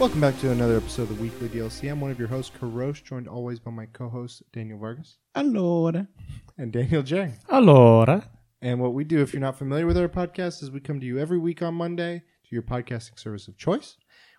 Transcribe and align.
Welcome 0.00 0.22
back 0.22 0.40
to 0.40 0.50
another 0.50 0.78
episode 0.78 1.02
of 1.02 1.08
the 1.10 1.22
Weekly 1.22 1.50
DLC. 1.50 1.90
I'm 1.90 2.00
one 2.00 2.10
of 2.10 2.18
your 2.18 2.28
hosts, 2.28 2.50
Karosh, 2.58 3.04
joined 3.04 3.28
always 3.28 3.60
by 3.60 3.70
my 3.70 3.84
co-host 3.84 4.42
Daniel 4.50 4.78
Vargas 4.78 5.18
Allora. 5.36 6.08
and 6.56 6.72
Daniel 6.72 7.02
Jang. 7.02 7.34
Allora. 7.50 8.26
And 8.62 8.80
what 8.80 8.94
we 8.94 9.04
do, 9.04 9.20
if 9.20 9.34
you're 9.34 9.42
not 9.42 9.58
familiar 9.58 9.86
with 9.86 9.98
our 9.98 10.08
podcast, 10.08 10.62
is 10.62 10.70
we 10.70 10.80
come 10.80 11.00
to 11.00 11.06
you 11.06 11.18
every 11.18 11.38
week 11.38 11.60
on 11.60 11.74
Monday 11.74 12.22
to 12.44 12.48
your 12.50 12.62
podcasting 12.62 13.18
service 13.18 13.46
of 13.46 13.58
choice. 13.58 13.98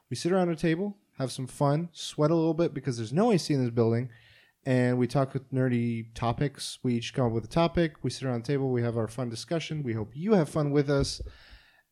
We 0.09 0.15
sit 0.15 0.31
around 0.31 0.49
a 0.49 0.55
table, 0.55 0.97
have 1.19 1.31
some 1.31 1.45
fun, 1.45 1.89
sweat 1.91 2.31
a 2.31 2.35
little 2.35 2.55
bit 2.55 2.73
because 2.73 2.97
there's 2.97 3.13
no 3.13 3.31
AC 3.31 3.53
in 3.53 3.61
this 3.61 3.69
building, 3.69 4.09
and 4.65 4.97
we 4.97 5.05
talk 5.05 5.31
with 5.35 5.53
nerdy 5.53 6.07
topics. 6.15 6.79
We 6.81 6.95
each 6.95 7.13
come 7.13 7.27
up 7.27 7.33
with 7.33 7.45
a 7.45 7.47
topic. 7.47 7.97
We 8.01 8.09
sit 8.09 8.23
around 8.23 8.45
the 8.45 8.51
table. 8.51 8.71
We 8.71 8.81
have 8.81 8.97
our 8.97 9.07
fun 9.07 9.29
discussion. 9.29 9.83
We 9.83 9.93
hope 9.93 10.09
you 10.15 10.33
have 10.33 10.49
fun 10.49 10.71
with 10.71 10.89
us, 10.89 11.21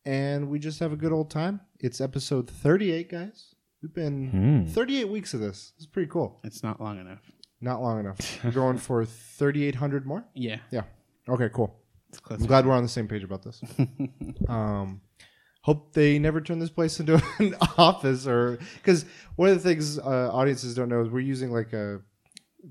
and 0.04 0.48
we 0.48 0.58
just 0.58 0.80
have 0.80 0.92
a 0.92 0.96
good 0.96 1.12
old 1.12 1.30
time. 1.30 1.60
It's 1.78 2.00
episode 2.00 2.50
38, 2.50 3.08
guys. 3.08 3.54
We've 3.82 3.94
been 3.94 4.64
Hmm. 4.66 4.72
38 4.72 5.08
weeks 5.08 5.34
of 5.34 5.40
this. 5.40 5.72
It's 5.76 5.86
pretty 5.86 6.08
cool. 6.10 6.40
It's 6.44 6.62
not 6.62 6.80
long 6.80 6.98
enough. 6.98 7.30
Not 7.60 7.80
long 7.82 8.00
enough. 8.00 8.18
We're 8.44 8.50
going 8.50 8.78
for 8.78 9.04
3,800 9.04 10.06
more. 10.06 10.24
Yeah. 10.34 10.58
Yeah. 10.70 10.82
Okay. 11.28 11.48
Cool. 11.52 11.74
I'm 12.28 12.44
glad 12.46 12.66
we're 12.66 12.72
on 12.72 12.82
the 12.82 12.88
same 12.88 13.06
page 13.06 13.22
about 13.22 13.44
this. 13.44 13.62
um, 14.48 15.00
hope 15.62 15.92
they 15.92 16.18
never 16.18 16.40
turn 16.40 16.58
this 16.58 16.70
place 16.70 16.98
into 16.98 17.22
an 17.38 17.54
office, 17.78 18.26
or 18.26 18.58
because 18.74 19.04
one 19.36 19.48
of 19.48 19.54
the 19.54 19.62
things 19.62 19.96
uh, 19.96 20.28
audiences 20.32 20.74
don't 20.74 20.88
know 20.88 21.02
is 21.02 21.08
we're 21.08 21.20
using 21.20 21.52
like 21.52 21.72
a 21.72 22.00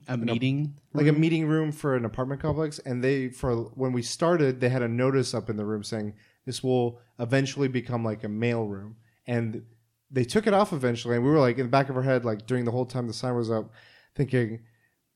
a 0.10 0.18
meeting. 0.18 0.76
like 0.94 1.08
a 1.08 1.14
meeting 1.14 1.48
room 1.48 1.72
for 1.72 1.96
an 1.96 2.04
apartment 2.04 2.42
complex, 2.42 2.80
and 2.80 3.02
they 3.02 3.30
for 3.30 3.56
when 3.76 3.94
we 3.94 4.02
started, 4.02 4.60
they 4.60 4.68
had 4.68 4.82
a 4.82 4.90
notice 4.90 5.34
up 5.34 5.50
in 5.50 5.56
the 5.56 5.66
room 5.66 5.84
saying 5.86 6.16
this 6.46 6.62
will 6.62 7.00
eventually 7.18 7.70
become 7.70 8.04
like 8.04 8.26
a 8.26 8.30
mail 8.30 8.66
room, 8.66 8.98
and 9.26 9.64
they 10.12 10.24
took 10.24 10.48
it 10.48 10.54
off 10.54 10.74
eventually, 10.74 11.16
and 11.16 11.24
we 11.24 11.30
were 11.32 11.40
like 11.40 11.58
in 11.58 11.66
the 11.66 11.70
back 11.70 11.90
of 11.90 11.98
our 11.98 12.04
head, 12.04 12.26
like 12.26 12.46
during 12.48 12.66
the 12.66 12.72
whole 12.72 12.86
time 12.86 13.08
the 13.08 13.14
sign 13.14 13.36
was 13.36 13.52
up, 13.52 13.72
thinking. 14.16 14.62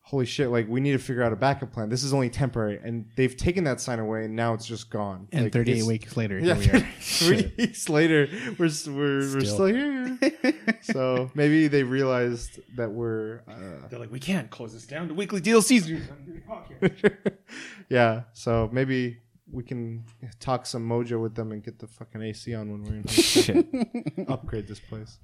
Holy 0.05 0.25
shit! 0.25 0.49
Like 0.49 0.67
we 0.67 0.81
need 0.81 0.91
to 0.91 0.97
figure 0.97 1.23
out 1.23 1.31
a 1.31 1.35
backup 1.37 1.71
plan. 1.71 1.87
This 1.87 2.03
is 2.03 2.13
only 2.13 2.29
temporary, 2.29 2.77
and 2.83 3.05
they've 3.15 3.37
taken 3.37 3.63
that 3.63 3.79
sign 3.79 3.99
away, 3.99 4.25
and 4.25 4.35
now 4.35 4.53
it's 4.53 4.65
just 4.65 4.89
gone. 4.89 5.29
and 5.31 5.45
Like, 5.45 5.53
38 5.53 5.85
weeks 5.85 6.17
later, 6.17 6.39
yeah, 6.39 6.55
here 6.55 6.73
we 6.73 6.79
are. 6.79 6.87
three 6.99 7.53
weeks 7.57 7.87
later, 7.87 8.27
we're 8.59 8.69
we're, 8.87 8.89
we're 8.89 9.39
Still. 9.39 9.41
still 9.41 9.65
here. 9.67 10.19
so 10.81 11.31
maybe 11.35 11.69
they 11.69 11.83
realized 11.83 12.59
that 12.75 12.91
we're, 12.91 13.43
uh, 13.47 13.87
They're 13.89 13.97
like, 13.97 14.11
we 14.11 14.19
can't 14.19 14.49
close 14.49 14.73
this 14.73 14.85
down. 14.85 15.07
The 15.07 15.13
weekly 15.13 15.39
DLC's. 15.39 15.89
yeah. 17.89 18.23
So 18.33 18.69
maybe 18.73 19.19
we 19.53 19.63
can 19.63 20.03
talk 20.39 20.65
some 20.65 20.87
mojo 20.87 21.21
with 21.21 21.35
them 21.35 21.51
and 21.51 21.63
get 21.63 21.77
the 21.79 21.87
fucking 21.87 22.21
AC 22.21 22.53
on 22.55 22.71
when 22.71 22.83
we're 22.83 22.95
in 22.97 23.03
here. 23.07 23.23
Shit. 23.23 24.27
upgrade 24.27 24.67
this 24.67 24.79
place. 24.79 25.19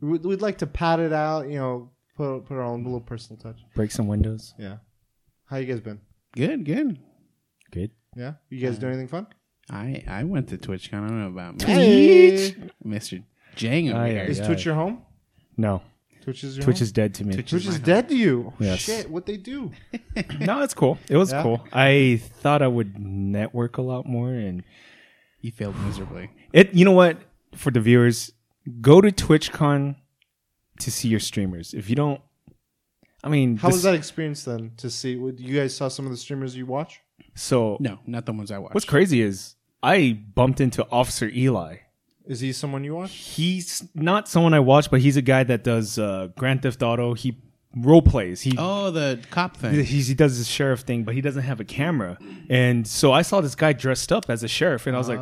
We'd, 0.00 0.24
we'd 0.24 0.40
like 0.42 0.58
to 0.58 0.66
pad 0.66 1.00
it 1.00 1.12
out, 1.12 1.48
you 1.48 1.58
know, 1.58 1.90
put 2.16 2.40
put 2.46 2.54
our 2.54 2.62
own 2.62 2.84
little 2.84 3.00
personal 3.00 3.40
touch. 3.42 3.60
Break 3.74 3.90
some 3.90 4.06
windows. 4.06 4.54
Yeah. 4.58 4.76
How 5.46 5.56
you 5.56 5.66
guys 5.66 5.80
been? 5.80 6.00
Good, 6.34 6.64
good. 6.64 6.98
Good. 7.70 7.90
Yeah. 8.16 8.34
You 8.48 8.60
guys 8.66 8.78
do 8.78 8.86
uh, 8.86 8.90
anything 8.90 9.08
fun? 9.08 9.26
I 9.70 10.04
I 10.06 10.24
went 10.24 10.48
to 10.50 10.58
TwitchCon. 10.58 10.94
I 11.04 11.08
don't 11.08 11.20
know 11.20 11.26
about 11.28 11.60
Hey. 11.62 12.54
Mr. 12.84 13.22
Jang 13.56 13.90
over 13.90 13.98
Aye, 13.98 14.10
here. 14.10 14.20
aye, 14.22 14.26
Is 14.26 14.38
Yeah. 14.38 14.46
Twitch 14.46 14.64
your 14.64 14.74
home? 14.74 15.02
No. 15.56 15.82
Twitch 16.24 16.42
is 16.42 16.56
your 16.56 16.64
Twitch 16.64 16.78
home? 16.78 16.82
is 16.84 16.92
dead 16.92 17.14
to 17.14 17.24
me. 17.24 17.34
Twitch 17.34 17.50
Twitch 17.50 17.66
my 17.66 17.72
is 17.72 17.78
dead 17.78 18.08
to 18.08 18.16
you. 18.16 18.52
Yes. 18.58 18.80
Shit, 18.80 19.10
what 19.10 19.26
they 19.26 19.36
do? 19.36 19.70
no, 20.40 20.62
it's 20.62 20.74
cool. 20.74 20.98
It 21.08 21.16
was 21.16 21.32
Yeah? 21.32 21.42
cool. 21.42 21.64
I 21.72 22.20
thought 22.40 22.62
I 22.62 22.66
would 22.66 22.98
network 22.98 23.76
a 23.78 23.82
lot 23.82 24.06
more 24.06 24.30
and 24.30 24.64
You 25.40 25.52
failed 25.52 25.76
miserably. 25.84 26.30
it 26.52 26.72
you 26.74 26.84
know 26.84 26.92
what? 26.92 27.18
For 27.54 27.70
the 27.70 27.80
viewers, 27.80 28.32
go 28.80 29.00
to 29.00 29.10
TwitchCon 29.10 29.96
to 30.80 30.90
see 30.90 31.08
your 31.08 31.20
streamers. 31.20 31.74
If 31.74 31.88
you 31.90 31.96
don't 31.96 32.20
I 33.22 33.28
mean 33.28 33.56
How 33.58 33.68
this- 33.68 33.76
was 33.76 33.82
that 33.84 33.94
experience 33.94 34.44
then 34.44 34.72
to 34.78 34.90
see? 34.90 35.16
what- 35.16 35.38
You 35.38 35.58
guys 35.60 35.76
saw 35.76 35.88
some 35.88 36.04
of 36.06 36.10
the 36.10 36.16
streamers 36.18 36.56
you 36.56 36.66
watch? 36.66 37.00
So 37.34 37.76
No, 37.80 37.98
not 38.06 38.26
the 38.26 38.32
ones 38.32 38.50
I 38.50 38.58
watched. 38.58 38.74
what's 38.74 38.84
crazy 38.86 39.20
is 39.20 39.56
I 39.82 40.18
bumped 40.34 40.60
into 40.60 40.86
Officer 40.90 41.28
Eli. 41.28 41.76
Is 42.26 42.40
he 42.40 42.52
someone 42.52 42.84
you 42.84 42.94
watch? 42.94 43.12
He's 43.12 43.82
not 43.94 44.28
someone 44.28 44.54
I 44.54 44.60
watch, 44.60 44.90
but 44.90 45.00
he's 45.00 45.16
a 45.16 45.22
guy 45.22 45.44
that 45.44 45.62
does 45.64 45.98
uh, 45.98 46.28
Grand 46.36 46.62
Theft 46.62 46.82
Auto. 46.82 47.14
He 47.14 47.36
role 47.76 48.00
plays. 48.02 48.40
He 48.40 48.54
Oh, 48.56 48.90
the 48.90 49.20
cop 49.30 49.56
thing. 49.56 49.84
he's, 49.84 50.06
he 50.08 50.14
does 50.14 50.36
his 50.36 50.48
sheriff 50.48 50.80
thing, 50.80 51.04
but 51.04 51.14
he 51.14 51.20
doesn't 51.20 51.42
have 51.42 51.60
a 51.60 51.64
camera. 51.64 52.16
And 52.48 52.86
so 52.86 53.12
I 53.12 53.22
saw 53.22 53.40
this 53.40 53.54
guy 53.54 53.72
dressed 53.74 54.10
up 54.12 54.26
as 54.30 54.42
a 54.42 54.48
sheriff, 54.48 54.86
and 54.86 54.94
I 54.96 54.98
was 54.98 55.08
like, 55.08 55.20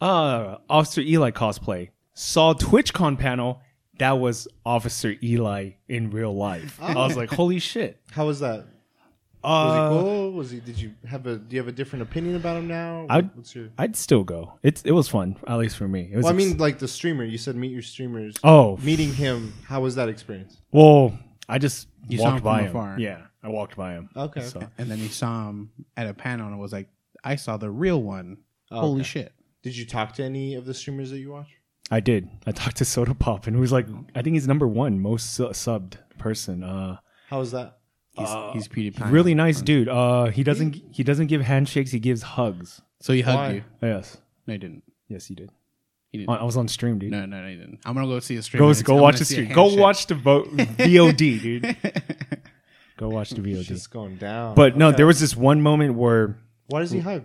"Ah, 0.00 0.58
Officer 0.68 1.00
Eli 1.00 1.30
cosplay." 1.30 1.90
Saw 2.14 2.54
TwitchCon 2.54 3.18
panel. 3.18 3.60
That 3.98 4.18
was 4.18 4.48
Officer 4.64 5.14
Eli 5.22 5.72
in 5.88 6.10
real 6.10 6.34
life. 6.34 6.78
I 6.80 6.94
was 6.94 7.16
like, 7.22 7.30
"Holy 7.30 7.58
shit!" 7.58 8.00
How 8.10 8.26
was 8.26 8.40
that? 8.40 8.66
Was 9.44 9.74
Uh, 9.74 9.90
he 9.90 10.02
cool? 10.02 10.32
Was 10.32 10.50
he? 10.50 10.60
Did 10.60 10.78
you 10.78 10.92
have 11.06 11.26
a? 11.26 11.36
Do 11.36 11.54
you 11.56 11.60
have 11.60 11.68
a 11.68 11.72
different 11.72 12.02
opinion 12.02 12.36
about 12.36 12.56
him 12.58 12.68
now? 12.68 13.06
I'd- 13.10 13.28
What's 13.34 13.54
your? 13.54 13.68
I'd 13.78 13.96
still 13.96 14.22
go. 14.24 14.58
It's 14.62 14.82
it 14.82 14.92
was 14.92 15.08
fun, 15.08 15.36
at 15.46 15.56
least 15.58 15.76
for 15.76 15.88
me. 15.88 16.08
It 16.12 16.16
was 16.16 16.24
Well, 16.24 16.32
I 16.32 16.36
ex- 16.36 16.44
mean, 16.46 16.58
like 16.58 16.78
the 16.78 16.88
streamer. 16.88 17.24
You 17.24 17.38
said 17.38 17.56
meet 17.56 17.72
your 17.72 17.82
streamers. 17.82 18.36
oh, 18.44 18.76
Meeting 18.82 19.12
him. 19.12 19.52
How 19.64 19.80
was 19.80 19.94
that 19.96 20.08
experience? 20.08 20.58
well, 20.70 21.18
I 21.48 21.58
just 21.58 21.88
You 22.08 22.18
saw 22.18 22.24
walked 22.24 22.36
him 22.38 22.44
by 22.44 22.60
him. 22.62 22.68
afar. 22.70 22.96
Yeah, 23.00 23.22
I 23.42 23.48
walked 23.48 23.76
by 23.76 23.92
him. 23.94 24.08
Okay. 24.16 24.42
So- 24.42 24.62
and 24.78 24.90
then 24.90 24.98
he 24.98 25.08
saw 25.08 25.48
him 25.48 25.70
at 25.96 26.06
a 26.06 26.14
panel 26.14 26.46
and 26.48 26.58
was 26.60 26.72
like, 26.72 26.88
I 27.24 27.34
saw 27.36 27.56
the 27.56 27.70
real 27.70 28.00
one. 28.02 28.38
Oh, 28.70 28.80
Holy 28.80 29.00
okay. 29.00 29.08
shit. 29.08 29.32
Did 29.62 29.76
you 29.76 29.86
talk 29.86 30.14
to 30.14 30.24
any 30.24 30.54
of 30.54 30.64
the 30.64 30.74
streamers 30.74 31.10
that 31.10 31.18
you 31.18 31.30
watch? 31.32 31.48
I 31.90 32.00
did. 32.00 32.28
I 32.46 32.52
talked 32.52 32.76
to 32.78 32.84
Soda 32.94 33.14
Pop, 33.14 33.46
and 33.46 33.54
he 33.56 33.60
was 33.60 33.70
like, 33.72 33.86
I 34.14 34.22
think 34.22 34.34
he's 34.34 34.48
number 34.48 34.66
one 34.66 34.98
most 35.00 35.34
su- 35.34 35.48
subbed 35.48 35.94
person. 36.18 36.62
Uh, 36.64 36.96
How 37.28 37.38
was 37.40 37.50
that? 37.52 37.78
He's, 38.14 38.28
he's 38.52 38.68
PewDiePie. 38.68 39.10
really 39.10 39.34
nice 39.34 39.62
dude. 39.62 39.88
Uh, 39.88 40.26
he 40.26 40.42
doesn't 40.44 40.76
he 40.90 41.02
doesn't 41.02 41.28
give 41.28 41.40
handshakes. 41.40 41.90
He 41.90 41.98
gives 41.98 42.22
hugs. 42.22 42.82
So 43.00 43.12
he 43.12 43.22
hugged 43.22 43.36
Why? 43.38 43.50
you. 43.52 43.64
Yes, 43.82 44.18
No, 44.46 44.52
he 44.52 44.58
didn't. 44.58 44.82
yes, 45.08 45.26
he 45.26 45.34
did. 45.34 45.50
He 46.10 46.18
didn't. 46.18 46.30
I 46.30 46.36
I 46.36 46.42
was 46.44 46.56
on 46.58 46.68
stream, 46.68 46.98
dude. 46.98 47.10
No, 47.10 47.24
no, 47.24 47.40
no, 47.40 47.48
he 47.48 47.56
didn't. 47.56 47.80
I'm 47.86 47.94
gonna 47.94 48.06
go 48.06 48.20
see 48.20 48.36
a 48.36 48.42
stream. 48.42 48.58
Go 48.60 48.74
go 48.82 48.96
watch 48.96 49.18
the 49.18 49.24
stream. 49.24 49.52
Go 49.52 49.74
watch 49.74 50.06
the 50.06 50.14
vo- 50.14 50.44
VOD, 50.44 51.40
dude. 51.42 51.76
Go 52.98 53.08
watch 53.08 53.30
the 53.30 53.40
VOD. 53.40 53.64
Just 53.64 53.90
going 53.90 54.16
down. 54.16 54.54
But 54.54 54.76
no, 54.76 54.88
Okay. 54.88 54.98
there 54.98 55.06
was 55.06 55.18
this 55.18 55.34
one 55.36 55.62
moment 55.62 55.94
where 55.94 56.38
Why 56.66 56.80
does 56.80 56.90
he 56.90 57.00
hug? 57.00 57.24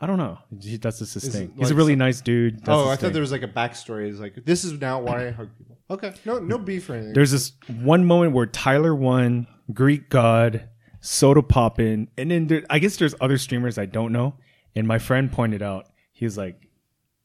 I 0.00 0.06
don't 0.06 0.18
know. 0.18 0.38
He, 0.60 0.76
that's 0.78 0.98
just 1.00 1.14
his 1.14 1.24
Is 1.24 1.34
thing. 1.34 1.44
it 1.56 1.58
He's 1.58 1.70
a 1.70 1.74
really 1.74 1.92
some- 1.92 1.98
nice 1.98 2.20
dude. 2.20 2.58
That's 2.58 2.68
oh, 2.70 2.78
his 2.78 2.86
I 2.86 2.90
thought 2.90 3.00
thing. 3.00 3.12
there 3.12 3.20
was 3.20 3.32
like 3.32 3.42
a 3.42 3.48
backstory. 3.48 4.06
He's 4.06 4.20
like 4.20 4.34
this 4.44 4.64
is 4.64 4.80
now 4.80 5.00
why 5.00 5.26
I 5.26 5.30
hug 5.32 5.50
people. 5.58 5.78
Okay, 5.90 6.14
no, 6.24 6.38
no 6.38 6.58
beef 6.58 6.88
or 6.88 6.94
anything. 6.94 7.12
There's 7.12 7.30
this 7.32 7.52
one 7.82 8.06
moment 8.06 8.32
where 8.32 8.46
Tyler1, 8.46 9.46
Greek 9.72 10.08
God, 10.08 10.68
Sodapoppin, 11.00 12.08
and 12.16 12.30
then 12.30 12.46
there, 12.46 12.62
I 12.70 12.78
guess 12.78 12.96
there's 12.96 13.14
other 13.20 13.38
streamers 13.38 13.78
I 13.78 13.86
don't 13.86 14.12
know. 14.12 14.34
And 14.74 14.88
my 14.88 14.98
friend 14.98 15.30
pointed 15.30 15.62
out, 15.62 15.86
he's 16.12 16.38
like 16.38 16.68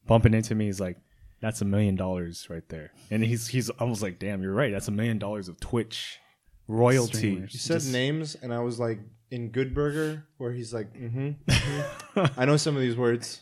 bumping 0.06 0.34
into 0.34 0.54
me. 0.54 0.66
He's 0.66 0.80
like, 0.80 0.98
"That's 1.40 1.60
a 1.62 1.64
million 1.64 1.96
dollars 1.96 2.48
right 2.50 2.68
there." 2.68 2.92
And 3.10 3.24
he's 3.24 3.48
he's 3.48 3.70
was 3.80 4.02
like, 4.02 4.18
"Damn, 4.18 4.42
you're 4.42 4.52
right. 4.52 4.72
That's 4.72 4.88
a 4.88 4.92
million 4.92 5.18
dollars 5.18 5.48
of 5.48 5.58
Twitch 5.60 6.18
royalty." 6.66 7.18
Streamers. 7.18 7.54
You 7.54 7.60
said 7.60 7.74
Just- 7.80 7.92
names, 7.92 8.34
and 8.34 8.52
I 8.52 8.60
was 8.60 8.78
like 8.78 9.00
in 9.30 9.50
Good 9.50 9.74
Burger, 9.74 10.26
where 10.38 10.52
he's 10.52 10.72
like, 10.72 10.92
mm-hmm. 10.94 12.30
I 12.40 12.44
know 12.44 12.56
some 12.56 12.74
of 12.76 12.82
these 12.82 12.96
words. 12.96 13.40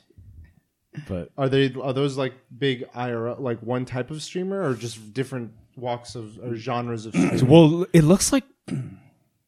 but 1.09 1.31
Are 1.37 1.49
they? 1.49 1.73
Are 1.81 1.93
those 1.93 2.17
like 2.17 2.35
big 2.56 2.91
IRL, 2.93 3.41
like 3.41 3.61
one 3.62 3.85
type 3.85 4.11
of 4.11 4.23
streamer, 4.23 4.62
or 4.69 4.75
just 4.75 5.15
different 5.15 5.53
walks 5.76 6.14
of 6.14 6.38
or 6.38 6.50
mm. 6.50 6.56
genres 6.56 7.06
of? 7.06 7.14
well, 7.42 7.87
it 7.92 8.03
looks 8.03 8.32
like 8.32 8.44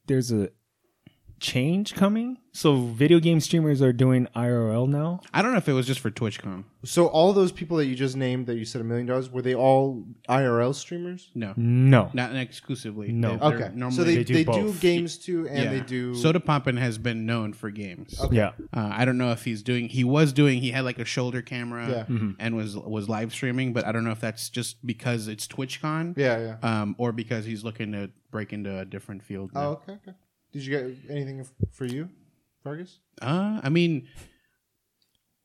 there's 0.07 0.31
a 0.33 0.51
change 1.41 1.95
coming. 1.95 2.39
So 2.53 2.77
video 2.87 3.21
game 3.21 3.39
streamers 3.41 3.81
are 3.81 3.93
doing 3.93 4.27
IRL 4.35 4.89
now. 4.89 5.21
I 5.33 5.43
don't 5.43 5.53
know 5.53 5.59
if 5.59 5.69
it 5.69 5.75
was 5.75 5.87
just 5.87 6.01
for 6.01 6.11
TwitchCon. 6.11 6.65
so 6.85 7.07
all 7.07 7.33
those 7.33 7.53
people 7.53 7.77
that 7.77 7.87
you 7.87 7.95
just 7.95 8.17
named, 8.17 8.47
that 8.47 8.57
you 8.57 8.65
said 8.65 8.81
a 8.81 8.85
million 8.85 9.07
dollars, 9.07 9.31
were 9.31 9.43
they 9.43 9.55
all 9.55 10.05
IRL 10.29 10.75
streamers? 10.75 11.31
No, 11.37 11.53
No. 11.57 12.11
not 12.15 12.35
exclusively. 12.35 13.13
No. 13.13 13.37
They're- 13.37 13.39
they're 13.51 13.67
Okay, 13.67 13.77
Normally, 13.77 13.97
so 13.97 14.05
they 14.05 14.17
They 14.17 14.23
they 14.25 14.45
do 14.45 14.53
do, 14.53 14.63
both. 14.65 14.81
games 14.81 15.19
too, 15.19 15.47
and 15.49 15.65
yeah. 15.65 15.71
they 15.71 15.81
do. 15.81 16.15
Soda 16.17 16.41
Poppin 16.41 16.77
has 16.79 16.99
been 16.99 17.27
known 17.27 17.53
for 17.53 17.71
games. 17.71 18.21
Yeah. 18.33 18.53
Uh, 18.73 18.91
I 18.93 19.05
don't 19.05 19.19
know 19.19 19.31
if 19.31 19.45
he's 19.45 19.63
doing. 19.63 19.89
He 19.89 20.03
was 20.03 20.33
doing. 20.33 20.61
He 20.61 20.71
had 20.73 20.85
like 20.85 20.99
a 20.99 21.05
shoulder 21.05 21.43
camera 21.43 21.89
Yeah. 21.89 22.05
Mm-hmm. 22.05 22.31
and 22.41 22.57
was 22.57 22.77
was 22.77 23.09
live 23.09 23.33
streaming, 23.33 23.73
but 23.73 23.87
I 23.87 23.93
don't 23.93 24.03
know 24.05 24.11
if 24.13 24.21
that's 24.21 24.49
just 24.51 24.85
because 24.85 25.29
it's 25.29 25.47
TwitchCon, 25.47 26.17
yeah, 26.19 26.57
yeah. 26.63 26.81
um, 26.83 26.97
or 26.99 27.13
because 27.13 27.45
he's 27.45 27.63
looking 27.63 27.93
to 27.93 28.11
break 28.33 28.53
into 28.53 28.77
a 28.79 28.85
different 28.85 29.23
field. 29.23 29.51
Oh, 29.55 29.71
okay, 29.73 29.93
okay. 29.93 30.13
Did 30.53 30.65
you 30.65 30.71
get 30.79 31.11
anything 31.11 31.47
for 31.73 31.85
you, 31.85 32.09
Vargas? 32.65 32.99
Uh, 33.21 33.61
I 33.63 33.69
mean, 33.69 34.09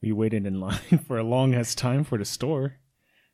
We 0.01 0.11
waited 0.11 0.45
in 0.45 0.59
line 0.59 0.79
for 1.07 1.17
a 1.17 1.23
long 1.23 1.53
ass 1.55 1.75
time 1.75 2.03
for 2.03 2.17
the 2.17 2.25
store. 2.25 2.65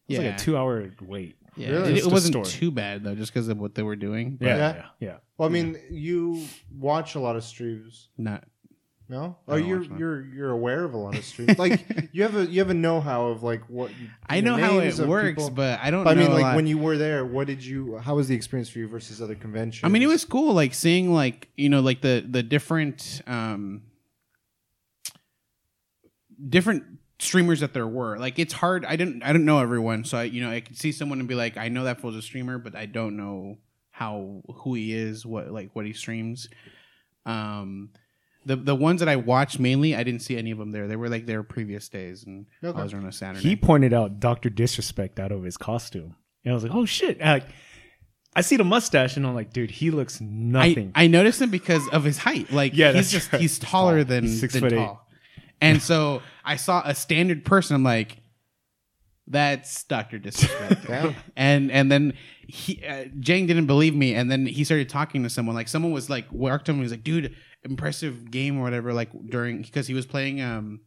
It 0.08 0.18
was 0.18 0.20
yeah, 0.24 0.30
like 0.32 0.40
a 0.40 0.44
two 0.44 0.58
hour 0.58 0.90
wait. 1.02 1.36
yeah. 1.56 1.70
Really? 1.70 1.94
It, 1.94 2.06
it 2.06 2.12
wasn't 2.12 2.34
store. 2.34 2.46
too 2.46 2.72
bad 2.72 3.04
though, 3.04 3.16
just 3.16 3.34
because 3.34 3.48
of 3.48 3.58
what 3.60 3.76
they 3.76 3.84
were 3.84 3.96
doing. 3.96 4.38
Yeah, 4.42 4.48
Yeah. 4.58 4.76
yeah, 4.76 4.86
yeah. 5.00 5.18
Well, 5.38 5.48
I 5.50 5.52
mean, 5.52 5.78
you 5.90 6.46
watch 6.76 7.16
a 7.16 7.20
lot 7.20 7.36
of 7.36 7.44
streams. 7.44 8.10
not 8.18 8.44
No, 9.10 9.38
oh, 9.48 9.58
don't 9.58 9.68
you're 9.68 9.84
you're 9.98 10.22
you're 10.22 10.52
aware 10.52 10.84
of 10.84 10.94
a 10.94 10.98
lot 10.98 11.18
of 11.18 11.26
streams. 11.26 11.58
like 11.58 11.84
you 12.12 12.22
have 12.22 12.36
a 12.36 12.46
you 12.46 12.60
have 12.60 12.70
a 12.70 12.76
know 12.76 13.02
how 13.02 13.30
of 13.30 13.42
like 13.42 13.68
what 13.68 13.90
you, 14.00 14.08
I 14.28 14.42
know 14.42 14.56
how 14.56 14.80
names 14.80 15.00
it 15.00 15.04
of 15.04 15.10
works, 15.10 15.30
people. 15.30 15.50
but 15.50 15.80
I 15.82 15.90
don't. 15.90 16.04
But 16.04 16.12
I 16.12 16.14
know 16.14 16.22
mean, 16.22 16.32
a 16.32 16.36
like 16.36 16.44
lot. 16.44 16.56
when 16.56 16.68
you 16.68 16.78
were 16.78 16.96
there, 16.96 17.26
what 17.26 17.48
did 17.48 17.66
you? 17.66 17.98
How 17.98 18.16
was 18.16 18.28
the 18.28 18.36
experience 18.36 18.70
for 18.70 18.78
you 18.78 18.88
versus 18.88 19.20
other 19.20 19.34
conventions? 19.34 19.84
I 19.84 19.88
mean, 19.90 20.04
it 20.04 20.08
was 20.08 20.26
cool, 20.26 20.54
like 20.54 20.76
seeing 20.76 21.12
like 21.12 21.50
you 21.58 21.70
know, 21.70 21.80
like 21.80 22.02
the 22.02 22.24
the 22.30 22.44
different 22.44 23.24
um 23.26 23.82
different 26.48 26.84
streamers 27.18 27.62
that 27.62 27.74
there 27.74 27.88
were. 27.88 28.18
Like 28.20 28.38
it's 28.38 28.54
hard. 28.54 28.86
I 28.86 28.96
didn't 28.96 29.24
I 29.24 29.32
didn't 29.32 29.46
know 29.46 29.60
everyone, 29.60 30.06
so 30.06 30.20
I 30.20 30.24
you 30.24 30.44
know 30.44 30.52
I 30.52 30.60
could 30.62 30.78
see 30.78 30.92
someone 30.92 31.20
and 31.20 31.28
be 31.28 31.36
like, 31.36 31.58
I 31.58 31.70
know 31.70 31.86
that 31.86 32.00
fool's 32.00 32.16
a 32.16 32.22
streamer, 32.22 32.60
but 32.60 32.76
I 32.76 32.86
don't 32.86 33.18
know 33.18 33.58
how 33.90 34.44
who 34.58 34.76
he 34.76 34.94
is, 34.94 35.26
what 35.26 35.52
like 35.52 35.72
what 35.74 35.88
he 35.88 35.94
streams. 35.94 36.48
Um, 37.26 37.90
the 38.50 38.56
the 38.58 38.76
ones 38.76 39.00
that 39.00 39.08
I 39.10 39.16
watched 39.16 39.60
mainly, 39.60 39.96
I 39.96 40.04
didn't 40.04 40.22
see 40.22 40.38
any 40.38 40.52
of 40.52 40.58
them 40.58 40.72
there. 40.72 40.88
They 40.88 40.96
were 40.96 41.08
like 41.10 41.26
their 41.26 41.44
previous 41.44 41.88
days, 41.90 42.24
and 42.26 42.46
Okay. 42.64 42.78
I 42.80 42.84
was 42.84 42.94
on 42.94 43.06
a 43.06 43.12
Saturday. 43.12 43.48
He 43.48 43.56
pointed 43.56 43.94
out 43.94 44.20
Doctor 44.20 44.50
Disrespect 44.50 45.20
out 45.20 45.32
of 45.32 45.44
his 45.44 45.58
costume, 45.58 46.16
and 46.44 46.52
I 46.52 46.56
was 46.56 46.64
like, 46.64 46.74
"Oh 46.74 46.86
shit!" 46.86 47.20
Like, 47.20 47.46
I 48.36 48.42
see 48.42 48.58
the 48.58 48.64
mustache, 48.64 49.18
and 49.18 49.26
I'm 49.26 49.34
like, 49.36 49.54
"Dude, 49.54 49.72
he 49.72 49.92
looks 49.92 50.20
nothing." 50.22 50.92
I, 50.96 51.04
I 51.04 51.08
noticed 51.08 51.42
him 51.42 51.50
because 51.52 51.88
of 51.90 52.04
his 52.04 52.18
height. 52.18 52.52
Like 52.52 52.74
Yeah, 52.76 52.92
he's 52.92 53.12
just 53.12 53.32
right. 53.32 53.42
he's 53.42 53.60
taller 53.60 54.04
Tall. 54.04 54.10
than, 54.10 54.24
He's 54.26 54.40
six 54.40 54.54
than 54.54 54.62
foot 54.62 54.74
eight. 54.74 54.78
tall. 54.78 55.08
And 55.62 55.82
so 55.82 56.22
I 56.46 56.56
saw 56.56 56.82
a 56.86 56.96
standard 56.96 57.44
person. 57.46 57.76
I'm 57.76 57.84
like, 57.84 58.18
that's 59.30 59.84
Doctor 59.84 60.18
Disrespect. 60.18 60.84
Damn. 60.88 61.16
and 61.36 61.72
and 61.72 61.92
then 61.92 62.14
he 62.48 62.84
uh, 62.86 63.06
Jang 63.20 63.46
didn't 63.46 63.68
believe 63.68 63.96
me, 63.96 64.16
and 64.16 64.30
then 64.30 64.46
he 64.46 64.64
started 64.64 64.90
talking 64.90 65.24
to 65.24 65.30
someone. 65.30 65.56
Like 65.56 65.68
someone 65.68 65.92
was 65.92 66.10
like 66.10 66.32
worked 66.32 66.66
to 66.66 66.72
him. 66.72 66.78
He 66.78 66.84
was 66.84 66.92
like, 66.92 67.04
dude, 67.04 67.36
impressive 67.64 68.32
game 68.32 68.60
or 68.60 68.64
whatever. 68.64 68.94
Like 68.94 69.10
during 69.30 69.62
because 69.62 69.88
he 69.88 69.94
was 69.94 70.06
playing 70.06 70.42
um 70.42 70.82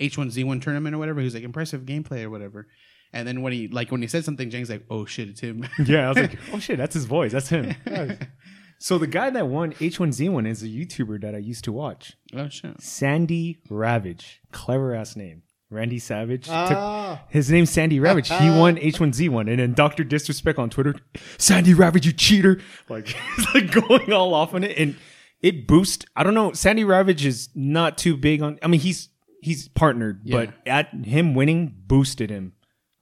H1Z1 0.00 0.62
tournament 0.62 0.94
or 0.94 0.98
whatever. 0.98 1.20
He 1.20 1.24
was 1.24 1.34
like 1.34 1.42
impressive 1.42 1.82
gameplay 1.82 2.22
or 2.22 2.30
whatever. 2.30 2.68
And 3.12 3.26
then 3.26 3.42
when 3.42 3.52
he 3.52 3.68
like 3.68 3.90
when 3.90 4.02
he 4.02 4.08
said 4.08 4.24
something, 4.24 4.50
Jang's 4.50 4.70
like, 4.70 4.84
oh 4.88 5.04
shit, 5.04 5.28
it's 5.28 5.40
him. 5.40 5.66
yeah, 5.84 6.06
I 6.06 6.08
was 6.08 6.18
like, 6.18 6.38
"Oh 6.52 6.58
shit, 6.60 6.78
that's 6.78 6.94
his 6.94 7.06
voice. 7.06 7.32
That's 7.32 7.48
him." 7.48 7.74
So 8.82 8.96
the 8.96 9.06
guy 9.06 9.28
that 9.28 9.46
won 9.46 9.72
H1Z1 9.74 10.48
is 10.48 10.62
a 10.62 10.66
YouTuber 10.66 11.20
that 11.20 11.34
I 11.34 11.38
used 11.38 11.64
to 11.64 11.72
watch, 11.72 12.16
oh 12.34 12.48
shit. 12.48 12.80
Sandy 12.80 13.58
Ravage. 13.68 14.40
Clever 14.52 14.94
ass 14.94 15.16
name, 15.16 15.42
Randy 15.70 15.98
Savage. 15.98 16.44
took- 16.46 16.52
Ah, 16.54 17.22
His 17.28 17.50
name's 17.50 17.70
Sandy 17.70 18.00
Ravage. 18.00 18.28
He 18.28 18.50
won 18.50 18.76
H1Z1. 18.76 19.48
And 19.48 19.58
then 19.60 19.72
Dr. 19.72 20.02
Disrespect 20.04 20.58
on 20.58 20.68
Twitter, 20.70 20.94
Sandy 21.38 21.74
Ravage, 21.74 22.06
you 22.06 22.12
cheater. 22.12 22.60
Like, 22.88 23.06
he's 23.36 23.54
like 23.54 23.70
going 23.72 24.12
all 24.12 24.34
off 24.34 24.52
on 24.54 24.64
it. 24.64 24.76
And 24.76 24.96
it 25.40 25.66
boosts. 25.66 26.04
I 26.16 26.22
don't 26.24 26.34
know. 26.34 26.52
Sandy 26.52 26.84
Ravage 26.84 27.24
is 27.24 27.48
not 27.54 27.96
too 27.96 28.16
big 28.16 28.42
on, 28.42 28.58
I 28.62 28.66
mean, 28.66 28.80
he's, 28.80 29.08
he's 29.42 29.68
partnered, 29.68 30.22
but 30.28 30.52
at 30.66 30.92
him 31.04 31.34
winning 31.34 31.74
boosted 31.86 32.30
him 32.30 32.52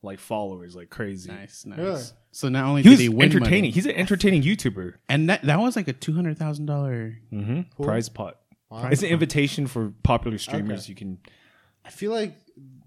like 0.03 0.19
followers 0.21 0.77
like 0.77 0.91
crazy. 0.91 1.31
Nice, 1.33 1.65
nice. 1.67 1.79
Really? 1.79 2.03
So 2.31 2.49
not 2.49 2.67
only 2.67 2.83
He 2.83 2.91
was 2.91 2.99
did 2.99 3.03
he 3.05 3.09
win 3.09 3.23
entertaining. 3.31 3.63
money, 3.63 3.71
He's 3.71 3.87
an 3.87 3.93
entertaining 3.97 4.43
YouTuber. 4.43 4.95
and 5.09 5.29
that 5.31 5.43
that 5.43 5.59
was 5.59 5.75
like 5.75 5.89
a 5.89 5.93
two 5.93 6.13
hundred 6.13 6.39
thousand 6.39 6.67
dollar. 6.67 7.19
Mm-hmm. 7.33 7.83
Prize 7.83 8.09
pot. 8.09 8.39
Wow. 8.71 8.87
It's 8.93 9.03
an 9.03 9.09
invitation 9.09 9.67
for 9.67 9.93
popular 10.05 10.39
streamers. 10.39 10.83
Okay. 10.85 10.91
You 10.91 10.95
can. 10.95 11.19
I 11.85 11.91
feel 11.91 12.13
like 12.13 12.37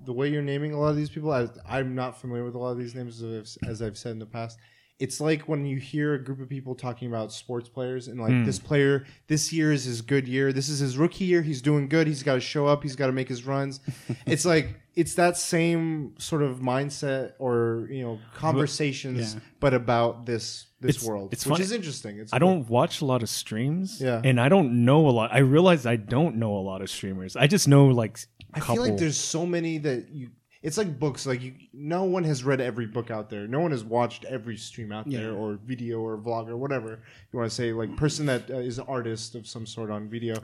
the 0.05 0.13
way 0.13 0.29
you're 0.29 0.41
naming 0.41 0.73
a 0.73 0.79
lot 0.79 0.89
of 0.89 0.95
these 0.95 1.09
people, 1.09 1.31
I, 1.31 1.47
I'm 1.67 1.95
not 1.95 2.19
familiar 2.19 2.43
with 2.43 2.55
a 2.55 2.59
lot 2.59 2.71
of 2.71 2.77
these 2.77 2.95
names 2.95 3.21
as 3.21 3.57
I've, 3.61 3.69
as 3.69 3.81
I've 3.81 3.97
said 3.97 4.13
in 4.13 4.19
the 4.19 4.25
past. 4.25 4.57
It's 4.99 5.19
like 5.19 5.47
when 5.47 5.65
you 5.65 5.77
hear 5.77 6.13
a 6.13 6.23
group 6.23 6.39
of 6.41 6.47
people 6.47 6.75
talking 6.75 7.07
about 7.07 7.31
sports 7.31 7.67
players 7.67 8.07
and 8.07 8.21
like 8.21 8.31
hmm. 8.31 8.45
this 8.45 8.59
player, 8.59 9.07
this 9.25 9.51
year 9.51 9.71
is 9.71 9.85
his 9.85 10.01
good 10.01 10.27
year. 10.27 10.53
This 10.53 10.69
is 10.69 10.77
his 10.77 10.95
rookie 10.95 11.25
year. 11.25 11.41
He's 11.41 11.59
doing 11.63 11.87
good. 11.87 12.05
He's 12.05 12.21
got 12.21 12.35
to 12.35 12.39
show 12.39 12.67
up. 12.67 12.83
He's 12.83 12.95
got 12.95 13.07
to 13.07 13.11
make 13.11 13.27
his 13.27 13.43
runs. 13.43 13.79
it's 14.27 14.45
like 14.45 14.79
it's 14.93 15.15
that 15.15 15.37
same 15.37 16.13
sort 16.19 16.43
of 16.43 16.59
mindset 16.59 17.33
or 17.39 17.87
you 17.89 18.03
know 18.03 18.19
conversations, 18.35 19.33
Yeah. 19.33 19.39
but 19.59 19.73
about 19.73 20.27
this 20.27 20.67
this 20.81 20.97
It's- 20.97 21.07
world, 21.07 21.33
it's 21.33 21.47
which 21.47 21.53
funny. 21.53 21.63
is 21.63 21.71
interesting. 21.71 22.19
It's 22.19 22.31
I 22.31 22.37
don't 22.37 22.69
watch 22.69 23.01
a 23.01 23.05
lot 23.05 23.23
of 23.23 23.29
streams. 23.29 23.99
Yeah. 24.01 24.21
And 24.23 24.39
I 24.39 24.49
don't 24.49 24.85
know 24.85 25.07
a 25.07 25.11
lot. 25.11 25.33
I 25.33 25.39
realize 25.39 25.87
I 25.87 25.95
don't 25.95 26.35
know 26.35 26.55
a 26.55 26.61
lot 26.61 26.81
of 26.81 26.89
streamers. 26.89 27.35
I 27.35 27.47
just 27.47 27.67
know 27.67 27.87
like 27.87 28.19
I 28.53 28.59
feel 28.59 28.81
like 28.81 28.97
there's 28.97 29.17
so 29.17 29.45
many 29.45 29.77
that 29.79 30.09
you. 30.11 30.29
It's 30.63 30.77
like 30.77 30.99
books. 30.99 31.25
Like 31.25 31.41
you, 31.41 31.53
no 31.73 32.03
one 32.03 32.23
has 32.23 32.43
read 32.43 32.61
every 32.61 32.85
book 32.85 33.09
out 33.09 33.29
there. 33.31 33.47
No 33.47 33.59
one 33.59 33.71
has 33.71 33.83
watched 33.83 34.25
every 34.25 34.57
stream 34.57 34.91
out 34.91 35.09
there, 35.09 35.33
or 35.33 35.57
video, 35.65 35.99
or 36.01 36.17
vlog, 36.19 36.49
or 36.49 36.55
whatever 36.57 37.01
you 37.33 37.39
want 37.39 37.49
to 37.49 37.55
say. 37.55 37.73
Like 37.73 37.95
person 37.97 38.27
that 38.27 38.49
uh, 38.51 38.57
is 38.57 38.77
an 38.77 38.85
artist 38.87 39.33
of 39.33 39.47
some 39.47 39.65
sort 39.65 39.89
on 39.89 40.07
video, 40.07 40.35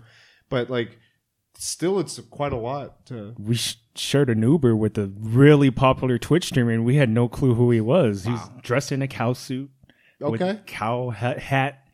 but 0.49 0.71
like 0.71 0.97
still, 1.55 1.99
it's 1.99 2.19
quite 2.31 2.51
a 2.53 2.57
lot 2.57 3.05
to. 3.07 3.35
we 3.37 3.55
sh- 3.55 3.75
shared 3.95 4.29
an 4.31 4.41
Uber 4.41 4.75
with 4.75 4.97
a 4.97 5.11
really 5.19 5.69
popular 5.69 6.17
Twitch 6.17 6.45
streamer, 6.47 6.71
and 6.71 6.83
we 6.83 6.95
had 6.95 7.09
no 7.09 7.27
clue 7.27 7.53
who 7.53 7.69
he 7.69 7.81
was. 7.81 8.23
He 8.23 8.31
was 8.31 8.49
dressed 8.63 8.91
in 8.91 9.03
a 9.03 9.07
cow 9.07 9.33
suit, 9.33 9.69
Okay. 10.19 10.49
a 10.49 10.55
cow 10.65 11.11
ha- 11.11 11.37
hat, 11.39 11.86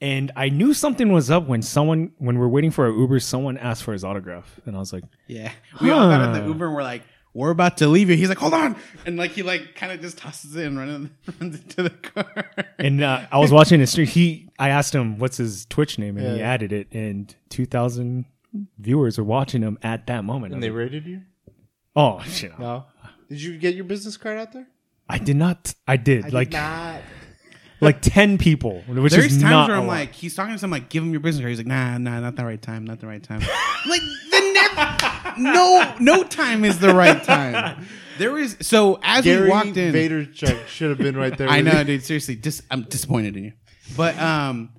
and 0.00 0.32
I 0.36 0.48
knew 0.48 0.72
something 0.74 1.12
was 1.12 1.30
up 1.30 1.46
when 1.46 1.62
someone, 1.62 2.12
when 2.18 2.38
we're 2.38 2.48
waiting 2.48 2.70
for 2.70 2.86
our 2.86 2.92
Uber, 2.92 3.20
someone 3.20 3.58
asked 3.58 3.82
for 3.82 3.92
his 3.92 4.04
autograph, 4.04 4.58
and 4.66 4.76
I 4.76 4.78
was 4.78 4.92
like, 4.92 5.04
Yeah, 5.26 5.52
we 5.80 5.90
all 5.90 6.08
got 6.08 6.22
in 6.22 6.32
the 6.42 6.46
Uber 6.48 6.66
and 6.66 6.74
we're 6.74 6.82
like, 6.82 7.02
we're 7.32 7.50
about 7.50 7.76
to 7.76 7.86
leave 7.86 8.10
you. 8.10 8.16
He's 8.16 8.28
like, 8.28 8.38
hold 8.38 8.54
on, 8.54 8.74
and 9.06 9.16
like 9.16 9.30
he 9.32 9.42
like 9.44 9.76
kind 9.76 9.92
of 9.92 10.00
just 10.00 10.18
tosses 10.18 10.56
it 10.56 10.66
and 10.66 10.76
runs, 10.78 11.10
runs 11.40 11.60
into 11.60 11.82
the 11.84 11.90
car. 11.90 12.50
and 12.78 13.02
uh, 13.02 13.26
I 13.32 13.38
was 13.38 13.52
watching 13.52 13.78
the 13.78 13.86
stream. 13.86 14.06
He, 14.08 14.48
I 14.58 14.70
asked 14.70 14.92
him 14.94 15.18
what's 15.18 15.36
his 15.36 15.64
Twitch 15.66 15.96
name, 15.98 16.16
and 16.16 16.26
he 16.26 16.38
Yeah. 16.40 16.50
added 16.52 16.72
it, 16.72 16.88
and 16.92 17.32
two 17.48 17.66
thousand 17.66 18.24
viewers 18.78 19.16
were 19.16 19.22
watching 19.24 19.62
him 19.62 19.78
at 19.82 20.08
that 20.08 20.24
moment. 20.24 20.54
And 20.54 20.60
was 20.60 20.66
they 20.66 20.70
like, 20.70 20.78
rated 20.78 21.06
you? 21.06 21.20
oh 21.94 22.20
shit! 22.26 22.58
No. 22.58 22.86
Did 23.28 23.40
you 23.40 23.58
get 23.58 23.76
your 23.76 23.84
business 23.84 24.16
card 24.16 24.36
out 24.38 24.52
there? 24.52 24.66
I 25.08 25.18
did 25.18 25.36
not. 25.36 25.72
I 25.86 25.96
did 25.98 26.24
I 26.26 26.28
like 26.30 26.50
did 26.50 26.56
not. 26.56 27.00
Like 27.80 28.02
ten 28.02 28.38
people, 28.38 28.82
which 28.86 29.12
There's 29.12 29.26
is 29.26 29.40
times 29.40 29.50
not 29.50 29.68
where 29.68 29.78
I'm 29.78 29.86
like, 29.86 30.14
he's 30.14 30.34
talking 30.34 30.54
to 30.54 30.58
someone 30.58 30.80
like, 30.80 30.90
give 30.90 31.02
him 31.02 31.10
your 31.12 31.20
business 31.20 31.42
card. 31.42 31.50
He's 31.50 31.58
like, 31.58 31.66
nah, 31.66 31.98
nah, 31.98 32.20
not 32.20 32.36
the 32.36 32.44
right 32.44 32.60
time, 32.60 32.84
not 32.84 33.00
the 33.00 33.06
right 33.06 33.22
time. 33.22 33.40
like 33.88 34.02
the 34.30 34.52
never, 34.52 35.40
no, 35.40 35.94
no 36.00 36.24
time 36.24 36.64
is 36.64 36.78
the 36.78 36.94
right 36.94 37.22
time. 37.22 37.86
There 38.18 38.36
is 38.36 38.58
so 38.60 38.98
as 39.02 39.24
Gary 39.24 39.44
we 39.44 39.50
walked 39.50 39.76
in, 39.78 39.94
Vaynerchuk 39.94 40.66
should 40.66 40.90
have 40.90 40.98
been 40.98 41.16
right 41.16 41.36
there. 41.36 41.48
I 41.50 41.62
know, 41.62 41.78
you. 41.78 41.84
dude. 41.84 42.04
Seriously, 42.04 42.36
dis- 42.36 42.62
I'm 42.70 42.82
disappointed 42.82 43.34
in 43.36 43.44
you. 43.44 43.52
But 43.96 44.18
um, 44.18 44.74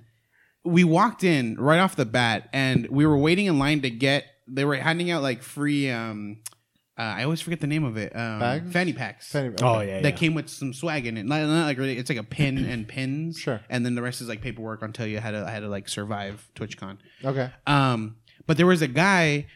we 0.64 0.84
walked 0.84 1.24
in 1.24 1.56
right 1.56 1.80
off 1.80 1.96
the 1.96 2.04
bat, 2.04 2.48
and 2.52 2.86
we 2.86 3.04
were 3.04 3.18
waiting 3.18 3.46
in 3.46 3.58
line 3.58 3.82
to 3.82 3.90
get. 3.90 4.26
They 4.46 4.64
were 4.64 4.76
handing 4.76 5.10
out 5.10 5.22
like 5.22 5.42
free. 5.42 5.90
Um, 5.90 6.38
uh, 7.02 7.14
I 7.18 7.24
always 7.24 7.40
forget 7.40 7.60
the 7.60 7.66
name 7.66 7.84
of 7.84 7.96
it. 7.96 8.14
Um, 8.14 8.38
Bags? 8.38 8.72
fanny 8.72 8.92
packs. 8.92 9.34
Anyway, 9.34 9.56
oh 9.62 9.80
yeah, 9.80 10.00
That 10.00 10.10
yeah. 10.14 10.18
came 10.18 10.34
with 10.34 10.48
some 10.48 10.72
swag 10.72 11.06
in 11.06 11.16
it. 11.16 11.24
Not, 11.24 11.40
not 11.46 11.66
like 11.66 11.78
really. 11.78 11.98
It's 11.98 12.08
like 12.10 12.18
a 12.18 12.24
pin 12.24 12.58
and 12.72 12.86
pins. 12.86 13.38
Sure. 13.38 13.60
And 13.68 13.84
then 13.84 13.94
the 13.94 14.02
rest 14.02 14.20
is 14.20 14.28
like 14.28 14.40
paperwork 14.40 14.82
on 14.82 14.92
tell 14.92 15.06
you 15.06 15.20
how 15.20 15.30
to 15.30 15.46
how 15.46 15.60
to 15.60 15.68
like 15.68 15.88
survive 15.88 16.48
TwitchCon. 16.54 16.98
Okay. 17.24 17.50
Um, 17.66 18.16
but 18.46 18.56
there 18.56 18.66
was 18.66 18.82
a 18.82 18.88
guy. 18.88 19.46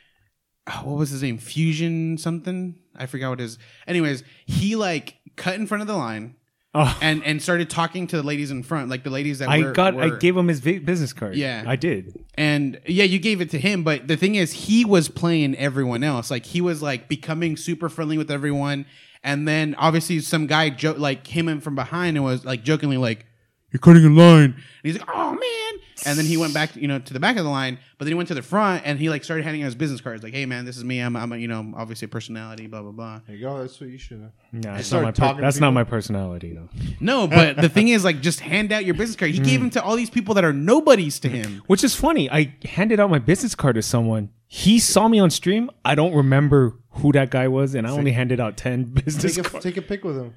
oh, 0.69 0.83
what 0.85 0.97
was 0.99 1.11
his 1.11 1.23
name? 1.23 1.38
Fusion 1.38 2.19
something. 2.19 2.76
I 2.97 3.07
forgot 3.07 3.31
what 3.31 3.41
his. 3.41 3.59
Anyways, 3.87 4.25
he 4.47 4.75
like 4.76 5.17
cut 5.37 5.55
in 5.55 5.67
front 5.67 5.83
of 5.83 5.87
the 5.87 5.97
line 5.97 6.35
Oh, 6.78 6.99
and 7.00 7.25
and 7.25 7.40
started 7.42 7.71
talking 7.71 8.06
to 8.09 8.16
the 8.16 8.23
ladies 8.23 8.50
in 8.50 8.62
front, 8.62 8.90
like 8.90 9.02
the 9.02 9.09
ladies 9.11 9.38
that 9.38 9.49
I 9.49 9.61
were, 9.62 9.73
got. 9.73 9.95
I 9.99 10.09
were- 10.09 10.16
gave 10.18 10.37
him 10.37 10.49
his 10.49 10.61
vi- 10.61 10.78
business 10.80 11.12
card. 11.14 11.35
Yeah. 11.35 11.64
I 11.66 11.76
did. 11.76 12.14
and 12.35 12.78
yeah, 12.87 13.04
you 13.04 13.18
gave 13.18 13.40
it 13.40 13.49
to 13.50 13.59
him. 13.59 13.83
But 13.83 14.09
the 14.09 14.16
thing 14.16 14.35
is, 14.35 14.52
he 14.52 14.85
was 14.85 15.09
playing 15.09 15.56
everyone 15.56 16.04
else. 16.04 16.30
Like 16.30 16.45
he 16.45 16.61
was 16.61 16.83
like 16.83 17.09
becoming 17.09 17.56
super 17.56 17.88
friendly 17.88 18.18
with 18.18 18.30
everyone, 18.30 18.85
and 19.25 19.49
then 19.49 19.75
obviously 19.78 20.21
some 20.21 20.47
guy 20.47 20.68
jo- 20.68 20.95
like 20.99 21.25
came 21.25 21.49
in 21.49 21.61
from 21.61 21.75
behind 21.75 22.16
and 22.18 22.25
was 22.25 22.45
like 22.45 22.62
jokingly 22.62 22.99
like, 22.99 23.25
"You're 23.73 23.80
cutting 23.80 24.04
in 24.04 24.14
line," 24.14 24.45
and 24.45 24.54
he's 24.83 24.99
like, 24.99 25.09
"Oh 25.12 25.30
man." 25.33 25.80
And 26.05 26.19
then 26.19 26.26
he 26.26 26.37
went 26.37 26.53
back, 26.53 26.76
you 26.76 26.88
know, 26.88 26.99
to 26.99 27.12
the 27.15 27.21
back 27.21 27.38
of 27.38 27.45
the 27.45 27.50
line, 27.50 27.79
but 27.97 28.05
then 28.05 28.09
he 28.12 28.15
went 28.15 28.29
to 28.29 28.35
the 28.35 28.43
front 28.43 28.83
and 28.85 28.99
he 28.99 29.09
like 29.09 29.25
started 29.25 29.45
handing 29.45 29.62
out 29.62 29.67
his 29.67 29.75
business 29.75 30.03
cards, 30.03 30.23
like, 30.23 30.35
"Hey 30.35 30.45
man, 30.45 30.67
this 30.67 30.76
is 30.76 30.85
me. 30.85 31.00
I'm, 31.00 31.17
I'm, 31.17 31.33
a, 31.33 31.37
you 31.38 31.49
know, 31.49 31.73
obviously 31.75 32.05
a 32.05 32.09
personality, 32.09 32.67
blah 32.67 32.83
blah 32.83 32.91
blah." 32.93 33.21
There 33.26 33.35
you 33.35 33.43
go. 33.43 33.59
That's 33.61 33.81
what 33.81 33.88
you 33.88 33.97
should 33.97 34.21
have. 34.21 34.33
No, 34.53 34.75
that's, 34.75 34.93
not 34.93 35.03
my, 35.03 35.11
per- 35.11 35.17
talking 35.17 35.37
to 35.38 35.43
that's 35.43 35.59
not 35.59 35.69
people. 35.69 35.73
my 35.73 35.85
personality 35.85 36.53
though. 36.53 36.69
No, 37.00 37.26
but 37.26 37.57
the 37.57 37.71
thing 37.71 37.88
is, 37.88 38.05
like, 38.05 38.21
just 38.21 38.41
hand 38.41 38.73
out 38.73 38.85
your 38.85 38.95
business 38.95 39.17
card. 39.17 39.31
He 39.31 39.38
gave 39.38 39.61
him 39.61 39.71
to 39.71 39.83
all 39.83 39.97
these 39.97 40.11
people 40.11 40.35
that 40.35 40.45
are 40.45 40.53
nobodies 40.53 41.19
to 41.21 41.31
him. 41.31 41.62
Which 41.67 41.83
is 41.83 41.95
funny. 41.95 42.31
I 42.31 42.55
handed 42.67 43.00
out 43.00 43.09
my 43.09 43.19
business 43.19 43.55
card 43.55 43.76
to 43.76 43.83
someone. 43.83 44.31
He 44.49 44.79
saw 44.79 45.09
me 45.09 45.19
on 45.19 45.31
stream. 45.31 45.71
I 45.85 45.95
don't 45.95 46.15
remember 46.15 46.76
who 46.91 47.12
that 47.12 47.31
guy 47.31 47.49
was, 47.49 47.75
and 47.75 47.87
I 47.87 47.91
only 47.91 48.12
handed 48.12 48.38
out 48.38 48.59
ten 48.59 48.85
business 48.85 49.35
Take 49.35 49.47
a, 49.47 49.49
cards. 49.49 49.65
take 49.65 49.76
a 49.79 49.83
pic 49.83 50.05
with 50.05 50.17
him. 50.19 50.35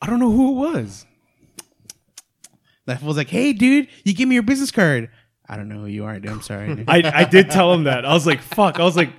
I 0.00 0.06
don't 0.06 0.20
know 0.20 0.30
who 0.30 0.50
it 0.50 0.72
was. 0.72 1.06
That 2.94 3.00
fool's 3.00 3.16
like, 3.16 3.28
"Hey, 3.28 3.52
dude, 3.52 3.88
you 4.04 4.14
give 4.14 4.28
me 4.28 4.34
your 4.34 4.42
business 4.42 4.70
card." 4.70 5.10
I 5.48 5.56
don't 5.56 5.68
know 5.68 5.80
who 5.80 5.86
you 5.86 6.04
are, 6.04 6.18
dude. 6.18 6.30
I'm 6.30 6.40
sorry. 6.40 6.74
dude. 6.74 6.84
I, 6.88 7.02
I 7.12 7.24
did 7.24 7.50
tell 7.50 7.74
him 7.74 7.84
that. 7.84 8.06
I 8.06 8.14
was 8.14 8.26
like, 8.26 8.40
fuck. 8.40 8.78
I 8.78 8.84
was 8.84 8.96
like, 8.96 9.10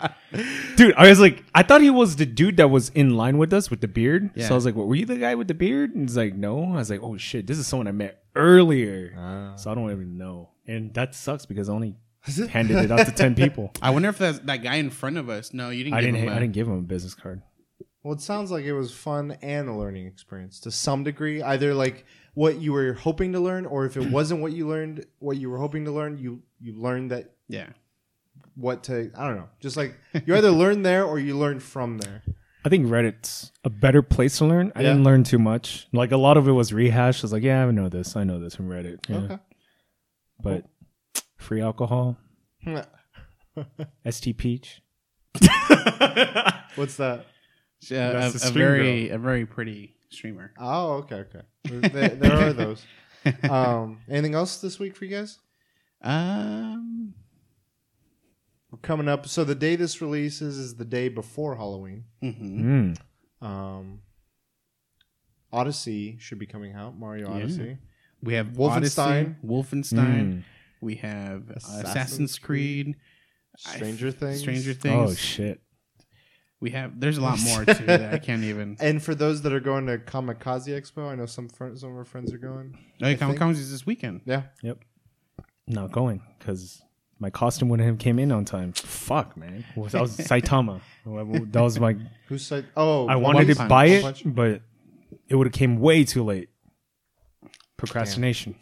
dude, 0.78 0.96
I 0.96 1.10
was 1.10 1.20
like, 1.20 1.44
I 1.54 1.62
thought 1.64 1.82
he 1.82 1.90
was 1.92 2.16
the 2.16 2.26
dude 2.26 2.58
that 2.58 2.70
was 2.70 2.90
in 2.90 3.16
line 3.16 3.38
with 3.38 3.54
us 3.54 3.70
with 3.70 3.82
the 3.82 3.88
beard. 3.88 4.32
Yeah. 4.34 4.48
So 4.48 4.54
I 4.54 4.56
was 4.56 4.66
like, 4.66 4.74
well, 4.76 4.88
were 4.88 4.96
you 4.96 5.06
the 5.06 5.18
guy 5.18 5.36
with 5.36 5.48
the 5.48 5.54
beard? 5.54 5.94
And 5.94 6.08
he's 6.08 6.18
like, 6.18 6.34
no. 6.34 6.64
I 6.74 6.78
was 6.78 6.90
like, 6.90 7.04
oh 7.04 7.18
shit, 7.18 7.46
this 7.46 7.58
is 7.60 7.68
someone 7.68 7.88
I 7.88 7.92
met 7.92 8.24
earlier. 8.36 9.14
Ah. 9.18 9.56
So 9.58 9.70
I 9.72 9.76
don't 9.76 9.92
even 9.92 10.18
know. 10.18 10.50
And 10.66 10.94
that 10.96 11.14
sucks 11.14 11.46
because 11.46 11.70
I 11.70 11.74
only 11.74 11.96
handed 12.50 12.78
it 12.78 12.92
out 12.92 13.06
to 13.06 13.12
ten 13.12 13.36
people. 13.36 13.72
I 13.82 13.90
wonder 13.90 14.10
if 14.10 14.18
that's 14.18 14.40
that 14.40 14.64
guy 14.64 14.76
in 14.76 14.90
front 14.90 15.18
of 15.18 15.30
us. 15.30 15.54
No, 15.54 15.70
you 15.70 15.84
didn't. 15.84 15.96
I 15.98 16.02
give 16.02 16.14
didn't. 16.14 16.28
him 16.28 16.34
I 16.34 16.38
a- 16.38 16.40
didn't 16.40 16.54
give 16.54 16.68
him 16.68 16.78
a 16.80 16.82
business 16.82 17.14
card. 17.14 17.42
Well, 18.02 18.14
it 18.14 18.22
sounds 18.22 18.50
like 18.50 18.66
it 18.66 18.74
was 18.74 18.92
fun 18.94 19.38
and 19.42 19.70
a 19.70 19.74
learning 19.76 20.08
experience 20.08 20.60
to 20.62 20.72
some 20.72 21.04
degree. 21.04 21.42
Either 21.44 21.74
like 21.74 22.06
what 22.34 22.60
you 22.60 22.74
were 22.74 22.94
hoping 22.94 23.34
to 23.34 23.40
learn, 23.40 23.66
or 23.66 23.86
if 23.86 23.96
it 23.98 24.10
wasn't 24.10 24.42
what 24.42 24.52
you 24.54 24.68
learned, 24.68 25.06
what 25.20 25.38
you 25.38 25.50
were 25.50 25.58
hoping 25.60 25.86
to 25.86 25.92
learn, 25.92 26.18
you 26.18 26.42
you 26.60 26.74
learned 26.74 27.12
that 27.12 27.32
Yeah. 27.48 27.68
what 28.56 28.84
to. 28.86 29.12
I 29.16 29.28
don't 29.28 29.38
know. 29.38 29.50
Just 29.60 29.78
like 29.78 29.96
you 30.26 30.36
either 30.36 30.52
learn 30.64 30.82
there 30.84 31.04
or 31.06 31.20
you 31.20 31.38
learn 31.38 31.60
from 31.60 31.98
there. 32.00 32.24
I 32.66 32.70
think 32.70 32.88
Reddit's 32.88 33.52
a 33.66 33.70
better 33.70 34.02
place 34.02 34.38
to 34.38 34.46
learn. 34.46 34.72
I 34.76 34.82
Yeah. 34.82 34.90
didn't 34.90 35.04
learn 35.04 35.24
too 35.24 35.38
much. 35.40 35.88
Like 35.92 36.12
a 36.12 36.18
lot 36.18 36.38
of 36.38 36.48
it 36.48 36.54
was 36.54 36.72
rehashed. 36.74 37.24
I 37.24 37.26
was 37.26 37.34
like, 37.34 37.44
yeah, 37.44 37.66
I 37.66 37.72
know 37.72 37.90
this. 37.90 38.16
I 38.16 38.24
know 38.24 38.40
this 38.40 38.56
from 38.56 38.70
Reddit. 38.70 39.00
Yeah. 39.10 39.18
Okay. 39.18 39.38
But 40.42 40.66
free 41.38 41.62
alcohol, 41.62 42.18
ST 44.10 44.38
Peach. 44.38 44.82
What's 46.76 46.98
that? 46.98 47.26
Yeah, 47.90 48.12
a, 48.12 48.28
a 48.28 48.32
stream 48.32 48.54
very 48.54 49.10
a 49.10 49.18
very 49.18 49.46
pretty 49.46 49.96
streamer. 50.14 50.54
Oh, 50.60 50.94
okay, 51.04 51.16
okay. 51.16 51.42
There, 51.90 52.10
there 52.10 52.34
are 52.34 52.54
those. 52.54 52.86
Um, 53.50 54.00
anything 54.10 54.36
else 54.36 54.58
this 54.60 54.80
week 54.80 54.98
for 54.98 55.06
you 55.06 55.16
guys? 55.16 55.40
Um. 56.02 57.14
We're 58.70 58.80
coming 58.80 59.08
up. 59.08 59.28
So 59.28 59.44
the 59.46 59.56
day 59.56 59.78
this 59.78 60.02
releases 60.02 60.58
is 60.58 60.76
the 60.76 60.84
day 60.84 61.08
before 61.08 61.56
Halloween. 61.56 62.04
mhm. 62.22 62.98
Mm. 63.42 63.46
Um, 63.48 64.00
Odyssey 65.52 66.18
should 66.20 66.40
be 66.40 66.46
coming 66.48 66.74
out. 66.74 66.98
Mario 66.98 67.30
Yeah. 67.30 67.36
Odyssey. 67.36 67.78
We 68.22 68.34
have 68.34 68.48
Wolfenstein. 68.48 69.36
Odyssey, 69.36 69.36
Wolfenstein. 69.46 69.94
Mm. 70.26 70.44
We 70.82 70.96
have 70.96 71.50
Assassin's 71.50 71.84
Assassin's, 71.90 72.40
Creed. 72.40 72.96
I- 73.68 73.76
Stranger 73.76 74.12
Things. 74.12 74.40
Stranger 74.40 74.74
Things. 74.74 75.12
Oh 75.12 75.14
shit! 75.14 75.62
We 76.64 76.70
have. 76.72 76.98
There's 76.98 77.18
a 77.18 77.22
lot 77.22 77.40
more 77.44 77.66
too 77.66 77.86
that 77.88 78.14
I 78.14 78.18
can't 78.20 78.44
even. 78.52 78.78
And 78.80 79.04
for 79.04 79.14
those 79.14 79.42
that 79.42 79.52
are 79.52 79.60
going 79.60 79.86
to 79.88 79.98
Comikaze 79.98 80.70
Expo, 80.70 81.12
I 81.12 81.16
know 81.16 81.26
some 81.26 81.50
fr- 81.50 81.76
some 81.76 81.92
of 81.92 81.98
our 81.98 82.06
friends 82.06 82.32
are 82.34 82.38
going. 82.38 82.78
Oh, 83.02 83.08
yeah, 83.10 83.16
Comic 83.16 83.38
think- 83.38 83.52
is 83.58 83.70
this 83.70 83.86
weekend. 83.86 84.22
Yeah. 84.24 84.44
Yep. 84.62 84.80
Not 85.68 85.92
going 85.92 86.22
because 86.40 86.82
my 87.20 87.30
costume 87.30 87.68
wouldn't 87.68 87.86
have 87.88 87.98
came 88.00 88.18
in 88.18 88.32
on 88.32 88.46
time. 88.46 88.72
Fuck, 88.72 89.36
man. 89.36 89.66
That 89.76 90.02
was 90.02 90.16
Saitama. 90.18 90.80
That 91.06 91.62
was 91.62 91.78
my. 91.82 91.98
Who 92.30 92.38
said? 92.38 92.66
Oh, 92.78 93.08
I 93.08 93.18
wanted 93.18 93.48
to 93.48 93.56
Punch. 93.56 93.70
buy 93.70 93.86
it, 93.88 94.02
Punch? 94.04 94.24
but 94.26 94.62
it 95.28 95.36
would 95.36 95.48
have 95.48 95.54
came 95.54 95.82
way 95.82 96.06
too 96.06 96.24
late. 96.24 96.48
Procrastination. 97.78 98.56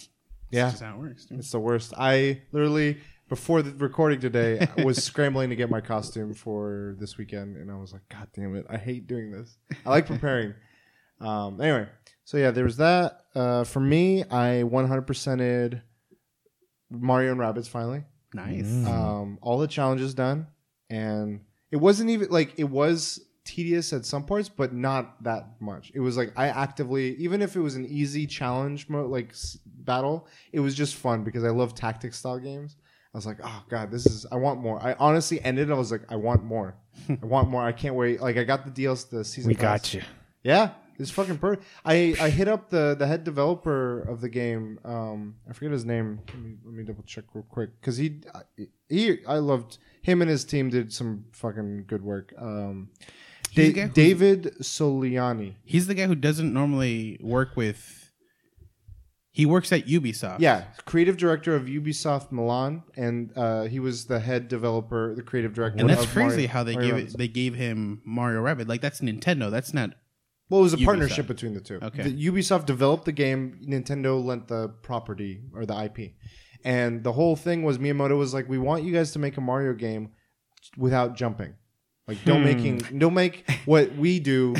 Yeah, 0.49 0.63
That's 0.63 0.73
just 0.73 0.83
how 0.83 0.95
it 0.95 0.99
works. 0.99 1.25
dude. 1.25 1.39
it's 1.39 1.51
the 1.51 1.59
worst. 1.59 1.93
I 1.97 2.41
literally 2.51 2.97
before 3.31 3.61
the 3.61 3.71
recording 3.83 4.19
today 4.19 4.67
I 4.77 4.83
was 4.83 5.01
scrambling 5.09 5.49
to 5.51 5.55
get 5.55 5.69
my 5.69 5.79
costume 5.79 6.33
for 6.33 6.97
this 6.99 7.17
weekend, 7.17 7.55
and 7.55 7.71
I 7.71 7.75
was 7.77 7.93
like, 7.93 8.01
God 8.09 8.27
damn 8.35 8.55
it, 8.57 8.65
I 8.69 8.75
hate 8.77 9.07
doing 9.07 9.31
this. 9.31 9.57
I 9.85 9.89
like 9.89 10.05
preparing. 10.05 10.53
um, 11.21 11.61
anyway, 11.61 11.87
so 12.25 12.35
yeah, 12.37 12.51
there 12.51 12.65
was 12.65 12.75
that. 12.77 13.21
Uh, 13.33 13.63
for 13.63 13.79
me, 13.79 14.23
I 14.23 14.63
100%ed 14.65 15.81
Mario 16.89 17.31
and 17.31 17.39
Rabbids 17.39 17.69
finally. 17.69 18.03
Nice. 18.33 18.65
Mm. 18.67 18.87
um, 18.87 19.39
all 19.41 19.57
the 19.59 19.67
challenges 19.67 20.13
done, 20.13 20.47
and 20.89 21.39
it 21.71 21.77
wasn't 21.77 22.09
even 22.09 22.29
like 22.31 22.53
it 22.59 22.65
was 22.65 23.19
tedious 23.45 23.93
at 23.93 24.05
some 24.05 24.25
parts, 24.25 24.49
but 24.49 24.73
not 24.73 25.23
that 25.23 25.45
much. 25.61 25.91
It 25.95 26.01
was 26.01 26.17
like 26.17 26.33
I 26.35 26.47
actively, 26.49 27.15
even 27.15 27.41
if 27.41 27.55
it 27.55 27.61
was 27.61 27.75
an 27.77 27.85
easy 27.85 28.27
challenge 28.27 28.89
mo- 28.89 29.07
like 29.07 29.29
s- 29.31 29.57
battle, 29.65 30.27
it 30.51 30.59
was 30.59 30.75
just 30.75 30.95
fun 30.95 31.23
because 31.23 31.45
I 31.45 31.49
love 31.49 31.73
tactic 31.75 32.13
style 32.13 32.39
games. 32.39 32.75
I 33.13 33.17
was 33.17 33.25
like, 33.25 33.39
oh 33.43 33.63
god, 33.69 33.91
this 33.91 34.05
is 34.05 34.25
I 34.31 34.35
want 34.37 34.61
more. 34.61 34.81
I 34.81 34.95
honestly 34.99 35.41
ended. 35.41 35.69
I 35.69 35.73
was 35.75 35.91
like, 35.91 36.03
I 36.09 36.15
want 36.15 36.43
more. 36.43 36.75
I 37.09 37.25
want 37.25 37.49
more. 37.49 37.61
I 37.61 37.71
can't 37.73 37.95
wait. 37.95 38.21
Like 38.21 38.37
I 38.37 38.43
got 38.43 38.63
the 38.65 38.71
deals, 38.71 39.05
the 39.05 39.23
season. 39.25 39.49
We 39.49 39.55
pass. 39.55 39.81
got 39.81 39.93
you. 39.95 40.01
Yeah, 40.43 40.69
it's 40.97 41.11
fucking 41.11 41.37
perfect. 41.37 41.65
I 41.83 42.15
I 42.21 42.29
hit 42.29 42.47
up 42.47 42.69
the 42.69 42.95
the 42.97 43.05
head 43.05 43.23
developer 43.23 44.01
of 44.01 44.21
the 44.21 44.29
game. 44.29 44.79
Um, 44.85 45.35
I 45.49 45.53
forget 45.53 45.71
his 45.71 45.83
name. 45.85 46.19
Let 46.29 46.37
me, 46.39 46.55
let 46.63 46.73
me 46.73 46.83
double 46.83 47.03
check 47.03 47.25
real 47.33 47.45
quick 47.49 47.69
because 47.81 47.97
he 47.97 48.21
he 48.87 49.17
I 49.27 49.35
loved 49.39 49.77
him 50.01 50.21
and 50.21 50.29
his 50.31 50.45
team 50.45 50.69
did 50.69 50.93
some 50.93 51.25
fucking 51.33 51.83
good 51.87 52.03
work. 52.03 52.33
Um, 52.37 52.89
Da- 53.53 53.87
David 53.87 54.55
Soliani. 54.61 55.55
He's 55.65 55.87
the 55.87 55.93
guy 55.93 56.07
who 56.07 56.15
doesn't 56.15 56.53
normally 56.53 57.19
work 57.21 57.57
with. 57.57 58.00
He 59.33 59.45
works 59.45 59.71
at 59.71 59.85
Ubisoft. 59.87 60.39
Yeah, 60.39 60.65
creative 60.85 61.15
director 61.15 61.55
of 61.55 61.63
Ubisoft 61.63 62.31
Milan, 62.33 62.83
and 62.97 63.31
uh, 63.37 63.63
he 63.63 63.79
was 63.79 64.05
the 64.05 64.19
head 64.19 64.49
developer, 64.49 65.15
the 65.15 65.21
creative 65.21 65.53
director. 65.53 65.79
and 65.79 65.89
that's 65.89 66.05
crazy 66.05 66.35
Mario- 66.35 66.47
how 66.49 66.63
they 66.65 66.73
Mario 66.73 66.95
gave 66.97 67.07
it. 67.07 67.17
They 67.17 67.27
gave 67.29 67.55
him 67.55 68.01
Mario 68.03 68.41
Rabbid. 68.41 68.67
Like 68.67 68.81
that's 68.81 68.99
Nintendo. 68.99 69.49
That's 69.49 69.73
not. 69.73 69.91
Well, 70.49 70.59
it 70.59 70.63
was 70.63 70.73
a 70.73 70.77
Ubisoft. 70.77 70.85
partnership 70.85 71.27
between 71.27 71.53
the 71.53 71.61
two. 71.61 71.79
Okay. 71.81 72.03
The 72.03 72.25
Ubisoft 72.29 72.65
developed 72.65 73.05
the 73.05 73.13
game, 73.13 73.61
Nintendo 73.65 74.21
lent 74.21 74.49
the 74.49 74.67
property 74.81 75.43
or 75.55 75.65
the 75.65 75.81
IP. 75.85 76.15
And 76.65 77.01
the 77.05 77.13
whole 77.13 77.37
thing 77.37 77.63
was 77.63 77.77
Miyamoto 77.77 78.17
was 78.17 78.33
like, 78.33 78.49
"We 78.49 78.57
want 78.57 78.83
you 78.83 78.91
guys 78.91 79.13
to 79.13 79.19
make 79.19 79.37
a 79.37 79.41
Mario 79.41 79.73
game 79.73 80.11
without 80.77 81.15
jumping. 81.15 81.53
Like 82.11 82.25
don't 82.25 82.41
Hmm. 82.41 82.45
making 82.47 82.77
don't 82.99 83.13
make 83.13 83.49
what 83.65 83.95
we 83.95 84.19
do 84.19 84.55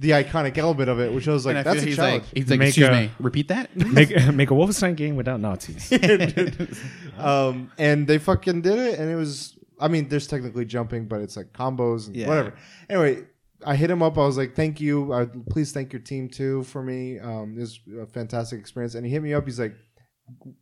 the 0.00 0.10
iconic 0.22 0.58
element 0.58 0.88
of 0.88 0.98
it, 1.00 1.12
which 1.12 1.26
I 1.28 1.32
was 1.32 1.46
like, 1.46 1.56
I 1.56 1.62
that's 1.62 1.82
a 1.82 1.86
he's 1.86 1.96
challenge. 1.96 2.22
like, 2.24 2.34
he's 2.36 2.50
like, 2.50 2.58
Make 2.58 2.68
excuse 2.68 2.88
a- 2.88 2.92
me, 2.92 3.10
repeat 3.20 3.48
that. 3.48 3.74
Make 3.76 4.10
make 4.34 4.50
a 4.50 4.54
Wolfenstein 4.54 4.96
game 4.96 5.16
without 5.16 5.40
Nazis. 5.40 5.92
um, 7.18 7.70
and 7.78 8.06
they 8.06 8.18
fucking 8.18 8.62
did 8.62 8.78
it, 8.78 8.98
and 8.98 9.10
it 9.10 9.16
was. 9.16 9.56
I 9.80 9.88
mean, 9.88 10.08
there's 10.08 10.26
technically 10.28 10.64
jumping, 10.64 11.06
but 11.06 11.20
it's 11.20 11.36
like 11.36 11.52
combos 11.52 12.06
and 12.06 12.14
Yeah. 12.16 12.28
whatever. 12.28 12.54
Anyway, 12.88 13.24
I 13.66 13.74
hit 13.76 13.90
him 13.90 14.02
up. 14.02 14.16
I 14.16 14.24
was 14.26 14.36
like, 14.36 14.54
"Thank 14.54 14.80
you. 14.80 15.12
Uh, 15.12 15.26
please 15.50 15.72
thank 15.72 15.92
your 15.92 16.02
team 16.02 16.28
too 16.28 16.62
for 16.64 16.82
me. 16.82 17.18
Um, 17.18 17.54
it 17.56 17.60
was 17.60 17.80
a 18.00 18.06
fantastic 18.06 18.60
experience." 18.60 18.94
And 18.94 19.04
he 19.04 19.10
hit 19.12 19.22
me 19.22 19.34
up. 19.34 19.44
He's 19.44 19.58
like, 19.58 19.74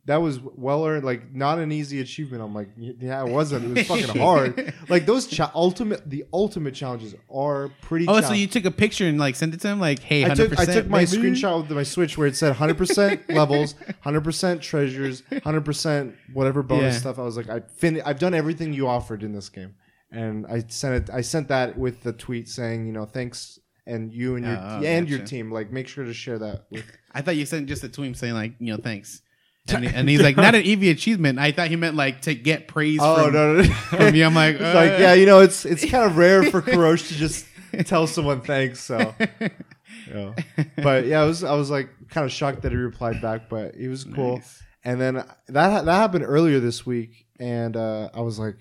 "That 0.05 0.17
was 0.17 0.39
well 0.41 0.85
earned. 0.85 1.03
Like, 1.05 1.33
not 1.33 1.59
an 1.59 1.71
easy 1.71 2.01
achievement." 2.01 2.41
I'm 2.43 2.53
like, 2.53 2.69
"Yeah, 2.77 3.25
it 3.25 3.29
wasn't. 3.31 3.65
It 3.77 3.77
was 3.77 3.87
fucking 4.05 4.19
hard. 4.21 4.73
Like 4.89 5.05
those 5.05 5.27
cha- 5.27 5.51
ultimate, 5.55 6.09
the 6.09 6.25
ultimate 6.33 6.73
challenges 6.73 7.15
are 7.33 7.69
pretty. 7.81 8.05
oh, 8.07 8.21
so 8.21 8.33
you 8.33 8.47
took 8.47 8.65
a 8.65 8.71
picture 8.71 9.05
and 9.07 9.19
like 9.19 9.35
sent 9.35 9.53
it 9.53 9.61
to 9.61 9.67
him, 9.69 9.79
like, 9.79 9.99
hey, 9.99 10.23
I 10.25 10.29
hundred 10.29 10.49
took 10.51 10.59
I 10.59 10.65
percent. 10.65 10.83
took 10.85 10.89
my 10.91 11.03
screenshot 11.03 11.61
with 11.61 11.71
my 11.71 11.83
Switch 11.83 12.17
where 12.17 12.27
it 12.27 12.35
said 12.35 12.55
100% 12.55 13.29
levels, 13.33 13.75
100% 14.05 14.61
treasures, 14.61 15.21
100% 15.31 16.13
whatever 16.33 16.63
bonus 16.63 16.95
Yeah. 16.95 16.99
stuff. 16.99 17.19
I 17.19 17.23
was 17.23 17.37
like, 17.37 17.49
I 17.49 17.61
fin- 17.77 18.01
I've 18.05 18.19
done 18.19 18.33
everything 18.33 18.73
you 18.73 18.87
offered 18.87 19.23
in 19.23 19.31
this 19.33 19.49
game, 19.49 19.75
and 20.11 20.45
I 20.47 20.63
sent 20.67 21.09
it. 21.09 21.13
I 21.13 21.21
sent 21.21 21.47
that 21.49 21.77
with 21.77 22.01
the 22.03 22.13
tweet 22.13 22.49
saying, 22.49 22.85
you 22.87 22.93
know, 22.93 23.05
thanks, 23.05 23.59
and 23.87 24.13
you 24.13 24.35
and 24.35 24.45
your 24.45 24.55
Oh, 24.57 24.79
oh 24.81 24.83
and 24.85 25.09
your 25.09 25.19
team, 25.19 25.51
like, 25.51 25.71
make 25.71 25.87
sure 25.87 26.05
to 26.05 26.13
share 26.13 26.39
that. 26.39 26.65
With, 26.71 26.85
I 27.13 27.21
thought 27.21 27.35
you 27.35 27.45
sent 27.45 27.67
just 27.67 27.83
a 27.83 27.89
tweet 27.89 28.15
saying 28.17 28.33
like, 28.33 28.53
you 28.59 28.73
know, 28.75 28.81
thanks. 28.81 29.21
And, 29.69 29.83
he- 29.85 29.93
and 29.95 30.09
he's 30.09 30.21
like, 30.21 30.35
not 30.37 30.55
an 30.55 30.63
EV 30.65 30.83
achievement. 30.83 31.37
I 31.39 31.51
thought 31.51 31.67
he 31.67 31.75
meant 31.75 31.95
like 31.95 32.21
to 32.23 32.33
get 32.33 32.67
praise. 32.67 32.99
oh 33.01 33.25
from, 33.25 33.33
no, 33.33 33.53
no, 33.55 33.61
no. 33.61 33.69
from 33.73 34.15
you. 34.15 34.25
I'm 34.25 34.33
like, 34.35 34.55
it's 34.59 34.61
like 34.61 34.91
uh, 34.93 34.97
yeah, 34.97 35.13
you 35.13 35.25
know, 35.25 35.39
it's 35.39 35.65
it's 35.65 35.85
kind 35.89 36.03
of 36.03 36.17
rare 36.17 36.43
for 36.43 36.61
Karosh 36.63 37.07
to 37.09 37.13
just 37.15 37.45
tell 37.85 38.07
someone 38.07 38.41
thanks. 38.41 38.79
So, 38.81 39.13
yeah. 40.13 40.33
but 40.77 41.05
yeah, 41.05 41.21
I 41.21 41.25
was 41.25 41.43
I 41.43 41.53
was 41.53 41.69
like 41.69 41.89
kind 42.09 42.25
of 42.25 42.31
shocked 42.31 42.63
that 42.63 42.71
he 42.71 42.77
replied 42.77 43.21
back, 43.21 43.49
but 43.49 43.75
he 43.75 43.87
was 43.87 44.03
cool. 44.03 44.37
Nice. 44.37 44.63
And 44.83 44.99
then 44.99 45.15
that 45.15 45.85
that 45.85 45.87
happened 45.87 46.25
earlier 46.27 46.59
this 46.59 46.85
week, 46.85 47.27
and 47.39 47.77
uh, 47.77 48.09
I 48.13 48.21
was 48.21 48.39
like, 48.39 48.57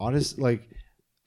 honest, 0.00 0.38
like 0.40 0.68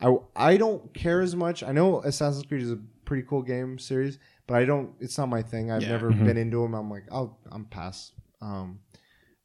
I 0.02 0.14
I 0.36 0.58
don't 0.58 0.94
care 0.94 1.22
as 1.22 1.36
much. 1.36 1.64
I 1.64 1.72
know 1.72 2.02
Assassin's 2.02 2.46
Creed 2.46 2.62
is 2.62 2.72
a 2.72 2.80
pretty 3.06 3.24
cool 3.28 3.42
game 3.44 3.80
series, 3.80 4.20
but 4.46 4.56
I 4.58 4.66
don't. 4.66 4.92
It's 5.00 5.18
not 5.18 5.30
my 5.30 5.42
thing. 5.42 5.72
I've 5.72 5.84
Yeah. 5.84 5.90
never 5.90 6.12
been 6.12 6.36
into 6.38 6.62
them. 6.62 6.74
I'm 6.74 6.90
like, 6.92 7.06
I'll 7.12 7.40
I'm 7.50 7.64
past. 7.66 8.12
Um, 8.42 8.80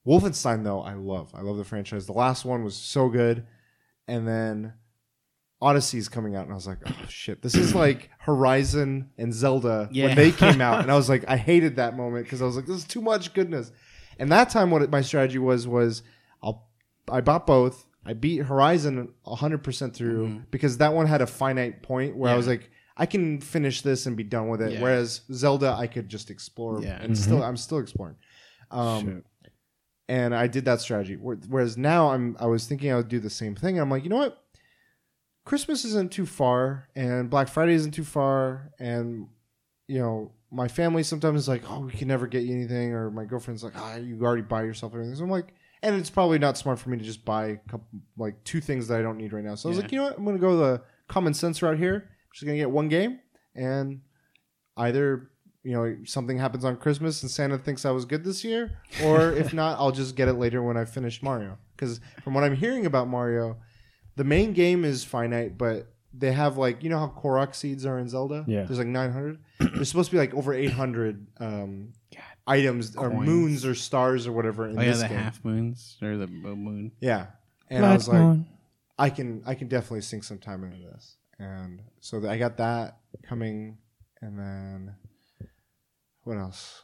Wolfenstein 0.07 0.65
though, 0.65 0.81
I 0.81 0.95
love. 0.95 1.31
I 1.35 1.43
love 1.43 1.57
the 1.57 1.65
franchise. 1.65 2.07
The 2.07 2.13
last 2.13 2.45
one 2.45 2.65
was 2.65 2.75
so 2.77 3.09
good, 3.09 3.47
and 4.09 4.27
then 4.27 4.73
Odyssey's 5.63 6.09
coming 6.09 6.37
out, 6.37 6.45
and 6.45 6.53
I 6.53 6.55
was 6.55 6.67
like, 6.67 6.79
oh 6.87 7.07
shit, 7.09 7.43
this 7.43 7.55
is 7.55 7.75
like 7.85 8.11
Horizon 8.21 9.11
and 9.19 9.33
Zelda 9.35 9.89
Yeah. 9.93 10.07
when 10.07 10.17
they 10.17 10.33
came 10.33 10.61
out, 10.61 10.81
and 10.81 10.91
I 10.91 10.97
was 10.97 11.09
like, 11.15 11.25
I 11.29 11.37
hated 11.37 11.77
that 11.77 11.97
moment 11.97 12.25
because 12.25 12.41
I 12.41 12.47
was 12.47 12.57
like, 12.57 12.67
this 12.67 12.77
is 12.77 12.85
too 12.85 13.03
much 13.03 13.35
goodness. 13.35 13.73
And 14.19 14.33
that 14.33 14.51
time, 14.51 14.71
what 14.71 14.89
my 14.91 15.01
strategy 15.03 15.39
was 15.39 15.67
was 15.69 16.03
I'll 16.43 16.69
I 17.11 17.21
bought 17.21 17.47
both. 17.47 17.87
I 18.05 18.15
beat 18.15 18.39
Horizon 18.39 19.13
100% 19.27 19.93
through 19.95 20.43
because 20.51 20.79
that 20.79 20.95
one 20.95 21.07
had 21.07 21.21
a 21.21 21.27
finite 21.27 21.83
point 21.83 22.17
where 22.17 22.31
I 22.31 22.33
Mm-hmm. 22.33 22.37
Was 22.39 22.47
like, 22.49 22.71
I 22.97 23.05
can 23.05 23.41
finish 23.43 23.83
this 23.83 24.07
and 24.07 24.17
be 24.17 24.25
done 24.25 24.49
with 24.49 24.63
it. 24.63 24.73
Yeah. 24.73 24.81
Whereas 24.83 25.21
Zelda, 25.33 25.73
I 25.79 25.87
could 25.87 26.09
just 26.09 26.31
explore 26.31 26.83
Yeah. 26.83 26.99
and 27.01 27.17
still, 27.17 27.43
I'm 27.43 27.59
still 27.59 27.79
exploring. 27.79 28.17
Um. 28.71 29.25
And 30.11 30.35
I 30.35 30.49
did 30.49 30.65
that 30.65 30.81
strategy. 30.81 31.15
Whereas 31.15 31.79
now, 31.79 32.11
I'm 32.11 32.37
I 32.41 32.47
was 32.47 32.67
thinking 32.67 32.93
I 32.93 32.97
would 32.97 33.09
do 33.09 33.21
the 33.21 33.31
same 33.31 33.55
thing. 33.55 33.79
I'm 33.79 33.89
like, 33.89 34.03
you 34.03 34.11
know 34.11 34.17
what? 34.17 34.43
Christmas 35.45 35.85
isn't 35.85 36.11
too 36.11 36.27
far, 36.27 36.89
and 36.97 37.31
Black 37.31 37.47
Friday 37.47 37.75
isn't 37.75 37.93
too 37.93 38.05
far, 38.05 38.73
and 38.81 39.29
you 39.87 40.01
know, 40.01 40.33
my 40.51 40.67
family 40.67 41.05
sometimes 41.05 41.43
is 41.43 41.49
like, 41.49 41.63
oh, 41.71 41.81
we 41.81 41.93
can 41.93 42.09
never 42.09 42.27
get 42.27 42.43
you 42.43 42.53
anything, 42.53 42.93
or 42.93 43.13
my 43.13 43.25
girlfriend's 43.25 43.63
like, 43.63 43.75
ah, 43.77 43.97
you 43.97 44.21
already 44.21 44.43
buy 44.43 44.65
yourself 44.65 44.95
everything. 44.95 45.15
So 45.15 45.23
I'm 45.23 45.31
like, 45.31 45.55
and 45.85 45.95
it's 45.95 46.11
probably 46.11 46.41
not 46.41 46.59
smart 46.59 46.81
for 46.81 46.91
me 46.91 46.99
to 46.99 47.05
just 47.05 47.25
buy 47.25 47.47
a 47.47 47.57
couple, 47.57 47.87
like 48.19 48.43
two 48.43 48.61
things 48.61 48.89
that 48.89 48.99
I 48.99 49.03
don't 49.03 49.17
need 49.17 49.33
right 49.33 49.45
now. 49.45 49.55
So 49.55 49.69
I 49.69 49.71
was 49.71 49.79
like, 49.79 49.93
you 49.93 49.99
know 49.99 50.07
what, 50.07 50.19
I'm 50.19 50.25
gonna 50.25 50.39
go 50.39 50.57
the 50.57 50.83
common 51.07 51.35
sense 51.35 51.63
route 51.63 51.79
here. 51.79 51.95
I'm 51.95 52.31
just 52.35 52.45
gonna 52.45 52.59
get 52.59 52.71
one 52.71 52.89
game, 52.89 53.21
and 53.55 54.01
either 54.77 55.31
you 55.63 55.73
know 55.73 55.97
something 56.05 56.39
happens 56.39 56.65
on 56.65 56.77
Christmas 56.77 57.23
and 57.23 57.31
Santa 57.31 57.59
thinks 57.59 57.85
I 57.85 57.91
was 57.91 58.05
good 58.05 58.25
this 58.25 58.45
year, 58.45 58.79
or 59.05 59.33
if 59.33 59.53
not, 59.61 59.79
I'll 59.79 59.93
just 59.93 60.17
get 60.17 60.29
it 60.29 60.35
later 60.35 60.63
when 60.63 60.77
I 60.77 60.85
finish 60.85 61.23
Mario. 61.23 61.59
Because 61.77 62.01
from 62.23 62.35
what 62.35 62.45
I'm 62.45 62.57
hearing 62.57 62.87
about 62.87 63.09
Mario, 63.09 63.57
the 64.17 64.25
main 64.25 64.53
game 64.53 64.85
is 64.85 65.05
finite, 65.05 65.57
but 65.59 65.93
they 66.13 66.33
have 66.33 66.57
like 66.57 66.83
you 66.83 66.91
know 66.91 66.99
how 66.99 67.09
Korok 67.09 67.55
seeds 67.55 67.85
are 67.87 67.99
in 67.99 68.09
Zelda. 68.09 68.45
Yeah. 68.49 68.65
there's 68.65 68.79
like 68.79 68.89
900. 68.89 69.39
There's 69.59 69.89
supposed 69.89 70.11
to 70.11 70.17
be 70.17 70.19
like 70.19 70.35
over 70.35 70.53
800 70.55 71.27
um, 71.39 71.93
items 72.47 72.97
or 72.97 73.11
moons 73.11 73.65
or 73.65 73.75
stars 73.75 74.27
or 74.27 74.33
whatever 74.33 74.67
in 74.67 74.79
Oh 74.79 74.83
yeah, 74.83 74.89
this 74.91 75.03
the 75.03 75.09
game. 75.09 75.19
half 75.19 75.45
moons 75.45 75.97
or 76.03 76.17
the 76.17 76.27
moon. 76.27 76.93
Yeah, 77.01 77.27
and 77.69 77.85
I 77.85 77.95
was 77.95 78.09
like, 78.09 78.39
I 78.99 79.11
can 79.11 79.43
I 79.47 79.55
can 79.55 79.69
definitely 79.69 80.01
sink 80.03 80.25
some 80.25 80.39
time 80.39 80.65
into 80.65 80.79
this, 80.79 81.17
and 81.39 81.81
so 82.01 82.27
I 82.29 82.39
got 82.39 82.57
that 82.57 82.99
coming, 83.23 83.79
and 84.21 84.39
then 84.39 84.95
what 86.25 86.37
else? 86.39 86.83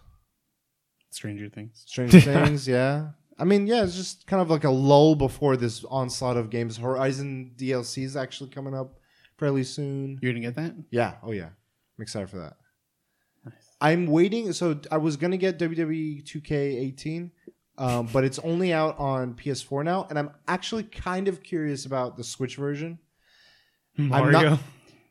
Stranger 1.11 1.49
Things. 1.49 1.83
Stranger 1.87 2.21
Things, 2.33 2.67
yeah. 2.69 3.09
I 3.39 3.45
mean, 3.45 3.67
yeah, 3.67 3.85
it's 3.85 3.95
just 3.97 4.27
kind 4.27 4.41
of 4.41 4.49
like 4.51 4.65
a 4.65 4.71
lull 4.71 5.15
before 5.15 5.57
this 5.57 5.85
onslaught 5.85 6.37
of 6.37 6.49
games. 6.51 6.77
Horizon 6.79 7.53
DLC 7.57 8.05
is 8.05 8.17
actually 8.17 8.51
coming 8.51 8.75
up 8.75 8.99
fairly 9.39 9.63
soon. 9.65 10.19
You're 10.23 10.33
gonna 10.33 10.41
get 10.43 10.55
that? 10.57 10.75
Yeah, 10.91 11.15
oh 11.23 11.33
yeah, 11.33 11.47
I'm 11.99 12.03
excited 12.03 12.31
for 12.31 12.39
that. 12.39 12.57
Nice. 13.45 13.55
I'm 13.81 14.07
waiting. 14.07 14.53
So 14.55 14.81
I 14.91 14.97
was 14.97 15.17
gonna 15.17 15.37
get 15.37 15.59
WWE 15.59 16.25
2K18, 16.25 17.31
um, 17.77 18.09
but 18.11 18.25
it's 18.25 18.39
only 18.39 18.73
out 18.73 18.99
on 18.99 19.35
PS4 19.35 19.85
now, 19.85 20.07
and 20.09 20.19
I'm 20.19 20.31
actually 20.49 20.85
kind 20.85 21.29
of 21.29 21.43
curious 21.43 21.85
about 21.85 22.17
the 22.17 22.25
Switch 22.25 22.57
version. 22.57 22.99
Mario. 23.99 24.31
not- 24.51 24.61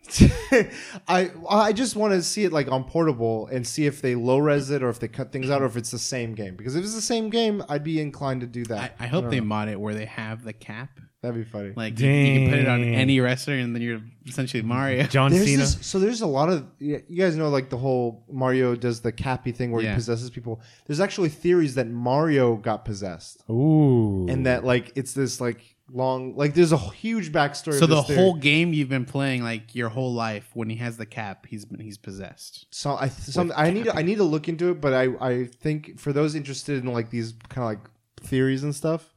I 1.08 1.32
I 1.50 1.74
just 1.74 1.96
want 1.96 2.14
to 2.14 2.22
see 2.24 2.44
it 2.44 2.52
like 2.54 2.72
on 2.72 2.84
portable 2.84 3.48
and 3.48 3.66
see 3.66 3.86
if 3.86 4.02
they 4.02 4.16
low 4.16 4.38
res 4.38 4.70
it 4.70 4.84
or 4.84 4.90
if 4.90 5.00
they 5.00 5.08
cut 5.08 5.32
things 5.32 5.50
out 5.50 5.62
or 5.62 5.66
if 5.66 5.76
it's 5.78 5.92
the 5.92 6.00
same 6.00 6.34
game. 6.36 6.56
Because 6.56 6.76
if 6.76 6.84
it's 6.84 6.96
the 6.96 7.02
same 7.02 7.30
game, 7.30 7.64
I'd 7.70 7.84
be 7.84 8.00
inclined 8.00 8.42
to 8.42 8.48
do 8.48 8.64
that. 8.66 8.96
I 9.00 9.08
hope 9.08 9.24
don't 9.24 9.32
they 9.32 9.40
know. 9.40 9.46
mod 9.46 9.70
it 9.70 9.80
where 9.80 9.94
they 9.94 10.06
have 10.06 10.44
the 10.44 10.54
cap. 10.54 11.00
That'd 11.22 11.44
be 11.44 11.50
funny. 11.50 11.74
Like 11.76 12.00
you, 12.00 12.08
you 12.08 12.40
can 12.42 12.50
put 12.52 12.60
it 12.60 12.68
on 12.68 12.82
Dang. 12.82 12.94
any 12.94 13.20
wrestler, 13.20 13.56
and 13.56 13.74
then 13.74 13.82
you're 13.82 14.02
essentially 14.28 14.62
Mario. 14.62 15.04
John 15.08 15.32
There's 15.32 15.46
Cena. 15.46 15.58
this, 15.62 15.78
so 15.82 15.98
there's 15.98 16.22
a 16.22 16.28
lot 16.28 16.50
of 16.50 16.68
you 16.78 17.00
guys 17.18 17.36
know 17.36 17.50
like 17.50 17.70
the 17.72 17.78
whole 17.78 18.26
Mario 18.32 18.76
does 18.76 19.02
the 19.02 19.12
cappy 19.12 19.52
thing 19.52 19.72
where 19.72 19.82
Yeah. 19.84 19.90
he 19.92 19.96
possesses 19.96 20.30
people. 20.30 20.62
There's 20.86 21.00
actually 21.00 21.30
theories 21.30 21.76
that 21.76 21.88
Mario 21.88 22.58
got 22.58 22.86
possessed 22.86 23.44
Ooh. 23.50 24.28
and 24.30 24.46
that 24.46 24.66
like 24.66 24.92
it's 24.96 25.14
this 25.14 25.42
like 25.42 25.75
long 25.92 26.36
like 26.36 26.54
there's 26.56 26.72
a 26.72 26.78
huge 26.78 27.32
backstory. 27.32 27.74
So 27.78 27.84
of 27.84 27.90
the 27.90 27.96
this 27.98 28.08
theory. 28.08 28.20
whole 28.20 28.34
game 28.36 28.74
you've 28.74 28.90
been 28.90 29.06
playing, 29.06 29.44
like 29.44 29.76
your 29.76 29.90
whole 29.90 30.14
life, 30.14 30.50
when 30.54 30.70
he 30.70 30.78
has 30.78 30.98
the 30.98 31.06
cap, 31.06 31.46
he's 31.48 31.66
been 31.66 31.80
he's 31.80 31.98
possessed. 31.98 32.66
So 32.72 32.96
I 32.96 33.08
some 33.10 33.52
I 33.56 33.70
need 33.72 33.86
to, 33.86 33.96
I 33.96 34.02
need 34.02 34.16
to 34.18 34.24
look 34.24 34.48
into 34.50 34.70
it, 34.72 34.82
but 34.82 34.94
I 34.94 35.04
I 35.20 35.46
think 35.46 36.00
for 36.00 36.12
those 36.14 36.36
interested 36.36 36.84
in 36.84 36.92
like 36.92 37.10
these 37.10 37.34
kind 37.50 37.64
of 37.64 37.70
like 37.84 37.90
theories 38.28 38.64
and 38.64 38.74
stuff, 38.74 39.14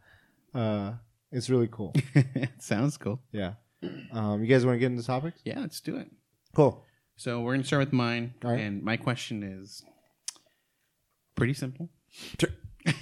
uh, 0.55 0.93
it's 1.33 1.49
really 1.49 1.69
cool. 1.71 1.95
Sounds 2.59 2.97
cool. 2.97 3.21
yeah. 3.33 3.55
Um, 4.13 4.43
you 4.43 4.49
guys 4.49 4.67
want 4.67 4.75
to 4.75 4.81
get 4.81 4.87
into 4.91 5.05
topics? 5.05 5.41
Yeah, 5.45 5.61
let's 5.61 5.81
do 5.81 5.97
it. 5.97 6.11
Cool. 6.55 6.85
So 7.17 7.41
we're 7.41 7.53
gonna 7.55 7.65
start 7.65 7.81
with 7.81 7.93
mine, 7.93 8.35
All 8.45 8.51
right. 8.51 8.61
and 8.61 8.83
my 8.83 8.97
question 8.97 9.43
is 9.43 9.83
pretty 11.35 11.55
simple. 11.55 11.89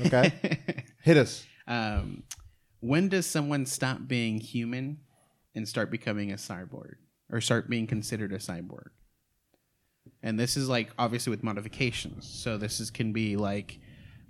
Okay. 0.00 0.84
Hit 1.02 1.16
us. 1.16 1.44
um, 1.66 2.22
when 2.80 3.08
does 3.08 3.26
someone 3.26 3.66
stop 3.66 4.06
being 4.06 4.38
human 4.38 4.98
and 5.54 5.66
start 5.68 5.90
becoming 5.90 6.32
a 6.32 6.36
cyborg, 6.36 6.94
or 7.30 7.40
start 7.40 7.68
being 7.68 7.86
considered 7.86 8.32
a 8.32 8.38
cyborg? 8.38 8.88
And 10.22 10.38
this 10.38 10.56
is 10.56 10.68
like 10.68 10.90
obviously 10.98 11.30
with 11.30 11.42
modifications. 11.42 12.28
So 12.28 12.58
this 12.58 12.80
is 12.80 12.90
can 12.90 13.12
be 13.12 13.36
like, 13.36 13.78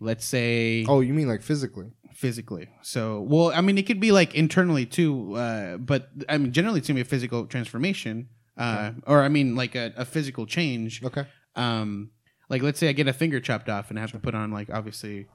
let's 0.01 0.25
say, 0.25 0.85
Oh, 0.89 1.01
you 1.01 1.15
mean 1.15 1.29
like 1.29 1.43
physically? 1.43 1.91
physically. 2.15 2.69
So, 2.83 3.21
well, 3.21 3.53
I 3.55 3.61
mean, 3.61 3.77
it 3.77 3.87
could 3.87 4.01
be 4.01 4.11
like 4.11 4.35
internally 4.35 4.87
too, 4.87 5.35
uh, 5.37 5.77
but 5.77 6.09
I 6.29 6.39
mean, 6.39 6.53
generally 6.53 6.79
it's 6.79 6.89
gonna 6.89 6.97
be 6.97 7.03
a 7.03 7.05
physical 7.05 7.47
transformation, 7.47 8.29
uh, 8.57 8.93
or 9.07 9.23
I 9.23 9.29
mean, 9.29 9.55
like 9.55 9.75
a, 9.75 9.93
a 9.97 10.05
physical 10.07 10.47
change. 10.47 11.05
Okay. 11.05 11.27
Um, 11.57 12.11
like 12.49 12.63
let's 12.63 12.79
say 12.79 12.89
I 12.89 12.93
get 12.93 13.09
a 13.09 13.13
finger 13.13 13.41
chopped 13.41 13.69
off 13.69 13.91
and 13.91 13.99
I 13.99 14.03
have 14.03 14.13
to 14.13 14.19
put 14.19 14.35
on 14.35 14.51
like 14.51 14.71
obviously 14.73 15.27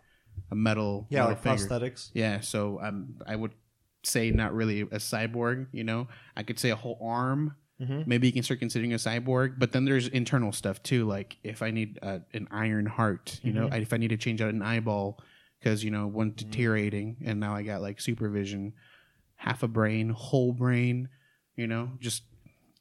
a 0.51 0.55
metal, 0.55 1.07
Yeah, 1.09 1.27
metal 1.27 1.51
like 1.51 1.59
prosthetics. 1.59 2.09
Yeah, 2.13 2.39
so 2.41 2.79
um, 2.81 3.15
I 3.25 3.35
would 3.35 3.53
say 4.03 4.31
not 4.31 4.53
really 4.53 4.81
a 4.81 4.87
cyborg. 4.97 5.67
You 5.71 5.83
know, 5.83 6.07
I 6.35 6.43
could 6.43 6.59
say 6.59 6.69
a 6.71 6.75
whole 6.75 6.97
arm. 7.01 7.55
Mhm. 7.79 8.05
Maybe 8.05 8.27
you 8.27 8.33
can 8.33 8.43
start 8.43 8.59
considering 8.59 8.93
a 8.93 8.97
cyborg, 8.97 9.55
but 9.57 9.71
then 9.71 9.85
there's 9.85 10.07
internal 10.07 10.51
stuff 10.51 10.83
too. 10.83 11.05
Like 11.07 11.37
if 11.43 11.61
I 11.63 11.71
need 11.71 11.97
uh, 12.03 12.19
an 12.33 12.47
iron 12.51 12.85
heart, 12.85 13.39
you 13.43 13.53
know, 13.53 13.67
if 13.71 13.91
I 13.93 13.97
need 13.97 14.09
to 14.09 14.17
change 14.17 14.39
out 14.41 14.53
an 14.53 14.61
eyeball 14.61 15.19
because 15.59 15.83
you 15.83 15.89
know 15.91 16.05
one 16.07 16.33
deteriorating, 16.35 17.17
and 17.25 17.39
now 17.39 17.55
I 17.55 17.63
got 17.63 17.81
like 17.81 17.99
supervision, 18.01 18.73
half 19.35 19.63
a 19.63 19.67
brain, 19.67 20.09
whole 20.09 20.53
brain, 20.53 21.09
you 21.55 21.65
know, 21.67 21.91
just 21.99 22.23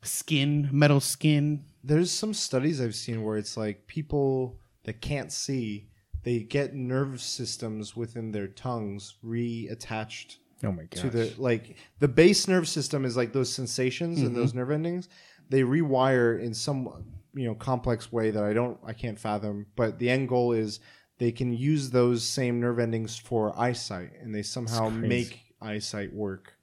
skin, 0.02 0.68
metal 0.72 1.00
skin. 1.00 1.64
There's 1.84 2.10
some 2.10 2.34
studies 2.34 2.80
I've 2.80 2.94
seen 2.94 3.22
where 3.22 3.36
it's 3.38 3.56
like 3.56 3.86
people 3.86 4.58
that 4.84 5.00
can't 5.00 5.32
see, 5.32 5.88
they 6.22 6.40
get 6.40 6.74
nerve 6.74 7.20
systems 7.20 7.96
within 7.96 8.32
their 8.32 8.48
tongues 8.48 9.14
reattached 9.24 10.36
oh 10.64 10.72
my 10.72 10.82
god. 10.84 10.90
to 11.00 11.10
the 11.10 11.32
like 11.38 11.76
the 11.98 12.08
base 12.08 12.46
nerve 12.48 12.68
system 12.68 13.04
is 13.04 13.16
like 13.16 13.32
those 13.32 13.52
sensations 13.52 14.20
and 14.20 14.36
those 14.36 14.54
nerve 14.54 14.70
endings 14.70 15.08
they 15.48 15.62
rewire 15.62 16.40
in 16.40 16.52
some 16.54 17.04
you 17.34 17.46
know 17.46 17.54
complex 17.54 18.12
way 18.12 18.30
that 18.30 18.44
i 18.44 18.52
don't 18.52 18.78
i 18.86 18.92
can't 18.92 19.18
fathom 19.18 19.66
but 19.76 19.98
the 19.98 20.10
end 20.10 20.28
goal 20.28 20.52
is 20.52 20.80
they 21.18 21.30
can 21.32 21.52
use 21.52 21.90
those 21.90 22.22
same 22.24 22.60
nerve 22.60 22.78
endings 22.78 23.16
for 23.16 23.58
eyesight 23.58 24.10
and 24.22 24.34
they 24.34 24.42
somehow 24.42 24.88
make 24.88 25.40
eyesight 25.60 26.12
work 26.12 26.54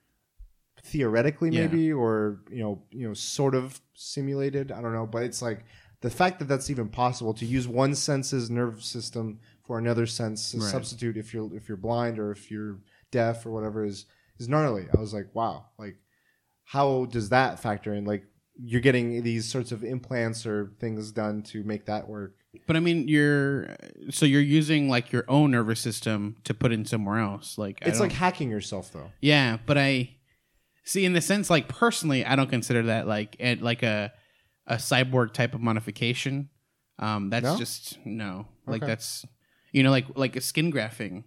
theoretically 0.84 1.50
Yeah. 1.50 1.62
maybe 1.62 1.92
or 1.92 2.40
you 2.50 2.60
know 2.60 2.82
you 2.92 3.08
know 3.08 3.14
sort 3.14 3.56
of 3.56 3.80
simulated 3.96 4.72
i 4.72 4.82
don't 4.82 4.94
know 4.94 5.06
but 5.06 5.24
it's 5.24 5.42
like 5.42 5.66
the 6.08 6.16
fact 6.16 6.40
that 6.40 6.48
that's 6.52 6.70
even 6.70 6.88
possible 6.90 7.34
to 7.34 7.46
use 7.46 7.68
one 7.68 7.94
sense's 7.96 8.50
nerve 8.50 8.84
system 8.84 9.40
for 9.66 9.78
another 9.78 10.06
sense 10.06 10.56
Right. 10.56 10.64
substitute 10.76 11.18
if 11.18 11.34
you're 11.34 11.50
if 11.60 11.68
you're 11.68 11.78
blind 11.90 12.18
or 12.20 12.32
if 12.32 12.50
you're 12.52 12.78
deaf 13.12 13.46
or 13.46 13.52
whatever 13.52 13.84
is 13.86 14.06
is 14.40 14.48
gnarly. 14.48 14.86
I 14.96 15.00
was 15.00 15.14
like, 15.14 15.28
wow, 15.34 15.66
like 15.78 15.98
how 16.64 17.06
does 17.06 17.30
that 17.30 17.60
factor 17.60 17.94
in? 17.94 18.06
Like 18.06 18.24
you're 18.70 18.82
getting 18.82 19.24
these 19.24 19.46
sorts 19.52 19.72
of 19.72 19.84
implants 19.84 20.46
or 20.46 20.72
things 20.80 21.12
done 21.12 21.42
to 21.44 21.64
make 21.64 21.86
that 21.86 22.08
work. 22.08 22.36
But 22.66 22.76
I 22.76 22.80
mean, 22.80 23.08
you're 23.08 23.76
so 24.10 24.26
you're 24.26 24.42
using 24.62 24.90
like 24.90 25.12
your 25.12 25.26
own 25.28 25.52
nervous 25.52 25.80
system 25.80 26.38
to 26.46 26.54
put 26.54 26.72
in 26.72 26.86
somewhere 26.86 27.20
else. 27.20 27.58
Like 27.58 27.80
I 27.86 27.90
It's 27.90 28.00
like 28.00 28.14
hacking 28.14 28.50
yourself 28.50 28.92
though. 28.94 29.12
yeah, 29.22 29.58
but 29.66 29.78
I 29.78 30.16
see 30.86 31.04
in 31.06 31.14
the 31.14 31.22
sense 31.22 31.50
like 31.50 31.68
personally, 31.68 32.26
I 32.26 32.36
don't 32.38 32.50
consider 32.50 32.84
that 32.84 33.08
like 33.08 33.36
it, 33.40 33.62
like 33.62 33.84
a 33.84 34.12
a 34.68 34.76
cyborg 34.76 35.34
type 35.34 35.54
of 35.56 35.62
modification. 35.62 36.50
Um, 37.00 37.30
that's 37.30 37.44
No? 37.46 37.58
just 37.58 37.98
no, 38.06 38.48
like 38.66 38.82
Okay. 38.84 38.92
that's 38.92 39.26
you 39.72 39.84
know 39.84 39.92
like 39.92 40.06
like 40.16 40.36
a 40.36 40.42
skin 40.42 40.70
grafting. 40.70 41.24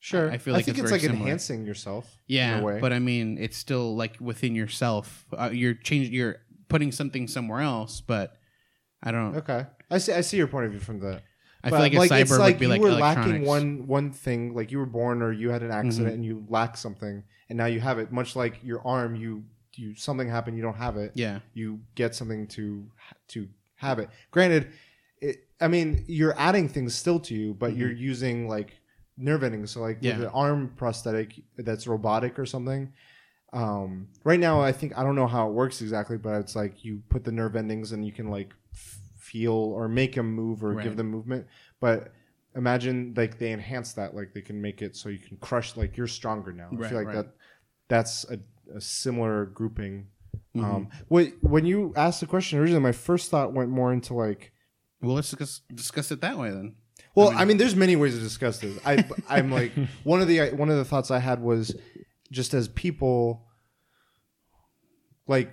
Sure. 0.00 0.28
I 0.30 0.38
feel 0.38 0.52
like 0.52 0.64
think 0.64 0.78
it's 0.78 0.82
it's, 0.82 0.90
very 0.90 1.00
like 1.00 1.06
similar. 1.06 1.22
enhancing 1.22 1.64
yourself. 1.64 2.18
Yeah, 2.26 2.56
in 2.58 2.62
a 2.62 2.66
way. 2.66 2.80
but 2.80 2.92
I 2.92 2.98
mean, 2.98 3.38
it's 3.38 3.56
still 3.56 3.94
like 3.96 4.16
within 4.20 4.54
yourself. 4.56 5.24
Uh, 5.32 5.50
you're 5.52 5.74
changing, 5.74 6.12
you're 6.12 6.36
putting 6.68 6.90
something 6.90 7.28
somewhere 7.28 7.60
else. 7.60 8.00
But 8.00 8.34
I 9.02 9.12
don't. 9.12 9.36
okay. 9.36 9.66
I 9.90 9.98
see. 9.98 10.12
I 10.12 10.20
see 10.22 10.38
your 10.38 10.48
point 10.48 10.66
of 10.66 10.72
view 10.72 10.80
from 10.80 10.98
that. 11.00 11.22
I 11.62 11.70
feel 11.70 11.78
like 11.78 11.94
a 11.94 12.02
it's 12.02 12.10
cyber 12.12 12.38
would 12.44 12.58
be 12.58 12.64
you 12.64 12.68
like 12.70 12.80
were 12.80 12.88
electronics. 12.88 13.28
lacking 13.28 13.46
one 13.46 13.86
one 13.86 14.10
thing, 14.10 14.54
like 14.56 14.72
you 14.72 14.78
were 14.78 14.86
born 14.86 15.22
or 15.22 15.30
you 15.32 15.50
had 15.50 15.62
an 15.62 15.70
accident 15.70 16.08
Mm-hmm. 16.08 16.14
and 16.16 16.24
you 16.24 16.44
lack 16.48 16.76
something, 16.76 17.22
and 17.48 17.56
now 17.56 17.66
you 17.66 17.78
have 17.78 18.00
it. 18.00 18.10
Much 18.10 18.34
like 18.34 18.58
your 18.64 18.84
arm, 18.84 19.14
you 19.14 19.44
you 19.78 19.94
something 19.94 20.28
happened, 20.28 20.56
you 20.56 20.62
don't 20.62 20.76
have 20.76 20.96
it. 20.96 21.12
Yeah, 21.14 21.40
you 21.54 21.80
get 21.94 22.14
something 22.14 22.46
to 22.48 22.84
to 23.28 23.48
have 23.76 23.98
it. 23.98 24.08
Granted, 24.30 24.68
it, 25.20 25.48
I 25.60 25.68
mean 25.68 26.04
you're 26.06 26.38
adding 26.38 26.68
things 26.68 26.94
still 26.94 27.20
to 27.20 27.34
you, 27.34 27.54
but 27.54 27.76
you're 27.76 27.92
using 27.92 28.48
like 28.48 28.78
nerve 29.16 29.42
endings. 29.42 29.70
So 29.70 29.80
like 29.80 29.96
Mm-hmm. 29.96 30.04
Yeah. 30.06 30.16
with 30.18 30.26
an 30.28 30.32
arm 30.34 30.72
prosthetic 30.76 31.40
that's 31.56 31.86
robotic 31.86 32.38
or 32.38 32.46
something. 32.46 32.92
Um, 33.52 34.08
right 34.24 34.40
now, 34.40 34.60
I 34.62 34.72
think 34.72 34.96
I 34.96 35.02
don't 35.02 35.14
know 35.14 35.26
how 35.26 35.48
it 35.48 35.52
works 35.52 35.82
exactly, 35.82 36.16
but 36.16 36.34
it's 36.40 36.56
like 36.56 36.84
you 36.84 37.02
put 37.10 37.22
the 37.24 37.32
nerve 37.32 37.54
endings 37.56 37.92
and 37.92 38.04
you 38.04 38.10
can 38.12 38.30
like 38.30 38.50
f- 38.72 38.98
feel 39.18 39.52
or 39.52 39.88
make 39.88 40.14
them 40.14 40.32
move 40.32 40.64
or 40.64 40.72
Right. 40.72 40.82
give 40.84 40.96
them 40.96 41.10
movement. 41.10 41.46
But 41.80 42.12
imagine 42.56 43.12
like 43.16 43.38
they 43.38 43.52
enhance 43.52 43.92
that, 43.94 44.14
like 44.14 44.32
they 44.32 44.40
can 44.40 44.60
make 44.60 44.80
it 44.80 44.96
so 44.96 45.10
you 45.10 45.18
can 45.18 45.36
crush. 45.38 45.76
Like 45.76 45.96
you're 45.98 46.06
stronger 46.06 46.52
now. 46.52 46.68
I 46.72 46.88
feel 46.88 46.96
like 46.98 47.08
right. 47.08 47.16
that 47.16 47.26
that's 47.88 48.24
a, 48.30 48.38
a 48.74 48.80
similar 48.80 49.46
grouping. 49.46 50.08
Mm-hmm. 50.56 50.64
Um, 50.64 50.88
wait, 51.08 51.36
when 51.40 51.64
you 51.64 51.92
asked 51.96 52.20
the 52.20 52.26
question 52.26 52.58
originally, 52.58 52.82
my 52.82 52.92
first 52.92 53.30
thought 53.30 53.52
went 53.52 53.70
more 53.70 53.92
into 53.92 54.14
like, 54.14 54.52
well, 55.00 55.14
let's 55.14 55.30
discuss, 55.30 55.60
discuss 55.74 56.10
it 56.10 56.20
that 56.20 56.38
way 56.38 56.50
then. 56.50 56.76
Well, 57.14 57.32
I 57.34 57.44
mean, 57.44 57.58
there's 57.58 57.76
many 57.76 57.96
ways 57.96 58.14
to 58.14 58.20
discuss 58.20 58.58
this. 58.58 58.78
I, 58.86 59.04
I'm 59.28 59.50
like 59.50 59.72
one 60.04 60.20
of 60.20 60.28
the 60.28 60.50
one 60.50 60.70
of 60.70 60.76
the 60.76 60.84
thoughts 60.84 61.10
I 61.10 61.18
had 61.18 61.42
was 61.42 61.74
just 62.30 62.54
as 62.54 62.68
people, 62.68 63.44
like 65.26 65.52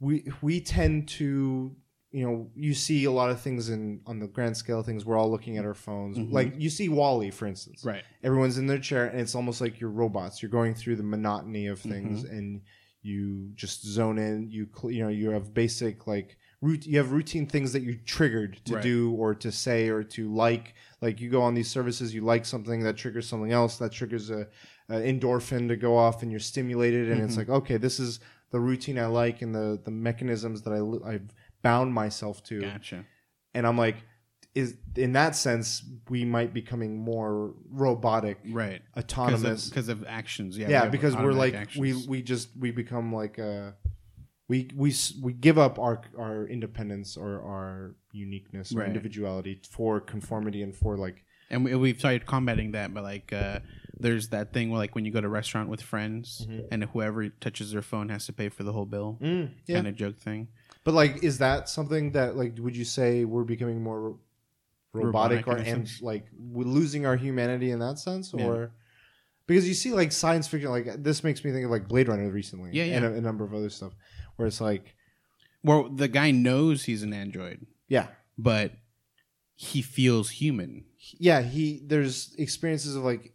we 0.00 0.24
we 0.42 0.60
tend 0.60 1.08
to 1.08 1.74
you 2.12 2.26
know 2.26 2.50
you 2.54 2.72
see 2.72 3.04
a 3.04 3.10
lot 3.10 3.30
of 3.30 3.40
things 3.40 3.68
in 3.68 4.00
on 4.06 4.18
the 4.18 4.26
grand 4.26 4.56
scale 4.56 4.80
of 4.80 4.86
things 4.86 5.04
we're 5.04 5.18
all 5.18 5.30
looking 5.30 5.58
at 5.58 5.64
our 5.64 5.74
phones. 5.74 6.18
Mm-hmm. 6.18 6.32
Like 6.32 6.54
you 6.56 6.70
see 6.70 6.88
WALL-E 6.88 7.30
for 7.30 7.46
instance. 7.46 7.84
Right. 7.84 8.04
everyone's 8.22 8.58
in 8.58 8.66
their 8.66 8.78
chair 8.78 9.06
and 9.06 9.20
it's 9.20 9.34
almost 9.34 9.60
like 9.60 9.80
you're 9.80 9.90
robots. 9.90 10.40
You're 10.42 10.50
going 10.50 10.74
through 10.74 10.96
the 10.96 11.02
monotony 11.02 11.66
of 11.66 11.80
mm-hmm. 11.80 11.90
things 11.90 12.24
and 12.24 12.62
you 13.02 13.50
just 13.54 13.84
zone 13.84 14.18
in. 14.18 14.50
You 14.50 14.68
you 14.84 15.02
know 15.02 15.08
you 15.08 15.30
have 15.30 15.52
basic 15.52 16.06
like 16.06 16.36
root 16.62 16.86
you 16.86 16.98
have 16.98 17.12
routine 17.12 17.46
things 17.46 17.72
that 17.72 17.82
you 17.82 17.98
triggered 18.04 18.64
to 18.64 18.74
Right. 18.76 18.82
do 18.82 19.12
or 19.12 19.34
to 19.34 19.50
say 19.52 19.88
or 19.88 20.02
to 20.02 20.32
like. 20.32 20.74
Like 21.02 21.20
you 21.20 21.28
go 21.28 21.42
on 21.42 21.54
these 21.54 21.70
services 21.70 22.14
you 22.14 22.22
like 22.22 22.46
something 22.46 22.82
that 22.84 22.96
triggers 22.96 23.28
something 23.28 23.52
else 23.52 23.76
that 23.78 23.92
triggers 23.92 24.30
a, 24.30 24.46
a 24.88 24.94
endorphin 24.94 25.68
to 25.68 25.76
go 25.76 25.96
off 25.96 26.22
and 26.22 26.30
you're 26.30 26.40
stimulated 26.40 27.10
and 27.10 27.20
it's 27.20 27.36
mm-hmm. 27.36 27.52
like 27.52 27.62
okay 27.62 27.76
this 27.76 28.00
is 28.00 28.20
the 28.50 28.58
routine 28.58 28.98
i 28.98 29.06
like 29.06 29.42
and 29.42 29.54
the 29.54 29.78
the 29.84 29.90
mechanisms 29.90 30.62
that 30.62 30.72
i 30.72 31.10
i've 31.12 31.28
bound 31.62 31.92
myself 31.92 32.42
to 32.44 32.60
Gotcha. 32.60 33.04
and 33.54 33.66
i'm 33.66 33.76
like 33.78 33.96
is 34.54 34.76
in 34.96 35.12
that 35.12 35.36
sense 35.36 35.84
we 36.08 36.24
might 36.24 36.54
be 36.54 36.60
becoming 36.62 36.96
more 36.98 37.54
robotic 37.70 38.38
Right. 38.48 38.80
autonomous 38.96 39.68
Because 39.68 39.88
of, 39.90 40.04
actions. 40.06 40.56
Yeah. 40.56 40.68
yeah 40.70 40.80
have 40.84 40.90
because 40.92 41.14
we're 41.14 41.32
like 41.32 41.54
automatic 41.54 41.78
we 41.78 41.92
we 42.08 42.22
just 42.22 42.48
we 42.58 42.70
become 42.70 43.14
like 43.14 43.38
uh 43.38 43.72
we 44.48 44.70
we 44.74 44.94
we 45.22 45.32
give 45.34 45.58
up 45.58 45.78
our 45.78 46.00
our 46.18 46.46
independence 46.46 47.16
or 47.16 47.42
our 47.42 47.96
uniqueness 48.12 48.74
or 48.74 48.78
Right. 48.78 48.86
individuality 48.88 49.60
for 49.70 50.00
conformity 50.00 50.62
and 50.62 50.74
for 50.74 50.96
like 50.96 51.24
and 51.50 51.64
we, 51.64 51.74
we've 51.74 51.98
started 51.98 52.24
combating 52.26 52.72
that 52.72 52.94
but 52.94 53.02
like 53.02 53.32
uh 53.32 53.58
there's 53.98 54.28
that 54.28 54.52
thing 54.54 54.70
where 54.70 54.78
like 54.78 54.94
when 54.94 55.04
you 55.04 55.12
go 55.12 55.20
to 55.20 55.26
a 55.26 55.30
restaurant 55.30 55.68
with 55.68 55.82
friends 55.82 56.46
and 56.70 56.84
whoever 56.84 57.28
touches 57.28 57.72
their 57.72 57.82
phone 57.82 58.08
has 58.08 58.24
to 58.26 58.32
pay 58.32 58.48
for 58.48 58.62
the 58.62 58.72
whole 58.72 58.86
bill 58.86 59.18
yeah 59.20 59.48
kind 59.74 59.86
of 59.86 59.94
joke 59.96 60.16
thing 60.18 60.48
but 60.86 60.94
like 60.94 61.24
is 61.24 61.38
that 61.38 61.68
something 61.68 62.12
that 62.12 62.36
like 62.36 62.56
would 62.60 62.76
you 62.76 62.84
say 62.84 63.24
we're 63.24 63.42
becoming 63.44 63.82
more 63.82 64.16
robotic, 64.92 65.46
Robotic 65.46 65.48
or 65.48 65.56
and 65.58 65.90
like 66.00 66.24
we're 66.38 66.64
losing 66.64 67.04
our 67.04 67.16
humanity 67.16 67.72
in 67.72 67.80
that 67.80 67.98
sense 67.98 68.32
Yeah. 68.34 68.46
or 68.46 68.70
because 69.46 69.66
you 69.68 69.74
see 69.74 69.92
like 69.92 70.12
science 70.12 70.46
fiction 70.48 70.70
like 70.70 71.02
this 71.02 71.22
makes 71.24 71.44
me 71.44 71.50
think 71.52 71.64
of 71.64 71.70
like 71.72 71.88
blade 71.88 72.08
runner 72.08 72.30
recently 72.30 72.70
Yeah, 72.72 72.84
and 72.84 73.04
a, 73.04 73.12
a 73.14 73.20
number 73.20 73.44
of 73.44 73.52
other 73.52 73.68
stuff 73.68 73.92
where 74.36 74.46
it's 74.46 74.60
like 74.60 74.94
well 75.62 75.90
the 75.90 76.08
guy 76.08 76.30
knows 76.30 76.84
he's 76.84 77.02
an 77.02 77.12
android. 77.12 77.66
Yeah. 77.88 78.06
But 78.38 78.72
he 79.56 79.82
feels 79.82 80.30
human. 80.30 80.84
Yeah 81.18 81.42
he 81.42 81.82
there's 81.84 82.34
experiences 82.38 82.94
of 82.94 83.02
like 83.02 83.32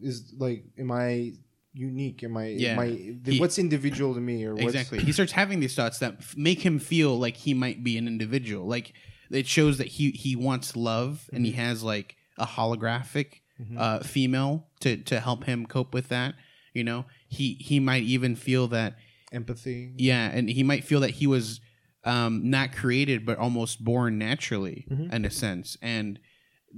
is 0.00 0.32
like 0.38 0.64
am 0.78 0.90
i 0.90 1.32
unique 1.74 2.22
am 2.22 2.36
i 2.36 2.46
Yeah. 2.48 2.72
am 2.72 2.78
I, 2.78 2.86
He- 3.30 3.38
what's 3.40 3.58
individual 3.58 4.14
to 4.14 4.20
me 4.20 4.44
or 4.44 4.54
exactly. 4.58 5.00
He 5.00 5.12
starts 5.12 5.32
having 5.32 5.58
these 5.60 5.74
thoughts 5.74 5.98
that 5.98 6.14
f- 6.20 6.36
make 6.36 6.60
him 6.64 6.78
feel 6.78 7.18
like 7.18 7.36
he 7.36 7.52
might 7.54 7.82
be 7.82 7.98
an 7.98 8.06
individual. 8.06 8.66
Like 8.66 8.92
it 9.30 9.46
shows 9.46 9.78
that 9.78 9.88
he 9.88 10.10
he 10.12 10.36
wants 10.36 10.76
love 10.76 11.28
and 11.32 11.44
he 11.44 11.52
Mm-hmm. 11.52 11.60
has 11.60 11.82
like 11.82 12.16
a 12.38 12.46
holographic 12.46 13.40
uh 13.76 14.00
female 14.00 14.66
to 14.80 14.96
to 14.98 15.20
help 15.20 15.44
him 15.44 15.64
cope 15.66 15.92
with 15.94 16.08
that 16.08 16.34
you 16.72 16.82
know? 16.84 17.04
He 17.28 17.54
he 17.54 17.80
might 17.80 18.02
even 18.04 18.34
feel 18.36 18.68
that 18.68 18.96
empathy. 19.32 19.92
Yeah, 19.96 20.30
and 20.32 20.48
he 20.48 20.62
might 20.62 20.84
feel 20.84 21.00
that 21.00 21.10
he 21.10 21.26
was 21.26 21.60
um, 22.04 22.50
not 22.50 22.72
created, 22.72 23.24
but 23.24 23.38
almost 23.38 23.82
born 23.82 24.18
naturally, 24.18 24.86
in 25.10 25.24
a 25.24 25.30
sense, 25.30 25.76
and 25.80 26.18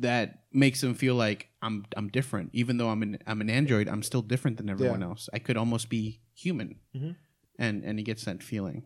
that 0.01 0.45
makes 0.53 0.83
him 0.83 0.95
feel 0.95 1.15
like 1.15 1.49
I'm 1.63 1.85
I'm 1.97 2.09
different. 2.09 2.51
Even 2.53 2.77
though 2.79 2.89
I'm 2.91 3.03
an 3.03 3.19
I'm 3.27 3.41
an 3.41 3.51
android, 3.51 3.89
I'm 3.89 4.03
still 4.03 4.23
different 4.23 4.57
than 4.59 4.69
everyone 4.71 5.01
Yeah. 5.01 5.07
else. 5.09 5.29
I 5.33 5.39
could 5.39 5.57
almost 5.57 5.89
be 5.89 6.21
human, 6.35 6.77
Mhm. 6.95 7.17
and 7.59 7.85
and 7.85 7.99
he 7.99 8.05
gets 8.05 8.25
that 8.25 8.43
feeling. 8.43 8.85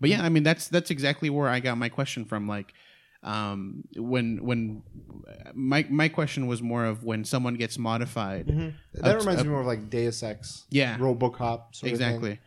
But 0.00 0.10
yeah, 0.10 0.22
I 0.22 0.28
mean 0.28 0.42
that's 0.42 0.68
that's 0.68 0.90
exactly 0.90 1.30
where 1.30 1.48
I 1.48 1.60
got 1.60 1.76
my 1.78 1.88
question 1.88 2.24
from. 2.24 2.46
Like, 2.48 2.72
um, 3.24 3.82
when 3.96 4.44
when 4.44 4.82
my 5.54 5.84
my 5.90 6.08
question 6.08 6.46
was 6.46 6.62
more 6.62 6.84
of 6.84 7.02
when 7.02 7.24
someone 7.24 7.54
gets 7.54 7.76
modified. 7.76 8.46
that 8.94 9.18
reminds 9.18 9.40
up- 9.40 9.46
me 9.46 9.50
more 9.50 9.60
of 9.60 9.66
like 9.66 9.90
deus 9.90 10.22
ex 10.22 10.66
Yeah. 10.70 10.96
robocop 10.98 11.74
sort 11.74 11.74
of 11.74 11.80
thing. 11.80 11.90
exactly. 12.14 12.38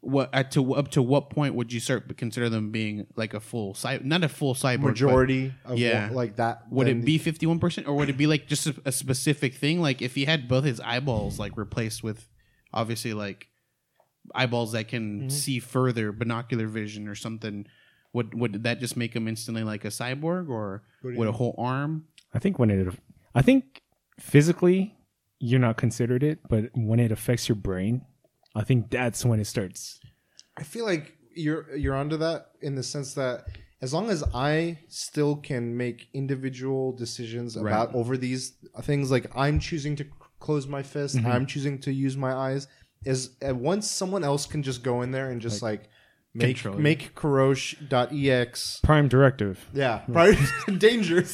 What 0.00 0.28
at 0.34 0.50
to 0.52 0.74
up 0.74 0.90
to 0.92 1.02
what 1.02 1.30
point 1.30 1.54
would 1.54 1.72
you 1.72 1.80
start 1.80 2.14
consider 2.18 2.48
them 2.50 2.70
being 2.70 3.06
like 3.16 3.32
a 3.32 3.40
full 3.40 3.72
cy 3.74 4.00
not 4.04 4.22
a 4.22 4.28
full 4.28 4.54
cyborg 4.54 4.82
but 4.82 4.88
majority 4.90 5.54
of 5.64 5.78
Yeah. 5.78 6.08
what- 6.08 6.16
like 6.16 6.36
that 6.36 6.70
Would 6.70 6.88
it 6.88 7.04
be 7.04 7.16
fifty 7.18 7.46
one 7.46 7.58
percent 7.58 7.88
or 7.88 7.94
would 7.96 8.10
it 8.10 8.18
be 8.18 8.26
like 8.26 8.46
just 8.48 8.66
a, 8.66 8.74
a 8.84 8.92
specific 8.92 9.54
thing? 9.54 9.80
Like 9.80 10.02
if 10.02 10.14
he 10.14 10.26
had 10.26 10.46
both 10.46 10.64
his 10.64 10.78
eyeballs 10.80 11.38
like 11.38 11.56
replaced 11.56 12.02
with 12.02 12.28
obviously 12.72 13.14
like 13.14 13.48
eyeballs 14.34 14.72
that 14.72 14.88
can 14.88 15.20
Mm-hmm. 15.20 15.28
see 15.30 15.58
further, 15.58 16.12
binocular 16.12 16.66
vision 16.66 17.08
or 17.08 17.14
something. 17.14 17.66
Would 18.18 18.34
would 18.40 18.52
that 18.66 18.76
just 18.84 18.96
make 19.02 19.12
him 19.18 19.26
instantly 19.32 19.64
like 19.72 19.84
a 19.84 19.92
cyborg 20.00 20.44
or 20.48 20.82
What 21.02 21.10
do 21.12 21.18
would 21.18 21.28
a 21.28 21.36
whole 21.40 21.54
arm? 21.56 21.92
I 22.36 22.38
think 22.42 22.58
when 22.58 22.70
it, 22.70 22.94
I 23.34 23.42
think 23.48 23.62
physically 24.18 24.80
you're 25.38 25.60
not 25.68 25.76
considered 25.76 26.22
it, 26.30 26.38
but 26.52 26.62
when 26.74 26.98
it 27.06 27.12
affects 27.12 27.48
your 27.48 27.56
brain, 27.68 27.94
I 28.60 28.62
think 28.68 28.90
that's 28.90 29.24
when 29.24 29.38
it 29.40 29.46
starts. 29.46 30.00
I 30.56 30.64
feel 30.64 30.84
like 30.84 31.04
you're 31.44 31.64
you're 31.82 31.94
onto 32.02 32.16
that 32.16 32.40
in 32.60 32.74
the 32.74 32.82
sense 32.82 33.14
that 33.14 33.44
as 33.80 33.94
long 33.94 34.10
as 34.10 34.24
I 34.34 34.78
still 34.88 35.36
can 35.36 35.76
make 35.76 36.08
individual 36.12 36.84
decisions 37.04 37.56
about 37.56 37.94
over 37.94 38.16
these 38.16 38.42
things, 38.82 39.10
like 39.14 39.26
I'm 39.36 39.60
choosing 39.60 39.94
to 40.00 40.04
c- 40.04 40.10
close 40.40 40.66
my 40.66 40.82
fist, 40.82 41.14
Mm-hmm. 41.16 41.30
I'm 41.34 41.46
choosing 41.46 41.78
to 41.86 41.92
use 41.92 42.16
my 42.16 42.32
eyes. 42.46 42.66
Is 43.04 43.36
uh, 43.48 43.54
once 43.54 43.88
someone 43.88 44.24
else 44.24 44.44
can 44.52 44.62
just 44.64 44.82
go 44.82 45.02
in 45.02 45.12
there 45.12 45.30
and 45.30 45.40
just 45.40 45.62
like, 45.62 45.82
make 46.34 46.56
control 46.56 46.76
you. 46.76 46.82
make 46.82 47.14
Karosh.ex. 47.14 48.80
Prime 48.82 49.08
directive. 49.08 49.68
Yeah, 49.72 50.02
right. 50.08 50.38
Danger. 50.78 51.24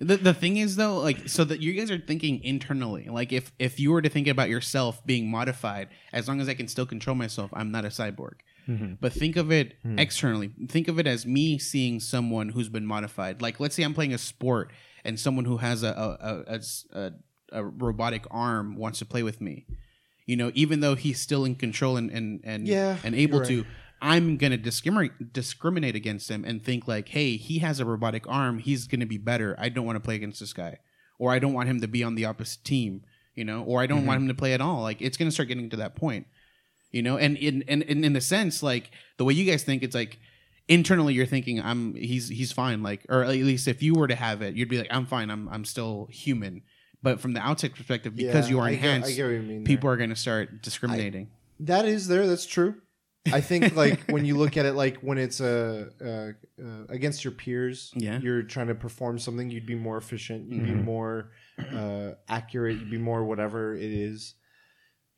The 0.00 0.16
the 0.16 0.32
thing 0.32 0.56
is 0.56 0.76
though, 0.76 0.98
like 0.98 1.28
so 1.28 1.44
that 1.44 1.60
you 1.60 1.72
guys 1.74 1.90
are 1.90 1.98
thinking 1.98 2.42
internally. 2.42 3.08
Like 3.10 3.32
if 3.32 3.52
if 3.58 3.78
you 3.78 3.92
were 3.92 4.00
to 4.00 4.08
think 4.08 4.28
about 4.28 4.48
yourself 4.48 5.04
being 5.04 5.30
modified, 5.30 5.88
as 6.12 6.26
long 6.26 6.40
as 6.40 6.48
I 6.48 6.54
can 6.54 6.68
still 6.68 6.86
control 6.86 7.14
myself, 7.14 7.50
I'm 7.52 7.70
not 7.70 7.84
a 7.84 7.88
cyborg. 7.88 8.36
Mm-hmm. 8.66 8.94
But 9.00 9.12
think 9.12 9.36
of 9.36 9.50
it 9.50 9.74
mm. 9.84 9.98
externally. 9.98 10.52
Think 10.68 10.88
of 10.88 10.98
it 10.98 11.06
as 11.06 11.26
me 11.26 11.58
seeing 11.58 12.00
someone 12.00 12.50
who's 12.50 12.68
been 12.68 12.86
modified. 12.86 13.42
Like 13.42 13.60
let's 13.60 13.74
say 13.74 13.82
I'm 13.82 13.94
playing 13.94 14.14
a 14.14 14.18
sport 14.18 14.72
and 15.04 15.20
someone 15.20 15.44
who 15.44 15.58
has 15.58 15.82
a 15.82 16.74
a 16.92 17.12
a 17.52 17.64
robotic 17.64 18.24
arm 18.30 18.76
wants 18.76 19.00
to 19.00 19.04
play 19.04 19.22
with 19.22 19.40
me. 19.40 19.66
You 20.26 20.36
know, 20.36 20.52
even 20.54 20.80
though 20.80 20.94
he's 20.94 21.20
still 21.20 21.44
in 21.44 21.56
control 21.56 21.96
and 21.96 22.10
and 22.10 22.40
and, 22.44 22.68
Yeah, 22.68 22.96
and 23.02 23.14
able 23.14 23.38
you're 23.38 23.64
to, 23.64 23.66
I'm 24.02 24.36
gonna 24.36 24.56
discriminate 24.56 25.32
discriminate 25.32 25.94
against 25.94 26.30
him 26.30 26.44
and 26.44 26.64
think 26.64 26.88
like, 26.88 27.08
hey, 27.08 27.36
he 27.36 27.58
has 27.58 27.80
a 27.80 27.84
robotic 27.84 28.24
arm, 28.28 28.58
he's 28.58 28.86
gonna 28.86 29.06
be 29.06 29.18
better. 29.18 29.54
I 29.58 29.68
don't 29.68 29.84
want 29.84 29.96
to 29.96 30.00
play 30.00 30.14
against 30.14 30.40
this 30.40 30.52
guy, 30.52 30.78
or 31.18 31.32
I 31.32 31.38
don't 31.38 31.52
want 31.52 31.68
him 31.68 31.80
to 31.80 31.88
be 31.88 32.02
on 32.02 32.14
the 32.14 32.24
opposite 32.24 32.64
team, 32.64 33.02
you 33.34 33.44
know, 33.44 33.62
or 33.62 33.80
I 33.80 33.86
don't 33.86 34.06
want 34.06 34.18
mm-hmm. 34.18 34.30
him 34.30 34.36
to 34.36 34.38
play 34.38 34.54
at 34.54 34.60
all. 34.60 34.82
Like 34.82 35.02
it's 35.02 35.16
gonna 35.16 35.30
start 35.30 35.48
getting 35.48 35.70
to 35.70 35.76
that 35.76 35.96
point, 35.96 36.26
you 36.90 37.02
know. 37.02 37.16
And 37.16 37.36
in 37.36 37.64
and 37.68 37.82
in, 37.82 38.04
in 38.04 38.12
the 38.12 38.20
sense, 38.20 38.62
like 38.62 38.90
the 39.18 39.24
way 39.24 39.34
you 39.34 39.44
guys 39.44 39.64
think, 39.64 39.82
it's 39.82 39.94
like 39.94 40.18
internally 40.68 41.14
you're 41.14 41.26
thinking 41.26 41.60
I'm 41.60 41.94
he's 41.94 42.28
he's 42.28 42.52
fine, 42.52 42.82
like 42.82 43.04
or 43.08 43.22
at 43.22 43.28
least 43.28 43.68
if 43.68 43.82
you 43.82 43.94
were 43.94 44.08
to 44.08 44.14
have 44.16 44.40
it, 44.40 44.54
you'd 44.54 44.68
be 44.68 44.78
like 44.78 44.88
I'm 44.90 45.06
fine, 45.06 45.30
I'm 45.30 45.48
I'm 45.48 45.64
still 45.64 46.08
human. 46.10 46.62
But 47.02 47.20
from 47.20 47.32
the 47.32 47.40
outside 47.40 47.74
perspective, 47.74 48.14
because 48.14 48.46
Yeah, 48.46 48.50
you 48.50 48.60
are 48.60 48.66
I 48.66 48.70
get- 48.70 48.74
enhanced, 48.76 49.08
I 49.08 49.12
get 49.12 49.30
you 49.30 49.42
mean 49.42 49.64
people 49.64 49.90
are 49.90 49.96
gonna 49.96 50.16
start 50.16 50.62
discriminating. 50.62 51.28
That 51.60 51.84
is 51.84 52.08
there. 52.08 52.26
That's 52.26 52.46
true. 52.46 52.76
I 53.32 53.40
think 53.40 53.76
like 53.76 54.00
when 54.10 54.24
you 54.24 54.36
look 54.36 54.56
at 54.56 54.64
it, 54.66 54.72
like 54.72 54.98
when 55.00 55.18
it's 55.18 55.40
uh, 55.40 55.86
uh, 56.02 56.06
uh, 56.64 56.84
against 56.88 57.24
your 57.24 57.32
peers, 57.32 57.92
Yeah. 57.94 58.18
you're 58.20 58.42
trying 58.42 58.68
to 58.68 58.74
perform 58.74 59.18
something. 59.18 59.50
You'd 59.50 59.66
be 59.66 59.74
more 59.74 59.96
efficient. 59.98 60.50
You'd 60.50 60.64
be 60.64 60.72
more 60.74 61.30
uh, 61.74 62.12
accurate. 62.28 62.78
You'd 62.78 62.90
be 62.90 62.98
more 62.98 63.24
whatever 63.24 63.74
it 63.74 63.90
is. 63.90 64.34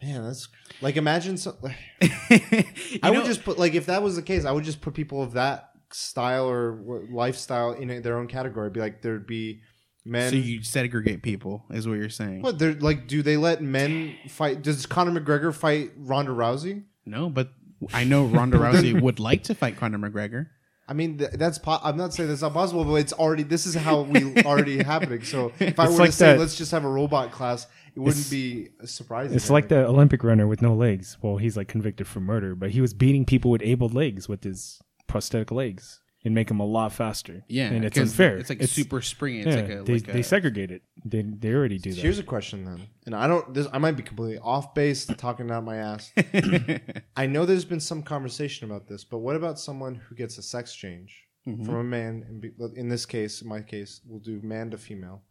Man, 0.02 0.24
that's 0.24 0.48
like 0.80 0.96
imagine. 0.96 1.36
So, 1.36 1.56
I 2.02 2.64
You 3.04 3.12
would 3.12 3.24
just 3.24 3.44
put 3.44 3.58
like 3.58 3.74
if 3.74 3.86
that 3.86 4.02
was 4.02 4.16
the 4.16 4.22
case, 4.22 4.44
I 4.44 4.50
would 4.50 4.64
just 4.64 4.80
put 4.80 4.94
people 4.94 5.22
of 5.22 5.32
that 5.34 5.70
style 5.92 6.48
or 6.50 7.04
lifestyle 7.10 7.72
in 7.72 8.02
their 8.02 8.18
own 8.18 8.26
category. 8.26 8.68
Be 8.70 8.80
like 8.80 9.02
there'd 9.02 9.28
be 9.28 9.60
men. 10.04 10.30
So 10.30 10.36
you 10.36 10.64
segregate 10.64 11.22
people, 11.22 11.64
is 11.70 11.86
what 11.86 11.98
you're 11.98 12.08
saying? 12.08 12.42
what 12.42 12.58
they're 12.58 12.74
like? 12.74 13.06
Do 13.06 13.22
they 13.22 13.36
let 13.36 13.62
men 13.62 14.16
fight? 14.28 14.62
Does 14.62 14.86
Conor 14.86 15.20
McGregor 15.20 15.54
fight 15.54 15.92
Ronda 15.96 16.32
Rousey? 16.32 16.82
No, 17.06 17.28
but 17.30 17.50
I 17.92 18.04
know 18.04 18.24
Ronda 18.26 18.58
Rousey 18.64 19.00
would 19.00 19.18
like 19.20 19.44
to 19.44 19.54
fight 19.54 19.76
Conor 19.76 19.98
McGregor. 19.98 20.48
I 20.88 20.94
mean, 20.94 21.18
th- 21.18 21.30
that's. 21.34 21.58
Po- 21.58 21.78
I'm 21.82 21.96
not 21.96 22.12
saying 22.12 22.28
that's 22.28 22.42
not 22.42 22.52
possible, 22.52 22.84
but 22.84 22.94
it's 22.96 23.12
already. 23.12 23.44
This 23.44 23.66
is 23.66 23.74
how 23.74 24.02
we 24.02 24.42
already 24.42 24.82
happening. 24.82 25.22
So 25.22 25.52
if 25.60 25.78
I 25.78 25.84
It's 25.84 25.92
were 25.92 25.98
like 26.00 26.10
to 26.10 26.16
say, 26.16 26.26
that- 26.32 26.38
let's 26.40 26.56
just 26.56 26.70
have 26.72 26.84
a 26.84 26.88
robot 26.88 27.30
class, 27.30 27.66
it 27.94 28.00
wouldn't 28.00 28.28
be 28.30 28.68
surprising. 28.84 29.36
It's 29.36 29.48
like 29.48 29.68
the 29.68 29.86
Olympic 29.86 30.24
runner 30.24 30.46
with 30.46 30.60
no 30.60 30.74
legs. 30.74 31.16
Well, 31.22 31.36
he's 31.38 31.56
like 31.56 31.68
convicted 31.68 32.06
for 32.08 32.20
murder, 32.20 32.54
but 32.56 32.72
he 32.72 32.80
was 32.80 32.92
beating 32.94 33.24
people 33.24 33.50
with 33.50 33.62
able 33.62 33.88
legs 33.88 34.28
with 34.28 34.42
his 34.44 34.80
prosthetic 35.06 35.50
legs. 35.50 36.00
And 36.24 36.34
make 36.34 36.48
them 36.48 36.60
a 36.60 36.66
lot 36.66 36.92
faster. 36.92 37.42
Yeah, 37.48 37.70
and 37.70 37.84
it's 37.84 37.98
unfair. 37.98 38.36
It's 38.38 38.48
like 38.48 38.60
it's, 38.62 38.72
super 38.72 39.00
springy. 39.02 39.40
It's 39.40 39.48
yeah, 39.48 39.62
like 39.62 39.70
a 39.70 39.82
they, 39.82 39.92
like 39.94 40.06
they 40.06 40.22
segregate 40.22 40.70
it. 40.70 40.82
They 41.04 41.22
they 41.22 41.52
already 41.52 41.78
do 41.78 41.92
that. 41.92 42.00
Here's 42.00 42.18
a 42.18 42.22
question 42.22 42.64
then, 42.64 42.86
and 43.06 43.14
I 43.14 43.26
don't. 43.26 43.52
This 43.52 43.66
I 43.72 43.78
might 43.78 43.96
be 43.96 44.02
completely 44.02 44.38
off 44.38 44.74
base, 44.74 45.04
talking 45.06 45.50
out 45.50 45.64
my 45.64 45.76
ass. 45.76 46.12
I 47.16 47.26
know 47.26 47.44
there's 47.44 47.64
been 47.64 47.80
some 47.80 48.02
conversation 48.02 48.70
about 48.70 48.86
this, 48.86 49.04
but 49.04 49.18
what 49.18 49.36
about 49.36 49.58
someone 49.58 49.96
who 49.96 50.14
gets 50.14 50.38
a 50.38 50.42
sex 50.42 50.74
change 50.74 51.24
Mm-hmm. 51.46 51.64
from 51.64 51.74
a 51.74 51.84
man? 51.84 52.24
And 52.28 52.40
be, 52.40 52.52
in 52.76 52.88
this 52.88 53.04
case, 53.04 53.42
in 53.42 53.48
my 53.48 53.62
case, 53.62 54.00
we'll 54.06 54.20
do 54.20 54.40
man 54.44 54.70
to 54.70 54.78
female, 54.78 55.22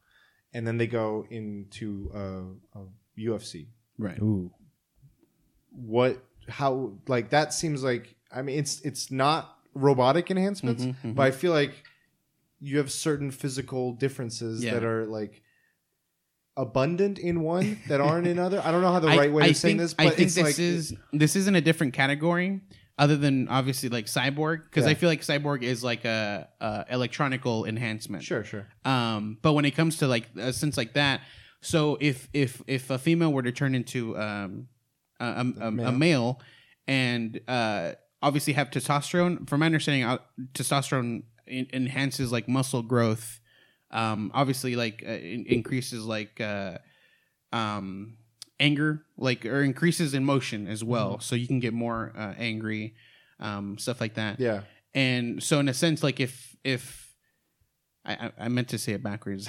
and 0.54 0.67
then 0.67 0.77
they 0.77 0.88
go 0.88 1.25
into 1.30 2.12
uh, 2.13 2.80
a 2.80 2.84
UFC. 3.17 3.67
right. 3.97 4.19
Ooh, 4.19 4.51
What? 5.71 6.21
How? 6.49 6.93
Like 7.08 7.30
that 7.30 7.54
seems 7.54 7.84
like. 7.84 8.15
I 8.34 8.41
mean, 8.41 8.60
it's 8.60 8.82
it's 8.82 9.10
not 9.12 9.58
robotic 9.73 10.29
enhancements, 10.31 10.84
Mm-hmm, 10.86 11.13
but 11.13 11.23
I 11.23 11.31
feel 11.31 11.51
like 11.53 11.71
you 12.60 12.77
have 12.77 12.91
certain 12.91 13.31
physical 13.31 13.93
differences 13.93 14.63
Yeah. 14.63 14.73
that 14.75 14.84
are 14.84 15.05
like 15.05 15.41
abundant 16.57 17.17
in 17.19 17.41
one 17.41 17.79
that 17.88 18.01
aren't 18.01 18.27
in 18.27 18.38
other. 18.38 18.62
I 18.63 18.71
don't 18.71 18.81
know 18.81 18.91
how 18.91 18.99
the 18.99 19.07
I- 19.10 19.17
right 19.17 19.31
way 19.34 19.43
I 19.43 19.47
of 19.47 19.57
saying 19.57 19.77
this, 19.77 19.93
but 19.93 20.07
I 20.07 20.10
think 20.10 20.21
it's 20.27 20.36
this 20.36 20.43
like 20.43 20.60
is 20.60 20.93
this 21.13 21.36
isn't 21.36 21.55
a 21.55 21.62
different 21.62 21.93
category 21.93 22.62
other 22.97 23.15
than 23.17 23.47
obviously 23.47 23.89
like 23.89 24.05
cyborg 24.05 24.63
because 24.63 24.86
I 24.86 24.93
feel 24.93 25.10
like 25.10 25.21
cyborg 25.21 25.63
is 25.63 25.84
like 25.84 26.05
a, 26.05 26.47
a 26.60 26.86
electronical 26.89 27.65
enhancement. 27.65 28.23
sure, 28.23 28.43
sure. 28.43 28.67
Um, 28.86 29.38
but 29.41 29.53
when 29.53 29.65
it 29.65 29.71
comes 29.71 29.97
to 29.97 30.07
like 30.07 30.27
a 30.38 30.53
sense 30.53 30.77
like 30.77 30.93
that, 30.93 31.21
so 31.62 31.97
if 31.99 32.27
if 32.34 32.62
if 32.67 32.89
a 32.89 32.99
female 32.99 33.31
were 33.34 33.43
to 33.43 33.51
turn 33.51 33.73
into 33.73 34.17
um 34.17 34.67
a, 35.19 35.25
a, 35.25 35.29
a, 35.63 35.67
a 35.67 35.71
male. 35.71 35.91
male 35.93 36.41
and 36.88 37.39
uh 37.47 37.93
obviously 38.21 38.53
have 38.53 38.69
testosterone, 38.69 39.47
from 39.49 39.60
my 39.62 39.65
understanding, 39.65 40.03
uh, 40.03 40.19
testosterone 40.53 41.23
en- 41.47 41.67
enhances 41.73 42.31
like 42.31 42.47
muscle 42.47 42.81
growth. 42.81 43.39
Um, 43.91 44.31
obviously, 44.34 44.75
like 44.75 45.03
uh, 45.05 45.12
in- 45.12 45.45
increases 45.47 46.05
like 46.05 46.39
uh, 46.39 46.77
um 47.51 48.17
anger, 48.60 49.03
like 49.17 49.45
or 49.45 49.63
increases 49.63 50.13
in 50.13 50.23
motion 50.23 50.67
as 50.67 50.84
well. 50.84 51.19
So 51.19 51.36
you 51.36 51.47
can 51.47 51.60
get 51.60 51.73
more 51.73 52.13
uh, 52.15 52.34
angry, 52.38 52.93
um, 53.39 53.77
stuff 53.77 53.99
like 53.99 54.13
that 54.15 54.39
Yeah, 54.39 54.62
and 54.93 55.41
so 55.43 55.60
in 55.60 55.67
a 55.67 55.73
sense 55.73 56.03
like 56.03 56.19
if 56.19 56.55
if 56.63 57.11
I, 58.03 58.13
I 58.13 58.31
I 58.39 58.47
meant 58.47 58.69
to 58.69 58.77
say 58.77 58.93
it 58.93 59.03
backwards. 59.03 59.47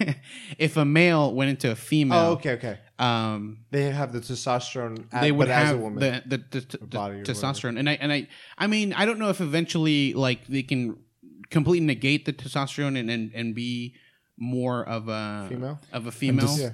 if 0.58 0.76
a 0.76 0.84
male 0.84 1.34
went 1.34 1.50
into 1.50 1.70
a 1.70 1.74
female, 1.76 2.18
Oh, 2.18 2.32
okay, 2.32 2.52
okay. 2.52 2.78
um, 2.98 3.64
They 3.70 3.90
have 3.90 4.12
the 4.12 4.20
testosterone. 4.20 5.06
At, 5.12 5.20
they 5.20 5.32
would 5.32 5.48
but 5.48 5.54
as 5.54 5.66
have 5.68 5.76
a 5.76 5.78
woman. 5.78 6.00
the 6.00 6.22
the, 6.26 6.60
the, 6.60 6.78
the, 6.78 6.86
body 6.86 7.22
testosterone, 7.22 7.78
and 7.78 7.88
I 7.90 7.94
and 8.00 8.12
I 8.12 8.28
I 8.56 8.66
mean 8.66 8.92
I 8.94 9.04
don't 9.04 9.18
know 9.18 9.28
if 9.28 9.40
eventually 9.40 10.14
like 10.14 10.46
they 10.46 10.62
can 10.62 10.96
completely 11.50 11.86
negate 11.86 12.24
the 12.24 12.32
testosterone 12.32 12.98
and 12.98 13.10
and, 13.10 13.30
and 13.34 13.54
be 13.54 13.94
more 14.38 14.82
of 14.88 15.08
a 15.08 15.46
Female? 15.50 15.78
of 15.92 16.06
a 16.06 16.10
female 16.12 16.46
just- 16.46 16.60
yeah. 16.60 16.70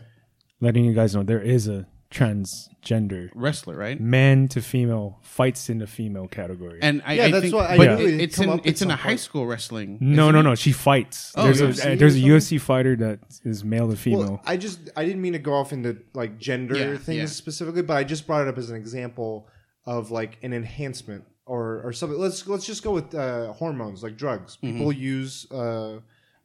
letting 0.61 0.85
you 0.85 0.95
guys 0.95 1.15
know 1.15 1.25
there 1.25 1.41
is 1.43 1.67
a 1.67 1.87
transgender 2.11 3.31
wrestler, 3.35 3.77
right? 3.77 4.01
man 4.01 4.49
to 4.49 4.61
female 4.63 5.19
fights 5.23 5.69
in 5.69 5.79
the 5.79 5.87
female 5.87 6.27
category. 6.27 6.79
And 6.83 7.03
I, 7.05 7.13
Yeah, 7.15 7.25
I 7.25 7.31
that's 7.31 7.43
think, 7.43 7.55
what 7.55 7.71
I 7.71 7.77
but 7.77 7.99
knew 7.99 8.07
it- 8.07 8.21
it's 8.21 8.39
in 8.39 8.61
it's 8.65 8.83
in 8.83 8.91
a 8.91 8.97
high 8.97 9.17
school 9.17 9.47
wrestling. 9.47 9.99
no, 10.01 10.25
isn't 10.25 10.35
no, 10.35 10.41
it? 10.41 10.43
no. 10.45 10.55
She 10.55 10.73
fights. 10.73 11.33
Oh, 11.37 11.45
there's 11.45 11.61
UFC 11.61 11.85
a 11.85 11.93
uh, 11.93 11.97
there's 11.97 12.15
a 12.15 12.21
something? 12.21 12.37
UFC 12.37 12.61
fighter 12.61 12.97
that 12.97 13.21
is 13.45 13.65
male 13.65 13.91
to 13.91 13.97
female. 13.97 14.21
Well, 14.21 14.43
I 14.45 14.57
just 14.57 14.91
I 14.97 15.05
didn't 15.05 15.21
mean 15.23 15.35
to 15.35 15.39
go 15.39 15.55
off 15.55 15.73
into 15.73 15.99
like 16.15 16.39
gender 16.39 16.77
Yeah, 16.77 16.97
things 16.97 17.19
yeah. 17.19 17.27
specifically, 17.27 17.83
but 17.83 17.97
I 17.97 18.05
just 18.05 18.27
brought 18.27 18.43
it 18.43 18.49
up 18.49 18.59
as 18.59 18.71
an 18.71 18.77
example 18.77 19.49
of 19.85 20.11
like 20.11 20.39
an 20.43 20.53
enhancement 20.53 21.25
or 21.47 21.83
or 21.85 21.93
something. 21.93 22.19
Let's 22.19 22.47
let's 22.47 22.67
just 22.67 22.83
go 22.83 22.93
with 22.93 23.15
uh, 23.15 23.53
hormones 23.53 24.03
like 24.03 24.17
drugs. 24.17 24.57
Mm-hmm. 24.57 24.79
People 24.79 24.93
use 24.93 25.47
uh, 25.51 25.99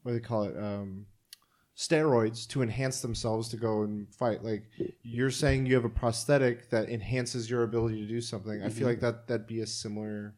what 0.04 0.12
do 0.12 0.20
they 0.20 0.24
call 0.26 0.44
it? 0.44 0.58
Um, 0.58 1.06
steroids 1.78 2.48
to 2.48 2.62
enhance 2.62 3.02
themselves 3.02 3.50
to 3.50 3.58
go 3.58 3.82
and 3.84 4.08
fight. 4.14 4.44
Like 4.44 4.64
you're 5.02 5.32
saying, 5.32 5.66
you 5.66 5.76
have 5.76 5.86
a 5.86 5.90
prosthetic 5.90 6.70
that 6.70 6.90
enhances 6.90 7.50
your 7.50 7.64
ability 7.64 8.02
to 8.02 8.08
do 8.08 8.22
something. 8.22 8.62
I 8.62 8.68
Mm-hmm. 8.68 8.78
feel 8.78 8.88
like 8.88 9.00
that 9.00 9.28
that'd 9.28 9.48
be 9.48 9.62
a 9.62 9.68
similar. 9.68 10.36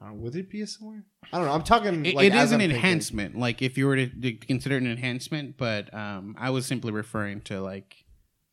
I 0.00 0.12
would 0.12 0.36
it 0.36 0.48
be 0.48 0.62
a 0.62 0.66
similar? 0.66 1.04
I 1.32 1.38
don't 1.38 1.46
know. 1.46 1.52
I'm 1.52 1.62
talking. 1.64 2.06
It, 2.06 2.14
like, 2.14 2.26
it 2.28 2.34
is 2.34 2.52
an 2.52 2.54
I'm 2.54 2.60
thinking. 2.60 2.76
enhancement, 2.76 3.36
like 3.36 3.62
if 3.62 3.76
you 3.76 3.86
were 3.86 3.96
to, 3.96 4.06
to 4.08 4.32
consider 4.34 4.76
it 4.76 4.82
an 4.82 4.90
enhancement, 4.90 5.56
but 5.58 5.92
um, 5.92 6.36
I 6.38 6.50
was 6.50 6.66
simply 6.66 6.92
referring 6.92 7.40
to 7.42 7.60
like, 7.60 7.96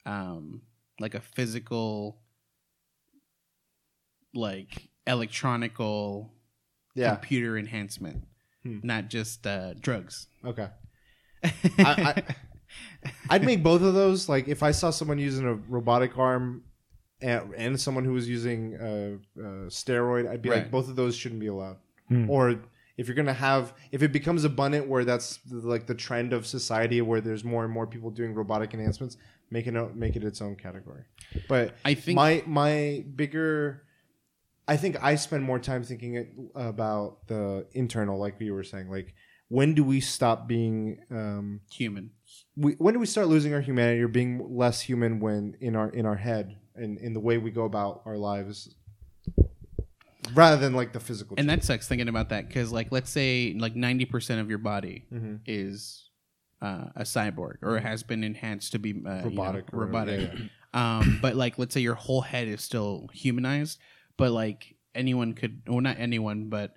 um, 0.07 0.63
like 0.99 1.13
a 1.13 1.21
physical, 1.21 2.17
like 4.33 4.89
electronical 5.07 6.33
Yeah. 6.95 7.15
computer 7.15 7.57
enhancement, 7.57 8.25
Hmm. 8.63 8.79
not 8.83 9.09
just 9.09 9.45
uh, 9.45 9.75
drugs. 9.75 10.27
Okay. 10.43 10.67
I, 11.79 12.23
I, 12.25 12.35
I'd 13.29 13.43
make 13.45 13.63
both 13.63 13.81
of 13.81 13.93
those. 13.93 14.27
Like 14.29 14.47
if 14.47 14.63
I 14.63 14.71
saw 14.71 14.89
someone 14.89 15.19
using 15.19 15.45
a 15.45 15.53
robotic 15.53 16.17
arm 16.17 16.63
and, 17.21 17.53
and 17.55 17.79
someone 17.79 18.03
who 18.05 18.13
was 18.13 18.27
using 18.27 18.75
a, 18.79 19.13
a 19.39 19.47
steroid, 19.67 20.29
I'd 20.29 20.41
be 20.41 20.49
like, 20.49 20.71
both 20.71 20.89
of 20.89 20.95
those 20.95 21.15
shouldn't 21.15 21.39
be 21.41 21.47
allowed. 21.47 21.77
Hmm. 22.09 22.29
Or 22.29 22.59
if 22.97 23.07
you're 23.07 23.15
gonna 23.15 23.33
have, 23.33 23.73
if 23.91 24.01
it 24.03 24.11
becomes 24.11 24.43
abundant 24.43 24.87
where 24.87 25.03
that's 25.05 25.39
like 25.51 25.85
the 25.87 25.95
trend 25.95 26.33
of 26.33 26.45
society, 26.47 27.01
where 27.01 27.21
there's 27.21 27.43
more 27.43 27.63
and 27.63 27.73
more 27.73 27.87
people 27.87 28.09
doing 28.11 28.33
robotic 28.33 28.73
enhancements, 28.73 29.17
make 29.51 29.67
it 29.67 29.75
o- 29.75 29.91
make 29.95 30.15
it 30.15 30.23
its 30.23 30.41
own 30.41 30.55
category. 30.55 31.03
But 31.49 31.75
I 31.83 31.93
think 31.93 32.15
my 32.15 32.43
my 32.45 33.03
bigger 33.15 33.83
i 34.67 34.75
think 34.75 34.97
i 35.03 35.13
spend 35.13 35.43
more 35.43 35.59
time 35.59 35.83
thinking 35.83 36.15
it- 36.15 36.33
about 36.55 37.27
the 37.27 37.67
internal 37.73 38.17
like 38.17 38.39
we 38.39 38.49
were 38.49 38.63
saying 38.63 38.89
like 38.89 39.13
when 39.55 39.73
do 39.73 39.83
we 39.83 39.99
stop 40.01 40.47
being 40.47 40.99
um 41.11 41.61
human. 41.71 42.11
we, 42.57 42.73
when 42.73 42.93
do 42.93 42.99
we 42.99 43.05
start 43.05 43.27
losing 43.27 43.53
our 43.53 43.61
humanity 43.61 44.01
or 44.01 44.07
being 44.09 44.31
less 44.63 44.81
human 44.81 45.19
when 45.19 45.55
in 45.61 45.75
our 45.75 45.89
in 45.89 46.05
our 46.05 46.17
head 46.27 46.57
and 46.75 46.97
in 46.99 47.13
the 47.13 47.19
way 47.27 47.37
we 47.37 47.51
go 47.51 47.63
about 47.63 48.01
our 48.05 48.17
lives 48.17 48.75
rather 50.33 50.57
than 50.57 50.73
like 50.73 50.91
the 50.91 50.99
physical 50.99 51.35
And 51.37 51.49
that 51.49 51.63
sucks 51.63 51.87
thinking 51.87 52.09
about 52.09 52.29
that 52.29 52.47
because, 52.47 52.71
like, 52.71 52.91
let's 52.91 53.09
say 53.09 53.55
like 53.57 53.75
ninety 53.75 54.05
percent 54.05 54.41
of 54.41 54.49
your 54.49 54.57
body 54.59 55.05
Mhm. 55.13 55.39
is 55.45 56.09
uh, 56.61 56.85
a 56.95 57.03
cyborg 57.03 57.57
or 57.61 57.79
has 57.79 58.03
been 58.03 58.23
enhanced 58.23 58.71
to 58.73 58.79
be 58.79 58.91
uh, 58.91 58.93
you 58.95 59.05
know, 59.05 59.23
Robotic 59.23 59.65
robotic. 59.71 60.21
Yeah, 60.33 60.39
Um, 60.75 61.19
but 61.21 61.37
like, 61.37 61.57
let's 61.57 61.73
say 61.73 61.79
your 61.79 61.95
whole 61.95 62.19
head 62.19 62.49
is 62.49 62.61
still 62.61 63.07
humanized, 63.13 63.79
but 64.17 64.31
like 64.33 64.75
anyone 64.93 65.31
could, 65.33 65.61
well, 65.67 65.79
not 65.79 65.95
anyone, 65.99 66.49
but 66.49 66.75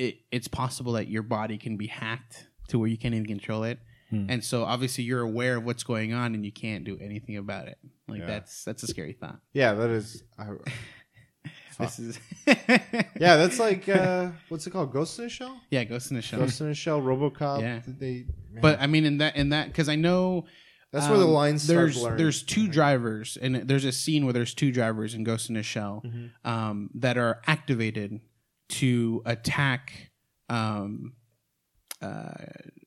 it, 0.00 0.14
it's 0.32 0.48
possible 0.48 0.92
that 0.94 1.08
your 1.08 1.22
body 1.22 1.58
can 1.58 1.76
be 1.76 1.86
hacked 1.86 2.48
to 2.68 2.78
where 2.78 2.88
you 2.88 2.96
can't 2.98 3.14
even 3.14 3.26
control 3.26 3.64
it. 3.64 3.78
Hmm. 4.10 4.26
And 4.28 4.42
so 4.44 4.64
obviously 4.64 5.04
you're 5.04 5.20
aware 5.20 5.56
of 5.58 5.64
what's 5.64 5.82
going 5.84 6.12
on 6.12 6.34
and 6.34 6.44
you 6.44 6.52
can't 6.52 6.84
do 6.84 6.98
anything 7.00 7.36
about 7.36 7.68
it. 7.68 7.78
Like 8.08 8.20
Yeah. 8.20 8.26
that's 8.26 8.64
that's 8.64 8.82
a 8.82 8.86
scary 8.88 9.12
thought. 9.12 9.38
yeah 9.52 9.74
that 9.74 9.90
is 9.90 10.22
I, 10.38 10.46
This 11.78 11.98
is 11.98 12.18
yeah 12.46 13.36
that's 13.36 13.58
like 13.58 13.88
uh 13.88 14.30
what's 14.50 14.66
it 14.66 14.70
called 14.70 14.92
ghost 14.92 15.18
in 15.18 15.24
a 15.24 15.28
shell 15.28 15.58
yeah, 15.70 15.84
Ghost 15.84 16.10
in 16.10 16.16
the 16.16 16.22
Shell. 16.22 16.40
ghost 16.40 16.60
in 16.60 16.68
a 16.68 16.74
shell 16.74 17.00
robocop 17.00 17.60
Yeah. 17.62 17.80
they 17.86 18.26
man, 18.52 18.60
But 18.60 18.80
I 18.80 18.86
mean, 18.86 19.04
in 19.06 19.18
that 19.18 19.36
in 19.36 19.48
that 19.50 19.68
because 19.68 19.88
I 19.88 19.96
know 19.96 20.44
that's 20.92 21.08
where 21.08 21.18
the 21.18 21.24
um, 21.24 21.30
lines 21.30 21.62
start 21.62 21.76
there's 21.78 21.98
blurring. 21.98 22.18
there's 22.18 22.42
two 22.42 22.66
drivers 22.68 23.38
and 23.40 23.54
there's 23.68 23.84
a 23.86 23.92
scene 23.92 24.24
where 24.24 24.32
there's 24.34 24.52
two 24.54 24.72
drivers 24.72 25.14
in 25.14 25.24
Ghost 25.24 25.48
in 25.48 25.56
a 25.56 25.62
Shell 25.62 26.02
Mhm. 26.04 26.30
um, 26.44 26.90
that 26.96 27.16
are 27.16 27.40
activated 27.46 28.20
to 28.70 29.22
attack. 29.26 30.10
Um, 30.48 31.14
uh, 32.02 32.32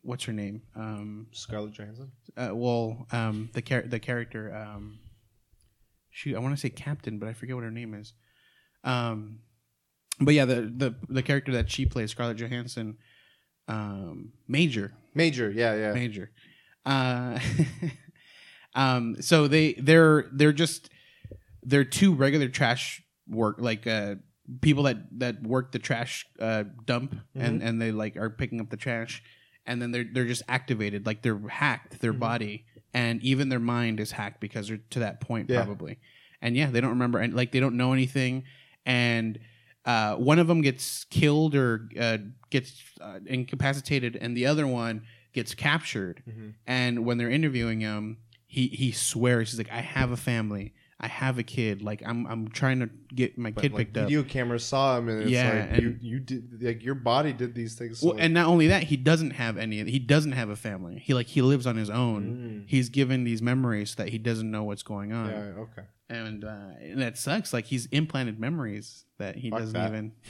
what's 0.01 0.23
her 0.25 0.33
name? 0.33 0.63
Um, 0.75 1.27
Scarlett 1.31 1.73
Johansson 1.73 2.11
uh, 2.35 2.49
well, 2.53 3.05
um, 3.11 3.49
the 3.53 3.61
char- 3.61 3.83
the 3.83 3.99
character. 3.99 4.53
Um, 4.55 4.99
shoot, 6.09 6.35
I 6.35 6.39
want 6.39 6.55
to 6.55 6.59
say 6.59 6.69
Captain, 6.69 7.19
but 7.19 7.29
I 7.29 7.33
forget 7.33 7.55
what 7.55 7.63
her 7.63 7.71
name 7.71 7.93
is. 7.93 8.13
Um, 8.83 9.39
but 10.19 10.33
yeah, 10.33 10.45
the 10.45 10.61
the 10.61 10.95
the 11.09 11.23
character 11.23 11.51
that 11.53 11.71
she 11.71 11.85
plays, 11.85 12.11
Scarlett 12.11 12.37
Johansson, 12.37 12.97
um, 13.67 14.33
Major. 14.47 14.93
Major 15.13 15.51
yeah 15.51 15.75
yeah 15.75 15.93
Major. 15.93 16.31
Uh, 16.85 17.39
um, 18.75 19.21
so 19.21 19.47
they 19.47 19.73
they're 19.73 20.29
they're 20.31 20.53
just 20.53 20.89
they're 21.61 21.85
two 21.85 22.13
regular 22.13 22.49
trash 22.49 23.01
work 23.27 23.55
like 23.59 23.87
uh 23.87 24.15
people 24.61 24.83
that 24.83 24.97
that 25.19 25.41
work 25.43 25.71
the 25.71 25.79
trash 25.79 26.25
uh 26.39 26.63
dump 26.85 27.15
and 27.35 27.61
and 27.63 27.81
they 27.81 27.91
like 27.91 28.17
are 28.17 28.29
picking 28.29 28.59
up 28.59 28.69
the 28.69 28.77
trash 28.77 29.23
and 29.65 29.81
then 29.81 29.91
they're 29.91 30.05
they're 30.11 30.25
just 30.25 30.43
activated 30.49 31.05
like 31.05 31.21
they're 31.21 31.39
hacked 31.47 31.99
their 32.01 32.11
body 32.13 32.65
and 32.93 33.21
even 33.23 33.47
their 33.49 33.59
mind 33.61 33.99
is 33.99 34.11
hacked 34.11 34.39
because 34.41 34.67
they're 34.67 34.79
to 34.89 34.99
that 34.99 35.21
point 35.21 35.49
Yeah. 35.49 35.63
probably 35.63 35.97
and 36.41 36.57
yeah 36.57 36.69
they 36.69 36.81
don't 36.81 36.89
remember 36.91 37.19
and 37.19 37.33
like 37.33 37.51
they 37.53 37.61
don't 37.61 37.77
know 37.77 37.93
anything 37.93 38.43
and 38.85 39.39
uh, 39.85 40.15
one 40.15 40.39
of 40.39 40.47
them 40.47 40.61
gets 40.61 41.03
killed 41.05 41.55
or 41.55 41.89
uh, 41.99 42.17
gets 42.49 42.81
uh, 43.01 43.19
incapacitated, 43.25 44.15
and 44.15 44.35
the 44.35 44.45
other 44.45 44.65
one 44.65 45.03
gets 45.33 45.53
captured. 45.53 46.23
Mhm. 46.25 46.53
And 46.65 47.05
when 47.05 47.17
they're 47.17 47.29
interviewing 47.29 47.81
him, 47.81 48.17
he 48.45 48.67
he 48.67 48.93
swears 48.93 49.51
he's 49.51 49.57
like, 49.57 49.71
"I 49.71 49.81
have 49.81 50.11
a 50.11 50.15
family. 50.17 50.73
I 51.03 51.07
have 51.07 51.37
a 51.37 51.43
kid. 51.43 51.81
Like 51.81 52.01
I'm 52.05 52.25
I'm 52.27 52.47
trying 52.47 52.79
to 52.79 52.89
get 53.13 53.37
my 53.37 53.51
kid 53.51 53.73
like, 53.73 53.79
picked 53.79 53.97
up. 53.97 54.03
video 54.05 54.23
cameras 54.23 54.63
saw 54.63 54.97
him, 54.97 55.09
and 55.09 55.23
it's 55.23 55.31
Yeah, 55.31 55.67
like 55.69 55.81
you, 55.81 55.97
you 55.99 56.19
did 56.21 56.63
like 56.63 56.81
your 56.81 56.95
body 56.95 57.33
did 57.33 57.53
these 57.53 57.75
things. 57.75 57.99
So 57.99 58.07
Well, 58.07 58.15
and 58.17 58.33
not 58.33 58.47
only 58.47 58.67
that, 58.67 58.83
he 58.83 58.95
doesn't 58.95 59.31
have 59.31 59.57
any. 59.57 59.83
He 59.83 59.99
doesn't 59.99 60.31
have 60.31 60.47
a 60.47 60.55
family. 60.55 60.99
He 60.99 61.13
like 61.13 61.27
he 61.27 61.41
lives 61.41 61.67
on 61.67 61.75
his 61.75 61.89
own. 61.89 62.63
Mm. 62.63 62.69
He's 62.69 62.87
given 62.87 63.25
these 63.25 63.41
memories 63.41 63.95
that 63.95 64.09
he 64.09 64.17
doesn't 64.17 64.49
know 64.49 64.63
what's 64.63 64.83
going 64.83 65.11
on, 65.11 65.29
yeah, 65.29 65.61
okay. 65.63 65.81
and, 66.09 66.45
uh, 66.45 66.69
and 66.81 67.01
that 67.01 67.17
sucks. 67.17 67.51
Like 67.51 67.65
he's 67.65 67.87
implanted 67.87 68.39
memories 68.39 69.03
that 69.17 69.35
he 69.35 69.49
Fuck 69.49 69.59
doesn't 69.59 69.73
that. 69.73 69.89
even. 69.89 70.13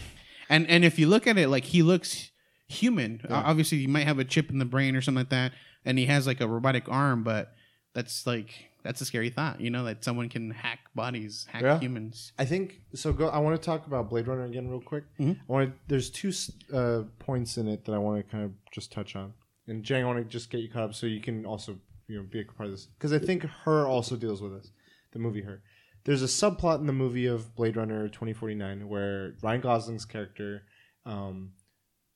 And 0.50 0.70
and 0.70 0.84
if 0.84 1.00
you 1.00 1.08
look 1.08 1.26
at 1.26 1.38
it, 1.38 1.48
like 1.48 1.64
he 1.64 1.84
looks 1.84 2.32
human. 2.68 3.22
Yeah. 3.24 3.44
Obviously, 3.46 3.78
he 3.78 3.88
might 3.88 4.06
have 4.06 4.20
a 4.20 4.26
chip 4.26 4.50
in 4.50 4.58
the 4.60 4.66
brain 4.66 4.96
or 4.96 5.02
something 5.02 5.22
like 5.22 5.30
that, 5.30 5.54
and 5.86 5.98
he 5.98 6.06
has 6.08 6.28
like 6.28 6.42
a 6.42 6.48
robotic 6.48 6.90
arm. 6.90 7.24
But 7.24 7.54
that's 7.94 8.28
like 8.28 8.50
that's 8.84 9.02
a 9.02 9.06
scary 9.06 9.30
thought, 9.30 9.60
you 9.62 9.70
know, 9.70 9.84
that 9.86 10.04
someone 10.04 10.30
can 10.30 10.52
hack 10.52 10.80
bodies, 10.94 11.46
hack 11.50 11.62
Yeah. 11.64 11.80
humans. 11.80 12.34
I 12.38 12.46
think 12.46 12.82
so. 12.94 13.14
Go. 13.14 13.28
I 13.30 13.40
want 13.40 13.60
to 13.60 13.66
talk 13.66 13.88
about 13.88 14.10
Blade 14.10 14.28
Runner 14.28 14.44
again, 14.46 14.68
real 14.70 14.82
quick. 14.82 15.06
Mhm. 15.20 15.40
I 15.40 15.52
want. 15.52 15.70
to 15.74 15.80
There's 15.88 16.10
two 16.10 16.32
uh, 16.74 17.04
points 17.20 17.58
in 17.58 17.68
it 17.68 17.86
that 17.86 17.94
I 17.94 17.98
want 17.98 18.24
to 18.26 18.32
kind 18.32 18.44
of 18.44 18.52
just 18.72 18.92
touch 18.92 19.16
on. 19.16 19.34
And 19.68 19.84
Jang, 19.84 20.04
I 20.04 20.08
want 20.08 20.20
to 20.20 20.26
just 20.26 20.50
get 20.50 20.60
you 20.62 20.70
caught 20.70 20.84
up 20.84 20.94
so 20.94 21.08
you 21.08 21.22
can 21.22 21.46
also 21.46 21.80
you 22.08 22.18
know 22.18 22.24
be 22.24 22.42
a 22.42 22.46
part 22.46 22.66
of 22.68 22.72
this 22.72 22.86
because 22.88 23.14
I 23.14 23.20
think 23.20 23.44
her 23.64 23.88
also 23.88 24.16
deals 24.18 24.42
with 24.42 24.52
this. 24.54 24.72
The 25.14 25.20
movie 25.20 25.42
her. 25.44 25.64
There's 26.06 26.22
a 26.22 26.26
subplot 26.26 26.80
in 26.82 26.86
the 26.88 26.92
movie 26.94 27.28
of 27.28 27.56
Blade 27.56 27.78
Runner 27.78 28.10
2049 28.10 28.90
where 28.90 29.36
Ryan 29.42 29.62
Gosling's 29.62 30.04
character, 30.04 30.64
um, 31.06 31.54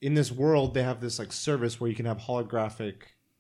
in 0.02 0.14
this 0.14 0.30
world, 0.30 0.74
they 0.74 0.84
have 0.84 1.00
this 1.00 1.18
like 1.20 1.32
service 1.32 1.80
where 1.80 1.90
you 1.90 1.96
can 1.96 2.06
have 2.06 2.18
holographic 2.18 2.96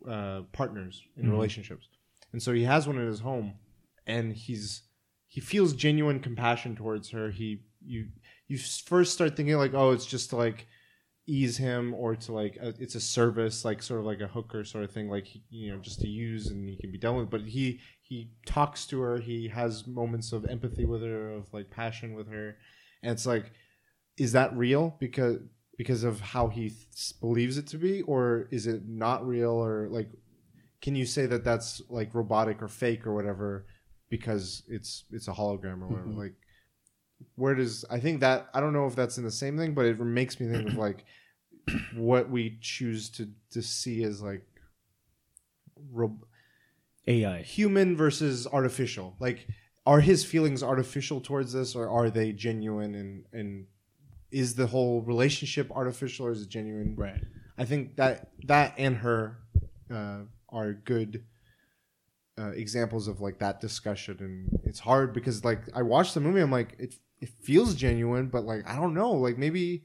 uh, 0.07 0.43
partners 0.53 1.03
in 1.17 1.25
Mhm. 1.25 1.31
relationships, 1.31 1.89
and 2.31 2.41
so 2.41 2.53
he 2.53 2.63
has 2.63 2.87
one 2.87 2.97
in 2.97 3.07
his 3.07 3.19
home, 3.21 3.53
and 4.05 4.33
he's 4.33 4.83
he 5.27 5.41
feels 5.41 5.73
genuine 5.73 6.19
compassion 6.19 6.75
towards 6.75 7.09
her. 7.11 7.31
He 7.31 7.61
you 7.85 8.07
you 8.47 8.57
first 8.57 9.13
start 9.13 9.35
thinking 9.35 9.57
like, 9.57 9.73
oh, 9.73 9.91
it's 9.91 10.05
just 10.05 10.29
to 10.31 10.35
like 10.35 10.67
ease 11.29 11.57
him 11.57 11.93
or 11.93 12.15
to 12.15 12.31
like 12.31 12.57
uh, 12.61 12.71
it's 12.79 12.95
a 12.95 13.01
service 13.01 13.65
like 13.65 13.83
sort 13.83 13.99
of 13.99 14.05
like 14.05 14.21
a 14.21 14.27
hooker 14.27 14.63
sort 14.63 14.85
of 14.85 14.91
thing 14.91 15.09
like 15.09 15.27
you 15.49 15.69
know 15.69 15.77
just 15.77 15.99
to 15.99 16.07
use 16.07 16.47
and 16.47 16.69
he 16.69 16.77
can 16.77 16.91
be 16.91 16.97
done 16.97 17.15
with. 17.17 17.29
But 17.29 17.41
he 17.41 17.79
he 18.01 18.31
talks 18.45 18.85
to 18.87 19.01
her. 19.01 19.19
He 19.19 19.49
has 19.49 19.85
moments 19.85 20.31
of 20.31 20.45
empathy 20.45 20.85
with 20.85 21.01
her 21.01 21.31
of 21.31 21.53
like 21.53 21.69
passion 21.69 22.13
with 22.13 22.29
her. 22.29 22.57
And 23.03 23.11
it's 23.11 23.25
like 23.25 23.51
is 24.17 24.31
that 24.31 24.55
real 24.55 24.95
because 24.99 25.37
because 25.77 26.03
of 26.03 26.19
how 26.19 26.47
he 26.47 26.69
th- 26.69 27.19
believes 27.19 27.57
it 27.57 27.67
to 27.67 27.77
be? 27.77 28.01
Or 28.03 28.47
is 28.51 28.65
it 28.65 28.87
not 28.87 29.27
real? 29.27 29.51
Or 29.51 29.87
like 29.89 30.09
can 30.87 30.95
you 30.95 31.05
say 31.05 31.25
that 31.25 31.43
that's 31.43 31.81
like 31.89 32.15
robotic 32.15 32.61
or 32.63 32.69
fake 32.69 33.05
or 33.05 33.13
whatever 33.13 33.65
because 34.09 34.63
it's 34.69 35.03
it's 35.11 35.27
a 35.27 35.33
hologram 35.33 35.81
or 35.81 35.87
whatever 35.89 36.07
Mhm. 36.11 36.17
like 36.17 36.35
where 37.35 37.55
does 37.55 37.83
i 37.89 37.99
think 37.99 38.21
that 38.21 38.47
i 38.53 38.61
don't 38.61 38.71
know 38.71 38.87
if 38.87 38.95
that's 38.95 39.17
in 39.17 39.25
the 39.25 39.31
same 39.43 39.57
thing 39.57 39.73
but 39.73 39.85
it 39.85 39.99
makes 39.99 40.39
me 40.39 40.47
think 40.47 40.65
of 40.69 40.77
like 40.87 41.03
what 41.93 42.29
we 42.29 42.57
choose 42.61 43.09
to 43.09 43.27
to 43.51 43.61
see 43.61 44.01
as 44.05 44.21
like 44.21 44.45
ro- 45.91 46.21
AI. 47.05 47.41
human 47.41 47.97
versus 47.97 48.47
artificial 48.47 49.17
like 49.19 49.45
are 49.85 49.99
his 49.99 50.23
feelings 50.23 50.63
artificial 50.63 51.19
towards 51.19 51.51
this 51.51 51.75
or 51.75 51.89
are 51.89 52.09
they 52.09 52.31
genuine 52.31 52.95
and 52.95 53.25
and 53.33 53.65
is 54.31 54.55
the 54.55 54.67
whole 54.67 55.01
relationship 55.01 55.69
artificial 55.71 56.27
or 56.27 56.31
is 56.31 56.41
it 56.43 56.47
genuine 56.49 56.95
Right. 56.95 57.21
I 57.57 57.65
think 57.65 57.97
that 57.97 58.31
that 58.45 58.73
and 58.77 58.95
her 58.97 59.37
uh, 59.91 60.19
are 60.49 60.73
good 60.73 61.23
uh, 62.39 62.49
examples 62.51 63.07
of 63.07 63.19
like 63.21 63.39
that 63.39 63.59
discussion, 63.59 64.17
and 64.19 64.59
it's 64.63 64.79
hard 64.79 65.13
because 65.13 65.43
like 65.43 65.61
I 65.73 65.81
watched 65.81 66.13
the 66.13 66.19
movie, 66.19 66.39
I'm 66.41 66.51
like 66.51 66.75
it 66.79 66.95
it 67.19 67.29
feels 67.29 67.73
genuine, 67.75 68.27
but 68.27 68.43
like 68.45 68.67
I 68.67 68.75
don't 68.75 68.93
know, 68.93 69.11
like 69.11 69.37
maybe 69.37 69.83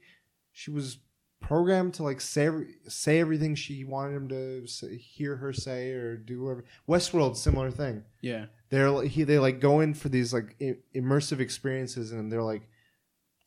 she 0.51 0.69
was 0.71 0.97
programmed 1.41 1.93
to 1.95 2.03
like 2.03 2.21
say 2.21 2.49
say 2.87 3.19
everything 3.19 3.55
she 3.55 3.83
wanted 3.83 4.15
him 4.15 4.27
to 4.29 4.67
say, 4.67 4.97
hear 4.97 5.35
her 5.37 5.51
say 5.51 5.91
or 5.91 6.15
do 6.15 6.43
whatever. 6.43 6.63
Westworld, 6.87 7.35
similar 7.35 7.69
thing 7.71 8.03
Yeah. 8.21 8.45
they're 8.69 8.89
like 8.91 9.09
he 9.09 9.23
they 9.23 9.39
like 9.39 9.59
go 9.59 9.81
in 9.81 9.93
for 9.93 10.07
these 10.09 10.33
like 10.33 10.55
I- 10.61 10.77
immersive 10.95 11.39
experiences 11.39 12.11
and 12.13 12.31
they're 12.31 12.43
like 12.43 12.69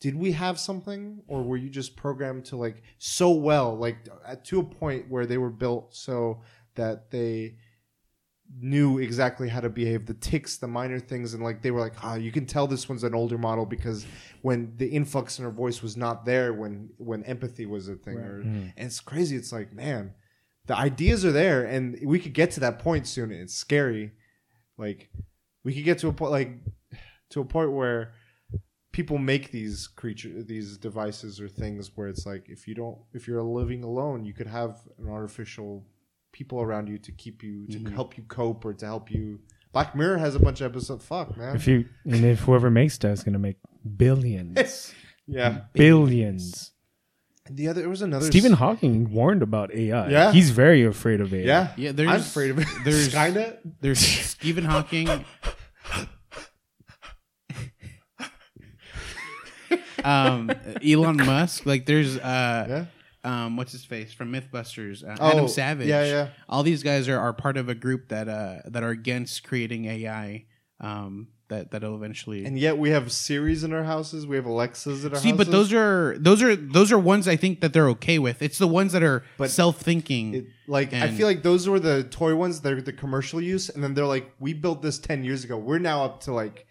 did 0.01 0.15
we 0.15 0.33
have 0.33 0.61
something 0.61 1.23
or 1.27 1.43
were 1.43 1.57
you 1.57 1.71
just 1.71 1.97
programmed 1.97 2.45
to 2.47 2.57
like 2.57 2.83
so 2.99 3.31
well 3.31 3.75
like 3.79 3.97
at, 4.27 4.45
to 4.45 4.61
a 4.61 4.65
point 4.65 5.09
where 5.09 5.25
they 5.25 5.39
were 5.39 5.49
built 5.49 5.95
so 5.95 6.43
that 6.77 7.11
they 7.11 7.57
knew 8.61 8.99
exactly 8.99 9.49
how 9.49 9.61
to 9.61 9.69
behave 9.69 10.07
the 10.07 10.15
ticks 10.15 10.57
the 10.59 10.69
minor 10.69 11.01
things 11.01 11.35
and 11.35 11.43
like 11.43 11.63
they 11.63 11.73
were 11.73 11.81
like 11.81 11.95
ah 12.05 12.15
you 12.15 12.31
can 12.31 12.47
tell 12.47 12.69
this 12.69 12.89
one's 12.89 13.03
an 13.03 13.13
older 13.13 13.37
model 13.37 13.67
because 13.67 14.07
when 14.43 14.73
the 14.77 14.87
influx 14.87 15.39
in 15.41 15.45
her 15.45 15.51
voice 15.51 15.83
was 15.83 15.97
not 15.97 16.25
there 16.25 16.53
when 16.55 16.89
when 16.99 17.25
empathy 17.25 17.67
was 17.67 17.89
a 17.89 17.97
thing 17.97 18.19
or, 18.19 18.43
Mm. 18.45 18.73
and 18.77 18.87
it's 18.87 19.01
crazy. 19.01 19.35
It's 19.35 19.51
like 19.53 19.73
man 19.73 20.15
the 20.67 20.77
ideas 20.77 21.25
are 21.25 21.33
there 21.33 21.65
and 21.65 21.99
we 22.05 22.21
could 22.21 22.35
get 22.35 22.51
to 22.53 22.61
that 22.61 22.79
point 22.81 23.07
soon. 23.07 23.31
It's 23.33 23.55
scary. 23.55 24.13
Like 24.79 25.11
we 25.65 25.75
could 25.75 25.85
get 25.85 25.99
to 25.99 26.09
a 26.09 26.13
point 26.13 26.31
like 26.31 26.53
to 27.31 27.41
a 27.41 27.45
point 27.45 27.73
where 27.73 28.13
people 28.93 29.19
make 29.19 29.51
these 29.51 29.89
creature 29.89 30.43
these 30.45 30.79
devices 30.79 31.41
or 31.41 31.49
things 31.49 31.91
where 31.97 32.07
it's 32.09 32.25
like 32.27 32.45
if 32.49 32.69
you 32.69 32.75
don't 32.77 32.99
if 33.13 33.27
you're 33.27 33.43
living 33.43 33.83
alone 33.83 34.25
you 34.25 34.33
could 34.33 34.47
have 34.47 34.79
an 34.99 35.09
artificial 35.09 35.85
people 36.33 36.61
around 36.61 36.89
you 36.89 36.99
to 36.99 37.13
keep 37.13 37.43
you 37.43 37.67
to 37.69 37.79
Mhm. 37.79 37.93
help 37.95 38.17
you 38.19 38.25
cope 38.25 38.65
or 38.65 38.73
to 38.75 38.85
help 38.87 39.11
you 39.11 39.41
black 39.73 39.95
mirror 39.95 40.19
has 40.19 40.35
a 40.35 40.39
bunch 40.39 40.61
of 40.61 40.71
episodes 40.71 41.05
fuck 41.05 41.37
man 41.37 41.57
If 41.57 41.67
you 41.67 41.87
and 42.05 42.25
if 42.25 42.41
whoever 42.41 42.71
makes 42.71 42.99
that 42.99 43.11
is 43.13 43.23
gonna 43.23 43.39
make 43.39 43.57
billions, 43.97 44.93
yeah 45.27 45.63
billions. 45.73 46.73
the 47.51 47.69
other 47.69 47.81
there 47.83 47.89
was 47.91 48.03
another 48.03 48.27
Stephen 48.27 48.53
Hawking 48.55 49.11
warned 49.13 49.43
about 49.43 49.73
AI. 49.73 50.09
Yeah. 50.11 50.33
he's 50.33 50.51
very 50.51 50.85
afraid 50.85 51.21
of 51.21 51.33
AI. 51.33 51.45
yeah 51.47 51.73
Yeah. 51.77 51.93
There's 51.93 52.11
i'm 52.11 52.21
afraid 52.21 52.51
of 52.51 52.59
it 52.59 52.67
There's 52.85 53.09
skynet 53.09 53.59
There's 53.81 54.01
Stephen 54.01 54.65
Hawking. 54.65 55.09
um, 60.05 60.51
Elon 60.85 61.17
Musk. 61.17 61.67
Like 61.67 61.87
there's 61.87 62.17
uh, 62.19 62.67
yeah 62.69 62.85
um, 63.27 63.57
what's 63.57 63.73
his 63.73 63.85
face 63.85 64.13
from 64.13 64.33
MythBusters? 64.33 65.03
Uh, 65.03 65.17
Oh, 65.21 65.31
Adam 65.33 65.49
Savage. 65.49 65.89
yeah 65.89 66.05
yeah 66.05 66.29
All 66.49 66.63
these 66.63 66.83
guys 66.83 67.09
are, 67.09 67.19
are 67.19 67.33
part 67.33 67.57
of 67.57 67.69
a 67.69 67.75
group 67.75 68.09
that 68.09 68.29
uh 68.29 68.59
that 68.67 68.83
are 68.83 68.91
against 68.91 69.45
creating 69.45 69.85
AI. 69.87 70.45
Um, 70.81 71.29
that 71.49 71.71
that'll 71.71 71.95
eventually. 71.95 72.45
and 72.45 72.59
yet 72.59 72.77
we 72.77 72.91
have 72.91 73.13
Siris 73.13 73.63
in 73.63 73.73
our 73.73 73.85
houses. 73.85 74.27
We 74.27 74.35
have 74.35 74.47
Alexas 74.47 75.05
in 75.05 75.13
our 75.15 75.19
See, 75.21 75.31
houses. 75.31 75.47
but 75.47 75.53
those 75.53 75.73
are 75.73 76.17
those 76.19 76.43
are 76.43 76.57
those 76.57 76.91
are 76.91 76.99
ones 76.99 77.29
I 77.29 77.37
think 77.37 77.61
that 77.61 77.73
they're 77.73 77.89
okay 77.91 78.19
with. 78.19 78.43
It's 78.43 78.59
the 78.59 78.67
ones 78.67 78.93
that 78.95 79.03
are 79.05 79.23
But 79.39 79.51
self-thinking. 79.51 80.35
It, 80.35 80.47
like 80.67 80.93
I 80.93 81.09
feel 81.13 81.29
like 81.29 81.45
those 81.45 81.69
were 81.69 81.79
the 81.79 82.03
toy 82.03 82.35
ones. 82.35 82.61
They're 82.63 82.83
the 82.83 82.93
commercial 82.93 83.41
use, 83.41 83.69
and 83.69 83.83
then 83.83 83.95
they're 83.95 84.07
like, 84.17 84.29
we 84.41 84.55
built 84.55 84.83
this 84.83 84.99
ten 84.99 85.23
years 85.23 85.45
ago. 85.45 85.57
We're 85.57 85.79
now 85.79 86.05
up 86.05 86.21
to 86.23 86.33
like 86.35 86.67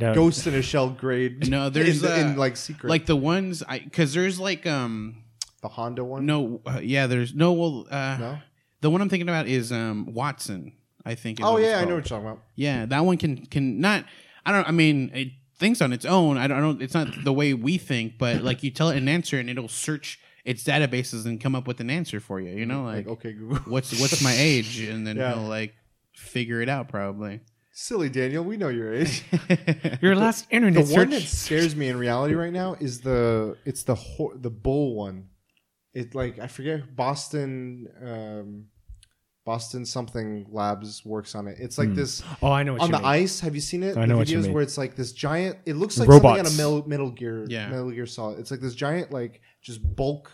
Now- 0.00 0.14
Ghost 0.14 0.46
in 0.48 0.54
a 0.54 0.62
Shell 0.62 0.90
grade. 0.90 1.48
No, 1.48 1.70
there's, 1.74 2.02
in, 2.02 2.08
the- 2.10 2.20
in 2.20 2.26
uh, 2.34 2.36
like 2.36 2.56
secret, 2.56 2.90
like 2.90 3.06
the 3.06 3.16
ones 3.16 3.62
I 3.68 3.78
because 3.78 4.12
there's 4.14 4.40
like 4.40 4.66
um 4.66 5.22
the 5.62 5.68
Honda 5.68 6.04
one. 6.04 6.26
no 6.26 6.60
uh, 6.66 6.80
yeah 6.82 7.06
there's 7.06 7.34
no 7.34 7.52
well 7.52 7.86
uh, 7.90 8.16
no. 8.18 8.38
The 8.80 8.90
one 8.90 9.00
I'm 9.00 9.08
thinking 9.08 9.28
about 9.28 9.48
is 9.48 9.72
um, 9.72 10.12
Watson. 10.14 10.72
I 11.04 11.14
think. 11.14 11.38
Oh 11.42 11.56
yeah, 11.56 11.78
I 11.78 11.84
know 11.84 11.94
what 11.94 11.94
you're 11.94 12.02
talking 12.02 12.26
about. 12.26 12.42
Yeah, 12.54 12.86
that 12.86 13.00
one 13.04 13.16
can 13.16 13.44
can 13.46 13.80
not. 13.80 14.04
I 14.46 14.52
don't. 14.52 14.68
I 14.68 14.70
mean, 14.72 15.10
it 15.14 15.28
thinks 15.58 15.80
on 15.80 15.92
its 15.92 16.04
own. 16.04 16.36
I 16.38 16.46
don't. 16.46 16.58
I 16.58 16.60
don't 16.60 16.82
it's 16.82 16.94
not 16.94 17.08
the 17.24 17.32
way 17.32 17.54
we 17.54 17.78
think, 17.78 18.18
but 18.18 18.42
like 18.42 18.62
you 18.62 18.70
tell 18.70 18.90
it 18.90 18.98
an 18.98 19.08
answer 19.08 19.38
and 19.38 19.48
it'll 19.50 19.68
search 19.68 20.20
its 20.44 20.62
databases 20.64 21.26
and 21.26 21.40
come 21.40 21.54
up 21.56 21.66
with 21.66 21.80
an 21.80 21.90
answer 21.90 22.20
for 22.20 22.40
you. 22.40 22.50
You 22.54 22.66
know, 22.66 22.84
like, 22.84 23.06
Like 23.06 23.18
okay, 23.18 23.32
Google. 23.32 23.56
what's 23.72 23.98
what's 24.00 24.22
my 24.22 24.34
age, 24.36 24.80
and 24.80 25.06
then 25.06 25.16
Yeah. 25.18 25.34
he'll 25.34 25.42
like 25.48 25.74
figure 26.12 26.60
it 26.60 26.68
out 26.68 26.88
probably. 26.88 27.40
Silly 27.72 28.08
Daniel, 28.08 28.42
we 28.44 28.56
know 28.56 28.68
your 28.68 28.92
age. 28.92 29.22
Your 30.02 30.16
last 30.16 30.46
internet. 30.50 30.74
the 30.84 30.90
internet 30.90 30.98
one 30.98 31.10
that 31.10 31.22
scares 31.28 31.76
me 31.76 31.88
in 31.88 31.96
reality 31.96 32.34
right 32.34 32.52
now 32.52 32.74
is 32.80 33.00
the 33.02 33.56
it's 33.64 33.84
the 33.84 33.94
ho- 33.94 34.32
the 34.34 34.50
bull 34.50 34.94
one. 34.96 35.27
It 36.00 36.14
like 36.14 36.38
I 36.38 36.46
forget 36.46 36.94
Boston 36.96 37.88
um 38.02 38.66
Boston 39.44 39.86
something 39.86 40.46
labs 40.50 41.04
works 41.06 41.34
on 41.34 41.48
it. 41.48 41.56
It's 41.58 41.78
like 41.78 41.88
Hmm. 41.88 41.94
this 41.94 42.22
Oh, 42.42 42.52
I 42.52 42.62
know 42.64 42.74
what 42.74 42.82
on 42.82 42.88
you 42.88 42.92
the 42.96 42.98
mean. 42.98 43.06
ice. 43.22 43.40
Have 43.40 43.54
you 43.54 43.62
seen 43.62 43.82
it? 43.82 43.96
I 43.96 44.02
the 44.02 44.06
know 44.08 44.16
videos 44.16 44.18
what 44.18 44.28
you 44.28 44.38
mean. 44.40 44.52
where 44.52 44.62
it's 44.62 44.76
like 44.78 44.94
this 44.94 45.12
giant. 45.12 45.56
It 45.64 45.74
looks 45.76 45.98
like 45.98 46.08
Robots. 46.08 46.38
something 46.38 46.46
on 46.46 46.52
a 46.52 46.56
Metal, 46.76 46.88
Metal 46.88 47.10
Gear. 47.10 47.46
Yeah. 47.48 47.68
Metal 47.70 47.90
Gear 47.90 48.04
Solid. 48.06 48.38
It's 48.40 48.50
like 48.50 48.60
this 48.60 48.74
giant, 48.74 49.10
like 49.10 49.40
just 49.62 49.80
bulk, 49.96 50.30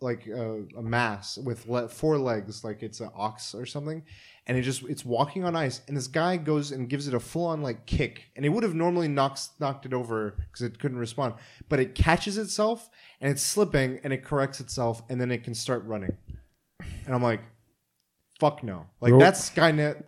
like 0.00 0.28
uh, 0.28 0.58
a 0.78 0.82
mass 0.82 1.36
with 1.38 1.66
le- 1.66 1.88
four 1.88 2.16
legs, 2.18 2.62
like 2.62 2.82
it's 2.84 3.00
an 3.00 3.10
ox 3.16 3.54
or 3.56 3.66
something, 3.66 4.02
and 4.46 4.58
it 4.58 4.62
just 4.62 4.82
it's 4.84 5.04
walking 5.04 5.44
on 5.44 5.56
ice. 5.56 5.80
And 5.88 5.96
this 5.96 6.06
guy 6.06 6.36
goes 6.36 6.70
and 6.72 6.88
gives 6.88 7.08
it 7.08 7.14
a 7.14 7.20
full 7.20 7.46
on 7.46 7.62
like 7.62 7.86
kick, 7.86 8.24
and 8.36 8.44
it 8.44 8.50
would 8.50 8.62
have 8.62 8.74
normally 8.74 9.08
knocks 9.08 9.50
knocked 9.60 9.86
it 9.86 9.92
over 9.94 10.36
because 10.50 10.62
it 10.62 10.78
couldn't 10.78 10.98
respond, 10.98 11.34
but 11.68 11.80
it 11.80 11.94
catches 11.94 12.38
itself 12.38 12.90
and 13.20 13.30
it's 13.30 13.42
slipping 13.42 14.00
and 14.04 14.12
it 14.12 14.24
corrects 14.24 14.60
itself, 14.60 15.02
and 15.08 15.20
then 15.20 15.30
it 15.30 15.44
can 15.44 15.54
start 15.54 15.84
running. 15.84 16.16
And 17.06 17.14
I'm 17.14 17.22
like, 17.22 17.40
fuck 18.40 18.62
no, 18.62 18.86
like 19.00 19.12
Ro- 19.12 19.18
that's 19.18 19.48
Skynet 19.50 20.04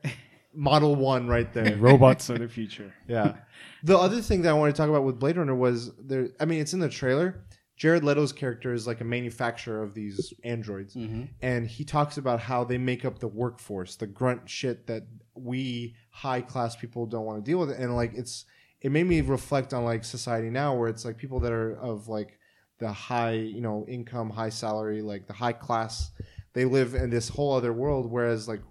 Model 0.54 0.94
One 0.96 1.28
right 1.28 1.52
there. 1.52 1.76
Robots 1.78 2.28
are 2.30 2.38
the 2.38 2.48
future. 2.58 2.92
Yeah. 3.08 3.34
The 3.82 3.96
other 3.96 4.20
thing 4.20 4.42
that 4.42 4.50
I 4.50 4.52
want 4.54 4.74
to 4.74 4.78
talk 4.80 4.88
about 4.88 5.04
with 5.04 5.18
Blade 5.18 5.36
Runner 5.36 5.54
was 5.54 5.92
there. 5.98 6.28
I 6.40 6.44
mean, 6.44 6.60
it's 6.60 6.72
in 6.72 6.80
the 6.80 6.88
trailer. 6.88 7.42
Jared 7.76 8.04
Leto's 8.04 8.32
character 8.32 8.72
is 8.72 8.86
like 8.86 9.02
a 9.02 9.04
manufacturer 9.04 9.82
of 9.82 9.92
these 9.92 10.32
androids, 10.44 10.94
mm-hmm. 10.94 11.24
and 11.42 11.66
he 11.66 11.84
talks 11.84 12.16
about 12.16 12.40
how 12.40 12.64
they 12.64 12.78
make 12.78 13.04
up 13.04 13.18
the 13.18 13.28
workforce, 13.28 13.96
the 13.96 14.06
grunt 14.06 14.48
shit 14.48 14.86
that 14.86 15.06
we 15.34 15.94
high 16.10 16.40
class 16.40 16.74
people 16.74 17.04
don't 17.04 17.26
want 17.26 17.44
to 17.44 17.50
deal 17.50 17.58
with. 17.58 17.70
And 17.70 17.94
like, 17.94 18.12
it's 18.14 18.46
it 18.80 18.90
made 18.90 19.06
me 19.06 19.20
reflect 19.20 19.74
on 19.74 19.84
like 19.84 20.04
society 20.04 20.48
now, 20.48 20.74
where 20.74 20.88
it's 20.88 21.04
like 21.04 21.18
people 21.18 21.40
that 21.40 21.52
are 21.52 21.76
of 21.76 22.08
like 22.08 22.38
the 22.78 22.90
high, 22.92 23.32
you 23.32 23.60
know, 23.60 23.84
income, 23.88 24.30
high 24.30 24.50
salary, 24.50 25.02
like 25.02 25.26
the 25.26 25.32
high 25.34 25.52
class, 25.52 26.12
they 26.54 26.64
live 26.64 26.94
in 26.94 27.10
this 27.10 27.28
whole 27.28 27.54
other 27.54 27.72
world. 27.74 28.10
Whereas 28.10 28.48
like 28.48 28.62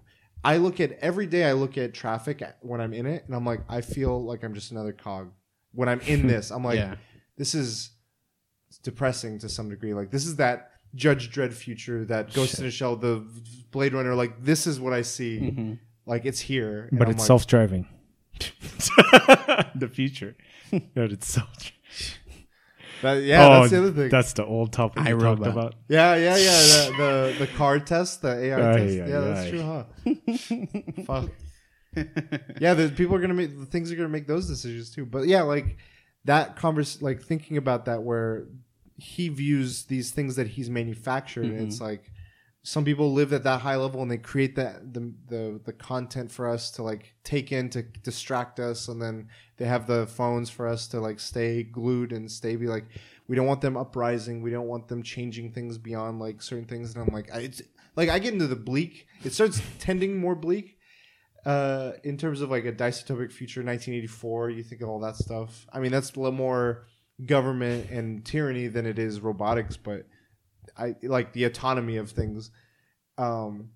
I 0.42 0.56
look 0.56 0.80
at 0.80 0.92
every 1.00 1.26
day, 1.26 1.44
I 1.44 1.52
look 1.52 1.78
at 1.78 1.94
traffic 1.94 2.42
when 2.60 2.80
I'm 2.80 2.92
in 2.92 3.06
it, 3.06 3.24
and 3.26 3.36
I'm 3.36 3.44
like, 3.44 3.60
I 3.68 3.80
feel 3.82 4.24
like 4.24 4.42
I'm 4.42 4.54
just 4.54 4.72
another 4.72 4.92
cog. 4.92 5.30
When 5.72 5.88
I'm 5.88 6.00
in 6.00 6.26
this, 6.28 6.50
I'm 6.50 6.64
like, 6.64 6.78
Yeah. 6.78 6.96
this 7.36 7.54
is 7.54 7.90
depressing 8.90 9.38
to 9.40 9.48
some 9.48 9.68
degree. 9.68 9.92
Like 9.92 10.10
this 10.10 10.24
is 10.26 10.36
that 10.36 10.70
Judge 10.94 11.30
Dredd 11.34 11.52
future, 11.52 12.04
that 12.06 12.32
Ghost 12.32 12.58
in 12.58 12.64
the 12.64 12.70
Shell, 12.70 12.96
the 12.96 13.14
Blade 13.72 13.92
Runner. 13.92 14.14
Like 14.14 14.42
this 14.42 14.66
is 14.66 14.80
what 14.80 14.92
I 14.94 15.02
see. 15.02 15.38
Mm-hmm. 15.40 15.72
Like 16.06 16.24
it's 16.24 16.40
here, 16.40 16.88
But 16.92 17.08
it's 17.10 17.18
like, 17.18 17.26
self-driving. 17.26 17.86
the 19.74 19.90
future. 19.92 20.36
But 20.94 21.12
it's 21.12 21.28
self. 21.28 21.48
that- 23.02 23.22
yeah, 23.22 23.46
oh, 23.46 23.60
that's 23.60 23.70
the 23.70 23.78
other 23.78 23.92
thing. 23.92 24.08
That's 24.08 24.32
the 24.32 24.44
old 24.44 24.72
topic 24.72 25.04
we 25.04 25.10
iRobot. 25.10 25.20
talked 25.38 25.46
about. 25.46 25.74
yeah, 25.88 26.14
yeah, 26.16 26.36
yeah. 26.36 26.60
The, 26.60 26.92
the 26.96 27.34
the 27.40 27.46
car 27.58 27.78
test, 27.78 28.22
the 28.22 28.32
AI 28.46 28.56
Aye, 28.72 28.76
test. 28.76 29.00
aye, 29.00 29.08
yeah, 29.12 29.20
that's 29.20 29.46
aye. 29.46 29.50
true, 29.50 29.62
huh? 29.62 31.02
Fuck. 31.06 31.30
yeah, 32.60 32.74
the 32.74 32.88
people 32.94 33.14
are 33.16 33.20
gonna 33.20 33.34
make 33.42 33.52
things 33.70 33.90
are 33.92 33.96
gonna 33.96 34.08
make 34.18 34.26
those 34.26 34.46
decisions 34.48 34.90
too. 34.90 35.06
But 35.06 35.26
yeah, 35.28 35.42
like 35.42 35.76
that 36.24 36.56
converse, 36.56 37.00
like 37.00 37.22
thinking 37.22 37.56
about 37.58 37.84
that, 37.86 38.02
where 38.02 38.46
he 38.96 39.28
views 39.28 39.84
these 39.84 40.10
things 40.10 40.36
that 40.36 40.48
he's 40.48 40.70
manufactured, 40.70 41.44
and 41.44 41.54
Mm-hmm. 41.54 41.66
it's 41.66 41.80
like 41.80 42.10
some 42.62 42.84
people 42.84 43.12
live 43.12 43.32
at 43.32 43.44
that 43.44 43.60
high 43.60 43.76
level 43.76 44.02
and 44.02 44.10
they 44.10 44.18
create 44.18 44.56
that 44.56 44.92
the, 44.92 45.12
the 45.28 45.60
the 45.64 45.72
content 45.72 46.32
for 46.32 46.48
us 46.48 46.70
to 46.72 46.82
like 46.82 47.14
take 47.22 47.52
in 47.52 47.70
to 47.70 47.82
distract 48.02 48.58
us, 48.58 48.88
and 48.88 49.00
then 49.00 49.28
they 49.58 49.66
have 49.66 49.86
the 49.86 50.06
phones 50.06 50.50
for 50.50 50.66
us 50.66 50.88
to 50.88 51.00
like 51.00 51.20
stay 51.20 51.62
glued 51.62 52.12
and 52.12 52.30
stay 52.30 52.56
be 52.56 52.66
like. 52.66 52.86
We 53.28 53.34
don't 53.34 53.46
want 53.46 53.60
them 53.60 53.76
uprising. 53.76 54.40
We 54.40 54.52
don't 54.52 54.68
want 54.68 54.86
them 54.86 55.02
changing 55.02 55.50
things 55.50 55.78
beyond 55.78 56.20
like 56.20 56.40
certain 56.40 56.64
things. 56.64 56.94
And 56.94 57.02
I'm 57.02 57.12
like, 57.12 57.28
I, 57.34 57.40
it's 57.40 57.60
like 57.96 58.08
I 58.08 58.20
get 58.20 58.32
into 58.34 58.46
the 58.46 58.54
bleak. 58.54 59.08
It 59.24 59.32
starts 59.32 59.60
tending 59.80 60.16
more 60.16 60.36
bleak 60.36 60.78
uh, 61.44 61.92
in 62.04 62.16
terms 62.16 62.40
of 62.40 62.50
like 62.52 62.64
a 62.64 62.72
dystopic 62.72 63.32
future, 63.32 63.62
1984, 63.62 64.50
you 64.50 64.62
think 64.62 64.80
of 64.80 64.88
all 64.88 65.00
that 65.00 65.16
stuff. 65.16 65.66
I 65.72 65.80
mean, 65.80 65.90
that's 65.92 66.12
a 66.14 66.20
little 66.20 66.30
more 66.30 66.86
government 67.24 67.90
and 67.90 68.24
tyranny 68.24 68.66
than 68.68 68.84
it 68.86 68.98
is 68.98 69.20
robotics, 69.20 69.76
but 69.76 70.06
I 70.76 70.94
like 71.02 71.32
the 71.32 71.44
autonomy 71.44 71.96
of 71.96 72.10
things. 72.10 72.50
Um, 73.18 73.70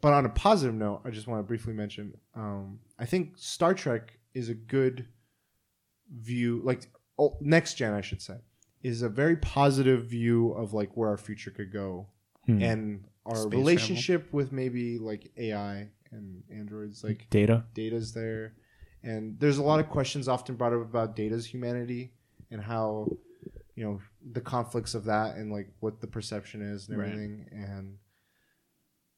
but 0.00 0.12
on 0.14 0.24
a 0.24 0.30
positive 0.30 0.74
note, 0.74 1.02
I 1.04 1.10
just 1.10 1.26
want 1.26 1.40
to 1.40 1.42
briefly 1.46 1.72
mention 1.74 2.14
um, 2.34 2.78
I 2.98 3.04
think 3.04 3.32
Star 3.36 3.74
Trek 3.74 4.18
is 4.34 4.48
a 4.48 4.54
good 4.54 5.06
view, 6.14 6.60
like 6.64 6.88
oh, 7.18 7.36
next 7.40 7.74
gen, 7.74 7.92
I 7.92 8.00
should 8.00 8.22
say, 8.22 8.36
is 8.82 9.02
a 9.02 9.08
very 9.08 9.36
positive 9.36 10.04
view 10.06 10.52
of 10.52 10.72
like 10.74 10.96
where 10.96 11.08
our 11.08 11.16
future 11.18 11.50
could 11.50 11.72
go 11.72 12.06
Hmm. 12.46 12.62
and 12.62 13.04
our 13.24 13.34
Space 13.34 13.52
relationship 13.52 14.32
with 14.32 14.52
maybe 14.52 14.98
like 14.98 15.32
AI 15.36 15.88
and 16.12 16.44
androids, 16.48 17.02
like 17.02 17.26
Data. 17.28 17.64
data's 17.74 18.12
there, 18.14 18.54
and 19.02 19.36
there's 19.40 19.58
a 19.58 19.64
lot 19.64 19.80
of 19.80 19.88
questions 19.88 20.28
often 20.28 20.54
brought 20.54 20.72
up 20.72 20.80
about 20.80 21.16
data's 21.16 21.44
humanity 21.44 22.12
and 22.50 22.60
how 22.62 23.08
you 23.74 23.84
know 23.84 24.00
the 24.32 24.40
conflicts 24.40 24.94
of 24.94 25.04
that 25.04 25.36
and 25.36 25.52
like 25.52 25.68
what 25.80 26.00
the 26.00 26.06
perception 26.06 26.62
is 26.62 26.88
and 26.88 26.98
Right. 26.98 27.08
everything 27.08 27.46
and 27.52 27.98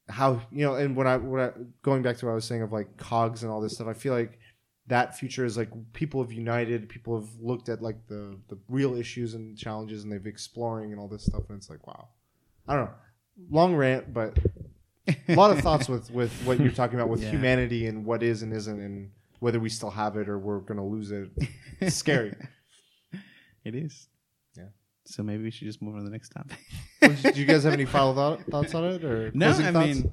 how 0.07 0.41
you 0.51 0.65
know 0.65 0.75
and 0.75 0.95
when 0.95 1.07
I 1.07 1.17
when 1.17 1.41
I 1.41 1.51
going 1.83 2.01
back 2.01 2.17
to 2.17 2.25
what 2.25 2.31
I 2.31 2.35
was 2.35 2.45
saying 2.45 2.61
of 2.63 2.71
like 2.71 2.97
cogs 2.97 3.43
and 3.43 3.51
all 3.51 3.61
this 3.61 3.73
stuff, 3.75 3.87
I 3.87 3.93
feel 3.93 4.13
like 4.13 4.39
that 4.87 5.17
future 5.17 5.45
is 5.45 5.55
like 5.55 5.69
people 5.93 6.21
have 6.23 6.31
united, 6.33 6.89
people 6.89 7.19
have 7.19 7.29
looked 7.39 7.69
at 7.69 7.81
like 7.81 8.07
the 8.07 8.37
the 8.47 8.57
real 8.67 8.95
issues 8.95 9.35
and 9.35 9.55
challenges 9.57 10.03
and 10.03 10.11
they've 10.11 10.25
exploring 10.25 10.91
and 10.91 10.99
all 10.99 11.07
this 11.07 11.23
stuff, 11.25 11.43
and 11.49 11.57
it's 11.57 11.69
like 11.69 11.85
wow, 11.85 12.07
I 12.67 12.75
don't 12.75 12.85
know, 12.85 12.91
long 13.51 13.75
rant, 13.75 14.11
but 14.11 14.39
a 15.27 15.35
lot 15.35 15.51
of 15.51 15.59
thoughts 15.65 15.87
with 15.87 16.09
with 16.11 16.33
what 16.43 16.59
you're 16.59 16.71
talking 16.71 16.95
about 16.99 17.09
with 17.09 17.21
Yeah. 17.21 17.29
humanity 17.29 17.85
and 17.85 18.03
what 18.03 18.23
is 18.23 18.41
and 18.41 18.51
isn't 18.51 18.79
and 18.79 19.11
whether 19.39 19.59
we 19.59 19.69
still 19.69 19.91
have 19.91 20.17
it 20.17 20.27
or 20.27 20.39
we're 20.39 20.59
gonna 20.59 20.85
lose 20.85 21.11
it. 21.11 21.29
It's 21.79 21.95
scary. 21.95 22.33
It 23.65 23.75
is. 23.75 24.07
Yeah. 24.57 24.65
So 25.05 25.23
maybe 25.23 25.43
we 25.43 25.51
should 25.51 25.67
just 25.67 25.81
move 25.81 25.95
on 25.95 25.99
to 26.01 26.05
the 26.05 26.11
next 26.11 26.29
topic. 26.29 26.57
Well, 27.01 27.15
Do 27.33 27.39
you 27.39 27.45
guys 27.45 27.63
have 27.63 27.71
any 27.73 27.85
final 27.85 28.13
thought, 28.13 28.43
thoughts 28.51 28.75
on 28.75 28.83
it 28.83 29.03
or 29.05 29.31
no, 29.33 29.49
I 29.51 29.53
thoughts? 29.71 29.87
mean, 29.87 30.11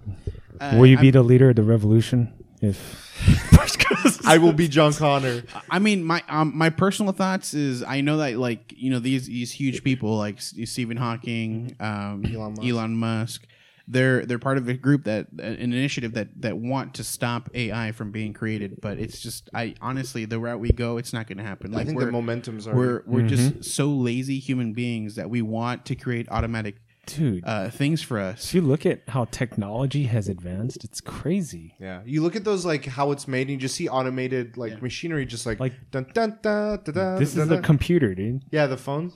uh, 0.60 0.76
Will 0.78 0.86
you 0.86 0.96
I'm- 0.96 1.02
be 1.02 1.10
the 1.10 1.22
leader 1.22 1.50
of 1.50 1.56
the 1.56 1.64
revolution 1.64 2.32
if 2.62 3.04
I 4.24 4.38
will 4.38 4.52
be 4.52 4.68
John 4.68 4.92
Connor. 4.92 5.42
I 5.70 5.78
mean, 5.78 6.04
my 6.04 6.22
um, 6.28 6.52
my 6.56 6.70
personal 6.70 7.12
thoughts 7.12 7.54
is 7.54 7.82
I 7.82 8.00
know 8.02 8.18
that 8.18 8.36
like 8.38 8.72
you 8.76 8.90
know 8.90 8.98
these 9.00 9.26
these 9.26 9.52
huge 9.52 9.82
people 9.84 10.16
like 10.16 10.40
Stephen 10.40 10.96
Hawking, 10.96 11.74
um, 11.80 12.24
Elon 12.24 12.54
Musk. 12.54 12.62
Elon 12.68 12.96
Musk, 12.96 13.46
they're 13.88 14.26
they're 14.26 14.38
part 14.38 14.58
of 14.58 14.68
a 14.68 14.74
group 14.74 15.04
that 15.04 15.28
an 15.38 15.56
initiative 15.56 16.14
that 16.14 16.28
that 16.42 16.58
want 16.58 16.94
to 16.94 17.04
stop 17.04 17.48
AI 17.54 17.92
from 17.92 18.10
being 18.10 18.32
created. 18.32 18.80
But 18.80 18.98
it's 18.98 19.20
just 19.20 19.48
I 19.54 19.74
honestly 19.80 20.24
the 20.24 20.38
route 20.40 20.58
we 20.60 20.70
go, 20.70 20.96
it's 20.98 21.12
not 21.12 21.26
going 21.28 21.38
to 21.38 21.44
happen. 21.44 21.72
I 21.72 21.78
Like 21.78 21.86
think 21.86 21.98
we're 21.98 22.06
the 22.06 22.12
momentum's 22.12 22.66
are 22.66 22.74
we're 22.74 23.02
we're 23.06 23.20
Mhm. 23.22 23.28
just 23.28 23.64
so 23.64 23.86
lazy 23.88 24.38
human 24.38 24.72
beings 24.72 25.14
that 25.14 25.30
we 25.30 25.40
want 25.42 25.86
to 25.86 25.94
create 25.94 26.26
automatic 26.30 26.76
dude 27.06 27.44
uh, 27.46 27.70
things 27.70 28.02
for 28.02 28.18
us. 28.18 28.46
if 28.46 28.54
you 28.56 28.60
look 28.60 28.84
at 28.84 29.02
how 29.08 29.24
technology 29.26 30.06
has 30.06 30.28
advanced 30.28 30.82
it's 30.82 31.00
crazy 31.00 31.76
Yeah, 31.78 32.02
you 32.04 32.20
look 32.20 32.34
at 32.34 32.42
those 32.42 32.64
like 32.66 32.84
how 32.86 33.12
it's 33.12 33.28
made, 33.28 33.42
and 33.42 33.50
you 33.50 33.56
just 33.58 33.76
see 33.76 33.88
automated 33.88 34.56
like 34.56 34.72
Yeah. 34.72 34.78
machinery, 34.80 35.24
just 35.24 35.46
like 35.46 35.60
Like, 35.60 35.74
dun 35.92 36.06
dun 36.12 36.38
dun 36.42 36.80
dun 36.84 36.94
dun. 36.94 37.18
this 37.20 37.34
dun, 37.34 37.44
is 37.44 37.50
a 37.52 37.54
dun. 37.54 37.62
computer 37.62 38.12
dude 38.16 38.42
yeah, 38.50 38.66
the 38.66 38.76
phones, 38.76 39.14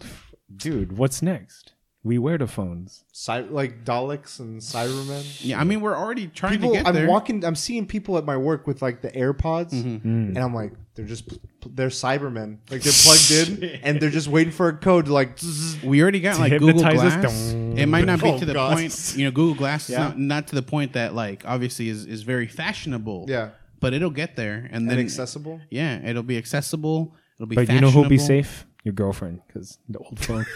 dude 0.55 0.97
what's 0.97 1.21
next 1.21 1.73
we 2.03 2.17
wear 2.19 2.39
the 2.39 2.47
phones 2.47 3.05
Cy- 3.13 3.41
like 3.41 3.85
Daleks 3.85 4.41
and 4.41 4.61
Cybermen. 4.61 5.45
Yeah, 5.45 5.61
I 5.61 5.65
mean 5.65 5.81
we're 5.83 5.97
already 5.97 6.29
trying 6.29 6.53
People, 6.55 6.71
to 6.71 6.77
get 6.79 6.87
I'm 6.87 6.95
there. 6.95 7.07
walking, 7.09 7.45
I'm 7.45 7.55
seeing 7.55 7.87
people 7.87 8.17
at 8.19 8.25
my 8.25 8.37
work 8.37 8.67
with 8.67 8.81
like 8.83 9.03
the 9.03 9.11
AirPods, 9.11 9.73
Mm-hmm. 9.73 10.07
and 10.07 10.39
I'm 10.39 10.55
like, 10.55 10.73
they're 10.95 11.05
just 11.05 11.29
they're 11.75 11.89
Cybermen, 11.89 12.59
like 12.71 12.81
they're 12.83 12.93
plugged 12.93 13.31
in, 13.63 13.81
and 13.83 14.01
they're 14.01 14.09
just 14.11 14.29
waiting 14.29 14.53
for 14.53 14.69
a 14.69 14.77
code 14.77 15.07
to 15.07 15.13
like. 15.13 15.39
zzz. 15.39 15.83
We 15.85 16.01
already 16.03 16.21
got 16.21 16.39
like 16.41 16.53
Google 16.53 16.69
hypnotize 16.83 17.01
us? 17.03 17.17
Glass. 17.21 17.53
Dum. 17.53 17.79
It 17.79 17.87
might 17.87 18.07
not 18.07 18.23
be 18.23 18.31
Oh, 18.31 18.39
to 18.39 18.45
the 18.47 18.55
God. 18.55 18.73
point, 18.79 19.15
you 19.17 19.25
know, 19.27 19.31
Google 19.31 19.55
Glass 19.55 19.91
is 19.91 19.97
not, 19.97 20.19
not 20.19 20.47
to 20.49 20.55
the 20.55 20.63
point 20.63 20.95
that 20.95 21.15
like 21.15 21.43
obviously 21.47 21.89
is, 21.91 22.07
is 22.07 22.23
very 22.23 22.47
fashionable. 22.47 23.27
Yeah, 23.29 23.51
But 23.79 23.93
it'll 23.93 24.09
get 24.11 24.37
there 24.37 24.57
and 24.71 24.75
and 24.83 24.91
then 24.91 24.99
accessible. 24.99 25.61
yeah, 25.71 26.01
it'll 26.09 26.23
be 26.23 26.39
accessible. 26.39 27.15
It'll 27.37 27.47
be 27.47 27.57
but 27.57 27.69
you 27.71 27.81
know 27.81 27.91
who'll 27.91 28.09
be 28.09 28.17
fashionable. 28.19 28.45
safe 28.45 28.67
your 28.85 28.95
girlfriend 28.95 29.41
because 29.47 29.79
the 29.89 29.99
old 29.99 30.19
phone 30.19 30.47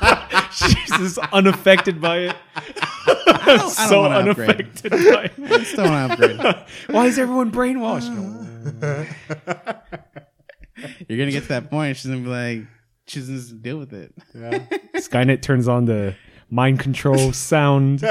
she's 0.52 0.90
just 0.98 1.18
unaffected 1.32 2.00
by 2.00 2.18
it 2.18 2.36
I 3.06 3.56
don't 3.58 3.70
so 3.70 4.02
wanna 4.02 4.30
upgrade. 4.30 4.50
unaffected 4.50 4.90
by 4.92 5.24
it 5.24 5.32
I 5.52 5.64
still 5.64 5.84
want 5.90 6.18
to 6.18 6.24
upgrade. 6.40 6.66
why 6.94 7.06
is 7.06 7.18
everyone 7.18 7.50
brainwashed 7.50 8.14
You're 11.08 11.18
gonna 11.18 11.30
get 11.30 11.42
to 11.44 11.48
that 11.50 11.70
point. 11.70 11.96
She's 11.96 12.06
gonna 12.10 12.22
be 12.22 12.28
like, 12.28 12.62
she's 13.06 13.26
gonna 13.28 13.38
just 13.38 13.62
deal 13.62 13.78
with 13.78 13.92
it. 13.92 14.12
Yeah, 14.34 14.58
skynet 14.96 15.40
turns 15.42 15.68
on 15.68 15.84
the 15.84 16.14
mind 16.50 16.80
control 16.80 17.32
sound 17.32 18.02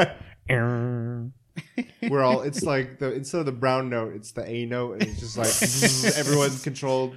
Err. 0.50 1.30
we're 2.10 2.22
all. 2.24 2.42
It's 2.42 2.64
like 2.64 3.00
the 3.00 3.14
instead 3.14 3.40
of 3.40 3.46
the 3.46 3.52
brown 3.52 3.90
note, 3.90 4.14
it's 4.16 4.32
the 4.32 4.48
A 4.48 4.66
note, 4.66 4.94
and 4.94 5.04
it's 5.04 5.20
just 5.20 5.38
like 5.38 5.48
zzz, 5.48 6.18
everyone's 6.18 6.64
controlled. 6.64 7.16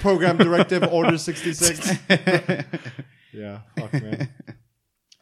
Program 0.00 0.36
directive 0.38 0.82
order 0.92 1.18
sixty 1.18 1.52
six. 1.52 1.90
Yeah, 3.34 3.60
fuck 3.78 3.92
man. 3.94 4.28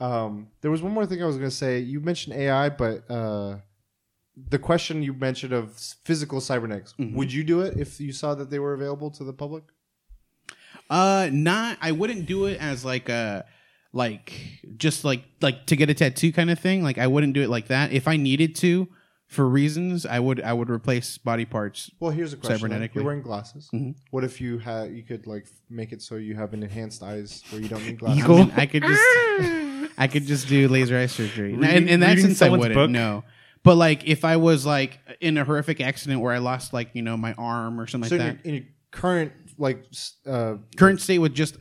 Um, 0.01 0.49
there 0.63 0.71
was 0.71 0.83
one 0.83 0.93
more 0.93 1.07
thing 1.07 1.23
I 1.23 1.27
was 1.27 1.37
gonna 1.37 1.51
say. 1.51 1.79
You 1.79 2.01
mentioned 2.01 2.35
AI, 2.37 2.69
but 2.71 3.09
uh, 3.09 3.59
the 4.49 4.59
question 4.59 5.03
you 5.03 5.13
mentioned 5.13 5.53
of 5.53 5.77
physical 6.05 6.41
cybernetics, 6.41 6.93
Mm-hmm. 6.99 7.17
would 7.17 7.33
you 7.33 7.45
do 7.45 7.61
it 7.61 7.79
if 7.79 8.01
you 8.01 8.13
saw 8.13 8.35
that 8.35 8.51
they 8.51 8.59
were 8.59 8.73
available 8.75 9.11
to 9.13 9.23
the 9.23 9.33
public? 9.33 9.63
Uh, 10.89 11.29
not. 11.33 11.79
I 11.81 11.93
wouldn't 11.93 12.27
do 12.27 12.47
it 12.47 12.61
as 12.61 12.85
like 12.85 13.09
a 13.09 13.45
like 13.93 14.33
just 14.77 15.05
like 15.05 15.25
like 15.41 15.67
to 15.67 15.77
get 15.77 15.91
a 15.91 15.95
tattoo 15.95 16.33
kind 16.33 16.51
of 16.51 16.59
thing. 16.59 16.83
Like 16.83 16.99
I 16.99 17.07
wouldn't 17.07 17.33
do 17.33 17.43
it 17.43 17.51
like 17.51 17.69
that. 17.69 17.93
If 17.93 18.07
I 18.07 18.17
needed 18.17 18.55
to, 18.57 18.89
for 19.27 19.49
reasons, 19.49 20.07
I 20.07 20.19
would 20.21 20.41
I 20.41 20.53
would 20.53 20.71
replace 20.71 21.19
body 21.19 21.45
parts. 21.45 21.91
Well, 22.01 22.11
here's 22.11 22.33
a 22.33 22.37
question. 22.37 22.69
then. 22.71 22.81
Cybernetically. 22.83 22.95
You're 22.97 23.05
wearing 23.05 23.23
glasses. 23.23 23.69
Mhm. 23.75 23.95
What 24.11 24.25
if 24.25 24.41
you 24.41 24.59
had 24.59 24.93
you 24.93 25.03
could 25.03 25.27
like 25.27 25.47
make 25.69 25.93
it 25.93 26.03
so 26.03 26.17
you 26.17 26.35
have 26.37 26.53
an 26.53 26.63
enhanced 26.63 27.03
eyes 27.03 27.43
where 27.51 27.61
you 27.61 27.69
don't 27.69 27.85
need 27.85 27.99
glasses? 27.99 28.25
I, 28.25 28.29
mean, 28.29 28.53
I 28.57 28.67
could 28.67 28.83
just 28.83 29.03
I 29.99 30.07
could 30.07 30.25
just 30.27 30.49
do 30.49 30.69
laser 30.69 30.97
eye 30.97 31.07
surgery. 31.07 31.55
Reading- 31.55 31.65
and 31.77 31.89
in 31.89 32.01
that 32.01 32.11
reading 32.11 32.27
sense, 32.27 32.43
I 32.43 32.49
wouldn't. 32.49 32.75
book? 32.75 32.91
No, 32.91 33.25
But 33.63 33.75
like 33.77 34.07
if 34.07 34.25
I 34.25 34.37
was 34.37 34.65
like 34.65 34.99
in 35.21 35.37
a 35.37 35.45
horrific 35.45 35.81
accident 35.81 36.21
where 36.21 36.33
I 36.33 36.39
lost 36.39 36.73
like 36.73 36.91
you 36.95 37.03
know 37.03 37.17
my 37.17 37.33
arm 37.35 37.81
or 37.81 37.87
something 37.87 38.09
So 38.09 38.17
like 38.17 38.25
in 38.25 38.37
that, 38.37 38.45
your, 38.47 38.55
in 38.55 38.63
your 38.63 38.71
current 38.93 39.33
like 39.59 39.85
uh, 40.27 40.55
current 40.77 41.01
state 41.01 41.19
with 41.19 41.35
just 41.35 41.57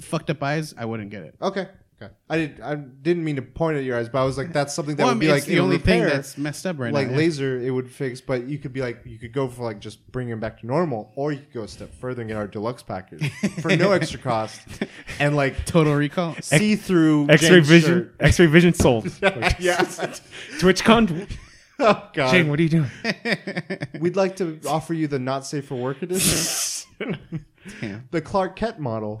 fucked 0.00 0.30
up 0.30 0.42
eyes, 0.42 0.74
I 0.76 0.84
wouldn't 0.84 1.10
get 1.10 1.22
it. 1.24 1.34
okay, 1.40 1.68
okay. 2.00 2.12
I 2.28 2.36
did 2.36 2.60
I 2.60 2.74
didn't 2.74 3.24
mean 3.24 3.36
to 3.36 3.42
point 3.42 3.76
at 3.78 3.84
your 3.84 3.96
eyes, 3.98 4.08
but 4.08 4.20
I 4.20 4.24
was 4.24 4.36
like, 4.36 4.52
that's 4.52 4.74
something 4.74 4.96
that 4.96 5.02
Well, 5.04 5.10
I 5.10 5.14
would 5.14 5.20
mean, 5.20 5.28
be 5.30 5.32
it's 5.34 5.44
like 5.44 5.48
the 5.48 5.56
in 5.56 5.62
only 5.62 5.76
repair, 5.76 6.08
thing 6.08 6.16
that's 6.16 6.36
messed 6.38 6.66
up 6.66 6.78
right 6.78 6.92
like 6.92 7.06
now. 7.06 7.12
yeah. 7.12 7.18
laser, 7.18 7.58
it 7.60 7.70
would 7.70 7.90
fix. 7.90 8.20
But 8.20 8.44
you 8.46 8.58
could 8.58 8.72
be 8.72 8.80
like, 8.82 9.02
you 9.04 9.18
could 9.18 9.32
go 9.32 9.48
for 9.48 9.62
like 9.64 9.78
just 9.80 10.10
bringing 10.12 10.32
him 10.32 10.40
back 10.40 10.60
to 10.60 10.66
normal, 10.66 11.12
or 11.16 11.32
you 11.32 11.38
could 11.38 11.52
go 11.52 11.62
a 11.62 11.68
step 11.68 11.94
further 11.94 12.22
and 12.22 12.28
get 12.28 12.36
our 12.36 12.48
deluxe 12.48 12.82
package 12.82 13.30
for 13.62 13.74
no 13.76 13.92
extra 13.98 14.18
cost, 14.20 14.60
and 15.18 15.36
like 15.36 15.64
Total 15.66 15.94
recall. 15.94 16.34
see 16.42 16.76
through 16.76 17.28
X-ray 17.30 17.60
vision. 17.60 18.12
X-ray 18.20 18.46
vision 18.46 18.74
sold. 18.74 19.04
yeah. 19.22 19.78
TwitchCon. 20.58 21.30
Oh 21.80 22.08
god. 22.12 22.30
Shane, 22.30 22.48
what 22.48 22.60
are 22.60 22.62
you 22.62 22.68
doing? 22.68 22.90
We'd 24.00 24.14
like 24.16 24.36
to 24.36 24.60
offer 24.66 24.94
you 24.94 25.08
the 25.08 25.18
not 25.18 25.44
safe 25.44 25.66
for 25.66 25.74
work 25.74 26.02
edition, 26.02 26.84
Damn. 27.80 28.06
the 28.12 28.20
Clark 28.20 28.54
Kent 28.54 28.78
model. 28.78 29.20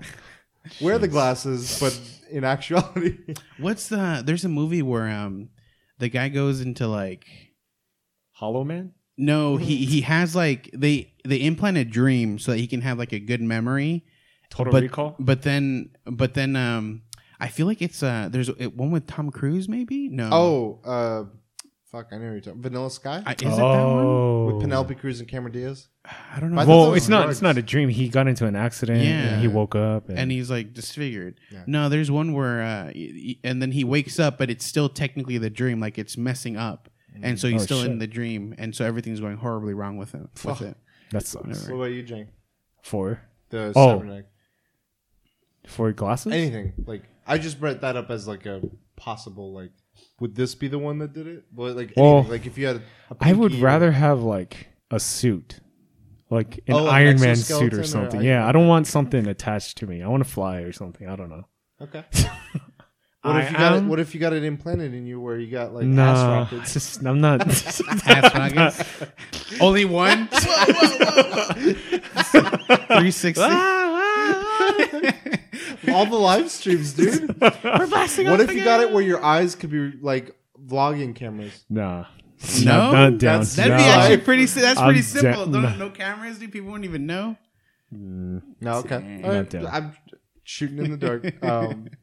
Wear 0.80 0.98
the 0.98 1.08
glasses, 1.08 1.78
but 1.80 1.98
in 2.30 2.44
actuality, 2.44 3.18
What's 3.58 3.88
the? 3.88 4.22
There's 4.24 4.44
a 4.44 4.48
movie 4.48 4.82
where 4.82 5.08
um, 5.08 5.50
the 5.98 6.08
guy 6.08 6.28
goes 6.28 6.60
into 6.60 6.86
like 6.86 7.26
Hollow 8.32 8.64
Man. 8.64 8.92
no, 9.16 9.56
he 9.56 9.84
he 9.84 10.00
has 10.02 10.34
like 10.34 10.70
they 10.72 11.12
they 11.24 11.36
implant 11.36 11.76
a 11.76 11.84
dream 11.84 12.38
so 12.38 12.52
that 12.52 12.58
he 12.58 12.66
can 12.66 12.80
have 12.80 12.98
like 12.98 13.12
a 13.12 13.20
good 13.20 13.40
memory. 13.40 14.04
Total 14.50 14.72
but, 14.72 14.82
Recall. 14.82 15.16
But 15.18 15.42
then, 15.42 15.90
but 16.06 16.34
then, 16.34 16.54
um, 16.56 17.02
I 17.40 17.48
feel 17.48 17.66
like 17.66 17.82
it's 17.82 18.02
uh, 18.02 18.28
there's 18.30 18.48
a- 18.48 18.68
one 18.68 18.90
with 18.90 19.06
Tom 19.06 19.30
Cruise, 19.30 19.68
maybe. 19.68 20.08
No. 20.08 20.30
oh, 20.32 20.80
uh, 20.84 21.24
fuck, 21.96 22.08
I 22.12 22.16
know 22.18 22.30
you're 22.32 22.40
talking. 22.40 22.60
Vanilla 22.62 22.90
Sky 22.90 23.22
I, 23.24 23.32
is 23.32 23.36
it 23.42 23.44
that 23.44 23.56
one? 23.62 23.62
oh, 23.62 24.44
with 24.46 24.60
Penelope 24.62 24.94
Cruz 24.96 25.20
and 25.20 25.28
Cameron 25.28 25.52
Diaz. 25.52 25.88
I 26.04 26.40
don't 26.40 26.52
know. 26.52 26.60
I 26.60 26.64
thought 26.64 26.70
that 26.72 26.76
Well, 26.76 26.90
was 26.90 26.96
it's 26.98 27.08
not. 27.08 27.22
drugs. 27.22 27.36
It's 27.36 27.42
not 27.42 27.56
a 27.58 27.62
dream. 27.62 27.88
He 27.88 28.08
got 28.08 28.26
into 28.28 28.46
an 28.46 28.56
accident. 28.56 29.02
Yeah. 29.02 29.10
and 29.34 29.40
he 29.42 29.48
woke 29.48 29.74
up. 29.74 30.08
And, 30.08 30.18
and 30.18 30.30
he's 30.32 30.50
like 30.50 30.74
disfigured. 30.74 31.38
Yeah. 31.50 31.62
No, 31.66 31.88
there's 31.88 32.10
one 32.10 32.32
where, 32.32 32.62
uh, 32.62 32.84
y- 32.86 32.92
y- 33.14 33.36
and 33.44 33.62
then 33.62 33.72
he 33.72 33.84
wakes 33.84 34.18
up, 34.18 34.38
but 34.38 34.50
it's 34.50 34.64
still 34.64 34.88
technically 34.88 35.38
the 35.38 35.50
dream, 35.50 35.80
like 35.80 35.98
it's 35.98 36.16
messing 36.16 36.56
up, 36.56 36.88
and 37.22 37.38
so 37.38 37.48
he's 37.48 37.62
Oh, 37.62 37.64
still 37.64 37.82
in 37.84 37.98
the 37.98 38.06
dream, 38.06 38.54
and 38.58 38.74
so 38.74 38.84
everything's 38.84 39.20
going 39.20 39.36
horribly 39.36 39.72
wrong 39.74 39.96
with 39.96 40.12
him. 40.12 40.28
With 40.44 40.62
it. 40.62 40.76
that 41.12 41.26
sucks. 41.26 41.68
What 41.68 41.76
about 41.76 41.84
you, 41.92 42.02
Jane? 42.02 42.28
Four. 42.82 43.20
The 43.50 43.72
Oh. 43.76 43.98
cybernetic. 43.98 44.26
Four 45.66 45.92
glasses. 45.92 46.32
Anything 46.32 46.72
like 46.86 47.04
I 47.26 47.38
just 47.38 47.58
brought 47.58 47.80
that 47.80 47.96
up 47.96 48.10
as 48.10 48.28
like 48.28 48.44
a 48.46 48.60
possible 48.96 49.54
like. 49.54 49.70
Would 50.20 50.34
this 50.34 50.54
be 50.54 50.68
the 50.68 50.78
one 50.78 50.98
that 50.98 51.12
did 51.12 51.26
it? 51.26 51.44
Well, 51.54 51.72
like 51.74 51.92
Well, 51.96 52.14
anything, 52.18 52.30
like 52.32 52.46
if 52.46 52.56
you 52.58 52.66
had, 52.66 52.76
a 52.76 52.82
I 53.20 53.32
would 53.32 53.50
pinky 53.52 53.62
or- 53.62 53.66
rather 53.66 53.90
have 53.92 54.22
like 54.22 54.68
a 54.90 55.00
suit, 55.00 55.60
like 56.30 56.58
an 56.68 56.74
Oh, 56.74 56.84
like 56.84 57.00
an 57.02 57.06
Iron 57.08 57.20
Man 57.20 57.36
suit 57.36 57.74
or 57.74 57.80
or 57.80 57.84
something. 57.84 58.20
Iron 58.20 58.26
yeah, 58.26 58.38
Man. 58.40 58.48
I 58.48 58.52
don't 58.52 58.68
want 58.68 58.86
something 58.86 59.26
attached 59.26 59.78
to 59.78 59.86
me. 59.86 60.02
I 60.02 60.08
want 60.08 60.22
to 60.24 60.28
fly 60.30 60.58
or 60.60 60.72
something. 60.72 61.08
I 61.08 61.16
don't 61.16 61.30
know. 61.30 61.46
Okay. 61.80 62.04
What 63.24 63.36
if 63.38 63.46
I 63.46 63.48
you 63.52 63.56
got 63.56 63.76
it? 63.78 63.84
What 63.84 64.00
if 64.00 64.14
you 64.14 64.20
got 64.20 64.34
it 64.34 64.44
implanted 64.44 64.92
in 64.92 65.06
you 65.06 65.18
where 65.18 65.38
you 65.38 65.50
got 65.50 65.72
like 65.72 65.84
ass 65.84 65.88
No, 65.88 66.12
rockets? 66.12 66.74
just, 66.74 67.06
I'm 67.06 67.22
not. 67.22 67.40
Ass 68.06 68.34
rockets. 68.34 69.02
Only 69.62 69.86
one. 69.86 70.28
Three 72.98 73.10
sixty. 73.10 73.42
Ah, 73.42 73.83
All 75.94 76.06
the 76.06 76.16
live 76.16 76.50
streams, 76.50 76.92
dude. 76.94 77.40
We're 77.40 77.86
blasting 77.86 78.28
what 78.28 78.40
off 78.40 78.48
if 78.50 78.54
you 78.56 78.64
got 78.64 78.80
it 78.80 78.92
where 78.92 79.02
your 79.02 79.22
eyes 79.24 79.54
could 79.54 79.70
be 79.70 79.92
like 80.00 80.36
vlogging 80.64 81.14
cameras? 81.14 81.64
nah. 81.68 82.04
No? 82.62 82.90
not, 82.90 82.92
not 82.92 83.10
down. 83.10 83.18
That's- 83.18 83.56
That'd 83.56 83.76
be 83.76 83.82
No. 83.82 83.88
actually 83.88 84.16
pretty. 84.18 84.46
si- 84.46 84.60
That's 84.60 84.78
I'm 84.78 84.86
pretty 84.86 85.00
da- 85.00 85.06
simple. 85.06 85.46
no. 85.46 85.62
Don't, 85.62 85.78
no 85.78 85.90
cameras, 85.90 86.38
do 86.38 86.48
people 86.48 86.70
won't 86.70 86.84
even 86.84 87.06
know. 87.06 87.36
No, 87.90 88.42
okay. 88.78 88.98
Not 89.20 89.24
All 89.30 89.36
right, 89.36 89.48
down. 89.50 89.66
I'm 89.66 89.96
shooting 90.42 90.78
in 90.78 90.90
the 90.90 90.96
dark. 90.96 91.42
Um, 91.44 91.88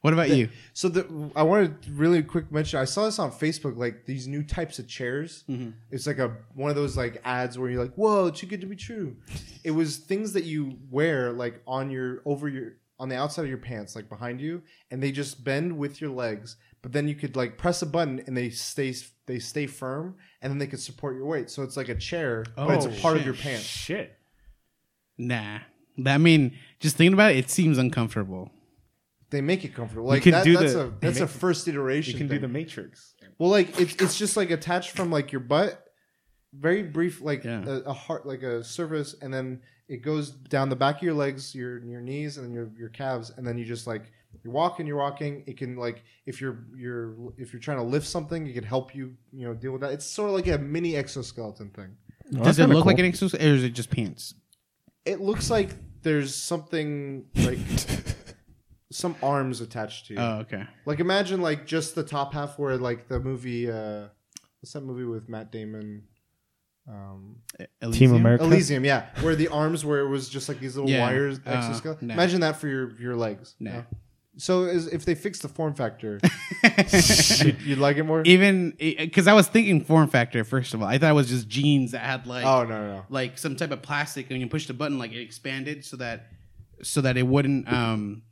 What 0.00 0.12
about 0.14 0.30
you? 0.30 0.48
so 0.72 0.88
the, 0.88 1.30
I 1.36 1.44
wanted 1.44 1.80
to 1.82 1.92
really 1.92 2.24
quick 2.24 2.50
mention. 2.50 2.80
I 2.80 2.86
saw 2.86 3.04
this 3.04 3.20
on 3.20 3.30
Facebook. 3.30 3.76
Like 3.76 4.04
these 4.04 4.26
new 4.26 4.42
types 4.42 4.80
of 4.80 4.88
chairs. 4.88 5.44
It's 5.92 6.08
like 6.08 6.18
a 6.18 6.38
one 6.54 6.70
of 6.70 6.76
those 6.76 6.96
like 6.96 7.20
ads 7.24 7.56
where 7.56 7.70
you're 7.70 7.80
like, 7.80 7.94
"Whoa, 7.94 8.28
too 8.30 8.48
good 8.48 8.60
to 8.62 8.66
be 8.66 8.74
true." 8.74 9.16
it 9.62 9.70
was 9.70 9.98
things 9.98 10.32
that 10.32 10.42
you 10.42 10.76
wear 10.90 11.30
like 11.30 11.62
on 11.68 11.88
your 11.92 12.20
over 12.24 12.48
your 12.48 12.72
on 13.02 13.08
the 13.08 13.16
outside 13.16 13.42
of 13.42 13.48
your 13.48 13.58
pants, 13.58 13.96
like 13.96 14.08
behind 14.08 14.40
you, 14.40 14.62
and 14.90 15.02
they 15.02 15.10
just 15.10 15.42
bend 15.42 15.76
with 15.76 16.00
your 16.00 16.10
legs. 16.10 16.56
But 16.82 16.92
then 16.92 17.08
you 17.08 17.14
could 17.14 17.34
like 17.36 17.58
press 17.58 17.82
a 17.82 17.86
button 17.86 18.22
and 18.26 18.36
they 18.36 18.48
stay 18.50 18.94
they 19.26 19.38
stay 19.38 19.66
firm, 19.66 20.16
and 20.40 20.50
then 20.50 20.58
they 20.58 20.66
could 20.68 20.80
support 20.80 21.16
your 21.16 21.26
weight. 21.26 21.50
So 21.50 21.62
it's 21.62 21.76
like 21.76 21.88
a 21.88 21.94
chair, 21.94 22.44
but 22.56 22.70
it's 22.76 22.86
a 22.86 22.90
Oh, 22.96 23.00
part 23.00 23.16
of 23.16 23.24
your 23.24 23.34
pants. 23.34 23.64
Shit. 23.64 24.16
Nah. 25.18 25.58
I 26.06 26.18
mean, 26.18 26.56
just 26.80 26.96
thinking 26.96 27.12
about 27.14 27.32
it, 27.32 27.38
it 27.38 27.50
seems 27.50 27.76
uncomfortable. 27.78 28.50
They 29.30 29.40
make 29.40 29.64
it 29.64 29.74
comfortable. 29.74 30.08
Like 30.08 30.22
can 30.22 30.32
that, 30.32 30.44
do 30.44 30.56
that's 30.56 30.72
the- 30.74 30.86
a 30.86 30.90
that's 31.00 31.20
a 31.20 31.26
first 31.26 31.66
iteration. 31.68 32.12
You 32.12 32.18
can 32.18 32.28
do 32.28 32.34
thing. 32.34 32.42
the 32.42 32.48
Matrix. 32.48 33.14
Well, 33.38 33.50
like 33.50 33.78
it's 33.80 33.94
it's 34.02 34.16
just 34.18 34.36
like 34.36 34.50
attached 34.50 34.90
from 34.92 35.10
like 35.10 35.32
your 35.32 35.40
butt, 35.40 35.82
very 36.52 36.82
brief, 36.82 37.20
like 37.20 37.44
Yeah. 37.44 37.64
a, 37.66 37.72
a 37.90 37.92
heart, 37.92 38.26
like 38.26 38.42
a 38.42 38.62
surface, 38.64 39.14
and 39.22 39.32
then 39.32 39.62
it 39.92 40.00
goes 40.00 40.30
down 40.30 40.70
the 40.70 40.76
back 40.76 40.96
of 40.96 41.02
your 41.02 41.12
legs, 41.12 41.54
your 41.54 41.78
your 41.84 42.00
knees, 42.00 42.38
and 42.38 42.46
then 42.46 42.52
your 42.54 42.70
your 42.78 42.88
calves, 42.88 43.30
and 43.36 43.46
then 43.46 43.58
you 43.58 43.64
just 43.66 43.86
like 43.86 44.10
you're 44.42 44.52
walking, 44.52 44.86
you're 44.86 44.96
walking. 44.96 45.44
It 45.46 45.58
can 45.58 45.76
like 45.76 46.02
if 46.24 46.40
you're 46.40 46.64
you're 46.74 47.14
if 47.36 47.52
you're 47.52 47.60
trying 47.60 47.76
to 47.76 47.82
lift 47.82 48.06
something, 48.06 48.46
it 48.46 48.54
can 48.54 48.64
help 48.64 48.94
you 48.94 49.14
you 49.32 49.46
know 49.46 49.52
deal 49.52 49.72
with 49.72 49.82
that. 49.82 49.92
It's 49.92 50.06
sort 50.06 50.30
of 50.30 50.34
like 50.34 50.46
a 50.46 50.56
mini 50.56 50.96
exoskeleton 50.96 51.70
thing. 51.70 51.96
Does 52.42 52.58
it 52.58 52.68
look 52.68 52.86
like 52.86 52.98
an 52.98 53.04
exoskeleton, 53.04 53.50
or 53.50 53.54
is 53.54 53.64
it 53.64 53.74
just 53.74 53.90
pants? 53.90 54.34
It 55.04 55.20
looks 55.20 55.50
like 55.50 55.70
there's 56.02 56.34
something 56.34 57.26
like 57.34 57.58
some 58.90 59.14
arms 59.22 59.60
attached 59.60 60.06
to 60.06 60.14
you. 60.14 60.20
Oh, 60.20 60.38
okay. 60.38 60.64
Like 60.86 61.00
imagine 61.00 61.42
like 61.42 61.66
just 61.66 61.94
the 61.94 62.02
top 62.02 62.32
half 62.32 62.58
where 62.58 62.78
like 62.78 63.08
the 63.08 63.20
movie 63.20 63.70
uh 63.70 64.06
what's 64.60 64.72
that 64.72 64.84
movie 64.84 65.04
with 65.04 65.28
Matt 65.28 65.52
Damon? 65.52 66.04
Um 66.88 67.36
Team 67.58 67.66
Elysium? 67.80 68.14
America? 68.14 68.44
Elysium, 68.44 68.84
yeah. 68.84 69.06
Where 69.20 69.36
the 69.36 69.48
arms 69.48 69.84
where 69.84 70.00
it 70.00 70.08
was 70.08 70.28
just 70.28 70.48
like 70.48 70.58
these 70.60 70.74
little 70.76 70.90
Yeah. 70.90 71.00
wires 71.02 71.38
Uh, 71.46 71.50
exoskeleton. 71.50 72.08
no. 72.08 72.14
Imagine 72.14 72.40
that 72.40 72.56
for 72.56 72.66
your 72.68 72.98
your 72.98 73.16
legs. 73.16 73.54
No. 73.60 73.72
you? 73.72 73.84
So 74.38 74.62
is, 74.64 74.86
if 74.86 75.04
they 75.04 75.14
fix 75.14 75.40
the 75.40 75.48
form 75.48 75.74
factor, 75.74 76.18
you'd, 77.44 77.60
you'd 77.60 77.78
like 77.78 77.98
it 77.98 78.04
more? 78.04 78.22
Even 78.24 78.74
because 78.78 79.26
I 79.28 79.34
was 79.34 79.46
thinking 79.46 79.84
form 79.84 80.08
factor. 80.08 80.42
First 80.42 80.72
of 80.72 80.80
all, 80.80 80.88
I 80.88 80.96
thought 80.96 81.10
it 81.10 81.14
was 81.14 81.28
just 81.28 81.48
jeans 81.48 81.92
that 81.92 82.00
had 82.00 82.26
like 82.26 82.44
oh 82.44 82.62
no 82.64 82.68
no 82.80 82.92
no. 82.96 83.04
like 83.10 83.36
some 83.36 83.56
type 83.56 83.70
of 83.72 83.82
plastic, 83.82 84.24
and 84.26 84.30
when 84.32 84.40
you 84.40 84.46
push 84.48 84.66
the 84.66 84.72
button, 84.74 84.98
like 84.98 85.12
it 85.12 85.20
expanded 85.20 85.84
so 85.84 85.98
that 85.98 86.28
so 86.82 87.02
that 87.02 87.16
it 87.18 87.26
wouldn't 87.26 87.70
um 87.70 88.22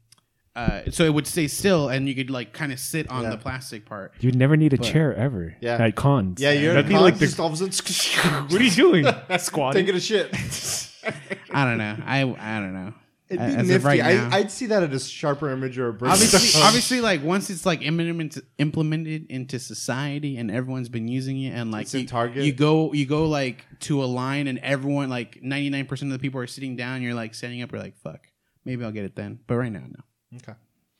uh 0.56 0.80
so 0.90 1.04
it 1.04 1.14
would 1.14 1.26
stay 1.26 1.46
still, 1.48 1.88
and 1.88 2.08
you 2.08 2.14
could 2.14 2.30
like 2.30 2.52
kind 2.52 2.72
of 2.72 2.78
sit 2.80 3.08
on 3.08 3.22
Yeah. 3.22 3.30
the 3.30 3.36
plastic 3.38 3.86
part. 3.86 4.12
You'd 4.20 4.34
never 4.36 4.56
need 4.56 4.72
a 4.72 4.76
But- 4.78 4.86
chair 4.86 5.14
ever. 5.14 5.54
Yeah. 5.60 5.76
At 5.82 5.94
cons. 5.96 6.40
Yeah, 6.40 6.52
you're 6.52 6.74
That'd 6.74 6.88
be 6.88 6.94
like 6.94 7.02
like 7.02 7.14
the. 7.18 7.26
just 7.26 7.38
all 7.38 7.46
of 7.46 7.52
a 7.60 7.70
sudden 7.72 8.46
what 8.50 8.60
are 8.60 8.64
you 8.64 8.70
doing? 8.70 9.06
Squatting. 9.38 9.84
taking 9.84 9.96
a 9.96 10.00
shit. 10.00 10.34
I 11.52 11.64
don't 11.64 11.78
know. 11.78 11.96
I 12.04 12.20
I 12.22 12.60
don't 12.60 12.74
know. 12.74 12.94
It'd 13.28 13.38
be 13.38 13.44
As 13.46 13.60
of 13.62 13.66
nifty. 13.68 13.86
right 13.86 14.00
now. 14.00 14.28
I, 14.32 14.38
I'd 14.38 14.50
see 14.50 14.66
that 14.66 14.82
at 14.82 14.92
a 14.92 14.98
sharper 14.98 15.50
image 15.50 15.78
or 15.78 15.86
a 15.86 15.92
break. 15.92 16.10
obviously, 16.10 16.60
obviously, 16.60 17.00
like 17.00 17.22
once 17.22 17.48
it's 17.48 17.64
like 17.64 17.80
implemented 17.80 18.44
implemented 18.58 19.26
into 19.30 19.60
society 19.60 20.36
and 20.36 20.50
everyone's 20.50 20.88
been 20.88 21.06
using 21.06 21.40
it, 21.40 21.50
and 21.50 21.70
like 21.70 21.82
It's 21.82 21.94
in 21.94 22.00
you, 22.00 22.06
Target. 22.08 22.44
you 22.44 22.52
go 22.52 22.92
you 22.92 23.06
go 23.06 23.28
like 23.28 23.64
to 23.80 24.02
a 24.02 24.06
line 24.06 24.48
and 24.48 24.58
everyone 24.58 25.08
like 25.10 25.38
ninety 25.42 25.70
nine 25.70 25.86
percent 25.86 26.10
of 26.12 26.18
the 26.18 26.22
people 26.22 26.40
are 26.40 26.48
sitting 26.48 26.74
down. 26.74 27.02
You're 27.02 27.14
like 27.14 27.34
standing 27.36 27.62
up. 27.62 27.70
You're 27.70 27.80
like 27.80 27.96
fuck. 27.98 28.26
Maybe 28.64 28.84
I'll 28.84 28.90
get 28.90 29.04
it 29.04 29.14
then. 29.14 29.38
But 29.46 29.54
right 29.56 29.70
now, 29.72 29.84
no. 29.88 30.00
Okay. 30.36 30.52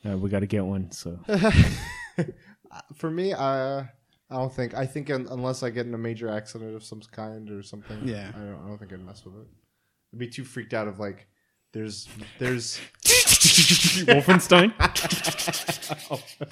Yeah, 0.05 0.15
we 0.17 0.31
got 0.31 0.41
to 0.41 0.47
get 0.47 0.65
one. 0.65 0.91
So 0.93 1.19
For 2.95 3.11
me, 3.11 3.33
uh, 3.33 3.83
I 4.31 4.37
don't 4.37 4.53
think. 4.53 4.75
I 4.75 4.87
think 4.87 5.11
un- 5.11 5.27
unless 5.31 5.63
I 5.63 5.71
get 5.71 5.87
in 5.87 5.95
a 5.95 5.99
major 5.99 6.29
accident 6.29 6.75
of 6.77 6.85
some 6.85 7.01
kind 7.11 7.51
or 7.51 7.63
something, 7.63 8.07
Yeah. 8.07 8.31
I 8.35 8.39
don't, 8.39 8.65
I 8.65 8.69
don't 8.69 8.79
think 8.79 8.93
I'd 8.93 9.05
mess 9.05 9.25
with 9.25 9.35
it. 9.35 9.47
I'd 10.13 10.19
be 10.19 10.29
too 10.29 10.45
freaked 10.45 10.73
out 10.75 10.87
of 10.89 10.99
like, 11.01 11.27
there's, 11.73 12.09
there's, 12.39 12.81
Wolfenstein. 14.07 14.73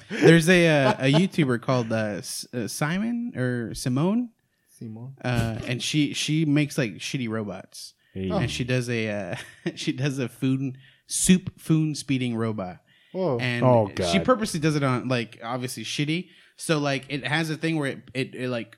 There's 0.09 0.49
a 0.49 0.67
uh, 0.67 0.91
a 0.99 1.13
YouTuber 1.13 1.61
called 1.61 1.91
uh, 1.91 2.17
S- 2.19 2.45
uh, 2.53 2.67
Simon 2.67 3.33
or 3.35 3.73
Simone, 3.73 4.29
Simon. 4.77 5.15
uh, 5.23 5.59
and 5.67 5.81
she 5.81 6.13
she 6.13 6.45
makes 6.45 6.77
like 6.77 6.95
shitty 6.95 7.29
robots, 7.29 7.93
Hey. 8.13 8.29
and 8.29 8.49
she 8.51 8.63
does 8.63 8.89
a 8.89 9.09
uh, 9.09 9.35
she 9.75 9.91
does 9.91 10.19
a 10.19 10.27
food 10.29 10.77
soup 11.09 11.59
food 11.59 11.97
speeding 11.97 12.35
robot. 12.35 12.77
Whoa. 13.11 13.39
and 13.39 13.65
Oh, 13.65 13.91
she 14.11 14.19
purposely 14.19 14.59
does 14.59 14.75
it 14.75 14.83
on 14.83 15.07
like 15.07 15.39
obviously 15.43 15.83
shitty. 15.83 16.29
So 16.55 16.77
like 16.77 17.05
it 17.09 17.25
has 17.25 17.49
a 17.49 17.57
thing 17.57 17.77
where 17.77 17.91
it, 17.91 17.99
it, 18.13 18.35
it 18.35 18.49
like 18.49 18.77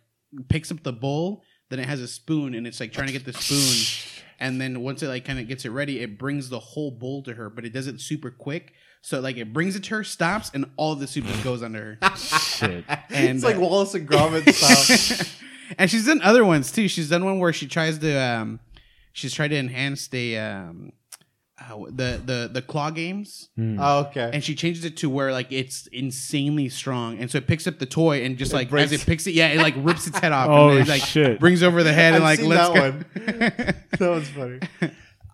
picks 0.50 0.72
up 0.72 0.82
the 0.84 0.94
bowl, 0.94 1.44
then 1.70 1.80
it 1.80 1.88
has 1.88 2.00
a 2.00 2.08
spoon, 2.08 2.54
and 2.56 2.66
it's 2.66 2.80
like 2.80 2.94
trying 2.94 3.08
to 3.08 3.14
get 3.14 3.26
the 3.26 3.34
spoon, 3.34 4.24
and 4.40 4.62
then 4.62 4.82
once 4.82 5.04
it 5.04 5.08
like 5.08 5.26
kind 5.26 5.40
of 5.40 5.48
gets 5.48 5.66
it 5.66 5.70
ready, 5.70 6.00
it 6.00 6.18
brings 6.18 6.50
the 6.50 6.60
whole 6.60 6.92
bowl 6.92 7.24
to 7.24 7.34
her, 7.34 7.50
but 7.50 7.66
it 7.66 7.74
does 7.74 7.88
it 7.88 8.00
super 8.00 8.32
quick. 8.32 8.74
So 9.02 9.20
like 9.20 9.38
it 9.38 9.52
brings 9.52 9.76
it 9.76 9.84
to 9.86 9.96
her, 9.96 10.04
stops, 10.04 10.52
and 10.54 10.66
all 10.78 10.96
the 10.96 11.08
soup 11.08 11.26
just 11.26 11.44
goes 11.44 11.64
under 11.64 11.98
her. 12.02 12.16
Shit. 12.18 12.86
And, 13.10 13.36
it's 13.36 13.44
like 13.44 13.58
uh, 13.58 13.62
Wallace 13.62 13.96
and 13.96 14.08
Gromit 14.08 14.48
style. 14.54 15.28
and 15.78 15.90
she's 15.90 16.06
done 16.06 16.22
other 16.22 16.46
ones 16.46 16.72
too. 16.72 16.88
She's 16.88 17.10
done 17.10 17.26
one 17.26 17.40
where 17.40 17.52
she 17.52 17.68
tries 17.68 17.98
to 18.00 18.16
um, 18.16 18.60
she's 19.12 19.34
tried 19.34 19.50
to 19.50 19.58
enhance 19.58 20.08
the 20.08 20.38
um, 20.38 20.94
uh, 21.70 21.78
the 21.90 22.22
the 22.26 22.50
the 22.54 22.62
claw 22.62 22.90
games, 22.90 23.50
oh, 23.60 24.00
okay. 24.08 24.32
and 24.34 24.44
she 24.44 24.56
changes 24.56 24.84
it 24.86 24.98
to 24.98 25.10
where 25.10 25.32
like 25.32 25.52
it's 25.52 25.88
insanely 25.88 26.70
strong, 26.70 27.20
and 27.20 27.30
so 27.30 27.38
it 27.38 27.48
picks 27.48 27.68
up 27.68 27.80
the 27.80 27.86
toy 27.86 28.24
and 28.24 28.38
just 28.38 28.54
like 28.54 28.70
breaks- 28.70 28.92
as 28.92 29.02
it 29.02 29.06
picks 29.06 29.28
it, 29.28 29.34
yeah, 29.34 29.48
it 29.50 29.58
like 29.60 29.76
rips 29.78 30.08
its 30.08 30.18
head 30.20 30.32
off. 30.32 30.48
Oh, 30.50 30.70
and 30.70 30.80
then, 30.80 30.88
like 30.88 31.02
shit. 31.04 31.40
brings 31.40 31.62
over 31.64 31.84
the 31.84 31.94
head 31.94 32.14
and 32.16 32.24
I've 32.24 32.30
like 32.30 32.40
seen 32.40 32.50
let's 32.50 32.70
that 32.74 32.76
go. 32.76 32.82
one. 32.82 33.76
that 34.00 34.10
was 34.10 34.30
funny. 34.30 34.60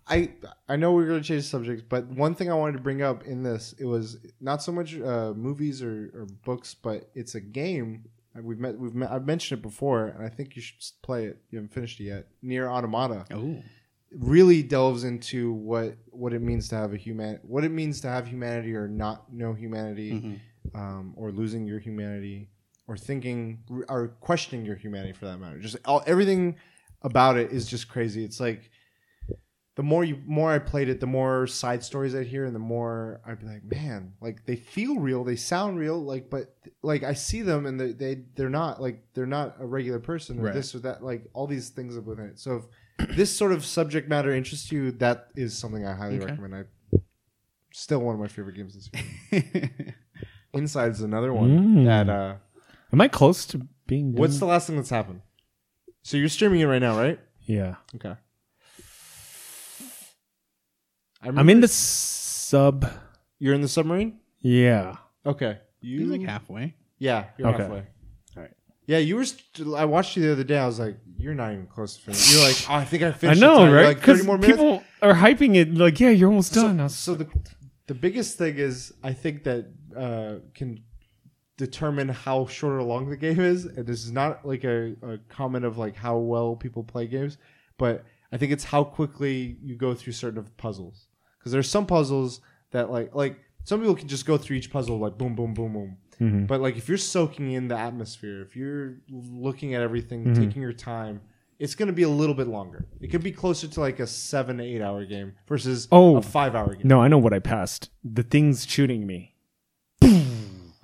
I 0.06 0.30
I 0.68 0.76
know 0.76 0.92
we 0.92 1.04
are 1.04 1.06
going 1.08 1.20
to 1.20 1.26
change 1.26 1.44
subjects, 1.44 1.82
but 1.88 2.06
one 2.06 2.34
thing 2.34 2.50
I 2.50 2.54
wanted 2.54 2.72
to 2.74 2.82
bring 2.82 3.02
up 3.02 3.24
in 3.24 3.42
this 3.42 3.74
it 3.78 3.84
was 3.84 4.18
not 4.40 4.62
so 4.62 4.72
much 4.72 4.98
uh, 4.98 5.32
movies 5.34 5.82
or, 5.82 6.10
or 6.14 6.26
books, 6.44 6.74
but 6.74 7.10
it's 7.14 7.34
a 7.34 7.40
game. 7.40 8.04
Uh, 8.36 8.42
We've 8.42 8.58
met 8.58 8.78
we've 8.78 8.94
met, 8.94 9.10
I've 9.10 9.26
mentioned 9.26 9.58
it 9.58 9.62
before, 9.62 10.06
and 10.06 10.24
I 10.24 10.28
think 10.28 10.54
you 10.56 10.62
should 10.62 10.78
s- 10.78 10.92
play 11.02 11.24
it. 11.26 11.38
You 11.50 11.58
haven't 11.58 11.72
finished 11.74 11.98
it 12.00 12.04
yet. 12.04 12.26
Nier 12.42 12.68
Automata 12.70 13.24
Oh, 13.32 13.62
really 14.10 14.62
delves 14.62 15.04
into 15.04 15.52
what 15.52 15.96
what 16.10 16.32
it 16.32 16.40
means 16.40 16.68
to 16.68 16.74
have 16.76 16.92
a 16.94 16.96
human 16.96 17.38
what 17.42 17.62
it 17.64 17.68
means 17.70 18.00
to 18.00 18.08
have 18.08 18.26
humanity 18.26 18.74
or 18.74 18.88
not 18.88 19.32
know 19.32 19.52
humanity 19.52 20.12
Mm-hmm. 20.12 20.78
um, 20.80 21.12
or 21.16 21.30
losing 21.30 21.66
your 21.66 21.78
humanity 21.78 22.48
or 22.86 22.96
thinking 22.96 23.58
or 23.88 24.08
questioning 24.20 24.64
your 24.64 24.76
humanity 24.76 25.12
for 25.12 25.26
that 25.26 25.38
matter 25.38 25.58
just 25.58 25.76
all, 25.84 26.02
everything 26.06 26.56
about 27.02 27.36
it 27.36 27.52
is 27.52 27.66
just 27.66 27.88
crazy 27.88 28.24
it's 28.24 28.40
like 28.40 28.70
the 29.76 29.82
more 29.82 30.02
you 30.04 30.18
more 30.26 30.50
i 30.50 30.58
played 30.58 30.88
it 30.88 31.00
the 31.00 31.06
more 31.06 31.46
side 31.46 31.84
stories 31.84 32.14
i'd 32.14 32.26
hear 32.26 32.44
and 32.46 32.54
the 32.54 32.58
more 32.58 33.20
i'd 33.26 33.38
be 33.40 33.46
like 33.46 33.62
man 33.62 34.12
like 34.20 34.44
they 34.46 34.56
feel 34.56 34.96
real 34.96 35.22
they 35.22 35.36
sound 35.36 35.78
real 35.78 36.02
like 36.02 36.28
but 36.30 36.56
like 36.82 37.02
i 37.04 37.12
see 37.12 37.42
them 37.42 37.66
and 37.66 37.78
they, 37.78 37.92
they 37.92 38.22
they're 38.34 38.48
not 38.50 38.80
like 38.80 39.04
they're 39.14 39.26
not 39.26 39.54
a 39.60 39.66
regular 39.66 40.00
person 40.00 40.38
or 40.40 40.44
Right. 40.44 40.54
this 40.54 40.74
or 40.74 40.78
that 40.80 41.04
like 41.04 41.28
all 41.34 41.46
these 41.46 41.68
things 41.68 41.94
within 41.94 42.24
it 42.24 42.38
so 42.40 42.56
if 42.56 42.62
this 43.16 43.34
sort 43.36 43.52
of 43.52 43.64
subject 43.64 44.08
matter 44.08 44.32
interests 44.32 44.70
you 44.72 44.90
that 44.92 45.28
is 45.36 45.56
something 45.56 45.86
i 45.86 45.94
highly 45.94 46.16
Okay. 46.16 46.26
recommend 46.26 46.54
i 46.54 46.98
still 47.72 48.00
one 48.00 48.14
of 48.14 48.20
my 48.20 48.28
favorite 48.28 48.56
games 48.56 48.74
this 48.74 48.90
year 49.32 49.94
inside 50.52 50.90
is 50.92 51.00
another 51.02 51.32
one 51.32 51.48
Mm. 51.50 51.84
that 51.86 52.08
uh 52.08 52.34
Am 52.92 53.00
I 53.02 53.08
close 53.08 53.44
to 53.46 53.66
being 53.86 54.12
done? 54.12 54.20
what's 54.20 54.38
the 54.38 54.46
last 54.46 54.66
thing 54.66 54.76
that's 54.76 54.90
happened 54.90 55.20
so 56.02 56.16
you're 56.16 56.28
streaming 56.28 56.60
it 56.60 56.64
right 56.66 56.80
now 56.82 56.96
right 56.98 57.20
Yeah. 57.46 57.76
okay 57.94 58.14
I 61.20 61.28
I'm 61.28 61.48
in 61.50 61.60
the 61.60 61.68
sub. 61.68 62.86
You're 63.40 63.54
in 63.54 63.60
the 63.60 63.68
submarine. 63.68 64.20
Yeah. 64.40 64.96
Okay. 65.26 65.58
You 65.80 66.00
he's 66.00 66.08
like 66.10 66.22
halfway. 66.22 66.74
Yeah, 66.98 67.24
you're 67.36 67.48
Okay. 67.48 67.62
halfway. 67.62 67.86
Yeah, 68.88 68.98
you 68.98 69.16
were. 69.16 69.24
St- 69.26 69.74
I 69.76 69.84
watched 69.84 70.16
you 70.16 70.22
the 70.22 70.32
other 70.32 70.44
day. 70.44 70.58
I 70.58 70.66
was 70.66 70.78
like, 70.80 70.96
"You're 71.18 71.34
not 71.34 71.52
even 71.52 71.66
close 71.66 71.94
to 71.96 72.00
finish." 72.02 72.32
You're 72.32 72.42
like, 72.42 72.56
"Oh, 72.70 72.74
I 72.82 72.84
think 72.86 73.02
I 73.02 73.12
finished. 73.12 73.42
I 73.42 73.46
know. 73.46 73.70
Right? 73.70 73.94
Because 73.94 74.26
minutes. 74.26 74.46
people 74.46 74.82
are 75.02 75.12
hyping 75.14 75.56
it 75.56 75.74
like, 75.74 76.00
yeah, 76.00 76.08
you're 76.08 76.30
almost 76.30 76.54
done. 76.54 76.80
I 76.80 76.84
was- 76.84 76.96
So 76.96 77.14
the 77.14 77.28
the 77.86 77.94
biggest 77.94 78.38
thing 78.38 78.56
is, 78.56 78.94
I 79.02 79.12
think 79.12 79.44
that 79.44 79.66
uh, 79.94 80.36
can 80.54 80.82
determine 81.58 82.08
how 82.08 82.46
short 82.46 82.74
or 82.74 82.82
long 82.82 83.10
the 83.10 83.16
game 83.16 83.40
is, 83.40 83.66
and 83.66 83.86
this 83.86 84.04
is 84.04 84.12
not 84.12 84.46
like 84.46 84.64
a, 84.64 84.94
a 85.02 85.18
comment 85.28 85.66
of 85.66 85.76
like 85.76 85.94
how 85.96 86.16
well 86.16 86.56
people 86.56 86.82
play 86.82 87.06
games, 87.06 87.36
but 87.76 88.04
I 88.32 88.38
think 88.38 88.52
it's 88.52 88.64
how 88.64 88.84
quickly 88.84 89.58
you 89.62 89.76
go 89.76 89.92
through 89.94 90.14
certain 90.14 90.38
of 90.38 90.56
puzzles. 90.56 91.08
Because 91.38 91.52
there's 91.52 91.68
some 91.68 91.84
puzzles 91.86 92.40
that 92.70 92.90
like 92.90 93.14
like 93.14 93.38
some 93.64 93.80
people 93.80 93.96
can 93.96 94.08
just 94.08 94.24
go 94.24 94.38
through 94.38 94.56
each 94.56 94.70
puzzle 94.70 94.98
like 94.98 95.18
boom 95.18 95.34
boom 95.34 95.52
boom 95.52 95.72
boom. 95.74 95.96
Mhm. 96.20 96.46
But 96.46 96.60
like 96.60 96.76
if 96.76 96.88
you're 96.88 96.98
soaking 96.98 97.52
in 97.52 97.68
the 97.68 97.76
atmosphere, 97.78 98.42
if 98.42 98.56
you're 98.56 98.96
looking 99.10 99.74
at 99.74 99.82
everything, 99.82 100.24
Mhm. 100.24 100.34
taking 100.36 100.62
your 100.62 100.72
time, 100.72 101.20
it's 101.58 101.74
going 101.74 101.88
to 101.88 101.92
be 101.92 102.02
a 102.04 102.08
little 102.08 102.34
bit 102.34 102.46
longer. 102.48 102.86
It 103.00 103.08
could 103.08 103.22
be 103.22 103.32
closer 103.32 103.66
to 103.68 103.80
like 103.80 103.98
a 104.00 104.06
seven 104.06 104.58
to 104.58 104.64
eight 104.64 104.80
hour 104.82 105.04
game 105.04 105.32
versus 105.46 105.88
Oh. 105.90 106.16
a 106.16 106.22
five 106.22 106.54
hour 106.54 106.74
game. 106.74 106.86
No, 106.86 107.00
I 107.00 107.08
know 107.08 107.18
what 107.18 107.32
I 107.32 107.38
passed. 107.40 107.90
The 108.04 108.22
thing's 108.22 108.66
shooting 108.66 109.06
me. 109.06 109.34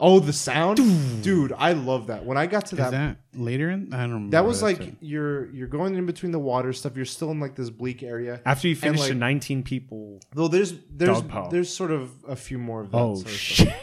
Oh, 0.00 0.18
the 0.18 0.32
sound, 0.32 0.78
dude! 1.22 1.52
I 1.56 1.72
love 1.72 2.08
that. 2.08 2.26
When 2.26 2.36
I 2.36 2.46
got 2.46 2.66
to 2.66 2.74
Is 2.74 2.78
that, 2.78 2.90
that 2.90 3.16
later 3.32 3.70
in? 3.70 3.94
I 3.94 3.98
don't 4.02 4.10
remember. 4.12 4.32
that 4.32 4.44
was 4.44 4.60
like 4.60 4.80
it. 4.80 4.96
you're 5.00 5.48
you're 5.52 5.68
going 5.68 5.94
in 5.94 6.04
between 6.04 6.32
the 6.32 6.38
water 6.38 6.72
stuff. 6.72 6.96
You're 6.96 7.04
still 7.04 7.30
in 7.30 7.38
like 7.38 7.54
this 7.54 7.70
bleak 7.70 8.02
area. 8.02 8.40
After 8.44 8.66
you 8.66 8.74
finish 8.74 9.00
like- 9.00 9.10
the 9.10 9.14
19 9.14 9.62
people. 9.62 10.20
Though 10.34 10.48
there's 10.48 10.74
there's 10.90 11.20
Dog 11.20 11.28
pile. 11.28 11.48
there's 11.48 11.72
sort 11.74 11.92
of 11.92 12.10
a 12.28 12.34
few 12.34 12.58
more 12.58 12.80
of 12.82 12.90
that. 12.90 12.98
Oh, 12.98 13.14
sort 13.14 13.26
of 13.28 13.32
shit. 13.32 13.74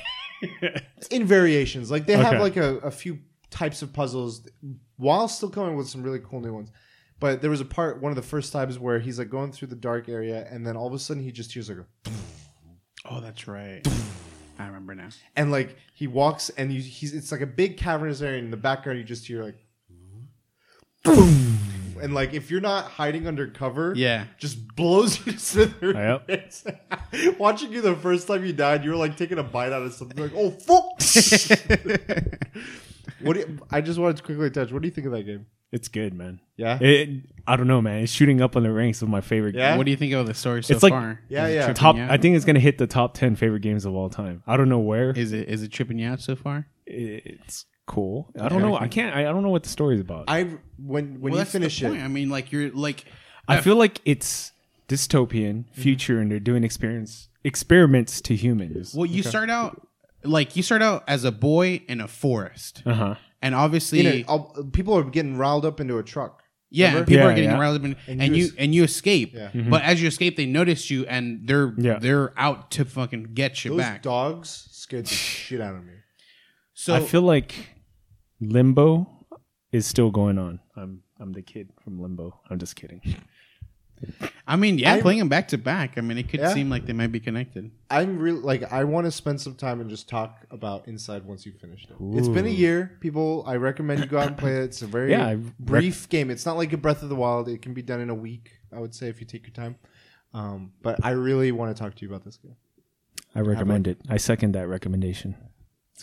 in 1.11 1.25
variations. 1.25 1.89
Like 1.91 2.05
they 2.05 2.15
have 2.17 2.33
Okay. 2.33 2.39
like 2.39 2.57
a, 2.57 2.77
a 2.77 2.91
few 2.91 3.19
types 3.49 3.81
of 3.81 3.91
puzzles 3.93 4.47
while 4.97 5.27
still 5.27 5.49
coming 5.49 5.75
with 5.75 5.87
some 5.89 6.03
really 6.03 6.19
cool 6.19 6.39
new 6.41 6.53
ones. 6.53 6.71
But 7.19 7.41
there 7.41 7.51
was 7.51 7.61
a 7.61 7.65
part 7.65 8.01
one 8.01 8.11
of 8.11 8.15
the 8.15 8.21
first 8.23 8.51
times 8.51 8.79
where 8.79 8.99
he's 8.99 9.19
like 9.19 9.29
going 9.29 9.51
through 9.51 9.67
the 9.67 9.75
dark 9.75 10.09
area 10.09 10.47
and 10.49 10.65
then 10.65 10.75
all 10.75 10.87
of 10.87 10.93
a 10.93 10.99
sudden 10.99 11.21
he 11.23 11.31
just 11.31 11.51
hears 11.53 11.69
like 11.69 11.79
a 11.79 11.85
Oh, 13.05 13.19
that's 13.19 13.47
right. 13.47 13.81
I 14.59 14.67
remember 14.67 14.93
now. 14.95 15.09
and 15.35 15.51
like 15.51 15.75
he 15.93 16.05
walks 16.07 16.49
and 16.51 16.71
you, 16.71 16.81
he's 16.81 17.13
it's 17.13 17.31
like 17.31 17.41
a 17.41 17.47
big 17.47 17.77
cavernous 17.77 18.21
area 18.21 18.37
and 18.37 18.45
in 18.45 18.51
the 18.51 18.57
background 18.57 18.99
you 18.99 19.03
just 19.05 19.25
hear 19.25 19.43
like 19.43 19.55
and 22.01 22.13
like 22.13 22.33
if 22.33 22.49
you're 22.51 22.61
not 22.61 22.85
hiding 22.85 23.27
under 23.27 23.47
cover 23.47 23.93
Yeah. 23.95 24.25
just 24.37 24.75
blows 24.75 25.19
you 25.25 25.33
to 25.33 25.39
smithereens. 25.39 26.63
Yep. 26.67 27.37
Watching 27.39 27.71
you 27.71 27.81
the 27.81 27.95
first 27.95 28.27
time 28.27 28.45
you 28.45 28.53
died, 28.53 28.83
you 28.83 28.89
were 28.91 28.95
like 28.97 29.17
taking 29.17 29.37
a 29.39 29.43
bite 29.43 29.71
out 29.71 29.83
of 29.83 29.93
something. 29.93 30.21
Like, 30.21 30.33
oh 30.35 30.51
fuck! 30.51 31.01
what? 33.21 33.33
Do 33.33 33.39
you, 33.39 33.59
I 33.69 33.81
just 33.81 33.99
wanted 33.99 34.17
to 34.17 34.23
quickly 34.23 34.49
touch. 34.49 34.71
What 34.71 34.81
do 34.81 34.87
you 34.87 34.93
think 34.93 35.07
of 35.07 35.13
that 35.13 35.23
game? 35.23 35.45
It's 35.71 35.87
good, 35.87 36.13
man. 36.13 36.41
Yeah, 36.57 36.77
It, 36.81 37.09
I 37.47 37.55
don't 37.55 37.67
know, 37.67 37.81
man. 37.81 38.03
It's 38.03 38.11
shooting 38.11 38.41
up 38.41 38.57
on 38.57 38.63
the 38.63 38.71
ranks 38.73 39.01
of 39.01 39.07
my 39.07 39.21
favorite. 39.21 39.55
Yeah? 39.55 39.77
What 39.77 39.85
do 39.85 39.91
you 39.91 39.95
think 39.97 40.11
of 40.13 40.27
the 40.27 40.33
story 40.33 40.63
so 40.63 40.73
It's 40.73 40.83
like- 40.83 40.91
far? 40.91 41.21
Yeah, 41.29 41.45
Is 41.45 41.51
it 41.51 41.55
yeah. 41.55 41.59
tripping 41.61 41.75
Top. 41.75 41.95
you 41.95 42.01
out? 42.01 42.11
I 42.11 42.17
think 42.17 42.35
it's 42.35 42.43
gonna 42.43 42.59
hit 42.59 42.77
the 42.77 42.87
top 42.87 43.13
10 43.13 43.37
favorite 43.37 43.61
games 43.61 43.85
of 43.85 43.95
all 43.95 44.09
time. 44.09 44.43
I 44.45 44.57
don't 44.57 44.67
know 44.67 44.79
where. 44.79 45.11
Is 45.11 45.31
it 45.31 45.47
is 45.47 45.63
it 45.63 45.71
tripping 45.71 45.97
you 45.97 46.09
out 46.09 46.19
so 46.19 46.35
far? 46.35 46.67
It's 46.85 47.65
cool. 47.87 48.31
I 48.39 48.49
don't 48.49 48.61
know. 48.61 48.75
I 48.77 48.87
can't. 48.87 49.15
I, 49.15 49.21
I 49.21 49.31
don't 49.31 49.43
know 49.43 49.49
what 49.49 49.63
the 49.63 49.69
story's 49.69 49.99
about. 50.01 50.25
I, 50.27 50.39
I 50.39 50.43
when 50.77 51.19
when 51.19 51.21
well, 51.21 51.31
you 51.33 51.37
that's 51.39 51.51
the 51.51 51.59
finish 51.59 51.81
point. 51.81 51.95
it, 51.97 52.01
I 52.03 52.07
mean, 52.07 52.29
like 52.29 52.51
you're 52.51 52.69
like 52.71 53.05
I 53.47 53.61
feel 53.61 53.75
like 53.75 53.99
it's 54.05 54.51
dystopian 54.87 55.65
Mm-hmm. 55.65 55.81
future, 55.81 56.19
and 56.19 56.31
they're 56.31 56.39
doing 56.39 56.63
experience 56.63 57.29
experiments 57.43 58.21
to 58.21 58.35
humans. 58.35 58.93
well, 58.95 59.05
you 59.05 59.23
start 59.23 59.49
out 59.49 59.87
like 60.23 60.55
you 60.55 60.63
start 60.63 60.81
out 60.81 61.03
as 61.07 61.23
a 61.23 61.31
boy 61.31 61.81
in 61.87 61.99
a 62.01 62.07
forest, 62.07 62.83
Uh 62.85 62.93
huh. 62.93 63.15
and 63.41 63.55
obviously, 63.55 64.01
you 64.01 64.19
know, 64.19 64.23
all- 64.27 64.63
people 64.71 64.95
are 64.97 65.03
getting 65.03 65.37
riled 65.37 65.65
up 65.65 65.79
into 65.79 65.97
a 65.97 66.03
truck. 66.03 66.43
yeah, 66.69 66.87
remember? 66.89 67.07
people 67.07 67.23
Yeah, 67.25 67.31
are 67.31 67.35
getting 67.35 67.49
yeah. 67.51 67.59
riled 67.59 67.77
up, 67.77 67.83
and, 67.83 67.95
And 68.07 68.21
and, 68.21 68.35
you 68.35 68.43
you 68.43 68.49
es- 68.49 68.55
and 68.57 68.75
you 68.75 68.83
escape. 68.83 69.33
Yeah. 69.33 69.49
But 69.69 69.81
as 69.83 70.01
you 70.01 70.07
escape, 70.07 70.37
they 70.37 70.45
notice 70.45 70.89
you, 70.91 71.05
and 71.07 71.47
they're 71.47 71.73
Yeah. 71.77 71.97
they're 71.99 72.33
out 72.39 72.69
to 72.71 72.85
fucking 72.85 73.29
get 73.33 73.65
you 73.65 73.71
Those 73.71 73.79
back. 73.79 74.01
dogs 74.03 74.67
scared 74.71 75.05
the 75.05 75.09
shit 75.15 75.59
out 75.61 75.75
of 75.75 75.83
me. 75.85 75.93
So 76.83 76.95
I 76.95 76.99
feel 77.01 77.21
like 77.21 77.53
Limbo 78.39 79.07
is 79.71 79.85
still 79.85 80.09
going 80.09 80.39
on. 80.39 80.59
I'm 80.75 81.03
I'm 81.19 81.31
the 81.31 81.43
kid 81.43 81.69
from 81.83 82.01
Limbo. 82.01 82.39
I'm 82.49 82.57
just 82.57 82.75
kidding. 82.75 83.01
I 84.47 84.55
mean, 84.55 84.79
yeah, 84.79 84.95
I- 84.95 85.01
playing 85.01 85.19
them 85.19 85.29
back 85.29 85.49
to 85.49 85.59
back. 85.59 85.99
I 85.99 86.01
mean, 86.01 86.17
it 86.17 86.27
could 86.27 86.39
Yeah. 86.39 86.51
seem 86.55 86.71
like 86.71 86.87
they 86.87 86.93
might 86.93 87.11
be 87.11 87.19
connected. 87.19 87.69
I'm 87.91 88.17
really 88.17 88.39
like 88.39 88.63
I 88.73 88.83
want 88.85 89.05
to 89.05 89.11
spend 89.11 89.39
some 89.39 89.53
time 89.53 89.79
and 89.79 89.91
just 89.91 90.09
talk 90.09 90.47
about 90.49 90.87
Inside 90.87 91.23
once 91.23 91.45
you 91.45 91.51
finished 91.51 91.91
it. 91.91 91.97
It's 92.17 92.27
been 92.27 92.47
a 92.47 92.49
year, 92.49 92.97
people. 92.99 93.43
I 93.45 93.57
recommend 93.57 93.99
you 93.99 94.07
go 94.07 94.17
out 94.17 94.29
and 94.29 94.37
play 94.37 94.53
it. 94.57 94.63
It's 94.63 94.81
a 94.81 94.87
very 94.87 95.11
Yeah, 95.11 95.27
I 95.27 95.33
rec- 95.35 95.57
brief 95.59 96.09
game. 96.09 96.31
It's 96.31 96.47
not 96.47 96.57
like 96.57 96.73
a 96.73 96.77
Breath 96.77 97.03
of 97.03 97.09
the 97.09 97.15
Wild. 97.15 97.47
It 97.47 97.61
can 97.61 97.75
be 97.75 97.83
done 97.83 97.99
in 98.01 98.09
a 98.09 98.15
week. 98.15 98.53
I 98.75 98.79
would 98.79 98.95
say 98.95 99.07
if 99.07 99.19
you 99.19 99.27
take 99.27 99.43
your 99.43 99.53
time. 99.53 99.75
Um, 100.33 100.71
but 100.81 100.97
I 101.05 101.11
really 101.11 101.51
want 101.51 101.75
to 101.75 101.79
talk 101.79 101.93
to 101.93 102.01
you 102.03 102.09
about 102.09 102.25
this 102.25 102.37
game. 102.37 102.55
I 103.35 103.41
recommend 103.41 103.87
it. 103.87 103.99
I 104.09 104.17
second 104.17 104.53
that 104.53 104.67
recommendation. 104.67 105.35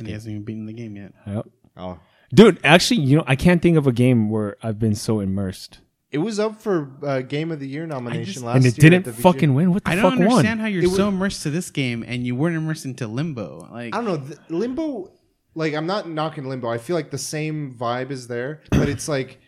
And 0.01 0.07
he 0.09 0.13
hasn't 0.15 0.31
even 0.33 0.45
beaten 0.45 0.67
the 0.67 0.73
game 0.73 0.97
yet. 0.97 1.13
Yep. 1.27 1.47
Oh, 1.77 1.99
Dude, 2.35 2.59
actually, 2.65 3.01
you 3.01 3.17
know, 3.17 3.25
I 3.27 3.37
can't 3.37 3.63
think 3.63 3.77
of 3.79 3.87
a 3.87 3.93
game 3.93 4.29
where 4.31 4.57
I've 4.63 4.79
been 4.79 4.95
so 4.95 5.21
immersed. 5.21 5.79
it 6.11 6.19
was 6.19 6.39
up 6.39 6.61
for 6.61 6.91
uh, 7.03 7.21
Game 7.23 7.51
of 7.53 7.61
the 7.61 7.67
Year 7.69 7.87
nomination 7.87 8.33
just- 8.35 8.45
last 8.45 8.57
and 8.57 8.65
year. 8.65 8.73
it 8.77 8.81
didn't 8.81 9.05
the 9.07 9.13
VG. 9.13 9.21
fucking 9.23 9.55
win. 9.55 9.73
What 9.73 9.85
the 9.85 9.91
fuck? 9.91 9.99
I 9.99 10.03
don't 10.03 10.13
understand 10.23 10.47
won? 10.47 10.59
how 10.59 10.67
you're 10.67 10.83
It 10.83 10.89
was- 10.89 10.97
so 10.97 11.09
immersed 11.09 11.43
to 11.45 11.51
this 11.51 11.71
game 11.71 12.05
and 12.07 12.27
you 12.27 12.35
weren't 12.35 12.57
immersed 12.57 12.85
into 12.85 13.07
Limbo. 13.07 13.69
Like, 13.73 13.95
I 13.95 14.03
don't 14.03 14.05
know. 14.05 14.17
th- 14.27 14.39
Limbo, 14.51 15.13
like 15.55 15.75
I'm 15.75 15.87
not 15.87 16.09
knocking 16.09 16.45
Limbo. 16.49 16.69
I 16.69 16.79
feel 16.79 16.97
like 16.97 17.11
the 17.11 17.19
same 17.19 17.75
vibe 17.79 18.11
is 18.11 18.27
there, 18.29 18.63
but 18.71 18.89
it's 18.95 19.09
like 19.09 19.41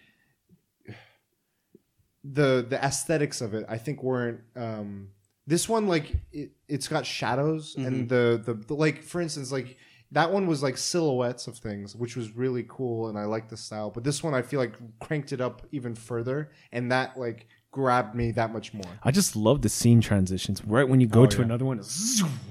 the 2.24 2.64
the 2.68 2.82
aesthetics 2.82 3.40
of 3.40 3.54
it. 3.54 3.64
I 3.68 3.78
think 3.78 4.02
weren't. 4.02 4.40
Um, 4.56 5.08
this 5.46 5.68
one, 5.68 5.86
like 5.88 6.12
it, 6.32 6.52
it's 6.68 6.88
got 6.88 7.06
shadows 7.06 7.74
and 7.76 8.08
the, 8.08 8.40
the 8.44 8.54
the 8.54 8.74
like. 8.74 9.02
For 9.02 9.20
instance, 9.20 9.50
like 9.50 9.76
that 10.12 10.32
one 10.32 10.46
was 10.46 10.62
like 10.62 10.76
silhouettes 10.76 11.46
of 11.46 11.56
things, 11.58 11.94
which 11.94 12.16
was 12.16 12.34
really 12.36 12.64
cool, 12.68 13.08
and 13.08 13.18
I 13.18 13.24
like 13.24 13.48
the 13.48 13.56
style. 13.56 13.90
But 13.90 14.04
this 14.04 14.22
one, 14.22 14.34
I 14.34 14.42
feel 14.42 14.58
like 14.60 14.74
cranked 15.00 15.32
it 15.32 15.40
up 15.40 15.66
even 15.72 15.94
further, 15.94 16.50
and 16.72 16.90
that 16.92 17.16
like 17.18 17.46
grabbed 17.72 18.14
me 18.16 18.32
that 18.32 18.52
much 18.52 18.74
more. 18.74 18.90
I 19.04 19.12
just 19.12 19.36
love 19.36 19.62
the 19.62 19.68
scene 19.68 20.00
transitions. 20.00 20.64
Right 20.64 20.88
when 20.88 21.00
you 21.00 21.06
go 21.06 21.22
Oh, 21.22 21.26
to 21.26 21.38
yeah. 21.38 21.44
another 21.44 21.64
one, 21.64 21.80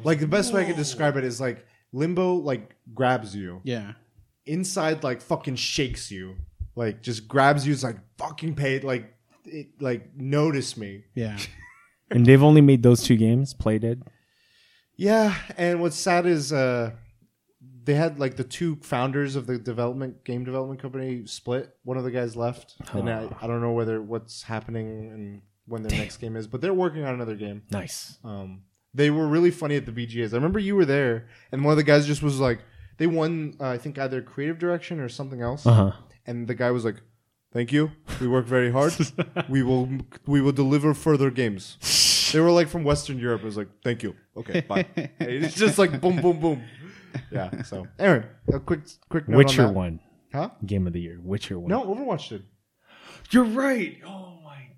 Like 0.06 0.20
the 0.22 0.28
best 0.28 0.54
way 0.54 0.62
I 0.62 0.66
could 0.66 0.78
describe 0.78 1.18
it 1.18 1.26
is 1.26 1.42
like 1.42 1.66
Limbo 1.92 2.36
like 2.36 2.76
grabs 2.94 3.36
you. 3.36 3.60
Yeah. 3.64 3.94
Inside 4.46 5.04
like 5.04 5.22
fucking 5.22 5.58
shakes 5.58 6.10
you. 6.10 6.36
Like 6.76 7.02
just 7.02 7.28
grabs 7.28 7.68
you. 7.68 7.74
It's 7.74 7.84
like 7.84 7.98
fucking 8.18 8.56
pay 8.56 8.80
like 8.80 9.14
it 9.44 9.82
like 9.82 10.16
notice 10.16 10.78
me. 10.78 11.04
Yeah. 11.16 11.38
and 12.10 12.26
they've 12.26 12.42
only 12.42 12.62
made 12.62 12.82
those 12.84 13.04
two 13.04 13.18
games. 13.18 13.54
Play 13.54 13.80
Dead. 13.80 14.02
Yeah, 14.96 15.36
and 15.58 15.82
what's 15.82 15.98
sad 15.98 16.26
is 16.26 16.54
uh 16.54 16.92
they 17.90 17.96
had 17.96 18.20
like 18.20 18.36
the 18.36 18.44
two 18.44 18.76
founders 18.84 19.36
of 19.36 19.48
the 19.48 19.58
development 19.58 20.24
game 20.24 20.44
development 20.44 20.80
company 20.80 21.26
split. 21.26 21.76
One 21.84 21.98
of 21.98 22.04
the 22.04 22.12
guys 22.12 22.36
left, 22.36 22.76
and 22.94 23.10
I, 23.10 23.28
I 23.42 23.48
don't 23.48 23.62
know 23.62 23.72
whether 23.72 24.00
what's 24.00 24.44
happening 24.44 24.86
and 25.14 25.42
when 25.66 25.82
their 25.82 25.98
next 25.98 26.18
game 26.18 26.36
is, 26.36 26.46
but 26.46 26.62
they're 26.62 26.74
working 26.86 27.04
on 27.04 27.16
another 27.16 27.36
game. 27.36 27.64
Nice. 27.72 28.20
Um, 28.24 28.62
they 28.94 29.10
were 29.10 29.28
really 29.28 29.50
funny 29.50 29.76
at 29.76 29.86
the 29.88 29.92
VGAs. 29.92 30.34
I 30.34 30.36
remember 30.36 30.60
you 30.60 30.76
were 30.76 30.86
there, 30.86 31.28
and 31.52 31.64
one 31.64 31.72
of 31.72 31.78
the 31.78 31.84
guys 31.84 32.06
just 32.06 32.22
was 32.22 32.40
like, 32.40 32.60
they 32.98 33.08
won, 33.08 33.56
uh, 33.60 33.70
I 33.70 33.78
think 33.80 33.98
either 33.98 34.22
creative 34.22 34.60
direction 34.60 35.00
or 35.00 35.10
something 35.10 35.42
else, 35.42 35.66
Uh 35.66 35.74
huh. 35.74 35.92
and 36.28 36.48
the 36.48 36.54
guy 36.56 36.70
was 36.70 36.86
like, 36.86 36.98
"Thank 37.54 37.72
you. 37.72 37.92
We 38.22 38.28
work 38.28 38.46
very 38.46 38.72
hard. 38.72 38.94
we 39.50 39.64
will 39.64 39.90
we 40.28 40.42
will 40.42 40.52
deliver 40.64 40.94
further 40.94 41.32
games." 41.32 41.64
They 42.34 42.40
were 42.40 42.52
like 42.52 42.68
from 42.68 42.84
Western 42.84 43.18
Europe. 43.18 43.42
It 43.42 43.46
was 43.46 43.58
like, 43.58 43.70
"Thank 43.84 44.04
you. 44.04 44.12
Okay, 44.38 44.62
bye." 44.62 44.86
It's 45.20 45.56
just 45.56 45.78
like 45.80 46.00
boom, 46.02 46.22
boom, 46.22 46.40
boom. 46.40 46.62
Yeah. 47.32 47.62
So 47.64 47.88
anyway, 48.00 48.26
a 48.54 48.60
quick 48.60 48.82
quick 49.10 49.28
note 49.28 49.38
Witcher 49.38 49.62
on 49.64 49.68
that. 49.70 49.74
one 49.74 50.00
huh? 50.34 50.50
game 50.66 50.88
of 50.88 50.94
the 50.94 51.02
year. 51.02 51.20
Witcher 51.22 51.60
one. 51.60 51.70
No, 51.70 51.84
Overwatch 51.86 52.30
did. 52.30 52.44
you're 53.32 53.44
right. 53.44 53.98
Oh 54.06 54.40
my 54.44 54.56
god. 54.58 54.70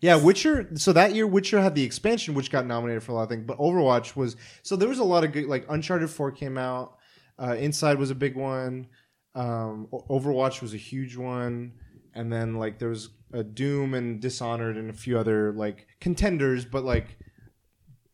Yeah, 0.00 0.16
Witcher. 0.16 0.68
So 0.74 0.92
that 0.92 1.14
year, 1.14 1.26
Witcher 1.26 1.60
had 1.60 1.74
the 1.74 1.82
expansion, 1.82 2.34
which 2.34 2.50
got 2.50 2.66
nominated 2.66 3.02
for 3.02 3.12
a 3.12 3.14
lot 3.16 3.24
of 3.24 3.28
things. 3.28 3.44
But 3.46 3.58
Overwatch 3.58 4.16
was 4.16 4.36
so 4.62 4.76
there 4.76 4.88
was 4.88 4.98
a 4.98 5.04
lot 5.04 5.24
of 5.24 5.32
good. 5.32 5.46
Like 5.46 5.66
Uncharted 5.68 6.10
Four 6.10 6.32
came 6.32 6.58
out. 6.58 6.96
Uh, 7.38 7.54
Inside 7.54 7.98
was 7.98 8.10
a 8.10 8.14
big 8.16 8.36
one. 8.36 8.88
Um, 9.34 9.86
Overwatch 9.92 10.60
was 10.62 10.74
a 10.74 10.78
huge 10.78 11.16
one, 11.16 11.72
and 12.14 12.32
then 12.32 12.54
like 12.54 12.78
there 12.78 12.88
was 12.88 13.10
a 13.32 13.44
Doom 13.44 13.94
and 13.94 14.20
Dishonored 14.20 14.76
and 14.76 14.90
a 14.90 14.94
few 14.94 15.18
other 15.18 15.52
like 15.52 15.86
contenders. 16.00 16.64
But 16.64 16.84
like 16.84 17.16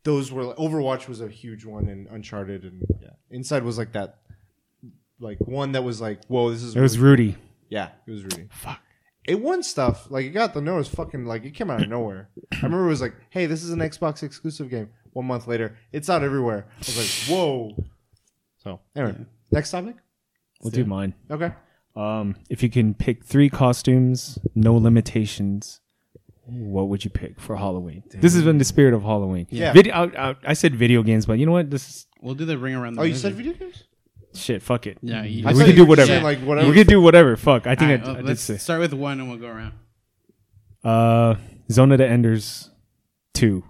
those 0.05 0.31
were 0.31 0.45
like, 0.45 0.57
Overwatch 0.57 1.09
was 1.09 1.21
a 1.21 1.29
huge 1.29 1.65
one, 1.65 1.89
and 1.89 2.07
Uncharted 2.09 2.63
and 2.65 2.83
yeah, 3.01 3.11
Inside 3.31 3.63
was 3.65 3.79
like 3.79 3.93
that. 3.93 4.19
Like 5.21 5.39
one 5.41 5.73
that 5.73 5.83
was 5.85 6.01
like, 6.01 6.25
whoa, 6.27 6.51
this 6.51 6.63
is 6.63 6.77
It 6.77 6.81
was 6.81 6.99
really- 6.99 7.27
Rudy. 7.29 7.37
yeah, 7.69 7.91
it 8.07 8.11
was 8.11 8.23
Rudy. 8.25 8.49
Fuck. 8.53 8.81
It 9.27 9.41
won 9.41 9.63
stuff. 9.63 10.11
Like 10.11 10.27
it 10.27 10.31
got 10.31 10.53
the 10.53 10.61
notice. 10.61 10.89
Fucking 10.89 11.25
like 11.25 11.45
it 11.45 11.53
came 11.55 11.71
out 11.71 11.83
of 11.83 11.89
nowhere. 11.89 12.29
I 12.53 12.57
remember 12.57 12.85
it 12.85 12.89
was 12.89 13.01
like, 13.01 13.15
"Hey, 13.31 13.47
this 13.47 13.63
is 13.65 13.71
an 13.71 13.79
Xbox 13.79 14.23
exclusive 14.23 14.69
game." 14.69 14.91
One 15.15 15.25
month 15.25 15.47
later, 15.47 15.79
it's 15.93 16.11
out 16.11 16.23
everywhere. 16.23 16.67
I 16.75 16.79
was 16.81 16.97
like, 16.99 17.35
"Whoa!" 17.39 17.85
So 18.59 18.81
anyway, 18.95 19.17
next 19.51 19.71
topic. 19.71 19.97
We'll 20.61 20.73
do 20.73 20.85
mine. 20.85 21.15
Okay. 21.31 21.53
Um, 21.97 22.37
if 22.51 22.63
you 22.63 22.69
can 22.69 22.93
pick 22.93 23.25
three 23.25 23.49
costumes, 23.49 24.39
no 24.55 24.75
limitations, 24.75 25.81
what 26.47 26.89
would 26.89 27.05
you 27.05 27.11
pick 27.11 27.41
for 27.41 27.57
Halloween? 27.57 28.03
This 28.11 28.35
is 28.35 28.47
in 28.47 28.59
the 28.59 28.65
spirit 28.65 28.95
of 28.95 29.03
Halloween. 29.03 29.47
Yeah. 29.51 29.73
Video. 29.73 29.95
I, 29.95 30.31
I, 30.31 30.37
I 30.49 30.53
said 30.53 30.75
video 30.75 31.03
games, 31.03 31.27
but 31.27 31.39
you 31.39 31.47
know 31.47 31.53
what? 31.53 31.71
This 31.71 31.89
is 31.89 32.07
We'll 32.21 32.35
do 32.35 32.45
the 32.47 32.57
ring 32.59 32.75
around 32.75 32.95
the 32.95 33.03
Oh, 33.03 33.05
you 33.05 33.15
said 33.15 33.35
video 33.35 33.53
games? 33.53 33.85
shit. 34.35 34.63
Fuck 34.63 34.87
it. 34.87 34.99
Yeah, 35.03 35.23
you- 35.25 35.47
we 35.47 35.65
can 35.65 35.75
do 35.77 35.85
whatever. 35.85 36.07
saying, 36.09 36.23
like 36.25 36.41
whatever. 36.41 36.69
We 36.69 36.75
can 36.75 36.87
do 36.87 37.01
whatever. 37.01 37.37
Fuck. 37.37 37.67
I 37.67 37.75
think 37.75 37.91
Alright, 37.91 38.01
I, 38.01 38.07
well, 38.07 38.13
I 38.13 38.17
did 38.21 38.27
let's 38.27 38.41
say. 38.41 38.57
start 38.57 38.81
with 38.81 38.93
one 38.95 39.21
and 39.21 39.29
we'll 39.29 39.39
go 39.39 39.49
around. 39.49 39.73
Uh, 40.83 41.37
Zone 41.71 41.93
of 41.93 41.99
the 41.99 42.07
Enders, 42.07 42.71
two. 43.33 43.65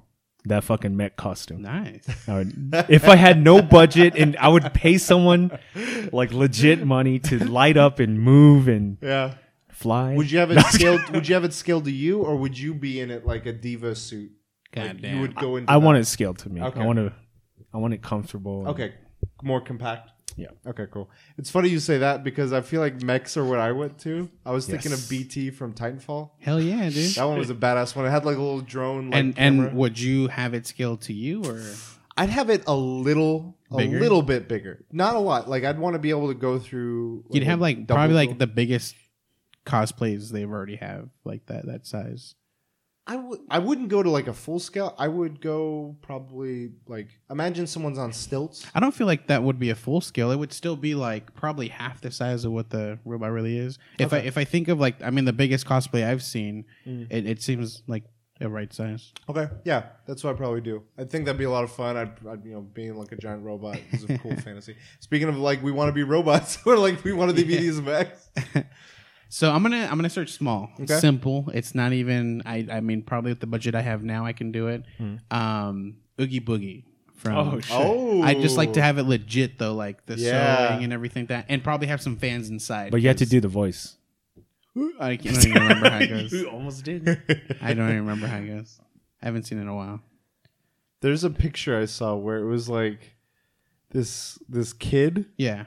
That 0.46 0.62
fucking 0.62 0.94
mech 0.94 1.16
costume. 1.16 1.62
Nice. 1.62 2.04
I 2.28 2.34
would- 2.34 2.74
if 2.90 3.08
I 3.08 3.16
had 3.16 3.42
no 3.42 3.62
budget 3.62 4.14
and 4.14 4.36
I 4.36 4.48
would 4.48 4.74
pay 4.74 4.98
someone 4.98 5.58
like 6.12 6.32
legit 6.34 6.84
money 6.84 7.18
to 7.20 7.38
light 7.44 7.78
up 7.78 7.98
and 7.98 8.20
move 8.20 8.68
and 8.68 8.98
yeah. 9.00 9.34
Fly. 9.74 10.14
Would 10.14 10.30
you 10.30 10.38
have 10.38 10.50
it 10.52 10.60
scaled? 10.66 11.08
would 11.10 11.28
you 11.28 11.34
have 11.34 11.44
it 11.44 11.52
scaled 11.52 11.84
to 11.84 11.92
you, 11.92 12.22
or 12.22 12.36
would 12.36 12.58
you 12.58 12.74
be 12.74 13.00
in 13.00 13.10
it 13.10 13.26
like 13.26 13.46
a 13.46 13.52
diva 13.52 13.94
suit? 13.94 14.32
Like, 14.74 15.00
God 15.00 15.04
you 15.08 15.20
would 15.20 15.34
go 15.36 15.56
into. 15.56 15.70
I 15.70 15.78
that. 15.78 15.84
want 15.84 15.98
it 15.98 16.06
scaled 16.06 16.38
to 16.38 16.48
me. 16.48 16.62
Okay. 16.62 16.80
I 16.80 16.86
want 16.86 16.98
to. 16.98 17.12
I 17.72 17.78
want 17.78 17.94
it 17.94 18.02
comfortable. 18.02 18.68
Okay, 18.68 18.94
more 19.42 19.60
compact. 19.60 20.10
Yeah. 20.36 20.48
Okay, 20.66 20.86
cool. 20.90 21.10
It's 21.38 21.50
funny 21.50 21.68
you 21.68 21.78
say 21.78 21.98
that 21.98 22.24
because 22.24 22.52
I 22.52 22.60
feel 22.60 22.80
like 22.80 23.02
mechs 23.02 23.36
are 23.36 23.44
what 23.44 23.60
I 23.60 23.70
went 23.72 23.98
to. 24.00 24.28
I 24.44 24.50
was 24.50 24.66
thinking 24.66 24.92
of 24.92 25.08
BT 25.08 25.50
from 25.50 25.74
Titanfall. 25.74 26.30
Hell 26.40 26.60
yeah, 26.60 26.88
dude. 26.88 27.14
That 27.14 27.24
one 27.24 27.38
was 27.38 27.50
a 27.50 27.54
badass 27.54 27.94
one. 27.94 28.06
It 28.06 28.10
had 28.10 28.24
like 28.24 28.36
a 28.36 28.40
little 28.40 28.60
drone. 28.60 29.10
Like, 29.10 29.20
and 29.20 29.36
camera. 29.36 29.68
and 29.68 29.76
would 29.76 29.98
you 29.98 30.28
have 30.28 30.54
it 30.54 30.66
scaled 30.66 31.02
to 31.02 31.12
you 31.12 31.44
or 31.44 31.62
I'd 32.16 32.30
have 32.30 32.50
it 32.50 32.64
a 32.66 32.74
little, 32.74 33.56
a 33.70 33.76
little 33.76 34.22
bit 34.22 34.48
bigger. 34.48 34.84
Not 34.92 35.16
a 35.16 35.18
lot. 35.18 35.48
Like 35.48 35.64
I'd 35.64 35.78
want 35.78 35.94
to 35.94 35.98
be 35.98 36.10
able 36.10 36.28
to 36.28 36.34
go 36.34 36.58
through. 36.58 37.24
you'd 37.30 37.44
have 37.44 37.60
like 37.60 37.86
probably 37.86 38.08
door. 38.08 38.16
like 38.16 38.38
the 38.38 38.46
biggest 38.46 38.94
cosplays 39.66 40.30
they've 40.30 40.50
already 40.50 40.76
have 40.76 41.08
like 41.24 41.46
that 41.46 41.66
that 41.66 41.86
size. 41.86 42.34
I 43.06 43.16
would. 43.16 43.40
I 43.50 43.58
wouldn't 43.58 43.88
go 43.90 44.02
to 44.02 44.08
like 44.08 44.28
a 44.28 44.32
full 44.32 44.58
scale. 44.58 44.94
I 44.98 45.08
would 45.08 45.42
go 45.42 45.94
probably 46.00 46.70
like 46.86 47.08
imagine 47.28 47.66
someone's 47.66 47.98
on 47.98 48.14
stilts. 48.14 48.64
I 48.74 48.80
don't 48.80 48.94
feel 48.94 49.06
like 49.06 49.26
that 49.26 49.42
would 49.42 49.58
be 49.58 49.68
a 49.68 49.74
full 49.74 50.00
scale. 50.00 50.30
It 50.30 50.38
would 50.38 50.54
still 50.54 50.74
be 50.76 50.94
like 50.94 51.34
probably 51.34 51.68
half 51.68 52.00
the 52.00 52.10
size 52.10 52.46
of 52.46 52.52
what 52.52 52.70
the 52.70 52.98
robot 53.04 53.30
really 53.30 53.58
is. 53.58 53.78
If 53.98 54.14
I 54.14 54.18
if 54.20 54.38
I 54.38 54.44
think 54.44 54.68
of 54.68 54.80
like 54.80 55.02
I 55.02 55.10
mean 55.10 55.26
the 55.26 55.34
biggest 55.34 55.66
cosplay 55.66 56.02
I've 56.06 56.22
seen, 56.22 56.64
Mm. 56.86 57.06
it, 57.10 57.26
it 57.26 57.42
seems 57.42 57.82
like 57.86 58.04
the 58.40 58.48
right 58.48 58.72
size. 58.72 59.12
Okay, 59.28 59.48
yeah, 59.64 59.84
that's 60.06 60.24
what 60.24 60.34
I 60.34 60.38
probably 60.38 60.62
do. 60.62 60.82
I 60.98 61.04
think 61.04 61.26
that'd 61.26 61.38
be 61.38 61.44
a 61.44 61.50
lot 61.50 61.62
of 61.64 61.70
fun. 61.72 61.98
I'd, 61.98 62.26
I'd 62.26 62.42
you 62.44 62.52
know, 62.54 62.62
being 62.62 62.96
like 62.96 63.12
a 63.12 63.16
giant 63.16 63.44
robot 63.44 63.78
is 63.92 64.04
a 64.04 64.16
cool 64.18 64.34
fantasy. 64.40 64.76
Speaking 65.00 65.28
of 65.28 65.36
like, 65.36 65.62
we 65.62 65.72
want 65.72 65.88
to 65.90 65.92
be 65.92 66.02
robots, 66.04 66.58
or 66.66 66.76
like 66.78 67.04
we 67.04 67.12
want 67.12 67.30
to 67.30 67.36
be 67.36 67.42
these 67.56 67.80
mechs. 67.82 68.30
So 69.34 69.50
I'm 69.50 69.64
gonna 69.64 69.88
I'm 69.90 69.96
gonna 69.98 70.08
search 70.08 70.30
small, 70.30 70.70
Okay. 70.80 70.96
simple. 71.00 71.50
It's 71.52 71.74
not 71.74 71.92
even 71.92 72.40
I 72.46 72.68
I 72.70 72.78
mean 72.78 73.02
probably 73.02 73.32
with 73.32 73.40
the 73.40 73.48
budget 73.48 73.74
I 73.74 73.80
have 73.82 74.04
now 74.04 74.24
I 74.24 74.32
can 74.32 74.52
do 74.52 74.68
it. 74.68 74.84
Um, 75.28 75.96
Oogie 76.20 76.38
Boogie 76.40 76.84
from. 77.16 77.36
Oh, 77.36 77.58
shit. 77.60 77.76
Oh, 77.76 78.22
I 78.22 78.34
just 78.34 78.56
like 78.56 78.74
to 78.74 78.80
have 78.82 78.96
it 78.98 79.02
legit 79.02 79.58
though, 79.58 79.74
like 79.74 80.06
the 80.06 80.14
Yeah. 80.14 80.68
sewing 80.68 80.84
and 80.84 80.92
everything 80.92 81.26
that, 81.26 81.46
and 81.48 81.64
probably 81.64 81.88
have 81.88 82.00
some 82.00 82.16
fans 82.16 82.48
inside. 82.48 82.92
But 82.92 83.02
you 83.02 83.08
have 83.08 83.16
to 83.16 83.26
do 83.26 83.40
the 83.40 83.48
voice. 83.48 83.96
I 85.00 85.16
can't- 85.16 85.36
I 85.36 85.40
don't 85.40 85.46
even 85.48 85.62
remember 85.62 85.90
how 85.90 85.98
it 85.98 86.06
goes. 86.10 86.44
almost 86.52 86.84
did. 86.84 87.08
I 87.60 87.74
don't 87.74 87.88
even 87.90 88.06
remember 88.06 88.28
how 88.28 88.38
it 88.38 88.46
goes. 88.46 88.78
I 89.20 89.26
haven't 89.26 89.48
seen 89.48 89.58
it 89.58 89.62
in 89.62 89.68
a 89.68 89.74
while. 89.74 90.00
There's 91.00 91.24
a 91.24 91.30
picture 91.30 91.76
I 91.76 91.86
saw 91.86 92.14
where 92.14 92.38
it 92.38 92.46
was 92.46 92.68
like 92.68 93.16
this 93.90 94.38
this 94.48 94.72
kid, 94.72 95.26
Yeah, 95.36 95.64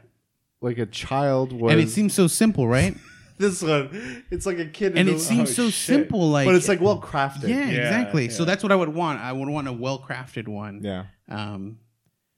like 0.61 0.77
a 0.77 0.85
child, 0.85 1.51
was. 1.51 1.73
and 1.73 1.81
it 1.81 1.89
seems 1.89 2.13
so 2.13 2.27
simple, 2.27 2.65
right? 2.65 2.95
this 3.39 3.61
one. 3.61 4.23
It's 4.31 4.45
like 4.45 4.59
a 4.59 4.65
kid, 4.65 4.97
and 4.97 5.07
in 5.07 5.15
it 5.15 5.17
a- 5.17 5.19
seems 5.19 5.51
oh, 5.51 5.53
so 5.53 5.65
shit. 5.65 5.73
simple, 5.73 6.29
like 6.29 6.45
but 6.45 6.55
it's 6.55 6.67
like 6.67 6.81
well 6.81 7.01
crafted. 7.01 7.49
yeah, 7.49 7.69
exactly. 7.69 8.29
So 8.29 8.45
that's 8.45 8.63
what 8.63 8.71
I 8.71 8.75
would 8.75 8.89
want. 8.89 9.19
I 9.21 9.31
would 9.31 9.49
want 9.49 9.67
a 9.67 9.73
well 9.73 9.99
crafted 9.99 10.47
one. 10.47 10.81
yeah. 10.83 11.05
Um, 11.29 11.79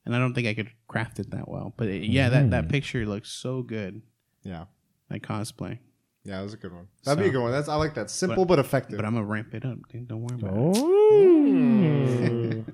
and 0.06 0.16
I 0.16 0.20
don't 0.20 0.34
think 0.34 0.48
I 0.48 0.54
could 0.54 0.72
craft 0.88 1.20
it 1.20 1.32
that 1.32 1.48
well. 1.48 1.74
But 1.78 1.88
it, 1.90 2.04
yeah, 2.04 2.30
that 2.30 2.50
that 2.52 2.70
picture 2.70 3.06
looks 3.06 3.30
so 3.30 3.62
good. 3.62 4.02
Yeah. 4.44 4.66
Like 5.10 5.24
cosplay. 5.24 5.80
Yeah, 6.24 6.38
that 6.38 6.44
was 6.44 6.54
a 6.54 6.58
good 6.58 6.74
one. 6.74 6.88
That'd 7.06 7.24
be 7.24 7.30
a 7.30 7.32
good 7.32 7.42
one. 7.42 7.52
That's 7.52 7.70
I 7.70 7.76
like 7.76 7.96
that. 7.96 8.10
Simple 8.10 8.46
but, 8.46 8.60
effective. 8.60 8.98
But 8.98 9.06
I'm 9.06 9.14
gonna 9.14 9.26
ramp 9.26 9.54
it 9.54 9.66
up. 9.66 9.78
Dude. 9.90 10.08
Don't 10.08 10.22
worry 10.22 10.38
about 10.40 10.54
it. 10.54 10.78
Oh. 10.82 12.66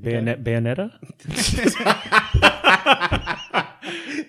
Bayonet, 0.00 0.44
Bayonetta? 0.44 0.92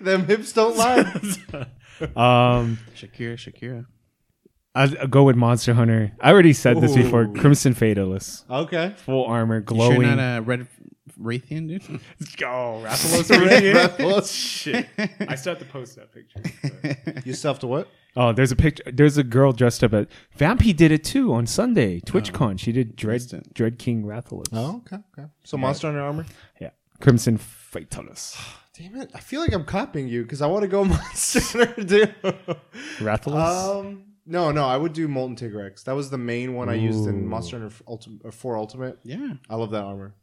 Them 0.00 0.26
hips 0.26 0.52
don't 0.52 0.76
lie. 0.76 1.66
Um. 2.16 2.78
Shakira, 2.96 3.34
Shakira. 3.34 3.86
I'll, 4.74 4.98
I'll 5.00 5.06
go 5.08 5.24
with 5.24 5.36
Monster 5.36 5.74
Hunter. 5.74 6.12
I 6.20 6.30
already 6.30 6.52
said 6.52 6.80
this 6.80 6.94
before. 6.94 7.26
Crimson 7.26 7.74
Fatalist. 7.74 8.44
okay. 8.48 8.94
Full 9.04 9.24
armor, 9.24 9.56
You 9.56 9.62
glowing. 9.62 10.00
sure 10.02 10.16
not 10.16 10.38
a 10.38 10.42
red 10.42 10.66
Rathian, 11.20 11.68
dude? 11.68 11.82
oh, 12.44 12.82
Rathalos. 12.84 13.30
Already. 13.36 13.72
Rathalos. 13.72 14.32
Shit. 14.32 14.86
I 15.28 15.34
still 15.34 15.54
have 15.54 15.58
to 15.58 15.64
post 15.68 15.96
that 15.96 16.12
picture. 16.14 17.20
You 17.24 17.34
still 17.34 17.52
have 17.52 17.58
to 17.60 17.66
what? 17.66 17.88
Oh, 18.16 18.32
there's 18.32 18.52
a 18.52 18.56
picture. 18.56 18.84
There's 18.90 19.18
a 19.18 19.22
girl 19.24 19.52
dressed 19.52 19.84
up 19.84 19.92
at 19.92 20.08
Vampy 20.38 20.74
did 20.74 20.92
it 20.92 21.04
too 21.04 21.32
on 21.34 21.46
Sunday. 21.46 22.00
TwitchCon. 22.00 22.58
She 22.58 22.72
did 22.72 22.96
Dread. 22.96 23.22
Dread 23.54 23.78
King 23.78 24.04
Rathalos. 24.04 24.46
Oh, 24.52 24.82
okay, 24.86 24.96
okay. 25.18 25.28
So 25.44 25.56
Monster 25.56 25.88
Hunter 25.88 26.00
armor. 26.02 26.26
yeah. 26.60 26.70
Crimson 27.00 27.38
Fatalist. 27.38 28.36
Damn 28.78 28.96
it! 28.96 29.10
I 29.14 29.20
feel 29.20 29.40
like 29.40 29.52
I'm 29.52 29.64
copying 29.64 30.08
you 30.08 30.22
because 30.22 30.40
I 30.42 30.46
want 30.46 30.62
to 30.62 30.68
go 30.68 30.84
Monster 30.96 31.40
Hunter 31.40 31.84
too. 31.84 32.06
Rathalos. 32.98 33.80
um, 33.80 34.04
no, 34.26 34.52
no, 34.52 34.64
I 34.64 34.76
would 34.76 34.92
do 34.92 35.08
Molten 35.08 35.34
Tigrex. 35.36 35.84
That 35.84 35.96
was 35.96 36.10
the 36.10 36.18
main 36.18 36.54
one 36.54 36.68
I 36.68 36.74
used 36.74 37.06
in 37.08 37.24
Ooh. 37.24 37.28
Monster 37.28 37.58
Hunter 37.58 37.74
Ultimate 37.88 38.26
uh, 38.26 38.30
Four 38.30 38.56
Ultimate. 38.56 38.98
yeah, 39.02 39.34
I 39.48 39.56
love 39.56 39.70
that 39.72 39.82
armor. 39.82 40.14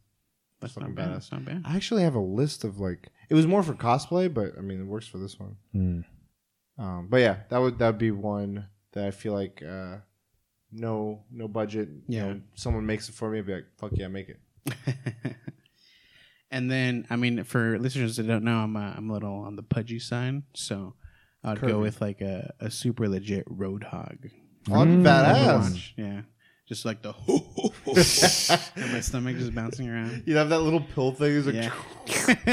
that's 0.62 0.74
fucking 0.74 0.96
not 0.96 0.96
bad. 0.96 1.14
That's 1.16 1.32
not 1.32 1.44
bad. 1.46 1.64
I 1.66 1.76
actually 1.76 2.04
have 2.04 2.16
a 2.16 2.20
list 2.22 2.64
of 2.64 2.80
like 2.80 3.10
it 3.30 3.34
was 3.36 3.46
more 3.46 3.64
for 3.64 3.74
cosplay, 3.74 4.34
but 4.34 4.54
I 4.58 4.62
mean 4.62 4.80
it 4.80 4.86
works 4.88 5.08
for 5.08 5.18
this 5.18 5.38
one. 5.40 5.58
Hmm. 5.74 6.02
Um, 6.80 7.08
but 7.10 7.18
yeah, 7.18 7.38
that 7.50 7.58
would 7.58 7.80
that 7.80 7.88
would 7.88 7.98
be 7.98 8.12
one 8.12 8.68
that 8.94 9.06
I 9.06 9.12
feel 9.12 9.34
like 9.34 9.62
uh, 9.62 9.98
no 10.72 11.24
no 11.30 11.48
budget. 11.50 11.90
you 12.08 12.18
Yeah. 12.18 12.28
know, 12.28 12.42
someone 12.56 12.86
makes 12.86 13.10
it 13.10 13.16
for 13.16 13.30
me. 13.30 13.40
I'd 13.40 13.46
be 13.46 13.56
like, 13.56 13.66
fuck 13.78 13.92
yeah, 13.94 14.08
make 14.08 14.30
it. 14.30 14.40
and 16.52 16.70
then, 16.72 17.06
I 17.10 17.16
mean, 17.16 17.44
for 17.44 17.78
listeners 17.80 18.18
that 18.18 18.28
don't 18.28 18.44
know, 18.44 18.58
I'm 18.58 18.76
uh, 18.76 18.94
I'm 18.96 19.10
a 19.10 19.14
little 19.14 19.40
on 19.40 19.56
the 19.56 19.64
pudgy 19.64 20.00
side, 20.00 20.44
so 20.54 20.96
I'd 21.44 21.58
Curvy. 21.58 21.68
go 21.68 21.80
with 21.80 22.02
like 22.02 22.22
a, 22.22 22.54
a 22.60 22.72
super 22.72 23.08
legit 23.08 23.46
roadhog. 23.48 24.32
Oh, 24.70 24.86
that'd 24.86 25.04
badass. 25.04 25.92
Yeah, 25.98 26.22
just 26.68 26.84
like 26.86 27.02
the 27.02 27.14
and 28.76 28.92
my 28.94 29.00
stomach 29.00 29.38
just 29.38 29.56
bouncing 29.56 29.90
around. 29.90 30.24
You'd 30.28 30.38
have 30.38 30.50
that 30.50 30.60
little 30.60 30.82
pill 30.82 31.12
thing. 31.14 31.38
It's 31.38 31.46
like, 31.48 31.56
Yeah. 31.56 31.72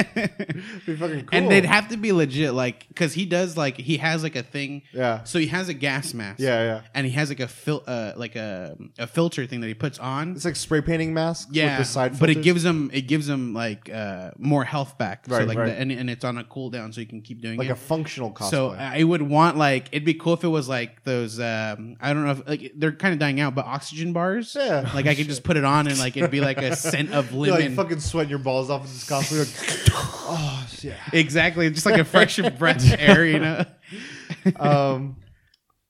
be 0.87 0.97
fucking 0.97 1.27
cool. 1.27 1.29
And 1.33 1.51
they'd 1.51 1.65
have 1.65 1.89
to 1.89 1.97
be 1.97 2.13
legit, 2.13 2.55
like, 2.55 2.87
because 2.89 3.13
he 3.13 3.25
does 3.25 3.57
like 3.57 3.77
he 3.77 3.97
has 3.99 4.23
like 4.23 4.37
a 4.37 4.43
thing. 4.43 4.83
Yeah. 4.93 5.25
So 5.25 5.39
he 5.39 5.47
has 5.49 5.69
a 5.69 5.75
gas 5.75 6.13
mask. 6.15 6.41
Yeah, 6.41 6.63
yeah. 6.63 6.81
And 6.95 7.07
he 7.07 7.13
has 7.13 7.29
like 7.29 7.41
a 7.41 7.49
fil- 7.49 7.83
uh, 7.87 8.13
like 8.17 8.37
a 8.37 8.77
a 8.99 9.07
filter 9.07 9.47
thing 9.47 9.61
that 9.61 9.69
he 9.69 9.75
puts 9.75 9.99
on. 9.99 10.33
It's 10.33 10.45
like 10.45 10.57
spray 10.57 10.81
painting 10.81 11.15
masks. 11.15 11.51
Yeah, 11.53 11.79
with 11.79 11.87
the 11.87 11.93
side 11.93 12.19
but 12.19 12.31
it 12.31 12.35
filters. 12.35 12.45
gives 12.45 12.65
him 12.65 12.91
it 12.93 13.03
gives 13.03 13.29
him 13.29 13.55
like 13.55 13.91
uh 13.93 14.31
more 14.39 14.65
health 14.65 14.99
back. 14.99 15.27
so 15.27 15.37
Right, 15.37 15.47
like 15.49 15.59
right. 15.59 15.67
The, 15.67 15.75
and, 15.79 15.93
and 15.93 16.11
it's 16.11 16.25
on 16.25 16.39
a 16.39 16.45
cooldown, 16.45 16.93
so 16.95 17.01
you 17.01 17.07
can 17.07 17.21
keep 17.23 17.41
doing 17.41 17.59
like 17.59 17.69
it. 17.69 17.73
a 17.73 17.77
functional 17.77 18.33
cosplay. 18.33 18.51
so 18.51 18.71
I 18.71 19.03
would 19.05 19.23
want 19.23 19.57
like 19.57 19.89
it'd 19.93 20.05
be 20.05 20.15
cool 20.15 20.35
if 20.35 20.45
it 20.45 20.49
was 20.49 20.69
like 20.69 21.05
those 21.05 21.39
um 21.41 21.97
I 22.01 22.13
don't 22.13 22.25
know 22.25 22.31
if 22.33 22.49
like 22.49 22.73
they're 22.77 22.93
kind 22.93 23.13
of 23.13 23.19
dying 23.21 23.41
out, 23.41 23.55
but 23.55 23.65
oxygen 23.67 24.04
bars. 24.13 24.55
Yeah. 24.59 24.91
Like 24.95 25.07
I 25.07 25.15
could 25.15 25.27
just 25.27 25.43
put 25.45 25.57
it 25.57 25.65
on 25.65 25.87
and 25.89 25.99
like 25.99 26.17
it'd 26.17 26.31
be 26.31 26.41
like 26.41 26.59
a 26.59 26.77
scent 26.77 27.13
of 27.13 27.33
You're 27.33 27.41
like 27.53 27.61
lemon. 27.61 27.77
fucking 27.77 28.01
sweating 28.01 28.31
your 28.31 28.39
balls 28.39 28.71
off 28.71 28.83
with 28.83 28.93
this 28.93 29.09
cosplay. 29.09 29.41
Like, 29.41 29.89
oh 30.29 30.67
yeah. 30.83 30.95
exactly, 31.13 31.71
just 31.71 31.87
like 31.87 31.99
a 32.01 32.05
fresh 32.05 32.39
breath 32.59 32.85
of 32.93 33.01
air, 33.01 33.25
you 33.25 33.39
know. 33.39 33.65
Um, 34.57 35.17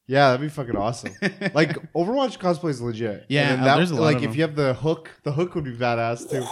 yeah, 0.07 0.31
that'd 0.31 0.41
be 0.43 0.49
fucking 0.51 0.77
awesome. 0.77 1.13
Like 1.55 1.71
Overwatch 1.95 2.39
cosplay 2.39 2.71
is 2.71 2.81
legit. 2.83 3.25
Yeah, 3.29 3.49
And 3.51 3.59
then 3.59 3.65
that, 3.65 3.77
there's 3.77 3.91
a 3.91 3.95
lot 3.95 4.03
like 4.03 4.17
of 4.19 4.23
if 4.25 4.31
them. 4.31 4.37
you 4.37 4.43
have 4.43 4.55
the 4.57 4.75
hook, 4.75 5.11
the 5.23 5.33
hook 5.33 5.55
would 5.55 5.65
be 5.65 5.73
badass 5.75 6.29
too. 6.31 6.45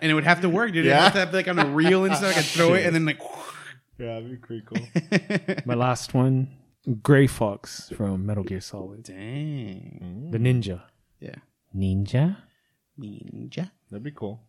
and 0.00 0.10
it 0.10 0.14
would 0.14 0.24
have 0.24 0.40
to 0.40 0.48
work, 0.48 0.72
dude. 0.72 0.84
Yeah. 0.84 0.92
It'd 0.92 1.02
have 1.02 1.12
to 1.12 1.18
have 1.20 1.34
like 1.34 1.48
on 1.48 1.58
a 1.58 1.66
reel 1.66 2.04
and 2.04 2.14
stuff. 2.16 2.32
I 2.32 2.34
could 2.34 2.44
throw 2.44 2.74
it 2.74 2.84
and 2.84 2.94
then 2.94 3.04
like. 3.06 3.20
yeah, 3.98 4.14
that'd 4.20 4.28
be 4.28 4.36
pretty 4.36 4.64
cool. 4.66 5.58
My 5.64 5.74
last 5.74 6.14
one, 6.14 6.48
Gray 7.02 7.26
Fox 7.26 7.90
from 7.96 8.26
Metal 8.26 8.44
Gear 8.44 8.60
Solid, 8.60 9.02
Dang. 9.04 10.28
the 10.30 10.38
ninja. 10.38 10.82
Yeah. 11.20 11.36
Ninja 11.74 12.36
Ninja. 13.00 13.70
That'd 13.90 14.02
be 14.04 14.10
cool. 14.12 14.40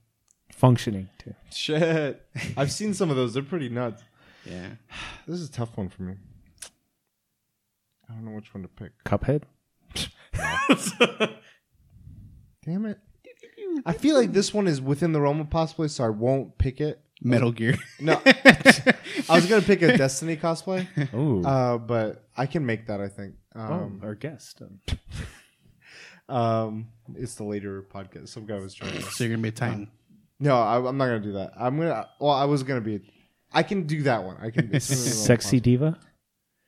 functioning 0.51 1.09
too. 1.17 1.33
Shit, 1.51 2.21
I've 2.57 2.71
seen 2.71 2.93
some 2.93 3.09
of 3.09 3.15
those. 3.15 3.33
They're 3.33 3.43
pretty 3.43 3.69
nuts. 3.69 4.03
Yeah. 4.45 4.71
This 5.27 5.39
is 5.39 5.49
a 5.49 5.51
tough 5.51 5.75
one 5.75 5.89
for 5.89 6.03
me. 6.03 6.13
I 8.07 8.13
don't 8.13 8.25
know 8.25 8.31
which 8.35 8.53
one 8.53 8.61
to 8.61 8.69
pick. 8.69 8.91
Cuphead. 9.03 9.41
Damn 12.63 12.85
it. 12.85 12.99
I 13.87 13.93
feel 13.93 14.15
like 14.15 14.33
this 14.33 14.53
one 14.53 14.67
is 14.67 14.79
within 14.81 15.13
the 15.13 15.21
realm 15.21 15.39
of 15.41 15.49
possibility, 15.49 15.91
so 15.93 16.03
I 16.03 16.09
won't 16.09 16.59
pick 16.59 16.79
it. 16.79 17.01
Metal 17.25 17.51
Gear. 17.51 17.77
No, 17.99 18.21
I 18.25 18.93
was 19.29 19.47
gonna 19.47 19.61
pick 19.61 19.81
a 19.81 19.97
Destiny 19.97 20.37
cosplay, 20.37 20.87
Oh, 21.13 21.43
uh, 21.43 21.77
but 21.77 22.27
I 22.37 22.45
can 22.45 22.65
make 22.65 22.87
that. 22.87 23.01
I 23.01 23.07
think. 23.07 23.35
Um, 23.55 24.01
our 24.03 24.15
guest. 24.15 24.61
um, 26.29 26.89
it's 27.15 27.35
the 27.35 27.43
later 27.43 27.85
podcast. 27.91 28.29
Some 28.29 28.45
guy 28.45 28.59
was 28.59 28.73
trying. 28.73 28.93
to... 28.93 29.01
so 29.01 29.23
you're 29.23 29.33
gonna 29.33 29.41
be 29.41 29.49
a 29.49 29.51
Titan. 29.51 29.89
No, 30.39 30.55
I, 30.55 30.77
I'm 30.77 30.97
not 30.97 31.05
gonna 31.05 31.19
do 31.19 31.33
that. 31.33 31.53
I'm 31.57 31.77
gonna. 31.77 32.07
Well, 32.19 32.31
I 32.31 32.45
was 32.45 32.63
gonna 32.63 32.81
be. 32.81 33.01
I 33.51 33.63
can 33.63 33.87
do 33.87 34.03
that 34.03 34.23
one. 34.23 34.37
I 34.39 34.51
can. 34.51 34.69
it's 34.73 34.89
within 34.89 35.05
the 35.05 35.11
Sexy 35.11 35.59
diva. 35.59 35.97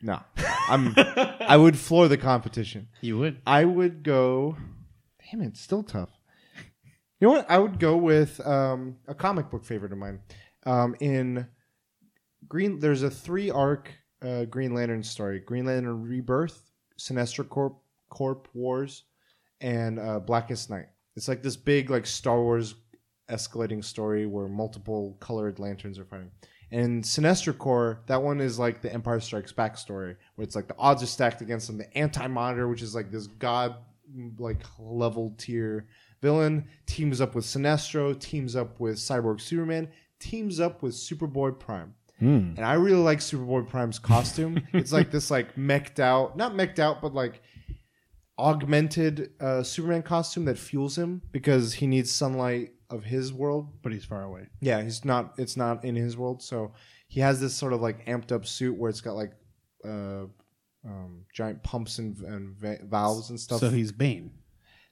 No, 0.01 0.20
I'm. 0.70 0.93
I 1.39 1.58
would 1.58 1.78
floor 1.78 2.08
the 2.08 2.18
competition. 2.18 2.88
You 3.01 3.20
would. 3.20 3.41
I 3.45 3.66
would 3.66 4.03
go. 4.03 4.58
Damn 5.32 5.41
it, 5.41 5.58
still 5.58 5.84
tough. 5.84 6.10
You 7.20 7.28
know 7.28 7.34
what? 7.34 7.49
I 7.49 7.58
would 7.58 7.80
go 7.80 7.97
with 7.97 8.45
um, 8.45 8.97
a 9.08 9.16
comic 9.16 9.49
book 9.49 9.66
favorite 9.66 9.91
of 9.91 9.97
mine. 9.97 10.20
Um, 10.68 10.95
in 10.99 11.47
Green, 12.49 12.80
there's 12.80 13.03
a 13.03 13.09
three 13.09 13.49
arc 13.49 13.89
uh, 14.22 14.45
Green 14.45 14.74
Lantern 14.74 15.01
story: 15.01 15.39
Green 15.39 15.65
Lantern 15.65 16.03
Rebirth, 16.03 16.70
Sinestro 16.99 17.47
Corp, 17.47 17.78
Corp 18.09 18.49
Wars, 18.53 19.03
and 19.61 19.97
uh, 19.97 20.20
Blackest 20.20 20.70
Night. 20.70 20.88
It's 21.15 21.30
like 21.30 21.41
this 21.41 21.55
big 21.55 21.89
like 21.89 22.05
Star 22.05 22.41
Wars 22.41 22.76
escalating 23.30 23.84
story 23.84 24.26
where 24.26 24.47
multiple 24.47 25.18
colored 25.20 25.57
lanterns 25.57 25.97
are 25.99 26.05
fighting. 26.05 26.32
And 26.72 27.01
Sinestro 27.01 27.57
Corps, 27.57 28.01
that 28.07 28.22
one 28.22 28.41
is 28.41 28.59
like 28.59 28.82
the 28.82 28.93
Empire 28.93 29.22
Strikes 29.22 29.53
Back 29.53 29.78
story, 29.78 30.18
where 30.36 30.43
it's 30.43 30.55
like 30.55 30.68
the 30.68 30.78
odds 30.78 31.01
are 31.01 31.07
stacked 31.07 31.41
against 31.41 31.68
them. 31.68 31.78
The 31.78 31.97
Anti 31.97 32.28
Monitor, 32.28 32.68
which 32.68 32.82
is 32.82 32.93
like 32.93 33.09
this 33.09 33.28
god 33.28 33.78
like 34.38 34.63
level 34.78 35.34
tier 35.38 35.88
villain, 36.22 36.68
teams 36.86 37.22
up 37.22 37.36
with 37.36 37.45
Sinestro, 37.45 38.20
teams 38.20 38.55
up 38.55 38.80
with 38.80 38.97
Cyborg 38.97 39.39
Superman, 39.39 39.88
teams 40.20 40.59
up 40.59 40.82
with 40.82 40.93
Superboy 40.93 41.59
Prime. 41.59 41.93
Hmm. 42.20 42.53
And 42.57 42.61
I 42.61 42.74
really 42.74 43.01
like 43.01 43.20
Superboy 43.20 43.68
Prime's 43.70 43.99
costume. 43.99 44.61
it's 44.74 44.91
like 44.91 45.11
this 45.11 45.30
like 45.30 45.55
mech'd 45.57 45.99
out, 45.99 46.36
not 46.36 46.55
mech'd 46.55 46.80
out, 46.80 47.01
but 47.01 47.13
like 47.13 47.41
augmented 48.39 49.32
uh, 49.39 49.63
Superman 49.63 50.03
costume 50.03 50.45
that 50.45 50.57
fuels 50.57 50.97
him 50.97 51.22
because 51.32 51.74
he 51.74 51.88
needs 51.88 52.11
sunlight 52.11 52.74
of 52.89 53.03
his 53.03 53.34
world 53.34 53.68
But 53.82 53.91
he's 53.91 54.05
far 54.05 54.24
away. 54.24 54.47
yeah, 54.61 54.82
he's 54.82 55.03
not. 55.03 55.34
It's 55.38 55.57
not 55.57 55.84
in 55.84 55.95
his 55.95 56.15
world, 56.18 56.41
so 56.41 56.74
he 57.07 57.20
has 57.20 57.39
this 57.41 57.53
sort 57.55 57.74
of 57.74 57.82
like 57.82 58.05
amped 58.05 58.32
up 58.32 58.45
suit 58.45 58.78
where 58.78 58.89
it's 58.89 59.01
got 59.01 59.13
like 59.15 59.32
uh, 59.86 60.24
um, 60.86 61.26
giant 61.34 61.63
pumps 61.63 61.99
and, 61.99 62.18
and 62.20 62.55
va- 62.57 62.80
valves 62.84 63.30
and 63.30 63.39
stuff. 63.39 63.59
So 63.59 63.70
he's 63.70 63.91
Bane. 63.91 64.32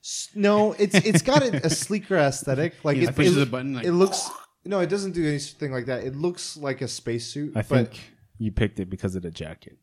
S- 0.04 0.30
no, 0.36 0.74
it's 0.74 0.96
it's 0.96 1.22
got 1.22 1.42
a, 1.44 1.66
a 1.66 1.70
sleeker 1.70 2.18
aesthetic. 2.18 2.74
Like 2.84 2.98
He 2.98 3.04
it, 3.06 3.16
pushes 3.16 3.38
it, 3.38 3.48
a 3.48 3.50
button, 3.50 3.76
like- 3.76 3.86
it 3.86 3.94
looks. 3.94 4.30
No, 4.66 4.80
it 4.80 4.90
doesn't 4.90 5.12
do 5.12 5.28
anything 5.28 5.72
like 5.72 5.86
that. 5.86 6.04
It 6.04 6.16
looks 6.16 6.58
like 6.58 6.82
a 6.82 6.88
spacesuit. 6.88 7.56
I 7.56 7.62
but 7.62 7.68
think 7.68 8.14
you 8.38 8.52
picked 8.52 8.80
it 8.80 8.90
because 8.90 9.16
of 9.16 9.22
the 9.22 9.32
jacket. 9.32 9.78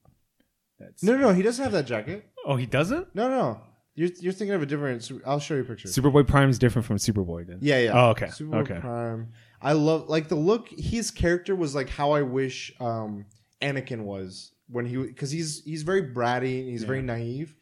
That's 0.78 1.02
no, 1.02 1.12
no, 1.16 1.28
no, 1.28 1.32
he 1.32 1.42
doesn't 1.42 1.62
have 1.62 1.72
that 1.72 1.86
jacket. 1.86 2.26
Oh, 2.44 2.56
he 2.56 2.66
doesn't. 2.66 3.14
No, 3.14 3.28
no, 3.28 3.60
you're 3.94 4.10
you're 4.20 4.32
thinking 4.32 4.54
of 4.54 4.62
a 4.62 4.66
different. 4.66 5.04
su- 5.04 5.22
I'll 5.24 5.38
show 5.38 5.54
you 5.54 5.60
a 5.60 5.64
picture. 5.64 5.88
Superboy 5.88 6.26
Prime 6.26 6.50
is 6.50 6.58
different 6.58 6.86
from 6.86 6.96
Superboy. 6.96 7.46
Then. 7.46 7.58
Yeah, 7.60 7.78
yeah. 7.78 7.92
Oh, 7.94 8.10
okay. 8.10 8.26
Superboy 8.26 8.62
Okay. 8.62 8.80
Prime. 8.80 9.32
I 9.60 9.72
love 9.74 10.08
like 10.08 10.28
the 10.28 10.34
look. 10.34 10.68
His 10.70 11.10
character 11.10 11.54
was 11.54 11.74
like 11.74 11.88
how 11.88 12.12
I 12.12 12.22
wish 12.22 12.72
um, 12.80 13.26
Anakin 13.60 14.02
was 14.02 14.52
when 14.68 14.86
he 14.86 14.96
because 14.96 15.30
he's 15.30 15.62
he's 15.64 15.82
very 15.82 16.02
bratty 16.02 16.60
and 16.60 16.68
he's 16.68 16.84
very 16.84 17.02
naive, 17.02 17.54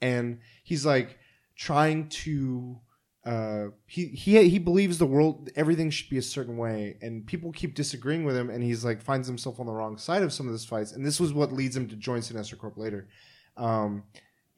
and 0.00 0.40
he's 0.64 0.84
like 0.84 1.18
trying 1.56 2.08
to. 2.08 2.80
Uh, 3.24 3.68
he 3.86 4.08
he 4.08 4.48
he 4.48 4.58
believes 4.58 4.98
the 4.98 5.06
world 5.06 5.48
everything 5.56 5.88
should 5.88 6.10
be 6.10 6.18
a 6.18 6.22
certain 6.22 6.58
way, 6.58 6.98
and 7.00 7.26
people 7.26 7.50
keep 7.52 7.74
disagreeing 7.74 8.24
with 8.24 8.36
him, 8.36 8.50
and 8.50 8.62
he's 8.62 8.84
like 8.84 9.00
finds 9.00 9.26
himself 9.26 9.58
on 9.58 9.66
the 9.66 9.72
wrong 9.72 9.96
side 9.96 10.22
of 10.22 10.32
some 10.32 10.46
of 10.46 10.52
these 10.52 10.66
fights, 10.66 10.92
and 10.92 11.06
this 11.06 11.18
was 11.18 11.32
what 11.32 11.52
leads 11.52 11.74
him 11.74 11.88
to 11.88 11.96
join 11.96 12.20
Sinestro 12.20 12.58
Corp 12.58 12.76
later. 12.76 13.08
Um, 13.56 14.04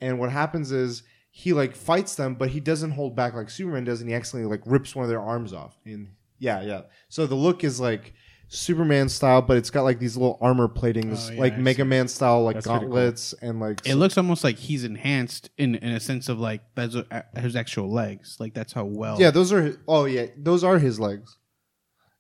and 0.01 0.19
what 0.19 0.33
happens 0.33 0.73
is 0.73 1.05
he 1.31 1.53
like 1.53 1.77
fights 1.77 2.17
them, 2.17 2.35
but 2.35 2.49
he 2.49 2.61
doesn't 2.61 2.93
hold 2.93 3.14
back 3.14 3.35
like 3.35 3.51
Superman 3.51 3.85
does, 3.85 4.01
and 4.01 4.11
he 4.11 4.17
accidentally 4.17 4.51
like 4.51 4.62
rips 4.67 4.97
one 4.97 5.05
of 5.05 5.11
their 5.11 5.21
arms 5.21 5.53
off. 5.53 5.79
And 5.85 6.09
yeah, 6.39 6.62
yeah. 6.62 6.83
So 7.09 7.27
the 7.27 7.35
look 7.35 7.62
is 7.62 7.79
like 7.79 8.14
Superman 8.49 9.09
style, 9.09 9.42
but 9.42 9.57
it's 9.57 9.70
got 9.70 9.82
like 9.82 9.99
these 9.99 10.16
little 10.16 10.38
armor 10.40 10.68
platings, 10.68 11.28
Oh, 11.30 11.34
yeah, 11.34 11.40
like 11.40 11.55
I 11.55 11.57
Mega 11.57 11.84
Man 11.84 12.07
style, 12.09 12.44
like 12.44 12.55
That's 12.55 12.66
pretty 12.66 12.80
cool. 12.80 12.88
gauntlets 12.90 13.34
and 13.42 13.59
like. 13.61 13.86
It 13.86 13.97
looks 13.97 14.16
almost 14.16 14.44
like 14.44 14.57
he's 14.57 14.84
enhanced 14.84 15.51
in 15.59 15.74
in 15.76 15.92
a 15.92 16.01
sense 16.01 16.28
of 16.28 16.38
like 16.38 16.62
that's 16.74 16.94
a, 16.94 17.24
his 17.36 17.57
actual 17.57 17.90
legs. 17.92 18.36
Like 18.38 18.55
that's 18.55 18.72
how 18.72 18.84
well. 18.84 19.20
yeah, 19.20 19.30
those 19.30 19.53
are. 19.53 19.62
His, 19.62 19.78
oh 19.88 20.05
yeah, 20.05 20.26
those 20.36 20.62
are 20.62 20.78
his 20.78 21.01
legs. 21.01 21.38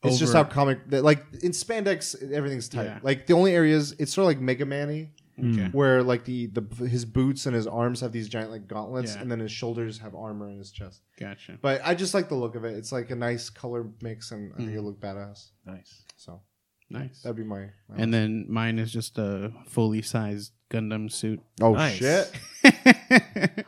It's 0.02 0.18
just 0.18 0.32
how 0.32 0.40
Over- 0.40 0.50
comic 0.50 0.90
that 0.90 1.02
like 1.04 1.24
in 1.42 1.52
spandex 1.52 2.14
everything's 2.32 2.68
tight. 2.68 2.84
Yeah. 2.84 2.98
Like 3.02 3.26
the 3.26 3.32
only 3.34 3.52
areas 3.54 3.94
it's 3.98 4.12
sort 4.12 4.24
of 4.24 4.28
like 4.28 4.40
Mega 4.40 4.64
Man-y, 4.66 5.10
Okay. 5.38 5.48
Mm. 5.48 5.74
where 5.74 6.02
like 6.02 6.24
the 6.24 6.46
the 6.46 6.86
his 6.86 7.04
boots 7.04 7.44
and 7.44 7.54
his 7.54 7.66
arms 7.66 8.00
have 8.00 8.10
these 8.10 8.26
giant 8.26 8.50
like 8.50 8.66
gauntlets, 8.66 9.14
Yeah. 9.14 9.20
and 9.20 9.30
then 9.30 9.38
his 9.38 9.52
shoulders 9.52 9.98
have 9.98 10.14
armor 10.14 10.48
in 10.48 10.56
his 10.56 10.70
chest. 10.70 11.02
Gotcha. 11.20 11.58
But 11.60 11.82
I 11.84 11.94
just 11.94 12.14
like 12.14 12.30
the 12.30 12.34
look 12.34 12.54
of 12.54 12.64
it. 12.64 12.74
It's 12.74 12.90
like 12.90 13.10
a 13.10 13.16
nice 13.16 13.50
color 13.50 13.86
mix, 14.00 14.30
and 14.30 14.52
I 14.54 14.56
think 14.56 14.70
it 14.70 14.76
mm. 14.78 14.84
look 14.84 14.98
badass. 14.98 15.50
Nice. 15.66 16.02
So 16.16 16.40
Nice. 16.88 17.20
that'd 17.22 17.36
be 17.36 17.42
my. 17.44 17.66
my 17.88 17.96
And 17.98 18.14
then 18.14 18.46
mine 18.48 18.78
is 18.78 18.90
just 18.92 19.18
a 19.18 19.52
fully 19.66 20.00
sized 20.02 20.52
Gundam 20.70 21.12
suit. 21.12 21.40
oh 21.60 21.74
Nice. 21.74 21.96
shit! 21.96 22.32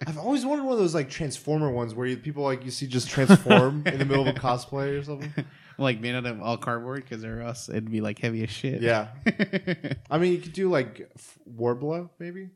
I've 0.07 0.19
always 0.19 0.47
wanted 0.47 0.65
one 0.65 0.73
of 0.73 0.79
those 0.79 0.95
like 0.95 1.11
transformer 1.11 1.71
ones 1.71 1.95
where 1.95 2.07
you, 2.07 2.17
people 2.17 2.45
like 2.45 2.65
you 2.65 2.71
see 2.71 2.87
just 2.87 3.09
transform 3.11 3.83
in 3.87 3.99
the 3.99 4.05
middle 4.05 4.27
of 4.27 4.35
a 4.37 4.39
cosplay 4.39 4.99
or 4.99 5.03
something. 5.03 5.33
Like 5.79 6.01
made 6.01 6.15
out 6.15 6.27
of 6.27 6.43
all 6.43 6.57
cardboard 6.57 7.05
because 7.05 7.25
or 7.25 7.41
else 7.41 7.69
it'd 7.69 7.91
be 7.91 8.01
like 8.01 8.19
heavy 8.19 8.43
as 8.43 8.51
shit. 8.51 8.83
Yeah, 8.83 9.09
I 10.11 10.19
mean 10.19 10.33
you 10.33 10.39
could 10.39 10.53
do 10.53 10.69
like 10.71 11.09
f- 11.15 11.39
Worbla 11.57 12.11
maybe. 12.19 12.51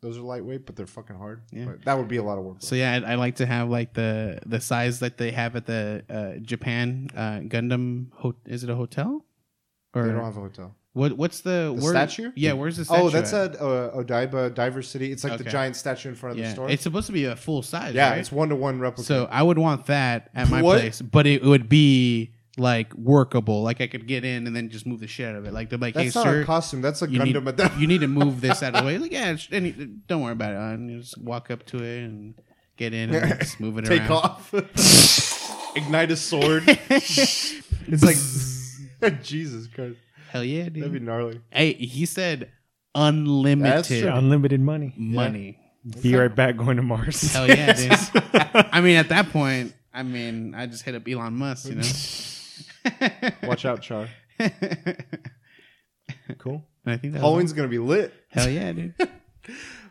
Those 0.00 0.18
are 0.18 0.22
lightweight, 0.22 0.66
but 0.66 0.74
they're 0.74 0.86
fucking 0.86 1.14
hard. 1.16 1.42
Yeah. 1.52 1.66
But 1.66 1.84
that 1.84 1.96
would 1.96 2.08
be 2.08 2.16
a 2.16 2.24
lot 2.24 2.36
of 2.36 2.44
work. 2.44 2.56
So 2.58 2.74
yeah, 2.74 3.00
I, 3.06 3.12
I 3.12 3.14
like 3.14 3.36
to 3.36 3.46
have 3.46 3.68
like 3.68 3.92
the 3.94 4.40
the 4.46 4.60
size 4.60 4.98
that 5.00 5.16
they 5.16 5.30
have 5.30 5.54
at 5.54 5.66
the 5.66 6.02
uh, 6.10 6.40
Japan 6.40 7.08
uh, 7.14 7.38
Gundam. 7.46 8.06
Ho- 8.14 8.34
is 8.46 8.64
it 8.64 8.70
a 8.70 8.74
hotel? 8.74 9.24
Or 9.94 10.02
they 10.06 10.12
don't 10.12 10.24
have 10.24 10.36
a 10.38 10.40
hotel. 10.40 10.74
What 10.94 11.12
what's 11.16 11.40
the, 11.42 11.72
The 11.76 11.82
where- 11.82 11.92
statue? 11.92 12.32
Yeah, 12.34 12.54
where's 12.54 12.78
the 12.78 12.84
statue? 12.84 13.00
Oh, 13.02 13.10
that's 13.10 13.32
at? 13.32 13.54
at 13.54 13.60
uh, 13.60 13.92
Odaiba 13.94 14.52
Diver 14.54 14.82
City. 14.82 15.12
It's 15.12 15.22
like 15.24 15.38
the 15.38 15.44
giant 15.44 15.76
statue 15.76 16.08
in 16.08 16.14
front 16.14 16.38
of 16.38 16.44
the 16.44 16.50
store. 16.50 16.68
It's 16.70 16.82
supposed 16.82 17.06
to 17.06 17.12
be 17.12 17.26
a 17.26 17.36
full 17.36 17.62
size. 17.62 17.94
yeah, 17.94 18.10
right? 18.10 18.18
it's 18.18 18.32
one 18.32 18.48
to 18.48 18.56
one 18.56 18.80
replica. 18.80 19.06
So 19.06 19.28
I 19.30 19.42
would 19.42 19.58
want 19.58 19.86
that 19.86 20.30
at 20.34 20.48
my 20.50 20.62
What? 20.62 20.80
place, 20.80 21.00
but 21.00 21.26
it 21.26 21.42
would 21.44 21.68
be 21.68 22.32
like 22.58 22.92
workable. 22.94 23.62
Like 23.62 23.80
I 23.80 23.86
could 23.86 24.06
get 24.06 24.24
in 24.24 24.46
and 24.46 24.54
then 24.54 24.68
just 24.68 24.86
move 24.86 25.00
the 25.00 25.06
shit 25.06 25.28
out 25.28 25.36
of 25.36 25.46
it. 25.46 25.52
Like 25.52 25.70
they're 25.70 25.78
like, 25.78 25.94
that's 25.94 26.14
hey 26.14 26.18
not 26.20 26.24
sir, 26.24 26.40
a 26.42 26.44
costume. 26.44 26.82
That's 26.82 27.02
a 27.02 27.08
you 27.10 27.22
need, 27.22 27.34
Gundam 27.34 27.48
at 27.48 27.56
that. 27.58 27.78
you 27.78 27.86
need 27.86 28.00
to 28.02 28.08
move 28.08 28.40
this 28.40 28.62
out 28.62 28.74
of 28.74 28.82
the 28.82 28.86
way. 28.86 28.98
Like 29.02 29.12
yeah, 29.12 29.36
any, 29.50 29.72
don't 29.72 30.22
worry 30.22 30.32
about 30.32 30.52
it. 30.52 30.58
And 30.58 30.90
you 30.90 31.00
just 31.00 31.18
walk 31.18 31.50
up 31.50 31.64
to 31.66 31.78
it 31.82 32.04
and 32.04 32.34
get 32.76 32.94
in 32.94 33.14
and 33.14 33.40
just 33.40 33.58
move 33.58 33.78
it 33.78 33.86
Take 33.86 34.02
around. 34.02 34.12
off. 34.12 34.54
Ignite 35.76 36.10
a 36.10 36.16
sword. 36.16 36.64
it's 36.66 37.62
like 39.00 39.22
Jesus 39.22 39.66
Christ. 39.68 39.98
Hell 40.30 40.44
yeah, 40.44 40.64
That'd 40.64 40.92
be 40.92 41.00
gnarly. 41.00 41.40
Hey, 41.50 41.72
he 41.72 42.06
said 42.06 42.50
unlimited 42.94 43.84
true. 43.84 44.10
Unlimited 44.10 44.60
money. 44.60 44.94
money. 44.96 45.58
Be 46.00 46.14
right 46.14 46.34
back 46.34 46.56
going 46.56 46.76
to 46.76 46.82
Mars. 46.82 47.32
Hell 47.32 47.48
yeah, 47.48 47.72
dude. 47.72 47.92
I 48.72 48.80
mean, 48.80 48.96
at 48.96 49.08
that 49.08 49.30
point, 49.30 49.74
I 49.92 50.04
mean, 50.04 50.54
I 50.54 50.66
just 50.66 50.84
hit 50.84 50.94
up 50.94 51.08
Elon 51.08 51.34
Musk, 51.34 51.68
you 51.68 51.74
know. 51.74 51.82
Watch 53.44 53.64
out, 53.64 53.82
Char. 53.82 54.08
Cool. 56.38 56.64
I 56.84 56.96
think 56.96 57.12
that 57.14 57.18
was- 57.18 57.20
Halloween's 57.22 57.52
gonna 57.52 57.68
be 57.68 57.78
lit. 57.78 58.12
Hell 58.30 58.48
yeah, 58.48 58.72
dude. 58.72 58.94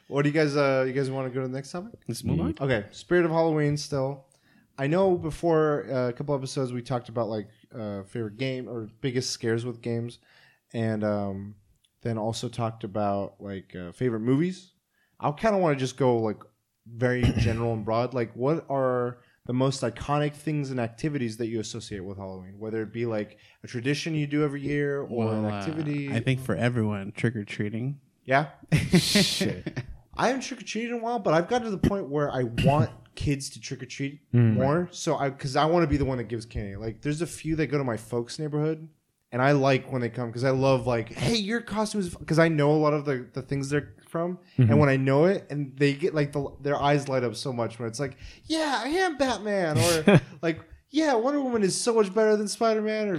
What 0.08 0.24
do 0.24 0.30
you 0.30 0.34
guys? 0.34 0.58
Uh, 0.58 0.84
you 0.86 0.92
guys 0.92 1.10
want 1.10 1.26
to 1.30 1.34
go 1.34 1.42
to 1.42 1.48
the 1.48 1.54
next 1.54 1.72
topic? 1.72 1.98
Let's 2.06 2.22
move 2.26 2.42
on. 2.42 2.54
Okay, 2.60 2.84
Spirit 2.92 3.24
of 3.24 3.32
Halloween. 3.32 3.78
Still, 3.78 4.26
I 4.78 4.88
know 4.88 5.16
before 5.18 5.86
uh, 5.90 6.10
a 6.10 6.14
couple 6.14 6.36
episodes 6.36 6.74
we 6.74 6.82
talked 6.82 7.08
about 7.08 7.30
like 7.30 7.48
uh, 7.74 8.04
favorite 8.04 8.36
game 8.36 8.68
or 8.68 8.90
biggest 9.00 9.32
scares 9.32 9.64
with 9.66 9.82
games, 9.82 10.20
and 10.74 11.06
um, 11.06 11.56
then 12.02 12.18
also 12.18 12.50
talked 12.50 12.84
about 12.84 13.36
like 13.40 13.74
uh, 13.74 13.94
favorite 13.94 14.20
movies. 14.20 14.74
I 15.18 15.32
kind 15.32 15.56
of 15.56 15.62
want 15.62 15.78
to 15.78 15.80
just 15.80 15.96
go 15.96 16.18
like 16.18 16.42
very 16.86 17.22
general 17.38 17.72
and 17.72 17.86
broad. 17.86 18.14
Like, 18.14 18.34
what 18.34 18.66
are 18.70 19.20
the 19.46 19.54
most 19.54 19.82
iconic 19.82 20.34
things 20.36 20.70
and 20.72 20.80
activities 20.80 21.38
that 21.38 21.48
you 21.48 21.60
associate 21.60 22.02
with 22.04 22.18
Halloween? 22.18 22.56
Whether 22.60 22.84
it 22.84 22.94
be 22.94 23.06
like 23.06 23.38
a 23.64 23.68
tradition 23.68 24.14
you 24.16 24.28
do 24.28 24.44
every 24.44 24.62
year 24.62 25.02
or 25.02 25.34
an 25.34 25.44
Well, 25.44 25.46
uh, 25.46 25.58
activity. 25.58 26.12
I 26.12 26.20
think 26.20 26.40
for 26.42 26.56
everyone, 26.56 27.12
trick 27.12 27.36
or 27.36 27.44
treating. 27.44 28.00
yeah. 28.24 28.48
Shit. 28.98 29.80
I 30.16 30.28
haven't 30.28 30.42
trick 30.42 30.62
or 30.62 30.66
treated 30.66 30.92
in 30.92 30.98
a 31.00 31.02
while, 31.02 31.20
but 31.20 31.34
I've 31.34 31.48
gotten 31.48 31.66
to 31.66 31.72
the 31.72 31.78
point 31.90 32.10
where 32.10 32.30
I 32.32 32.44
want 32.44 32.92
kids 33.16 33.50
to 33.52 33.60
trick 33.62 33.82
or 33.82 33.86
treat 33.86 34.20
Mm. 34.34 34.54
more. 34.54 34.88
So 34.92 35.16
I, 35.16 35.30
because 35.30 35.56
I 35.56 35.66
want 35.66 35.84
to 35.84 35.88
be 35.88 35.98
the 35.98 36.06
one 36.06 36.18
that 36.18 36.26
gives 36.26 36.46
candy. 36.46 36.76
Like, 36.76 37.02
there's 37.02 37.22
a 37.22 37.28
few 37.28 37.56
that 37.58 37.68
go 37.68 37.78
to 37.78 37.84
my 37.84 37.98
folks' 37.98 38.38
neighborhood, 38.38 38.88
and 39.32 39.42
I 39.42 39.54
like 39.54 39.92
when 39.92 40.02
they 40.02 40.10
come 40.10 40.28
because 40.28 40.44
I 40.44 40.52
love 40.52 40.86
like, 40.86 41.12
hey, 41.14 41.36
your 41.36 41.62
costume 41.62 42.02
is 42.02 42.14
because 42.14 42.40
I 42.40 42.48
know 42.50 42.72
a 42.72 42.78
lot 42.78 42.94
of 42.94 43.06
the 43.06 43.28
the 43.34 43.42
things 43.42 43.70
they're 43.70 43.94
from, 44.12 44.38
and 44.58 44.78
when 44.78 44.90
I 44.90 44.98
know 44.98 45.26
it, 45.26 45.48
and 45.50 45.76
they 45.78 45.94
get 45.94 46.14
like 46.14 46.34
the 46.34 46.50
their 46.62 46.76
eyes 46.80 47.08
light 47.08 47.24
up 47.24 47.36
so 47.36 47.52
much 47.54 47.80
when 47.80 47.88
it's 47.88 48.00
like, 48.00 48.18
yeah, 48.46 48.82
I 48.84 48.90
am 48.90 49.18
Batman, 49.18 49.78
or 49.80 50.22
like. 50.42 50.60
Yeah, 50.94 51.14
Wonder 51.14 51.40
Woman 51.40 51.64
is 51.64 51.80
so 51.80 51.94
much 51.94 52.14
better 52.14 52.36
than 52.36 52.50
Spider 52.50 52.82
Man, 52.82 53.08
or 53.08 53.16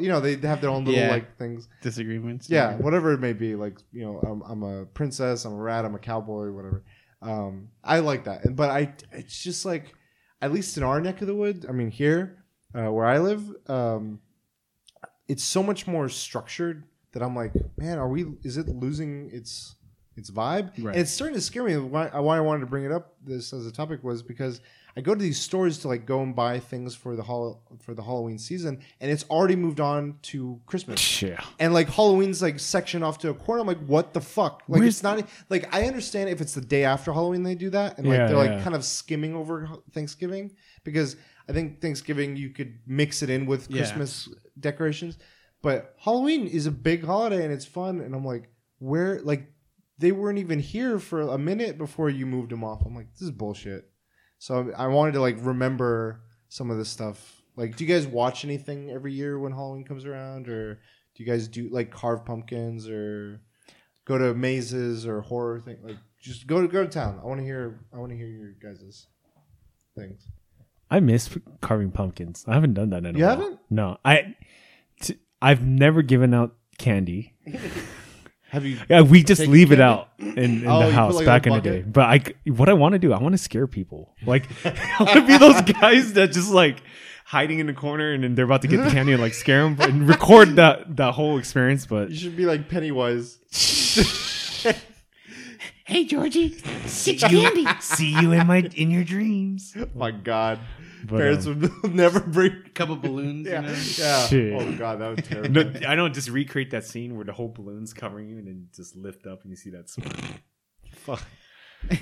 you 0.00 0.08
know 0.08 0.20
they 0.20 0.36
have 0.36 0.62
their 0.62 0.70
own 0.70 0.86
little 0.86 0.98
Yeah. 0.98 1.10
like 1.10 1.36
things. 1.36 1.68
Disagreements. 1.82 2.48
Yeah, 2.48 2.76
whatever 2.76 3.12
it 3.12 3.20
may 3.20 3.34
be. 3.34 3.56
Like 3.56 3.76
you 3.92 4.06
know, 4.06 4.20
I'm, 4.26 4.40
I'm 4.40 4.62
a 4.62 4.86
princess, 4.86 5.44
I'm 5.44 5.52
a 5.52 5.56
rat, 5.56 5.84
I'm 5.84 5.94
a 5.94 5.98
cowboy, 5.98 6.50
whatever. 6.50 6.82
Um, 7.20 7.68
I 7.84 7.98
like 7.98 8.24
that, 8.24 8.56
but 8.56 8.70
I 8.70 8.94
it's 9.12 9.42
just 9.42 9.66
like 9.66 9.92
at 10.40 10.50
least 10.50 10.78
in 10.78 10.82
our 10.82 10.98
neck 10.98 11.20
of 11.20 11.26
the 11.26 11.34
woods. 11.34 11.66
I 11.68 11.72
mean, 11.72 11.90
here 11.90 12.42
uh, 12.74 12.90
where 12.90 13.04
I 13.04 13.18
live, 13.18 13.44
um, 13.68 14.20
it's 15.28 15.44
so 15.44 15.62
much 15.62 15.86
more 15.86 16.08
structured 16.08 16.84
that 17.12 17.22
I'm 17.22 17.36
like, 17.36 17.52
man, 17.76 17.98
are 17.98 18.08
we? 18.08 18.24
Is 18.44 18.56
it 18.56 18.66
losing 18.66 19.28
its 19.30 19.76
its 20.16 20.30
vibe? 20.30 20.70
Right. 20.78 20.94
And 20.94 20.96
it's 20.96 21.10
starting 21.10 21.34
to 21.34 21.40
scare 21.40 21.64
me. 21.64 21.76
Why, 21.76 22.08
uh, 22.08 22.20
why 22.22 22.36
I 22.36 22.40
wanted 22.40 22.60
to 22.60 22.66
bring 22.66 22.84
it 22.84 22.92
up 22.92 23.14
this 23.24 23.52
as 23.52 23.66
a 23.66 23.72
topic 23.72 24.02
was 24.04 24.22
because 24.22 24.60
I 24.96 25.00
go 25.02 25.14
to 25.14 25.20
these 25.22 25.38
stores 25.40 25.78
to 25.78 25.88
like 25.88 26.04
go 26.04 26.20
and 26.22 26.34
buy 26.34 26.58
things 26.58 26.96
for 26.96 27.14
the 27.14 27.22
hol- 27.22 27.62
for 27.80 27.94
the 27.94 28.02
Halloween 28.02 28.38
season, 28.38 28.80
and 29.00 29.10
it's 29.10 29.24
already 29.30 29.54
moved 29.54 29.78
on 29.78 30.16
to 30.22 30.60
Christmas 30.66 31.22
Yeah. 31.22 31.40
and 31.60 31.72
like 31.72 31.88
Halloween's 31.88 32.42
like 32.42 32.58
section 32.58 33.02
off 33.04 33.18
to 33.18 33.30
a 33.30 33.34
corner. 33.34 33.60
I'm 33.60 33.68
like, 33.68 33.84
what 33.86 34.12
the 34.12 34.20
fuck? 34.20 34.62
Like 34.66 34.80
Where's- 34.80 34.94
it's 34.96 35.02
not 35.04 35.26
like 35.48 35.72
I 35.72 35.84
understand 35.86 36.28
if 36.28 36.40
it's 36.40 36.54
the 36.54 36.60
day 36.60 36.82
after 36.84 37.12
Halloween 37.12 37.44
they 37.44 37.54
do 37.54 37.70
that, 37.70 37.98
and 37.98 38.06
like 38.08 38.18
Yeah, 38.18 38.26
they're 38.26 38.36
like 38.36 38.50
yeah. 38.50 38.62
kind 38.64 38.74
of 38.74 38.84
skimming 38.84 39.34
over 39.36 39.68
Thanksgiving 39.92 40.50
because 40.82 41.16
I 41.48 41.52
think 41.52 41.80
Thanksgiving 41.80 42.36
you 42.36 42.50
could 42.50 42.78
mix 42.86 43.22
it 43.22 43.30
in 43.30 43.46
with 43.46 43.70
Yeah. 43.70 43.78
Christmas 43.78 44.28
decorations, 44.58 45.18
but 45.62 45.94
Halloween 45.98 46.46
is 46.48 46.66
a 46.66 46.70
big 46.72 47.04
holiday 47.04 47.44
and 47.44 47.52
it's 47.52 47.64
fun. 47.64 48.00
And 48.00 48.12
I'm 48.14 48.24
like, 48.24 48.48
where 48.80 49.20
like 49.22 49.52
they 50.00 50.12
weren't 50.12 50.38
even 50.38 50.58
here 50.58 50.98
for 50.98 51.20
a 51.20 51.38
minute 51.38 51.78
before 51.78 52.10
you 52.10 52.26
moved 52.26 52.50
them 52.50 52.64
off. 52.64 52.82
I'm 52.84 52.94
like, 52.94 53.12
this 53.12 53.22
is 53.22 53.30
bullshit. 53.30 53.88
So 54.38 54.72
I 54.76 54.86
wanted 54.88 55.12
to 55.12 55.20
like 55.20 55.36
remember 55.40 56.22
some 56.48 56.70
of 56.70 56.78
this 56.78 56.88
stuff. 56.88 57.42
Like, 57.56 57.76
do 57.76 57.84
you 57.84 57.94
guys 57.94 58.06
watch 58.06 58.44
anything 58.44 58.90
every 58.90 59.12
year 59.12 59.38
when 59.38 59.52
Halloween 59.52 59.84
comes 59.84 60.04
around, 60.06 60.48
or 60.48 60.74
do 61.14 61.22
you 61.22 61.26
guys 61.26 61.46
do 61.48 61.68
like 61.70 61.90
carve 61.90 62.24
pumpkins 62.24 62.88
or 62.88 63.40
go 64.06 64.16
to 64.18 64.32
mazes 64.34 65.06
or 65.06 65.20
horror 65.20 65.60
thing? 65.60 65.76
Like, 65.82 65.96
just 66.18 66.46
go 66.46 66.62
to 66.62 66.68
go 66.68 66.82
to 66.82 66.88
town. 66.90 67.20
I 67.22 67.26
want 67.26 67.40
to 67.40 67.44
hear. 67.44 67.80
I 67.92 67.98
want 67.98 68.10
to 68.12 68.16
hear 68.16 68.26
your 68.28 68.52
guys' 68.62 69.06
things. 69.96 70.26
I 70.90 71.00
miss 71.00 71.28
carving 71.60 71.92
pumpkins. 71.92 72.44
I 72.48 72.54
haven't 72.54 72.74
done 72.74 72.90
that 72.90 73.04
in 73.04 73.14
a 73.14 73.18
You 73.18 73.24
while. 73.26 73.36
haven't? 73.36 73.60
No. 73.70 73.98
I 74.04 74.34
t- 75.00 75.18
I've 75.42 75.62
never 75.64 76.02
given 76.02 76.32
out 76.34 76.56
candy. 76.78 77.34
Have 78.50 78.64
you? 78.66 78.78
Yeah, 78.88 79.02
we 79.02 79.22
just 79.22 79.46
leave 79.46 79.70
it 79.70 79.80
out 79.80 80.08
in, 80.18 80.36
in 80.38 80.66
Oh, 80.66 80.86
the 80.86 80.92
house 80.92 81.14
like, 81.14 81.24
back 81.26 81.46
in 81.46 81.52
the 81.52 81.60
day. 81.60 81.82
But 81.82 82.02
I, 82.02 82.50
what 82.50 82.68
I 82.68 82.72
want 82.72 82.94
to 82.94 82.98
do, 82.98 83.12
I 83.12 83.18
want 83.20 83.32
to 83.32 83.38
scare 83.38 83.66
people. 83.68 84.12
Like, 84.26 84.48
I 84.64 84.96
want 85.04 85.12
to 85.20 85.26
be 85.26 85.38
those 85.38 85.60
guys 85.62 86.14
that 86.14 86.32
just 86.32 86.50
like 86.50 86.82
hiding 87.24 87.60
in 87.60 87.66
the 87.68 87.72
corner 87.72 88.12
and 88.12 88.24
then 88.24 88.34
they're 88.34 88.44
about 88.44 88.62
to 88.62 88.68
get 88.68 88.82
the 88.82 88.90
candy 88.96 89.12
and 89.12 89.22
like 89.22 89.34
scare 89.34 89.62
them 89.62 89.80
and 89.80 90.08
record 90.08 90.56
that 90.56 90.96
that 90.96 91.12
whole 91.12 91.38
experience. 91.38 91.86
But 91.86 92.10
You 92.10 92.16
should 92.16 92.36
be 92.36 92.44
like 92.44 92.68
Pennywise. 92.68 93.38
Hey, 95.90 96.04
Georgie, 96.04 96.50
get 97.04 97.20
your 97.20 97.30
candy. 97.30 97.66
see 97.80 98.12
you 98.12 98.30
in 98.30 98.46
my 98.46 98.58
in 98.76 98.92
your 98.92 99.02
dreams. 99.02 99.74
My 99.94 100.12
God, 100.12 100.60
But, 101.04 101.16
parents 101.18 101.46
um, 101.46 101.60
would 101.82 101.94
never 101.94 102.20
bring. 102.20 102.52
A 102.64 102.68
couple 102.70 102.94
balloons. 102.94 103.46
Yeah, 103.48 103.62
You 103.62 103.66
know? 103.66 103.72
yeah. 103.98 104.26
Shit. 104.28 104.52
Oh 104.54 104.72
God, 104.78 105.00
that 105.00 105.08
was 105.16 105.26
terrible. 105.26 105.50
No, 105.64 105.72
I 105.88 105.96
don't 105.96 106.14
just 106.14 106.28
recreate 106.30 106.70
that 106.70 106.84
scene 106.84 107.16
where 107.16 107.24
the 107.24 107.32
whole 107.32 107.48
balloon's 107.48 107.92
covering 107.92 108.28
you 108.30 108.38
and 108.38 108.46
then 108.46 108.68
just 108.72 108.94
lift 108.94 109.26
up 109.26 109.42
and 109.42 109.50
you 109.50 109.56
see 109.56 109.70
that 109.70 109.90
smoke. 109.90 110.12
Fuck. 110.92 111.24
Should 111.90 111.98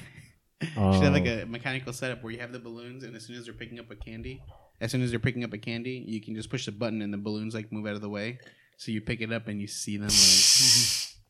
have 0.74 1.12
like 1.14 1.22
Um, 1.26 1.38
a 1.40 1.46
mechanical 1.46 1.92
setup 1.94 2.22
where 2.22 2.32
you 2.32 2.40
have 2.40 2.52
the 2.52 2.58
balloons, 2.58 3.04
and 3.04 3.16
as 3.16 3.24
soon 3.24 3.36
as 3.36 3.46
they're 3.46 3.54
picking 3.54 3.78
up 3.78 3.90
a 3.90 3.96
candy, 3.96 4.42
as 4.82 4.90
soon 4.92 5.00
as 5.00 5.10
they're 5.10 5.18
picking 5.18 5.44
up 5.44 5.52
a 5.54 5.58
candy, 5.58 6.04
you 6.06 6.20
can 6.20 6.34
just 6.34 6.50
push 6.50 6.66
the 6.66 6.72
button, 6.72 7.00
and 7.00 7.10
the 7.10 7.16
balloons 7.18 7.54
like 7.54 7.72
move 7.72 7.86
out 7.86 7.94
of 7.94 8.02
the 8.02 8.08
way. 8.10 8.38
So 8.76 8.92
you 8.92 9.00
pick 9.00 9.22
it 9.22 9.32
up 9.32 9.48
and 9.48 9.60
you 9.62 9.66
see 9.66 9.96
them. 9.96 10.10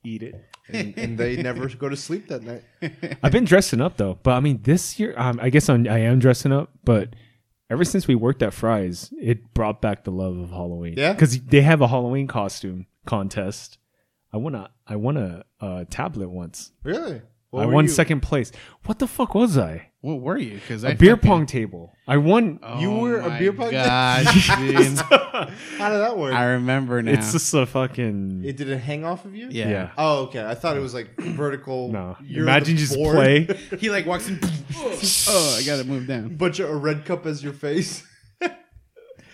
Eat 0.05 0.23
it. 0.23 0.35
And, 0.69 0.97
and 0.99 1.19
they 1.19 1.41
never 1.43 1.69
go 1.69 1.89
to 1.89 1.97
sleep 1.97 2.29
that 2.29 2.43
night. 2.43 2.63
I've 3.23 3.33
been 3.33 3.45
dressing 3.45 3.81
up 3.81 3.97
though, 3.97 4.19
but 4.23 4.33
I 4.33 4.41
mean 4.41 4.61
this 4.63 4.99
year, 4.99 5.15
um, 5.17 5.39
I 5.43 5.51
guess 5.51 5.69
I'm, 5.69 5.89
I 5.89 5.99
am 5.99 6.19
dressing 6.19 6.53
up. 6.53 6.71
But 6.85 7.15
ever 7.71 7.85
since 7.85 8.07
we 8.07 8.15
worked 8.15 8.43
at 8.43 8.53
Fry's, 8.53 9.13
it 9.21 9.55
brought 9.55 9.81
back 9.81 10.05
the 10.05 10.11
love 10.11 10.37
of 10.37 10.51
Halloween. 10.51 10.95
Yeah? 10.97 11.13
because 11.13 11.41
they 11.41 11.63
have 11.63 11.81
a 11.81 11.89
Halloween 11.89 12.27
costume 12.27 12.87
contest. 13.07 13.79
I 14.33 14.37
won 14.37 14.55
a 14.55 14.71
I 14.87 14.97
won 14.97 15.17
a, 15.17 15.45
a 15.61 15.87
tablet 15.87 16.29
once. 16.29 16.73
Really? 16.83 17.23
What 17.51 17.63
I 17.63 17.67
won 17.67 17.85
you? 17.85 17.91
second 17.91 18.21
place. 18.21 18.53
What 18.85 18.99
the 18.99 19.07
fuck 19.07 19.35
was 19.35 19.57
I? 19.57 19.88
What 20.01 20.21
were 20.21 20.39
you? 20.39 20.55
Because 20.55 20.85
A 20.85 20.95
beer 20.95 21.17
pong 21.17 21.45
table. 21.47 21.93
I 22.07 22.19
won. 22.19 22.61
You 22.79 22.91
oh 22.93 23.01
were 23.01 23.19
a 23.19 23.29
my 23.29 23.39
beer 23.39 23.53
pong- 23.53 23.73
Gosh, 23.73 24.47
dude. 24.59 24.99
How 24.99 25.91
did 25.91 25.99
that 25.99 26.17
work? 26.17 26.33
I 26.35 26.45
remember 26.45 27.03
now. 27.03 27.13
It's 27.13 27.33
just 27.33 27.53
a 27.53 27.67
fucking 27.67 28.43
it 28.45 28.57
did 28.57 28.69
it 28.71 28.79
hang 28.79 29.05
off 29.05 29.25
of 29.25 29.35
you? 29.35 29.49
yeah. 29.51 29.69
yeah. 29.69 29.91
Oh, 29.99 30.25
okay. 30.25 30.45
I 30.47 30.55
thought 30.55 30.77
it 30.77 30.81
was 30.81 30.95
like 30.95 31.17
vertical. 31.19 31.91
No, 31.91 32.17
You're 32.23 32.45
imagine 32.45 32.77
the 32.77 32.81
just 32.83 32.95
board, 32.95 33.17
play. 33.17 33.49
He 33.79 33.91
like 33.91 34.07
walks 34.07 34.29
in. 34.29 34.39
oh, 34.77 35.57
I 35.59 35.63
gotta 35.67 35.85
move 35.85 36.07
down. 36.07 36.37
Bunch 36.37 36.61
of 36.61 36.71
a 36.71 36.77
red 36.77 37.05
cup 37.05 37.27
as 37.27 37.43
your 37.43 37.53
face. 37.53 38.05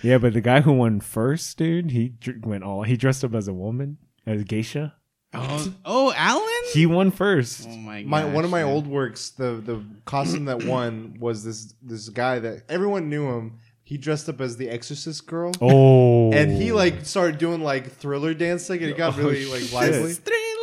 Yeah, 0.03 0.19
but 0.19 0.35
the 0.35 0.43
guy 0.43 0.61
who 0.61 0.73
won 0.75 1.01
first, 1.01 1.57
dude, 1.57 1.91
he 1.91 2.11
dr- 2.11 2.45
went 2.45 2.63
all. 2.63 2.83
He 2.83 2.95
dressed 2.95 3.25
up 3.25 3.35
as 3.35 3.49
a 3.49 3.55
woman, 3.55 3.97
as 4.27 4.43
a 4.43 4.45
geisha. 4.45 4.95
Oh, 5.37 5.75
oh, 5.85 6.13
Alan. 6.17 6.45
He 6.73 6.87
won 6.87 7.11
first. 7.11 7.67
oh 7.69 7.77
my 7.77 8.03
god. 8.03 8.09
my 8.09 8.25
one 8.25 8.45
of 8.45 8.51
my 8.51 8.63
old 8.63 8.87
works, 8.87 9.31
the 9.31 9.61
the 9.65 9.85
costume 10.05 10.45
that 10.47 10.65
won 10.65 11.17
was 11.21 11.45
this 11.45 11.75
this 11.83 12.09
guy 12.09 12.39
that 12.39 12.63
everyone 12.69 13.09
knew 13.09 13.29
him. 13.29 13.59
He 13.87 13.99
dressed 13.99 14.29
up 14.31 14.41
as 14.41 14.57
the 14.57 14.71
Exorcist 14.71 15.27
girl. 15.27 15.53
Oh, 15.61 16.33
And 16.33 16.51
he 16.53 16.73
like 16.73 17.05
started 17.05 17.37
doing 17.39 17.61
like 17.63 17.91
thriller 17.91 18.33
dancing 18.33 18.81
and 18.83 18.91
it 18.91 18.97
got 18.97 19.15
Oh, 19.19 19.23
really 19.23 19.45
like 19.45 19.61
shit. 19.61 19.73
lively. 19.75 20.13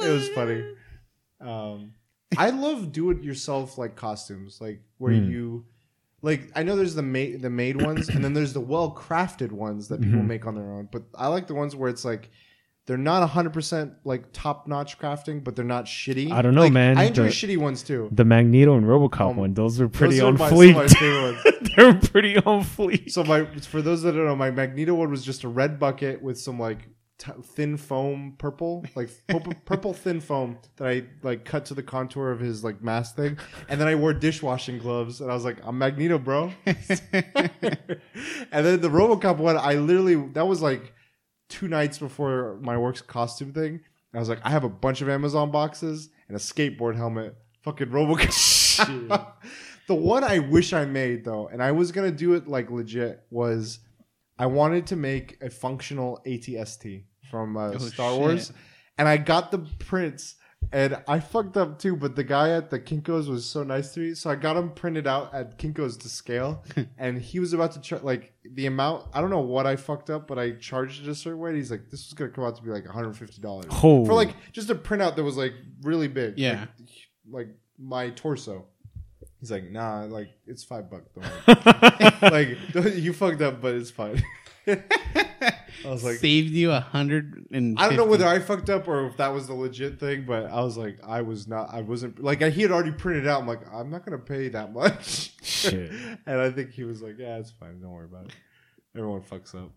It 0.03 0.09
was 0.09 0.27
funny. 0.29 0.63
Um, 1.39 1.93
I 2.37 2.49
love 2.49 2.91
do 2.91 3.11
it 3.11 3.21
yourself 3.23 3.77
like 3.77 3.95
costumes, 3.95 4.59
like 4.61 4.81
where 4.97 5.13
Hmm. 5.13 5.29
you 5.29 5.65
like. 6.21 6.49
I 6.55 6.63
know 6.63 6.75
there's 6.75 6.95
the 6.95 7.01
made 7.03 7.41
the 7.41 7.49
made 7.49 7.81
ones, 7.81 8.09
and 8.09 8.23
then 8.23 8.33
there's 8.33 8.53
the 8.53 8.61
well 8.61 8.93
crafted 8.95 9.51
ones 9.51 9.87
that 9.89 10.01
people 10.01 10.19
Mhm. 10.21 10.27
make 10.27 10.45
on 10.47 10.55
their 10.55 10.71
own. 10.71 10.87
But 10.91 11.03
I 11.15 11.27
like 11.27 11.47
the 11.47 11.55
ones 11.55 11.75
where 11.75 11.89
it's 11.89 12.05
like 12.05 12.29
They're 12.87 12.97
not 12.97 13.29
100% 13.29 13.95
like 14.03 14.33
top 14.33 14.67
notch 14.67 14.97
crafting, 14.97 15.43
but 15.43 15.55
they're 15.55 15.63
not 15.63 15.85
shitty. 15.85 16.31
I 16.31 16.41
don't 16.41 16.55
know, 16.55 16.61
Like, 16.61 16.73
man. 16.73 16.97
I 16.97 17.03
enjoy 17.05 17.25
The- 17.25 17.29
shitty 17.29 17.57
ones 17.57 17.83
too. 17.83 18.09
The 18.11 18.25
Magneto 18.25 18.75
and 18.75 18.85
RoboCop 18.85 19.31
Um, 19.31 19.37
one, 19.37 19.53
those 19.53 19.79
are 19.79 19.87
pretty 19.87 20.15
Those 20.15 20.23
are 20.23 20.27
on 20.27 20.37
my- 20.37 20.49
some 20.49 20.59
of 20.59 20.75
my 20.75 20.85
fleek. 20.85 20.97
favorite 20.97 21.21
ones. 21.45 21.73
They're 21.75 21.93
pretty 22.11 22.37
on 22.37 22.61
fleek. 22.63 23.11
So 23.11 23.23
my 23.23 23.45
for 23.61 23.81
those 23.81 24.01
that 24.01 24.13
don't 24.13 24.25
know, 24.25 24.35
my 24.35 24.51
Magneto 24.51 24.95
one 24.95 25.09
was 25.11 25.23
just 25.23 25.43
a 25.43 25.47
red 25.47 25.79
bucket 25.79 26.21
with 26.23 26.39
some 26.39 26.59
like 26.59 26.89
t- 27.19 27.31
thin 27.43 27.77
foam 27.77 28.33
purple, 28.39 28.83
like 28.95 29.09
purple, 29.27 29.53
purple 29.65 29.93
thin 29.93 30.19
foam 30.19 30.57
that 30.77 30.87
I 30.87 31.03
like 31.21 31.45
cut 31.45 31.65
to 31.65 31.75
the 31.75 31.83
contour 31.83 32.31
of 32.31 32.39
his 32.39 32.63
like 32.63 32.83
mask 32.83 33.15
thing, 33.15 33.37
and 33.69 33.79
then 33.79 33.87
I 33.87 33.93
wore 33.95 34.11
dishwashing 34.13 34.79
gloves, 34.79 35.21
and 35.21 35.29
I 35.31 35.35
was 35.35 35.45
like, 35.45 35.57
I'm 35.63 35.77
Magneto, 35.77 36.17
bro. 36.17 36.51
and 36.65 36.75
then 38.51 38.81
the 38.81 38.89
RoboCop 38.89 39.37
one, 39.37 39.55
I 39.57 39.75
literally 39.75 40.15
that 40.33 40.47
was 40.47 40.61
like 40.61 40.93
two 41.51 41.67
nights 41.67 41.99
before 41.99 42.57
my 42.61 42.77
work's 42.77 43.01
costume 43.01 43.53
thing. 43.53 43.81
I 44.13 44.19
was 44.19 44.27
like, 44.29 44.39
I 44.43 44.49
have 44.49 44.63
a 44.63 44.69
bunch 44.69 45.01
of 45.01 45.09
Amazon 45.09 45.51
boxes 45.51 46.09
and 46.27 46.35
a 46.35 46.39
skateboard 46.39 46.95
helmet. 46.95 47.35
Fucking 47.61 47.87
RoboCop. 47.87 49.33
the 49.87 49.93
one 49.95 50.23
I 50.23 50.39
wish 50.39 50.73
I 50.73 50.85
made 50.85 51.23
though, 51.23 51.47
and 51.47 51.61
I 51.61 51.71
was 51.71 51.91
gonna 51.91 52.11
do 52.11 52.33
it 52.33 52.47
like 52.47 52.71
legit, 52.71 53.21
was 53.29 53.79
I 54.39 54.47
wanted 54.47 54.87
to 54.87 54.95
make 54.95 55.37
a 55.41 55.49
functional 55.49 56.19
ATST 56.25 57.03
from 57.29 57.55
uh, 57.55 57.73
Oh, 57.73 57.77
Star 57.77 58.11
shit. 58.11 58.19
Wars, 58.19 58.53
and 58.97 59.07
I 59.07 59.17
got 59.17 59.51
the 59.51 59.59
prints. 59.79 60.35
And 60.73 61.01
I 61.07 61.19
fucked 61.19 61.57
up 61.57 61.79
too, 61.79 61.97
but 61.97 62.15
the 62.15 62.23
guy 62.23 62.51
at 62.51 62.69
the 62.69 62.79
Kinko's 62.79 63.27
was 63.27 63.45
so 63.45 63.61
nice 63.63 63.93
to 63.93 63.99
me, 63.99 64.13
so 64.13 64.29
I 64.29 64.35
got 64.35 64.55
him 64.55 64.69
printed 64.71 65.05
out 65.05 65.33
at 65.33 65.57
Kinko's 65.57 65.97
to 65.97 66.07
scale, 66.09 66.63
and 66.97 67.17
he 67.21 67.39
was 67.41 67.51
about 67.51 67.73
to 67.73 67.81
charge 67.81 68.03
like 68.03 68.31
the 68.53 68.67
amount. 68.67 69.05
I 69.13 69.19
don't 69.19 69.29
know 69.31 69.41
what 69.41 69.67
I 69.67 69.75
fucked 69.75 70.09
up, 70.09 70.27
but 70.27 70.39
I 70.39 70.51
charged 70.51 71.03
it 71.03 71.09
a 71.09 71.15
certain 71.15 71.39
way. 71.39 71.49
And 71.49 71.57
he's 71.57 71.71
like, 71.71 71.89
"This 71.89 72.05
was 72.07 72.13
gonna 72.13 72.29
come 72.31 72.45
out 72.45 72.55
to 72.55 72.63
be 72.63 72.69
like 72.69 72.85
150 72.85 73.41
dollars 73.41 73.65
Oh. 73.83 74.05
for 74.05 74.13
like 74.13 74.33
just 74.53 74.69
a 74.69 74.75
printout 74.75 75.17
that 75.17 75.23
was 75.23 75.35
like 75.35 75.53
really 75.81 76.07
big, 76.07 76.37
Yeah. 76.39 76.65
like, 76.79 76.89
like 77.29 77.47
my 77.77 78.09
torso." 78.11 78.65
He's 79.41 79.51
like, 79.51 79.69
"Nah, 79.71 80.03
like 80.05 80.29
it's 80.47 80.63
five 80.63 80.89
bucks. 80.89 81.09
Don't 81.13 81.25
worry. 82.21 82.57
like 82.75 82.93
you 82.95 83.11
fucked 83.11 83.41
up, 83.41 83.59
but 83.61 83.75
it's 83.75 83.91
fine." 83.91 84.23
I 85.85 85.89
was 85.89 86.03
like, 86.03 86.17
saved 86.17 86.51
you 86.51 86.71
a 86.71 86.79
hundred 86.79 87.47
and. 87.51 87.77
I 87.79 87.87
don't 87.87 87.97
know 87.97 88.05
whether 88.05 88.27
I 88.27 88.39
fucked 88.39 88.69
up 88.69 88.87
or 88.87 89.07
if 89.07 89.17
that 89.17 89.33
was 89.33 89.47
the 89.47 89.53
legit 89.53 89.99
thing, 89.99 90.25
but 90.25 90.45
I 90.45 90.61
was 90.61 90.77
like, 90.77 90.99
I 91.05 91.21
was 91.21 91.47
not, 91.47 91.73
I 91.73 91.81
wasn't 91.81 92.23
like 92.23 92.41
he 92.41 92.61
had 92.61 92.71
already 92.71 92.91
printed 92.91 93.27
out. 93.27 93.41
I'm 93.41 93.47
like, 93.47 93.61
I'm 93.73 93.89
not 93.89 94.05
gonna 94.05 94.17
pay 94.17 94.49
that 94.49 94.73
much. 94.73 95.33
Shit. 95.41 95.91
and 96.25 96.39
I 96.39 96.49
think 96.51 96.71
he 96.71 96.83
was 96.83 97.01
like, 97.01 97.17
Yeah, 97.17 97.37
it's 97.37 97.51
fine. 97.51 97.81
Don't 97.81 97.91
worry 97.91 98.05
about 98.05 98.25
it. 98.25 98.33
Everyone 98.95 99.21
fucks 99.21 99.55
up. 99.55 99.71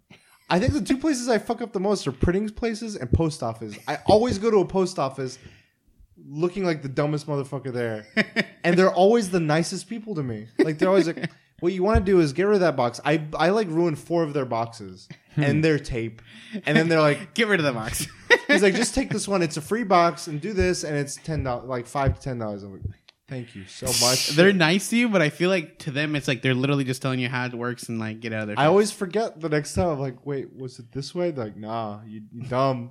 I 0.51 0.59
think 0.59 0.73
the 0.73 0.83
two 0.83 0.99
places 0.99 1.29
I 1.29 1.39
fuck 1.39 1.63
up 1.63 1.73
the 1.73 1.81
most 1.81 2.07
are 2.07 2.13
printing 2.13 2.49
places 2.51 2.97
and 2.97 3.11
post 3.13 3.43
office. 3.43 3.77
I 3.89 3.99
always 4.07 4.39
go 4.39 4.51
to 4.51 4.59
a 4.59 4.67
post 4.67 4.99
office 4.99 5.39
looking 6.27 6.65
like 6.65 6.83
the 6.83 6.89
dumbest 6.89 7.27
motherfucker 7.27 7.73
there, 7.73 8.07
and 8.65 8.79
they're 8.79 8.93
always 8.93 9.31
the 9.31 9.41
nicest 9.41 9.89
people 9.89 10.15
to 10.17 10.23
me. 10.23 10.49
Like 10.59 10.79
they're 10.79 10.89
always 10.89 11.07
like. 11.07 11.31
What 11.61 11.73
you 11.73 11.83
want 11.83 11.99
to 11.99 12.05
do 12.05 12.21
is 12.21 12.33
get 12.33 12.45
rid 12.45 12.57
of 12.57 12.61
that 12.61 12.77
box. 12.77 13.01
I 13.05 13.23
I 13.39 13.51
like 13.51 13.69
ruined 13.69 13.99
four 13.99 14.23
of 14.23 14.33
their 14.35 14.45
boxes 14.45 15.09
and 15.37 15.65
their 15.65 15.79
tape, 15.79 16.21
and 16.67 16.77
then 16.77 16.89
they're 16.89 17.01
like, 17.01 17.35
Get 17.35 17.49
rid 17.49 17.61
of 17.61 17.67
the 17.67 17.73
box. 17.73 18.07
He's 18.49 18.63
like, 18.63 18.75
just 18.75 18.95
take 18.95 19.11
this 19.11 19.27
one. 19.27 19.43
It's 19.43 19.57
a 19.57 19.63
free 19.63 19.85
box 19.85 20.27
and 20.27 20.41
do 20.41 20.53
this, 20.53 20.85
and 20.85 20.97
it's 20.97 21.17
ten 21.17 21.43
dollars, 21.45 21.69
like 21.69 21.87
five 21.87 22.15
to 22.17 22.21
ten 22.21 22.39
dollars. 22.39 22.63
I'm 22.63 22.73
like, 22.73 22.83
thank 23.29 23.55
you 23.55 23.65
so 23.67 23.87
much. 24.05 24.29
they're 24.37 24.53
nice 24.53 24.91
to 24.91 24.97
you, 24.97 25.09
but 25.09 25.23
I 25.23 25.31
feel 25.31 25.49
like 25.49 25.79
to 25.81 25.91
them 25.91 26.15
it's 26.17 26.29
like 26.29 26.43
they're 26.43 26.55
literally 26.55 26.85
just 26.85 27.01
telling 27.01 27.21
you 27.21 27.29
how 27.29 27.47
it 27.47 27.55
works 27.55 27.89
and 27.89 27.99
like 27.99 28.21
get 28.21 28.33
out 28.33 28.43
of 28.43 28.49
there. 28.49 28.59
I 28.59 28.67
always 28.67 28.91
forget 28.91 29.41
the 29.41 29.49
next 29.49 29.75
time. 29.75 29.89
I'm 29.89 30.01
like, 30.01 30.27
wait, 30.27 30.55
was 30.55 30.79
it 30.79 30.93
this 30.93 31.15
way? 31.15 31.31
They're 31.31 31.47
like, 31.47 31.57
nah, 31.57 32.01
you, 32.07 32.23
you 32.33 32.43
dumb. 32.43 32.91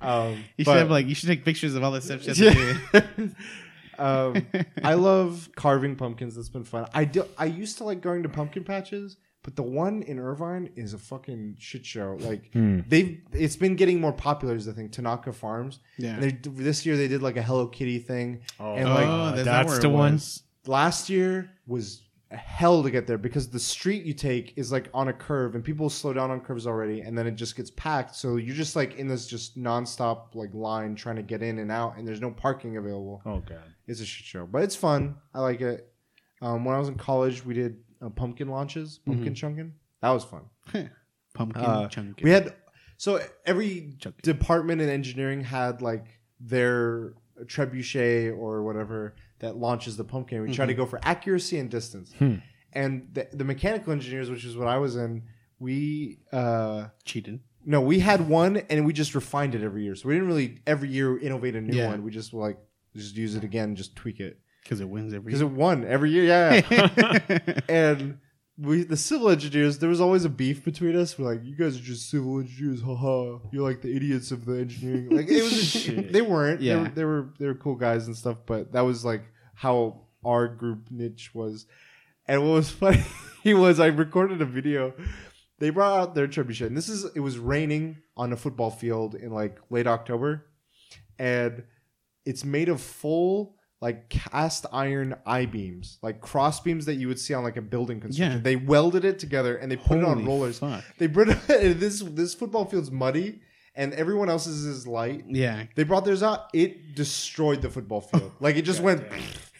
um, 0.00 0.44
you 0.56 0.64
should 0.64 0.66
but- 0.66 0.76
have 0.78 0.90
like 0.90 1.06
you 1.06 1.14
should 1.14 1.28
take 1.28 1.44
pictures 1.44 1.74
of 1.74 1.82
all 1.82 1.92
the 1.92 2.00
stuff. 2.02 2.26
You 2.26 2.50
have 2.50 2.92
to 2.92 3.00
do. 3.18 3.34
Um, 3.98 4.46
I 4.84 4.94
love 4.94 5.48
carving 5.56 5.96
pumpkins. 5.96 6.36
That's 6.36 6.48
been 6.48 6.64
fun. 6.64 6.86
I 6.94 7.04
do. 7.04 7.24
I 7.38 7.46
used 7.46 7.78
to 7.78 7.84
like 7.84 8.00
going 8.00 8.22
to 8.22 8.28
pumpkin 8.28 8.64
patches, 8.64 9.16
but 9.42 9.56
the 9.56 9.62
one 9.62 10.02
in 10.02 10.18
Irvine 10.18 10.70
is 10.76 10.94
a 10.94 10.98
fucking 10.98 11.56
shit 11.58 11.84
show. 11.84 12.16
Like 12.20 12.50
Hmm. 12.52 12.80
they've, 12.88 13.20
it's 13.32 13.56
been 13.56 13.76
getting 13.76 14.00
more 14.00 14.12
popular. 14.12 14.54
Is 14.54 14.66
the 14.66 14.72
thing 14.72 14.88
Tanaka 14.90 15.32
Farms. 15.32 15.80
Yeah. 15.98 16.14
And 16.14 16.22
they, 16.22 16.30
this 16.62 16.84
year 16.86 16.96
they 16.96 17.08
did 17.08 17.22
like 17.22 17.36
a 17.36 17.42
Hello 17.42 17.66
Kitty 17.66 17.98
thing, 17.98 18.40
Oh, 18.60 18.74
and 18.74 18.88
like 18.88 19.06
oh, 19.06 19.32
that's, 19.36 19.44
that's 19.44 19.78
the 19.80 19.88
it 19.88 19.92
one? 19.92 20.20
last 20.66 21.08
year 21.08 21.50
was 21.66 22.02
hell 22.36 22.82
to 22.82 22.90
get 22.90 23.06
there 23.06 23.18
because 23.18 23.48
the 23.48 23.58
street 23.58 24.04
you 24.04 24.14
take 24.14 24.54
is 24.56 24.72
like 24.72 24.88
on 24.94 25.08
a 25.08 25.12
curve 25.12 25.54
and 25.54 25.62
people 25.62 25.88
slow 25.90 26.12
down 26.12 26.30
on 26.30 26.40
curves 26.40 26.66
already 26.66 27.00
and 27.00 27.16
then 27.16 27.26
it 27.26 27.32
just 27.36 27.56
gets 27.56 27.70
packed. 27.70 28.14
So 28.16 28.36
you're 28.36 28.56
just 28.56 28.76
like 28.76 28.96
in 28.96 29.06
this 29.08 29.26
just 29.26 29.58
nonstop 29.58 30.34
like 30.34 30.52
line 30.52 30.94
trying 30.94 31.16
to 31.16 31.22
get 31.22 31.42
in 31.42 31.58
and 31.58 31.70
out 31.70 31.96
and 31.96 32.06
there's 32.06 32.20
no 32.20 32.30
parking 32.30 32.76
available. 32.76 33.22
Oh 33.26 33.40
god. 33.40 33.62
it's 33.86 34.00
a 34.00 34.04
shit 34.04 34.26
show 34.26 34.46
but 34.46 34.62
it's 34.62 34.76
fun. 34.76 35.16
I 35.34 35.40
like 35.40 35.60
it. 35.60 35.88
Um, 36.40 36.64
when 36.64 36.74
i 36.74 36.78
was 36.78 36.88
in 36.88 36.96
college 36.96 37.44
we 37.44 37.54
did 37.54 37.76
uh, 38.04 38.08
pumpkin 38.08 38.48
launches 38.48 38.98
pumpkin 39.06 39.34
chunkin. 39.34 39.72
That 40.00 40.10
was 40.10 40.24
fun. 40.24 40.42
Pumpkin 41.34 41.64
uh, 41.64 41.88
chunky. 41.88 42.24
we 42.24 42.30
had 42.30 42.54
so 42.98 43.18
every 43.46 43.96
department 44.22 44.82
in 44.82 44.90
engineering 44.90 45.42
had 45.42 45.80
like 45.80 46.06
their 46.40 47.14
trebuchet 47.44 48.36
or 48.36 48.62
whatever 48.62 49.14
that 49.42 49.56
launches 49.56 49.96
the 49.98 50.04
pumpkin. 50.04 50.40
We 50.42 50.52
try 50.54 50.64
to 50.66 50.74
go 50.74 50.86
for 50.86 50.98
accuracy 51.02 51.58
and 51.58 51.70
distance. 51.70 52.12
And 52.72 53.08
the, 53.12 53.28
the 53.32 53.44
mechanical 53.44 53.92
engineers, 53.92 54.30
which 54.30 54.44
is 54.46 54.56
what 54.56 54.66
I 54.66 54.78
was 54.78 54.96
in, 54.96 55.24
we 55.58 56.18
uh, 56.32 56.86
cheated. 57.04 57.40
no, 57.66 57.80
we 57.80 57.98
had 58.00 58.28
one 58.28 58.56
and 58.70 58.86
we 58.86 58.92
just 58.94 59.14
refined 59.14 59.54
it 59.54 59.62
every 59.62 59.84
year. 59.84 59.94
So 59.94 60.08
we 60.08 60.14
didn't 60.14 60.28
really 60.28 60.58
every 60.66 60.88
year 60.88 61.18
innovate 61.18 61.54
a 61.54 61.60
new 61.60 61.76
Yeah. 61.76 61.88
one. 61.88 62.02
We 62.02 62.10
just 62.10 62.32
like 62.32 62.56
just 62.96 63.14
use 63.16 63.34
it 63.36 63.44
again, 63.44 63.76
just 63.76 63.94
tweak 63.94 64.18
it 64.20 64.38
Because 64.62 64.80
it 64.80 64.88
wins 64.88 65.12
every 65.14 65.26
because 65.26 65.42
it 65.42 65.50
won 65.50 65.84
every 65.84 66.10
year. 66.10 66.24
Yeah. 66.24 67.60
and 67.68 68.18
we 68.58 68.84
the 68.84 68.96
civil 68.96 69.28
engineers 69.30 69.78
there 69.78 69.88
was 69.88 70.00
always 70.00 70.24
a 70.26 70.28
beef 70.28 70.62
between 70.62 70.94
us 70.94 71.18
we're 71.18 71.24
like 71.34 71.42
you 71.42 71.56
guys 71.56 71.74
are 71.74 71.80
just 71.80 72.10
civil 72.10 72.38
engineers 72.38 72.82
haha 72.82 73.38
you're 73.50 73.66
like 73.66 73.80
the 73.80 73.96
idiots 73.96 74.30
of 74.30 74.44
the 74.44 74.58
engineering 74.58 75.08
like 75.08 75.26
it 75.26 75.42
was 75.42 75.72
just, 75.72 75.86
they 76.12 76.20
weren't 76.20 76.60
they, 76.60 76.66
Yeah. 76.66 76.82
were, 76.82 76.88
they 76.90 77.04
were 77.04 77.30
they 77.38 77.46
were 77.46 77.54
cool 77.54 77.76
guys 77.76 78.06
and 78.08 78.14
stuff 78.16 78.36
but 78.44 78.70
that 78.72 78.82
was 78.82 79.06
like 79.06 79.22
how 79.62 80.00
our 80.24 80.48
group 80.48 80.90
niche 80.90 81.30
was 81.34 81.66
and 82.26 82.42
what 82.42 82.54
was 82.54 82.70
funny 82.82 83.04
was 83.54 83.78
i 83.78 83.86
recorded 83.86 84.42
a 84.42 84.44
video 84.44 84.92
they 85.58 85.70
brought 85.70 85.98
out 85.98 86.14
their 86.14 86.26
trebuchet 86.26 86.66
and 86.66 86.76
this 86.76 86.88
is 86.88 87.04
it 87.14 87.20
was 87.20 87.38
raining 87.38 87.96
on 88.16 88.32
a 88.32 88.36
football 88.36 88.70
field 88.70 89.14
in 89.14 89.30
like 89.30 89.58
late 89.70 89.86
october 89.86 90.46
and 91.18 91.62
it's 92.24 92.44
made 92.44 92.68
of 92.68 92.80
full 92.80 93.56
like 93.80 94.08
cast 94.08 94.64
iron 94.72 95.16
I 95.26 95.44
beams, 95.46 95.98
like 96.02 96.20
cross 96.20 96.60
beams 96.60 96.86
that 96.86 96.94
you 96.94 97.08
would 97.08 97.18
see 97.18 97.34
on 97.34 97.42
like 97.42 97.56
a 97.56 97.62
building 97.62 97.98
construction. 98.00 98.38
Yeah. 98.38 98.42
They 98.42 98.54
welded 98.54 99.04
it 99.04 99.18
together 99.18 99.56
and 99.56 99.70
they 99.70 99.76
put 99.76 99.98
it 99.98 100.04
on 100.04 100.24
rollers. 100.24 100.60
fuck. 100.60 100.84
They 100.98 101.08
brought 101.08 101.26
this 101.48 102.00
this 102.00 102.32
football 102.32 102.64
field's 102.64 102.92
muddy 102.92 103.40
and 103.74 103.92
everyone 103.94 104.28
else's 104.28 104.64
is 104.64 104.86
light. 104.86 105.24
Yeah. 105.26 105.64
They 105.74 105.82
brought 105.82 106.04
theirs 106.04 106.22
out. 106.22 106.48
It 106.54 106.94
destroyed 106.94 107.60
the 107.60 107.70
football 107.70 108.02
field. 108.02 108.30
Like 108.40 108.56
it 108.56 108.62
just 108.62 108.80
went 108.80 109.02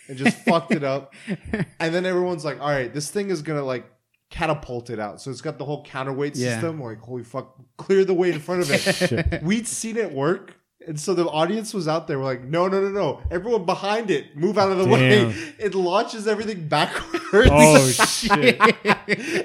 and 0.08 0.18
just 0.18 0.36
fucked 0.38 0.72
it 0.72 0.84
up. 0.84 1.14
And 1.80 1.94
then 1.94 2.06
everyone's 2.06 2.44
like, 2.44 2.60
"All 2.60 2.68
right, 2.68 2.92
this 2.92 3.10
thing 3.10 3.30
is 3.30 3.42
gonna 3.42 3.64
like 3.64 3.84
catapult 4.30 4.90
it 4.90 4.98
out." 5.00 5.20
So 5.20 5.30
it's 5.30 5.40
got 5.40 5.58
the 5.58 5.64
whole 5.64 5.84
counterweight 5.84 6.36
Yeah. 6.36 6.54
system. 6.54 6.80
Like, 6.80 7.00
holy 7.00 7.24
fuck, 7.24 7.56
clear 7.76 8.04
the 8.04 8.14
way 8.14 8.30
in 8.32 8.38
front 8.40 8.62
of 8.62 8.70
it. 8.70 9.42
We'd 9.44 9.66
seen 9.66 9.96
it 9.96 10.12
work. 10.12 10.54
And 10.84 10.98
so 10.98 11.14
the 11.14 11.26
audience 11.28 11.72
was 11.72 11.86
out 11.86 12.08
there. 12.08 12.18
We're 12.18 12.24
like, 12.24 12.42
no, 12.42 12.66
no, 12.66 12.80
no, 12.80 12.88
no! 12.88 13.20
Everyone 13.30 13.64
behind 13.64 14.10
it, 14.10 14.36
move 14.36 14.58
out 14.58 14.72
of 14.72 14.78
the 14.78 14.86
way! 14.86 15.10
Damn. 15.10 15.54
It 15.60 15.74
launches 15.76 16.26
everything 16.26 16.62
oh, 16.64 16.68
backwards. 16.68 17.50
Oh 17.52 17.88
shit. 17.90 18.60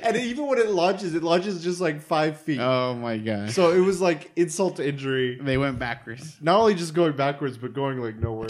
and 0.03 0.17
even 0.17 0.47
when 0.47 0.57
it 0.57 0.69
launches, 0.71 1.13
it 1.13 1.21
launches 1.21 1.63
just 1.63 1.79
like 1.79 2.01
five 2.01 2.39
feet. 2.41 2.59
oh 2.59 2.95
my 2.95 3.17
god. 3.17 3.51
So 3.51 3.71
it 3.71 3.81
was 3.81 4.01
like 4.01 4.31
insult 4.35 4.77
to 4.77 4.87
injury. 4.87 5.37
they 5.39 5.57
went 5.59 5.77
backwards. 5.77 6.37
Not 6.41 6.59
only 6.59 6.73
just 6.73 6.95
going 6.95 7.15
backwards, 7.15 7.55
but 7.57 7.73
going 7.73 7.99
like 7.99 8.15
nowhere. 8.15 8.49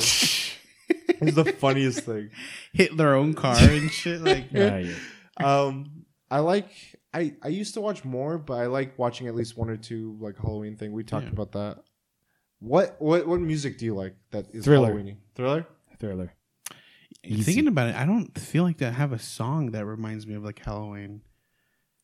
It's 0.90 1.36
the 1.36 1.46
funniest 1.46 2.02
thing. 2.02 2.30
Hit 2.74 2.96
their 2.98 3.16
own 3.16 3.34
car 3.34 3.56
and 3.60 3.92
shit. 3.92 4.22
Like 4.22 4.52
Yeah, 4.52 4.78
yeah. 4.78 4.94
Um, 5.40 6.06
I 6.32 6.40
like. 6.40 6.70
I 7.14 7.34
I 7.44 7.48
used 7.50 7.74
to 7.76 7.82
watch 7.82 8.04
more, 8.04 8.38
but 8.38 8.56
I 8.56 8.66
like 8.66 8.98
watching 8.98 9.28
at 9.28 9.36
least 9.36 9.56
one 9.58 9.70
or 9.70 9.78
two 9.78 10.18
like 10.20 10.36
Halloween 10.38 10.76
thing. 10.76 10.92
We 10.92 11.04
talked 11.04 11.26
Yeah. 11.28 11.32
about 11.34 11.52
that. 11.54 11.84
What 12.60 12.96
what 13.00 13.28
what 13.28 13.40
music 13.40 13.78
do 13.78 13.86
you 13.86 13.94
like 13.96 14.16
that 14.32 14.48
is 14.54 14.66
Thriller. 14.66 14.94
Halloweeny? 14.94 15.18
Thriller. 15.36 15.68
Thriller. 16.00 16.34
thinking 17.24 17.68
about 17.68 17.90
it, 17.90 17.96
I 17.96 18.06
don't 18.06 18.36
feel 18.38 18.64
like 18.64 18.82
I 18.82 18.90
have 18.92 19.12
a 19.14 19.20
song 19.20 19.72
that 19.72 19.86
reminds 19.86 20.26
me 20.26 20.34
of 20.36 20.44
like 20.44 20.60
Halloween. 20.60 21.22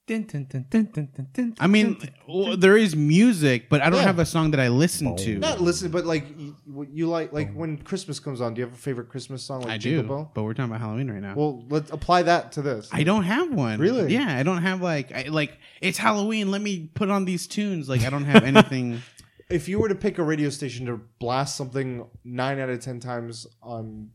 Dun, 0.05 0.23
dun, 0.23 0.43
dun, 0.49 0.65
dun, 0.69 0.89
dun, 0.91 1.09
dun, 1.15 1.27
dun, 1.31 1.55
I 1.61 1.67
mean, 1.67 1.93
dun, 1.97 2.09
well, 2.27 2.57
there 2.57 2.75
is 2.75 2.93
music, 2.93 3.69
but 3.69 3.79
I 3.81 3.89
don't 3.89 3.99
Yeah. 3.99 4.05
have 4.07 4.19
a 4.19 4.25
song 4.25 4.51
that 4.51 4.59
I 4.59 4.67
listen 4.67 5.15
to. 5.15 5.39
Not 5.39 5.61
listen, 5.61 5.91
but 5.91 6.05
like 6.05 6.25
you, 6.37 6.57
what 6.65 6.89
you 6.89 7.07
like, 7.07 7.31
like 7.31 7.53
when 7.53 7.77
Christmas 7.77 8.19
comes 8.19 8.41
on. 8.41 8.53
Do 8.53 8.59
you 8.59 8.65
have 8.65 8.73
a 8.73 8.77
favorite 8.77 9.07
Christmas 9.07 9.43
song? 9.43 9.61
Like 9.61 9.71
I 9.71 9.77
Jingle 9.77 10.03
do, 10.03 10.07
Bell? 10.09 10.31
but 10.35 10.43
we're 10.43 10.53
talking 10.53 10.71
about 10.71 10.81
Halloween 10.81 11.09
right 11.09 11.21
now. 11.21 11.35
Well, 11.35 11.63
let's 11.69 11.89
apply 11.91 12.23
that 12.23 12.51
to 12.53 12.61
this. 12.61 12.89
I 12.91 13.03
don't 13.03 13.23
have 13.23 13.53
one. 13.53 13.79
Really? 13.79 14.11
Yeah, 14.13 14.37
I 14.37 14.43
don't 14.43 14.61
have 14.61 14.81
like 14.81 15.13
I, 15.13 15.23
like 15.29 15.57
it's 15.79 15.97
Halloween. 15.97 16.51
Let 16.51 16.61
me 16.61 16.89
put 16.93 17.09
on 17.09 17.23
these 17.23 17.47
tunes. 17.47 17.87
Like 17.87 18.03
I 18.03 18.09
don't 18.09 18.25
have 18.25 18.43
anything. 18.43 19.01
if 19.49 19.69
you 19.69 19.79
were 19.79 19.87
to 19.87 19.95
pick 19.95 20.17
a 20.17 20.23
radio 20.23 20.49
station 20.49 20.85
to 20.87 20.99
blast 21.19 21.55
something 21.55 22.05
nine 22.25 22.59
out 22.59 22.67
of 22.69 22.81
ten 22.81 22.99
times 22.99 23.47
on 23.61 24.09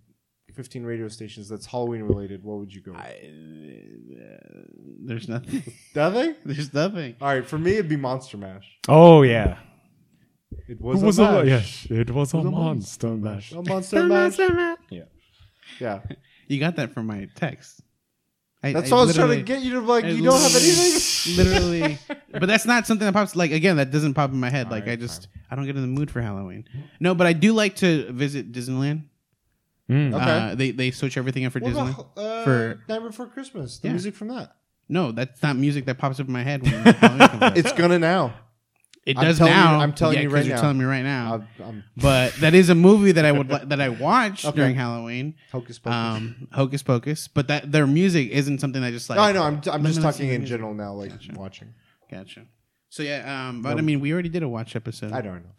fifteen 0.59 0.85
radio 0.93 1.09
stations 1.09 1.49
that's 1.49 1.67
Halloween 1.73 2.03
related, 2.03 2.43
what 2.43 2.57
would 2.59 2.73
you 2.77 2.83
go? 2.83 2.93
with? 2.93 3.01
I, 3.01 3.31
uh, 4.25 4.63
there's 5.09 5.29
nothing. 5.29 5.63
Nothing. 5.95 6.35
There's 6.45 6.75
nothing. 6.75 7.15
All 7.21 7.29
right, 7.35 7.47
for 7.47 7.59
me 7.59 7.73
it'd 7.79 7.89
be 7.89 7.97
Monster 7.97 8.37
Mash. 8.37 8.67
Oh 8.89 9.23
yeah. 9.23 9.59
It 10.69 10.81
was, 10.81 11.03
It 11.03 11.07
was 11.07 11.19
a 11.19 11.23
a, 11.25 11.33
mash. 11.45 11.47
yes, 11.47 11.87
it 11.91 12.11
was 12.11 12.35
a 12.35 12.37
was 12.39 12.47
a 12.47 12.51
monster 12.51 13.09
mash. 13.27 13.53
A 13.53 13.63
Monster 13.73 14.05
Mash. 14.07 14.37
Yeah. 14.91 15.03
Yeah, 15.81 16.01
You 16.49 16.59
got 16.59 16.77
that 16.77 16.93
from 16.95 17.07
my 17.07 17.29
text. 17.37 17.81
I, 18.63 18.73
that's 18.73 18.91
what 18.91 18.99
I 18.99 19.05
was 19.05 19.15
trying 19.15 19.37
to 19.39 19.43
get 19.43 19.63
you 19.63 19.75
to 19.75 19.81
like. 19.81 20.05
I 20.05 20.09
You 20.09 20.25
don't 20.25 20.41
have 20.41 20.57
anything. 20.57 21.37
literally, 21.37 21.99
but 22.33 22.47
that's 22.47 22.67
not 22.67 22.87
something 22.89 23.07
that 23.07 23.13
pops. 23.15 23.37
Like 23.37 23.53
again, 23.53 23.77
that 23.77 23.91
doesn't 23.93 24.15
pop 24.15 24.31
in 24.33 24.41
my 24.41 24.51
head. 24.51 24.71
like 24.71 24.87
right, 24.87 24.93
I 24.93 24.97
just 24.97 25.29
I 25.51 25.55
don't 25.55 25.67
get 25.67 25.77
in 25.77 25.83
the 25.83 25.95
mood 25.99 26.11
for 26.11 26.21
Halloween. 26.21 26.65
No, 26.99 27.15
but 27.15 27.27
I 27.29 27.35
do 27.35 27.53
like 27.53 27.77
to 27.77 28.11
visit 28.13 28.51
Disneyland. 28.51 29.05
Mm. 29.91 30.15
Okay. 30.15 30.25
Uh, 30.25 30.55
they 30.55 30.71
they 30.71 30.91
switch 30.91 31.17
everything 31.17 31.45
up 31.47 31.53
for 31.53 31.61
What 31.61 31.69
Disney. 31.69 31.91
about 31.91 32.11
uh, 32.17 32.45
For- 32.45 32.81
Night 32.89 33.03
Before 33.03 33.27
Christmas? 33.27 33.79
The 33.79 33.89
Yeah. 33.89 33.93
music 33.95 34.15
from 34.15 34.29
that. 34.29 34.55
No, 34.89 35.13
that's 35.13 35.43
not 35.43 35.57
music 35.57 35.87
that 35.87 35.99
pops 35.99 36.19
up 36.21 36.27
in 36.27 36.33
my 36.33 36.43
head 36.43 36.63
when 36.63 36.73
Halloween 36.95 37.29
comes 37.29 37.43
out. 37.43 37.57
It's 37.59 37.73
gonna 37.73 37.99
now. 37.99 38.35
It 39.07 39.17
I'm 39.17 39.25
does 39.25 39.39
telling 39.39 39.53
you- 39.55 39.59
now. 39.59 39.81
I'm 39.81 39.93
telling 39.95 40.17
Yeah, 40.17 40.23
you 40.23 40.29
'cause 40.29 40.35
right 40.35 40.45
you're 40.47 40.57
now. 40.57 40.61
telling 40.61 40.79
me 40.79 40.85
right 40.85 41.03
now. 41.03 41.35
I'm, 41.59 41.65
I'm 41.65 41.85
but 41.97 42.35
that 42.41 42.55
is 42.55 42.69
a 42.69 42.75
movie 42.75 43.13
that 43.13 43.25
I 43.25 43.33
would 43.33 43.51
li- 43.51 43.65
that 43.65 43.81
I 43.81 43.89
watched 44.09 44.45
Okay. 44.45 44.57
during 44.57 44.75
Halloween. 44.75 45.35
Hocus 45.53 45.79
Pocus. 45.79 45.95
Um, 45.97 46.49
Hocus 46.53 46.83
Pocus. 46.83 47.29
But 47.29 47.49
that 47.49 47.73
their 47.73 47.87
music 47.87 48.29
isn't 48.31 48.59
something 48.61 48.83
I 48.83 48.91
just 48.91 49.09
like. 49.09 49.17
no, 49.17 49.23
I 49.23 49.33
know. 49.33 49.43
I'm, 49.43 49.55
I'm 49.55 49.61
just 49.63 49.83
listen 49.85 50.03
talking 50.03 50.27
in 50.29 50.41
music. 50.43 50.49
general 50.57 50.75
now, 50.75 50.93
like 50.93 51.11
Gotcha. 51.11 51.33
watching. 51.35 51.75
Gotcha. 52.11 52.43
So 52.91 53.03
yeah, 53.03 53.49
um, 53.49 53.63
but 53.63 53.79
I 53.79 53.81
mean, 53.83 54.01
we 54.01 54.13
already 54.13 54.29
did 54.31 54.43
a 54.43 54.49
watch 54.49 54.77
episode. 54.77 55.13
I 55.13 55.21
don't 55.23 55.43
know. 55.43 55.53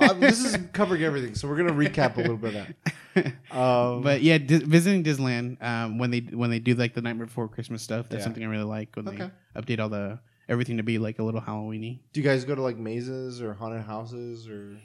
Uh, 0.00 0.12
this 0.14 0.44
is 0.44 0.56
covering 0.72 1.02
everything, 1.02 1.34
so 1.34 1.48
we're 1.48 1.56
gonna 1.56 1.72
recap 1.72 2.16
a 2.16 2.20
little 2.20 2.36
bit 2.36 2.54
of 2.54 2.66
that. 3.14 3.56
Um, 3.56 4.02
But 4.02 4.22
yeah, 4.22 4.38
Dis- 4.38 4.62
visiting 4.62 5.02
Disneyland 5.04 5.62
um, 5.62 5.98
when 5.98 6.10
they 6.10 6.20
when 6.20 6.50
they 6.50 6.58
do 6.58 6.74
like 6.74 6.94
the 6.94 7.02
night 7.02 7.18
before 7.18 7.48
Christmas 7.48 7.82
stuff, 7.82 8.08
that's 8.08 8.20
Yeah. 8.20 8.24
something 8.24 8.44
I 8.44 8.46
really 8.46 8.64
like 8.64 8.94
when 8.96 9.08
Okay. 9.08 9.30
they 9.54 9.60
update 9.60 9.80
all 9.80 9.88
the 9.88 10.18
everything 10.48 10.76
to 10.76 10.82
be 10.82 10.98
like 10.98 11.18
a 11.18 11.22
little 11.22 11.40
Halloweeny. 11.40 12.00
do 12.12 12.20
you 12.20 12.24
guys 12.26 12.44
go 12.44 12.54
to 12.54 12.62
like 12.62 12.76
mazes 12.78 13.42
or 13.42 13.54
haunted 13.54 13.82
houses 13.82 14.48
or? 14.48 14.76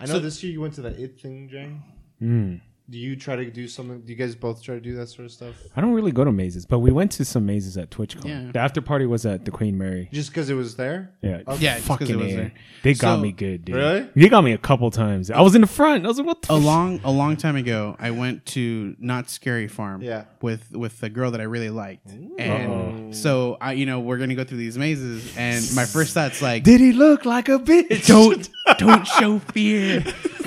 I 0.00 0.06
know 0.06 0.12
So- 0.14 0.18
this 0.20 0.42
year 0.42 0.52
you 0.52 0.60
went 0.60 0.74
to 0.74 0.82
the 0.82 0.90
It 1.02 1.20
thing, 1.20 1.48
Jane. 1.48 1.82
Mm. 2.22 2.60
Do 2.88 2.98
you 2.98 3.16
try 3.16 3.34
to 3.34 3.50
do 3.50 3.66
something? 3.66 4.00
Do 4.02 4.12
you 4.12 4.16
guys 4.16 4.36
both 4.36 4.62
try 4.62 4.76
to 4.76 4.80
do 4.80 4.94
that 4.96 5.08
sort 5.08 5.26
of 5.26 5.32
stuff? 5.32 5.54
I 5.74 5.80
don't 5.80 5.92
really 5.92 6.12
go 6.12 6.22
to 6.24 6.30
mazes, 6.30 6.66
but 6.66 6.78
we 6.78 6.92
went 6.92 7.10
to 7.12 7.24
some 7.24 7.44
mazes 7.44 7.76
at 7.76 7.90
TwitchCon. 7.90 8.24
Yeah. 8.24 8.50
The 8.52 8.60
after 8.60 8.80
party 8.80 9.06
was 9.06 9.26
at 9.26 9.44
the 9.44 9.50
Queen 9.50 9.76
Mary. 9.76 10.08
Just 10.12 10.30
because 10.30 10.50
it 10.50 10.54
was 10.54 10.76
there? 10.76 11.10
Yeah, 11.20 11.40
Okay. 11.48 11.64
Yeah, 11.64 11.74
just 11.78 11.88
'cause 11.88 11.98
fucking 11.98 12.08
it 12.10 12.16
was 12.16 12.32
A. 12.32 12.36
there. 12.36 12.52
They 12.84 12.94
got 12.94 13.16
So- 13.16 13.20
me 13.22 13.32
good, 13.32 13.64
dude. 13.64 13.74
Really? 13.74 14.06
They 14.14 14.28
got 14.28 14.44
me 14.44 14.52
a 14.52 14.58
couple 14.58 14.88
times. 14.92 15.32
I 15.32 15.40
was 15.40 15.56
in 15.56 15.62
the 15.62 15.66
front. 15.66 16.04
I 16.04 16.08
was 16.08 16.18
like, 16.18 16.26
what 16.28 16.42
the 16.42 16.52
A 16.52 16.56
f- 16.58 16.62
long 16.64 17.00
a 17.02 17.10
long 17.10 17.36
time 17.36 17.56
ago, 17.56 17.96
I 17.98 18.12
went 18.12 18.46
to 18.46 18.94
Knott's 19.00 19.32
Scary 19.32 19.66
Farm. 19.66 20.00
Yeah. 20.02 20.24
With 20.40 20.70
with 20.76 21.02
a 21.02 21.08
girl 21.08 21.32
that 21.32 21.40
I 21.40 21.44
really 21.44 21.70
liked, 21.70 22.06
Uh-oh. 22.08 22.36
and 22.38 23.16
so 23.16 23.56
I 23.60 23.72
you 23.72 23.86
know 23.86 23.98
we're 23.98 24.18
gonna 24.18 24.36
go 24.36 24.44
through 24.44 24.58
these 24.58 24.78
mazes, 24.78 25.36
and 25.36 25.64
my 25.74 25.86
first 25.86 26.14
thought's 26.14 26.40
like, 26.40 26.62
Did 26.62 26.80
he 26.80 26.92
look 26.92 27.24
like 27.24 27.48
a 27.48 27.58
bitch? 27.58 28.06
don't 28.06 28.48
don't 28.78 29.06
show 29.08 29.40
fear 29.40 30.04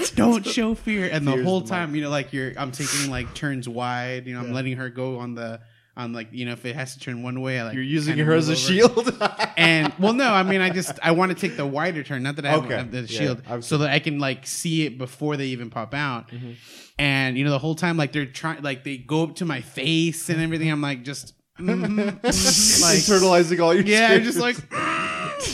don't 0.15 0.45
show 0.45 0.75
fear 0.75 1.09
and 1.11 1.25
the 1.27 1.31
Fear's 1.33 1.43
whole 1.45 1.61
the 1.61 1.69
time 1.69 1.95
you 1.95 2.01
know 2.01 2.09
like 2.09 2.33
you're 2.33 2.53
i'm 2.57 2.71
taking 2.71 3.09
like 3.09 3.33
turns 3.33 3.67
wide 3.67 4.27
you 4.27 4.33
know 4.33 4.39
i'm 4.39 4.53
letting 4.53 4.77
her 4.77 4.89
go 4.89 5.17
on 5.19 5.35
the 5.35 5.59
on 5.97 6.13
like 6.13 6.29
you 6.31 6.45
know 6.45 6.53
if 6.53 6.65
it 6.65 6.75
has 6.75 6.93
to 6.93 6.99
turn 6.99 7.23
one 7.23 7.41
way 7.41 7.59
I 7.59 7.63
like 7.65 7.73
You're 7.73 7.83
using 7.83 8.13
kinda 8.15 8.25
her 8.25 8.33
as 8.35 8.47
a 8.47 8.51
move 8.51 8.87
over. 8.97 9.11
shield. 9.11 9.23
and 9.57 9.93
well 9.99 10.13
no 10.13 10.31
i 10.33 10.43
mean 10.43 10.61
i 10.61 10.69
just 10.69 10.97
i 11.03 11.11
want 11.11 11.31
to 11.31 11.37
take 11.37 11.57
the 11.57 11.65
wider 11.65 12.03
turn 12.03 12.23
not 12.23 12.37
that 12.37 12.45
i 12.45 12.49
have, 12.51 12.63
Okay. 12.65 12.75
have 12.77 12.91
the 12.91 13.01
Yeah, 13.01 13.07
shield 13.07 13.41
I've 13.47 13.65
so 13.65 13.79
that 13.79 13.89
i 13.89 13.99
can 13.99 14.17
like 14.19 14.47
see 14.47 14.85
it 14.85 14.97
before 14.97 15.35
they 15.37 15.47
even 15.47 15.69
pop 15.69 15.93
out 15.93 16.29
Mm-hmm. 16.29 16.51
and 16.97 17.37
you 17.37 17.43
know 17.43 17.51
the 17.51 17.59
whole 17.59 17.75
time 17.75 17.97
like 17.97 18.11
they're 18.13 18.25
trying 18.25 18.61
like 18.61 18.83
they 18.83 18.97
go 18.97 19.23
up 19.23 19.35
to 19.35 19.45
my 19.45 19.61
face 19.61 20.29
and 20.29 20.39
everything 20.41 20.71
i'm 20.71 20.81
like 20.81 21.03
just 21.03 21.33
mhm, 21.59 22.21
mhm, 22.21 22.81
like 22.81 22.99
internalizing 22.99 23.59
all 23.61 23.73
your 23.73 23.83
yeah, 23.83 24.07
I'm 24.13 24.23
just 24.23 24.39
like, 24.39 24.55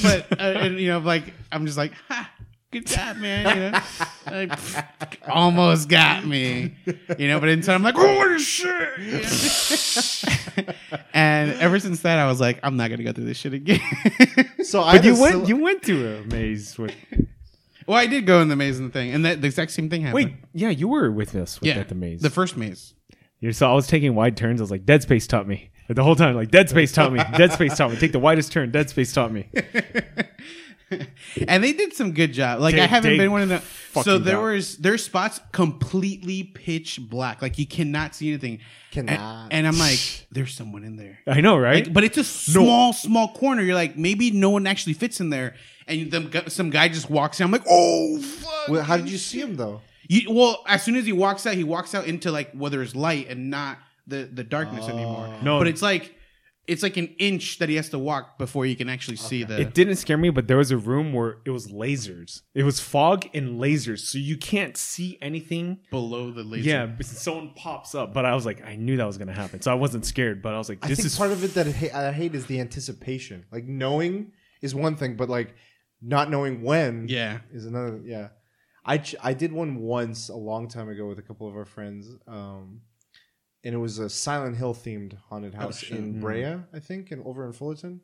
but 0.03 0.31
uh, 0.33 0.43
and 0.43 0.79
you 0.79 0.89
know, 0.89 0.99
like 0.99 1.23
I'm 1.51 1.65
just 1.65 1.79
like, 1.79 1.93
ha, 2.07 2.29
good 2.75 2.87
job, 2.87 3.17
man. 3.17 3.55
You 3.55 3.71
know, 3.71 3.79
like, 4.37 4.49
pff, 4.49 5.29
almost 5.29 5.87
got 5.87 6.25
me. 6.25 6.75
You 7.17 7.27
know, 7.27 7.39
but 7.39 7.49
inside 7.49 7.75
I'm 7.75 7.83
like, 7.83 7.95
holy 7.95 8.39
shit. 8.39 8.99
and 11.13 11.51
ever 11.53 11.79
since 11.79 12.01
that, 12.01 12.19
I 12.19 12.27
was 12.27 12.41
like, 12.41 12.59
I'm 12.63 12.75
not 12.75 12.89
gonna 12.89 13.03
go 13.03 13.13
through 13.13 13.25
this 13.25 13.37
shit 13.37 13.53
again. 13.53 13.79
so 14.63 14.81
I 14.81 14.97
But 14.97 15.05
you 15.05 15.19
went. 15.19 15.47
You 15.47 15.57
went 15.57 15.83
to 15.83 16.17
a 16.17 16.23
maze 16.25 16.77
with. 16.77 16.93
well, 17.87 17.97
I 17.97 18.07
did 18.07 18.25
go 18.25 18.41
in 18.41 18.49
the 18.49 18.55
maze 18.55 18.79
and 18.79 18.89
the 18.89 18.93
thing, 18.93 19.13
and 19.13 19.23
that 19.25 19.41
the 19.41 19.47
exact 19.47 19.71
same 19.71 19.89
thing 19.89 20.01
happened. 20.01 20.25
Wait, 20.25 20.33
yeah, 20.53 20.69
you 20.69 20.87
were 20.87 21.11
with 21.11 21.35
us 21.35 21.61
with 21.61 21.67
yeah, 21.67 21.75
at 21.75 21.89
the 21.89 21.95
maze. 21.95 22.21
the 22.21 22.29
first 22.29 22.57
maze. 22.57 22.93
You 23.39 23.53
so 23.53 23.69
I 23.69 23.73
was 23.73 23.87
taking 23.87 24.15
wide 24.15 24.37
turns. 24.37 24.59
I 24.59 24.63
was 24.63 24.71
like, 24.71 24.85
Dead 24.85 25.01
Space 25.01 25.27
taught 25.27 25.47
me. 25.47 25.71
The 25.87 26.03
whole 26.03 26.15
time, 26.15 26.35
like 26.35 26.49
Dead 26.49 26.69
Space 26.69 26.91
taught 26.91 27.13
me. 27.13 27.21
Dead 27.37 27.53
Space 27.53 27.77
taught 27.77 27.91
me. 27.91 27.97
Take 27.97 28.11
the 28.11 28.19
widest 28.19 28.51
turn. 28.51 28.71
Dead 28.71 28.89
Space 28.89 29.13
taught 29.13 29.31
me. 29.31 29.49
and 31.47 31.63
they 31.63 31.73
did 31.73 31.93
some 31.93 32.11
good 32.13 32.33
job. 32.33 32.59
Like 32.59 32.75
I 32.75 32.85
haven't 32.85 33.17
been 33.17 33.31
one 33.31 33.41
of 33.41 33.49
the. 33.49 33.59
So 33.59 34.03
fucking 34.03 34.23
there 34.23 34.35
got- 34.35 34.43
was 34.43 34.77
there's 34.77 35.03
spots 35.03 35.39
completely 35.51 36.43
pitch 36.43 36.99
black, 37.01 37.41
like 37.41 37.57
you 37.57 37.65
cannot 37.65 38.15
see 38.15 38.29
anything. 38.29 38.59
And, 38.93 39.09
Cannot. 39.09 39.51
and 39.51 39.67
I'm 39.67 39.77
like, 39.77 39.99
there's 40.31 40.53
someone 40.53 40.85
in 40.85 40.95
there. 40.95 41.19
I 41.27 41.41
know, 41.41 41.57
right? 41.57 41.83
Like, 41.83 41.93
but 41.93 42.05
it's 42.05 42.17
a 42.17 42.23
small, 42.23 42.93
small 42.93 43.33
corner. 43.33 43.61
You're 43.61 43.75
like, 43.75 43.97
maybe 43.97 44.31
no 44.31 44.51
one 44.51 44.65
actually 44.67 44.93
fits 44.93 45.19
in 45.19 45.29
there, 45.29 45.55
and 45.85 46.09
the, 46.09 46.49
some 46.49 46.69
guy 46.69 46.87
just 46.87 47.09
walks 47.09 47.41
in. 47.41 47.43
I'm 47.43 47.51
like, 47.51 47.65
oh, 47.69 48.21
fuck. 48.21 48.69
Well, 48.69 48.83
how 48.83 48.95
did 48.95 49.09
you 49.09 49.17
see 49.17 49.41
him 49.41 49.57
though? 49.57 49.81
You, 50.07 50.31
well, 50.31 50.63
as 50.67 50.83
soon 50.83 50.95
as 50.95 51.05
he 51.05 51.11
walks 51.11 51.45
out, 51.45 51.55
he 51.55 51.63
walks 51.63 51.93
out 51.93 52.05
into 52.05 52.31
like 52.31 52.51
where 52.53 52.81
it's 52.81 52.95
light 52.95 53.27
and 53.29 53.49
not 53.49 53.79
the 54.07 54.29
the 54.31 54.43
darkness 54.43 54.85
oh. 54.87 54.95
anymore. 54.95 55.33
No. 55.41 55.59
but 55.59 55.67
it's 55.67 55.81
like 55.81 56.15
it's 56.67 56.83
like 56.83 56.97
an 56.97 57.15
inch 57.19 57.59
that 57.59 57.69
he 57.69 57.75
has 57.75 57.89
to 57.89 57.99
walk 57.99 58.37
before 58.37 58.65
you 58.65 58.75
can 58.75 58.89
actually 58.89 59.17
see 59.17 59.43
the. 59.43 59.59
It 59.59 59.73
didn't 59.73 59.97
scare 59.97 60.17
me, 60.17 60.29
but 60.29 60.47
there 60.47 60.57
was 60.57 60.71
a 60.71 60.77
room 60.77 61.13
where 61.13 61.37
it 61.45 61.51
was 61.51 61.67
lasers. 61.67 62.41
It 62.53 62.63
was 62.63 62.79
fog 62.79 63.27
and 63.33 63.59
lasers, 63.59 63.99
so 63.99 64.17
you 64.17 64.37
can't 64.37 64.75
see 64.75 65.17
anything. 65.21 65.79
below 65.91 66.31
the 66.31 66.43
laser. 66.43 66.69
Yeah, 66.69 66.85
but 66.85 67.05
someone 67.05 67.53
pops 67.55 67.95
up, 67.95 68.13
but 68.13 68.25
I 68.25 68.33
was 68.33 68.45
like, 68.45 68.65
I 68.65 68.75
knew 68.75 68.97
that 68.97 69.05
was 69.05 69.17
gonna 69.17 69.33
happen, 69.33 69.61
so 69.61 69.71
I 69.71 69.75
wasn't 69.75 70.05
scared. 70.05 70.41
But 70.41 70.53
I 70.53 70.57
was 70.57 70.69
like, 70.69 70.83
I 70.83 70.87
this 70.87 70.97
think 70.97 71.07
is 71.07 71.17
part 71.17 71.31
of 71.31 71.43
it 71.43 71.53
that 71.53 71.67
I 71.67 71.71
hate, 71.71 71.93
I 71.93 72.11
hate 72.11 72.35
is 72.35 72.45
the 72.47 72.59
anticipation. 72.59 73.45
Like 73.51 73.65
knowing 73.65 74.31
is 74.61 74.73
one 74.73 74.95
thing, 74.95 75.15
but 75.15 75.29
like 75.29 75.55
not 76.01 76.29
knowing 76.29 76.61
when 76.61 77.07
yeah. 77.07 77.39
is 77.51 77.65
another. 77.65 78.01
Yeah, 78.03 78.29
I 78.85 78.97
ch- 78.99 79.15
I 79.21 79.33
did 79.33 79.51
one 79.51 79.77
once 79.77 80.29
a 80.29 80.35
long 80.35 80.67
time 80.67 80.89
ago 80.89 81.07
with 81.07 81.19
a 81.19 81.23
couple 81.23 81.47
of 81.47 81.55
our 81.55 81.65
friends, 81.65 82.09
um, 82.27 82.81
and 83.65 83.73
it 83.73 83.79
was 83.79 83.99
a 83.99 84.09
Silent 84.09 84.55
Hill 84.55 84.73
themed 84.73 85.17
haunted 85.29 85.55
oh, 85.57 85.61
house 85.61 85.79
shit. 85.79 85.97
in 85.97 86.13
hmm. 86.13 86.21
Brea, 86.21 86.57
I 86.73 86.79
think, 86.79 87.11
and 87.11 87.25
over 87.25 87.45
in 87.45 87.51
Fullerton 87.51 88.01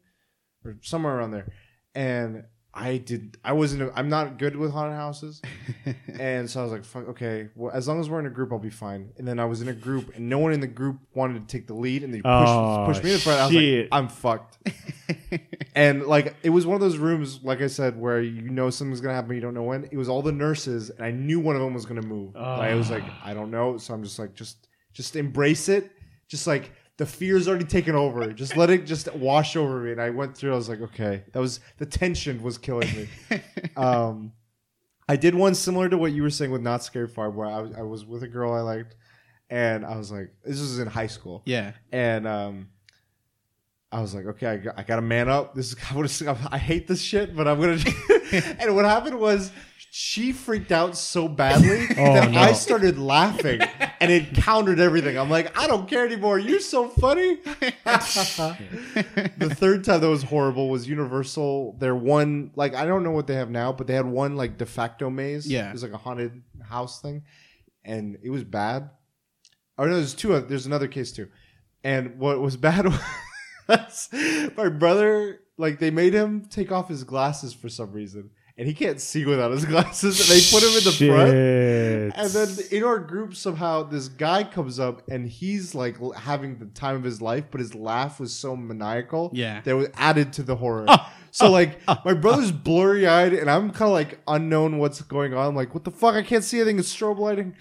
or 0.65 0.75
somewhere 0.81 1.17
around 1.17 1.31
there. 1.31 1.47
And 1.93 2.45
I 2.73 2.97
did. 2.97 3.37
I 3.43 3.51
wasn't. 3.51 3.91
I'm 3.95 4.07
not 4.07 4.39
good 4.39 4.55
with 4.55 4.71
haunted 4.71 4.95
houses, 4.95 5.41
and 6.19 6.49
so 6.49 6.61
I 6.61 6.63
was 6.63 6.71
like, 6.71 6.85
"Fuck, 6.85 7.09
okay. 7.09 7.49
Well, 7.53 7.71
as 7.73 7.85
long 7.85 7.99
as 7.99 8.09
we're 8.09 8.21
in 8.21 8.27
a 8.27 8.31
group, 8.31 8.53
I'll 8.53 8.59
be 8.59 8.69
fine." 8.69 9.11
And 9.17 9.27
then 9.27 9.39
I 9.39 9.45
was 9.45 9.61
in 9.61 9.67
a 9.67 9.73
group, 9.73 10.15
and 10.15 10.29
no 10.29 10.39
one 10.39 10.53
in 10.53 10.61
the 10.61 10.67
group 10.67 10.99
wanted 11.13 11.45
to 11.45 11.57
take 11.57 11.67
the 11.67 11.73
lead, 11.73 12.01
and 12.01 12.13
they 12.13 12.21
pushed, 12.21 12.33
Oh, 12.33 12.85
pushed 12.87 13.03
me 13.03 13.11
in 13.11 13.15
the 13.17 13.21
front. 13.21 13.41
I 13.41 13.45
was 13.45 13.53
shit. 13.53 13.91
like, 13.91 13.99
"I'm 13.99 14.07
fucked." 14.07 14.57
and 15.75 16.03
like, 16.03 16.33
it 16.43 16.49
was 16.49 16.65
one 16.65 16.75
of 16.75 16.81
those 16.81 16.97
rooms, 16.97 17.41
like 17.43 17.61
I 17.61 17.67
said, 17.67 17.99
where 17.99 18.21
you 18.21 18.49
know 18.49 18.69
something's 18.69 19.01
gonna 19.01 19.15
happen, 19.15 19.35
you 19.35 19.41
don't 19.41 19.53
know 19.53 19.63
when. 19.63 19.89
It 19.91 19.97
was 19.97 20.07
all 20.07 20.21
the 20.21 20.31
nurses, 20.31 20.91
and 20.91 21.05
I 21.05 21.11
knew 21.11 21.41
one 21.41 21.57
of 21.57 21.61
them 21.61 21.73
was 21.73 21.85
gonna 21.85 22.01
move. 22.01 22.33
But 22.33 22.61
I 22.61 22.73
was 22.75 22.89
oh. 22.89 22.95
like, 22.95 23.03
I 23.21 23.33
don't 23.33 23.51
know, 23.51 23.77
so 23.77 23.93
I'm 23.93 24.03
just 24.03 24.17
like, 24.17 24.33
just, 24.33 24.69
just 24.93 25.15
embrace 25.15 25.69
it. 25.69 25.91
Just 26.27 26.47
like 26.47 26.71
the 26.97 27.05
fear's 27.05 27.47
already 27.47 27.65
taken 27.65 27.95
over. 27.95 28.31
Just 28.31 28.55
let 28.55 28.69
it 28.69 28.85
just 28.85 29.11
wash 29.15 29.55
over 29.55 29.81
me. 29.81 29.91
And 29.91 30.01
I 30.01 30.09
went 30.11 30.35
through. 30.37 30.53
I 30.53 30.55
was 30.55 30.69
like, 30.69 30.81
okay, 30.81 31.23
that 31.33 31.39
was 31.39 31.59
the 31.77 31.85
tension 31.85 32.41
was 32.43 32.57
killing 32.57 32.89
me. 32.95 33.41
um, 33.75 34.33
I 35.09 35.15
did 35.15 35.35
one 35.35 35.55
similar 35.55 35.89
to 35.89 35.97
what 35.97 36.11
you 36.13 36.21
were 36.23 36.29
saying 36.29 36.51
with 36.51 36.61
Knott's 36.61 36.85
Scary 36.85 37.07
Farm, 37.07 37.35
where 37.35 37.47
I 37.47 37.59
was, 37.61 37.73
I 37.75 37.81
was 37.81 38.05
with 38.05 38.23
a 38.23 38.27
girl 38.27 38.53
I 38.53 38.61
liked, 38.61 38.95
and 39.49 39.85
I 39.85 39.97
was 39.97 40.11
like, 40.11 40.31
this 40.45 40.59
was 40.61 40.79
in 40.79 40.87
high 40.87 41.07
school, 41.07 41.41
Yeah. 41.45 41.73
and 41.91 42.25
um, 42.25 42.69
I 43.91 43.99
was 43.99 44.15
like, 44.15 44.25
okay, 44.25 44.47
I 44.47 44.57
got, 44.57 44.79
I 44.79 44.83
got 44.83 44.95
to 44.97 45.01
man 45.01 45.27
up. 45.27 45.53
This 45.53 45.73
is 45.73 46.21
I, 46.27 46.37
I 46.51 46.57
hate 46.57 46.87
this 46.87 47.01
shit, 47.01 47.35
but 47.35 47.45
I'm 47.47 47.59
gonna. 47.59 47.77
and 48.59 48.73
what 48.75 48.85
happened 48.85 49.19
was 49.19 49.51
she 49.93 50.31
freaked 50.31 50.71
out 50.71 50.95
so 50.95 51.27
badly 51.27 51.81
Oh, 51.97 52.13
that 52.13 52.31
no. 52.31 52.39
I 52.39 52.53
started 52.53 52.97
laughing, 52.97 53.59
and 53.99 54.09
it 54.09 54.33
countered 54.33 54.79
everything. 54.79 55.17
I'm 55.17 55.29
like, 55.29 55.59
I 55.59 55.67
don't 55.67 55.85
care 55.85 56.05
anymore. 56.05 56.39
You're 56.39 56.61
so 56.61 56.87
funny. 56.87 57.35
the 57.43 59.53
third 59.53 59.83
time 59.83 59.99
that 59.99 60.07
was 60.07 60.23
horrible 60.23 60.69
was 60.69 60.87
Universal. 60.87 61.75
Their 61.77 61.93
one, 61.93 62.51
like, 62.55 62.73
I 62.73 62.85
don't 62.85 63.03
know 63.03 63.11
what 63.11 63.27
they 63.27 63.35
have 63.35 63.49
now, 63.49 63.73
but 63.73 63.85
they 63.85 63.93
had 63.93 64.05
one 64.05 64.37
like 64.37 64.57
de 64.57 64.65
facto 64.65 65.09
maze. 65.09 65.45
Yeah. 65.45 65.67
it 65.67 65.73
was 65.73 65.83
like 65.83 65.91
a 65.91 65.97
haunted 65.97 66.41
house 66.63 67.01
thing, 67.01 67.23
and 67.83 68.17
it 68.23 68.29
was 68.29 68.45
bad. 68.45 68.91
Oh 69.77 69.83
no, 69.83 69.95
there's 69.95 70.13
two. 70.13 70.39
There's 70.39 70.67
another 70.67 70.87
case 70.87 71.11
too, 71.11 71.27
and 71.83 72.17
what 72.17 72.39
was 72.39 72.55
bad 72.57 72.85
was 73.67 74.07
my 74.55 74.69
brother. 74.69 75.41
Like 75.57 75.79
they 75.79 75.91
made 75.91 76.13
him 76.13 76.45
take 76.45 76.71
off 76.71 76.87
his 76.87 77.03
glasses 77.03 77.53
for 77.53 77.67
some 77.67 77.91
reason, 77.91 78.29
and 78.61 78.67
he 78.67 78.75
can't 78.75 79.01
see 79.01 79.25
without 79.25 79.49
his 79.49 79.65
glasses. 79.73 80.19
And 80.19 80.29
they 80.29 80.39
put 80.51 80.61
him 80.61 80.77
in 80.77 80.83
the 80.83 82.11
front. 82.11 82.15
And 82.15 82.29
then 82.29 82.65
in 82.69 82.83
our 82.83 82.99
group, 82.99 83.35
somehow 83.35 83.81
this 83.81 84.07
guy 84.07 84.43
comes 84.43 84.79
up 84.79 85.01
and 85.09 85.27
he's 85.27 85.73
like 85.73 85.97
having 86.13 86.59
the 86.59 86.67
time 86.67 86.97
of 86.97 87.03
his 87.03 87.23
life, 87.23 87.45
but 87.49 87.59
his 87.59 87.73
laugh 87.73 88.19
was 88.19 88.31
so 88.31 88.55
maniacal. 88.55 89.31
Yeah. 89.33 89.61
That 89.61 89.75
was 89.75 89.87
added 89.95 90.33
to 90.33 90.43
the 90.43 90.55
horror. 90.55 90.85
so 91.31 91.49
like 91.49 91.79
my 92.05 92.13
brother's 92.13 92.51
blurry 92.51 93.07
eyed 93.07 93.33
and 93.33 93.49
I'm 93.49 93.71
kind 93.71 93.89
of 93.89 93.93
like 93.93 94.19
unknown 94.27 94.77
what's 94.77 95.01
going 95.01 95.33
on. 95.33 95.47
I'm 95.47 95.55
like, 95.55 95.73
what 95.73 95.83
the 95.83 95.89
fuck? 95.89 96.13
I 96.13 96.21
can't 96.21 96.43
see 96.43 96.57
anything. 96.57 96.77
It's 96.77 96.95
strobe 96.95 97.17
lighting. 97.17 97.55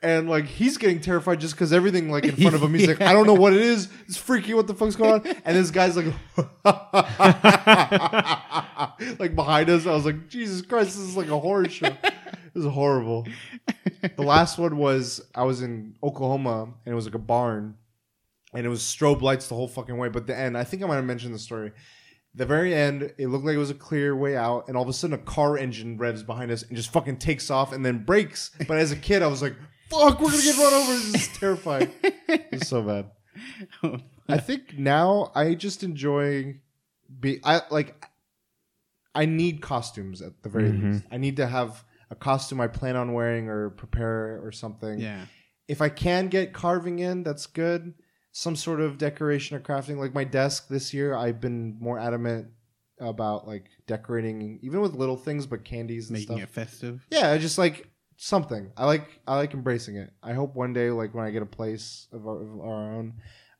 And 0.00 0.30
like 0.30 0.44
he's 0.44 0.76
getting 0.76 1.00
terrified 1.00 1.40
just 1.40 1.54
because 1.54 1.72
everything 1.72 2.08
like 2.08 2.24
in 2.24 2.36
front 2.36 2.54
of 2.54 2.62
him, 2.62 2.72
he's 2.72 2.86
like, 2.86 3.00
I 3.00 3.12
don't 3.12 3.26
know 3.26 3.34
what 3.34 3.52
it 3.52 3.60
is. 3.60 3.88
It's 4.06 4.16
freaky. 4.16 4.54
What 4.54 4.68
the 4.68 4.74
fuck's 4.74 4.94
going 4.94 5.12
on? 5.12 5.26
And 5.44 5.56
this 5.56 5.72
guy's 5.72 5.96
like, 5.96 6.06
like 9.18 9.34
behind 9.34 9.70
us. 9.70 9.86
I 9.86 9.92
was 9.92 10.04
like, 10.04 10.28
Jesus 10.28 10.62
Christ, 10.62 10.96
this 10.96 10.98
is 10.98 11.16
like 11.16 11.28
a 11.28 11.38
horror 11.38 11.68
show. 11.68 11.86
It 11.86 12.54
was 12.54 12.64
horrible. 12.64 13.26
The 14.16 14.22
last 14.22 14.58
one 14.58 14.76
was 14.76 15.20
I 15.34 15.42
was 15.42 15.62
in 15.62 15.96
Oklahoma 16.02 16.74
and 16.84 16.92
it 16.92 16.94
was 16.94 17.06
like 17.06 17.14
a 17.14 17.20
barn, 17.20 17.74
and 18.54 18.64
it 18.64 18.68
was 18.68 18.82
strobe 18.82 19.20
lights 19.20 19.48
the 19.48 19.56
whole 19.56 19.68
fucking 19.68 19.96
way. 19.96 20.08
But 20.08 20.26
the 20.26 20.36
end, 20.36 20.56
I 20.56 20.64
think 20.64 20.82
I 20.82 20.86
might 20.86 20.96
have 20.96 21.04
mentioned 21.04 21.34
the 21.34 21.40
story. 21.40 21.72
The 22.34 22.46
very 22.46 22.74
end, 22.74 23.14
it 23.18 23.28
looked 23.28 23.44
like 23.44 23.56
it 23.56 23.58
was 23.58 23.70
a 23.70 23.74
clear 23.74 24.14
way 24.14 24.36
out, 24.36 24.68
and 24.68 24.76
all 24.76 24.84
of 24.84 24.88
a 24.88 24.92
sudden 24.92 25.14
a 25.14 25.18
car 25.18 25.58
engine 25.58 25.98
revs 25.98 26.22
behind 26.22 26.52
us 26.52 26.62
and 26.62 26.76
just 26.76 26.92
fucking 26.92 27.16
takes 27.16 27.50
off 27.50 27.72
and 27.72 27.84
then 27.84 28.04
brakes. 28.04 28.52
But 28.68 28.78
as 28.78 28.92
a 28.92 28.96
kid, 28.96 29.22
I 29.22 29.26
was 29.26 29.42
like, 29.42 29.56
"Fuck, 29.90 30.20
we're 30.20 30.30
gonna 30.30 30.42
get 30.42 30.56
run 30.58 30.72
over!" 30.74 30.92
This 31.12 31.28
is 31.28 31.28
terrifying. 31.38 31.90
It's 32.02 32.68
so 32.68 32.82
bad. 32.82 33.10
I 34.28 34.38
think 34.38 34.78
now 34.78 35.30
I 35.34 35.54
just 35.54 35.82
enjoy 35.82 36.60
be 37.20 37.40
I 37.44 37.62
like 37.70 38.04
I 39.14 39.24
need 39.26 39.62
costumes 39.62 40.20
at 40.22 40.42
the 40.42 40.48
very 40.48 40.70
Mhm. 40.70 40.92
least. 40.92 41.04
I 41.10 41.16
need 41.16 41.36
to 41.36 41.46
have 41.46 41.84
a 42.10 42.14
costume 42.14 42.60
I 42.60 42.68
plan 42.68 42.96
on 42.96 43.12
wearing 43.12 43.48
or 43.48 43.70
prepare 43.70 44.40
or 44.44 44.52
something. 44.52 44.98
Yeah. 45.00 45.26
If 45.66 45.82
I 45.82 45.88
can 45.88 46.28
get 46.28 46.52
carving 46.52 46.98
in, 46.98 47.22
that's 47.22 47.46
good. 47.46 47.94
Some 48.32 48.56
sort 48.56 48.80
of 48.80 48.98
decoration 48.98 49.56
or 49.56 49.60
crafting. 49.60 49.96
Like 49.98 50.14
my 50.14 50.24
desk 50.24 50.68
this 50.68 50.94
year, 50.94 51.14
I've 51.14 51.40
been 51.40 51.76
more 51.80 51.98
adamant 51.98 52.48
about 53.00 53.46
like 53.46 53.66
decorating 53.86 54.58
even 54.62 54.80
with 54.80 54.94
little 54.94 55.16
things 55.16 55.46
but 55.46 55.64
candies 55.64 56.08
and 56.10 56.18
Making 56.18 56.36
stuff. 56.38 56.48
it 56.48 56.52
festive. 56.52 57.06
Yeah, 57.10 57.30
I 57.30 57.38
just 57.38 57.56
like 57.58 57.88
something. 58.18 58.70
I 58.76 58.84
like 58.84 59.20
I 59.26 59.36
like 59.36 59.54
embracing 59.54 59.96
it. 59.96 60.12
I 60.22 60.34
hope 60.34 60.54
one 60.54 60.74
day, 60.74 60.90
like 60.90 61.14
when 61.14 61.24
I 61.24 61.30
get 61.30 61.40
a 61.42 61.46
place 61.46 62.08
of 62.12 62.26
our, 62.26 62.42
of 62.42 62.60
our 62.60 62.92
own, 62.92 63.14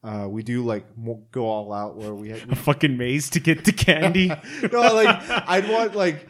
uh, 0.04 0.26
we 0.28 0.42
do 0.42 0.62
like 0.64 0.84
mo- 0.98 1.24
go 1.32 1.46
all 1.46 1.72
out 1.72 1.96
where 1.96 2.14
we. 2.14 2.30
a 2.32 2.56
fucking 2.56 2.98
maze 2.98 3.30
to 3.30 3.40
get 3.40 3.64
the 3.64 3.72
candy. 3.72 4.28
no, 4.72 4.80
like 4.80 5.16
I'd 5.48 5.68
want 5.70 5.96
like 5.96 6.28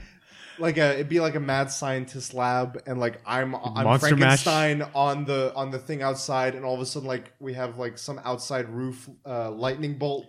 like 0.59 0.77
a 0.77 0.95
it'd 0.95 1.09
be 1.09 1.21
like 1.21 1.35
a 1.35 1.41
mad 1.41 1.73
scientist 1.73 2.35
lab, 2.35 2.81
and 2.87 3.01
like 3.01 3.21
I'm 3.27 3.57
I'm 3.57 3.85
Monster. 3.85 4.09
Frankenstein 4.09 4.83
on 4.95 5.25
the 5.25 5.53
on 5.57 5.71
the 5.71 5.79
thing 5.79 6.03
outside, 6.03 6.55
and 6.55 6.65
all 6.65 6.75
of 6.75 6.81
a 6.81 6.87
sudden 6.87 7.09
like 7.09 7.33
we 7.41 7.55
have 7.55 7.79
like 7.79 7.99
some 7.99 8.21
outside 8.25 8.69
roof 8.69 9.09
uh, 9.27 9.51
lightning 9.51 9.99
bolt. 9.99 10.27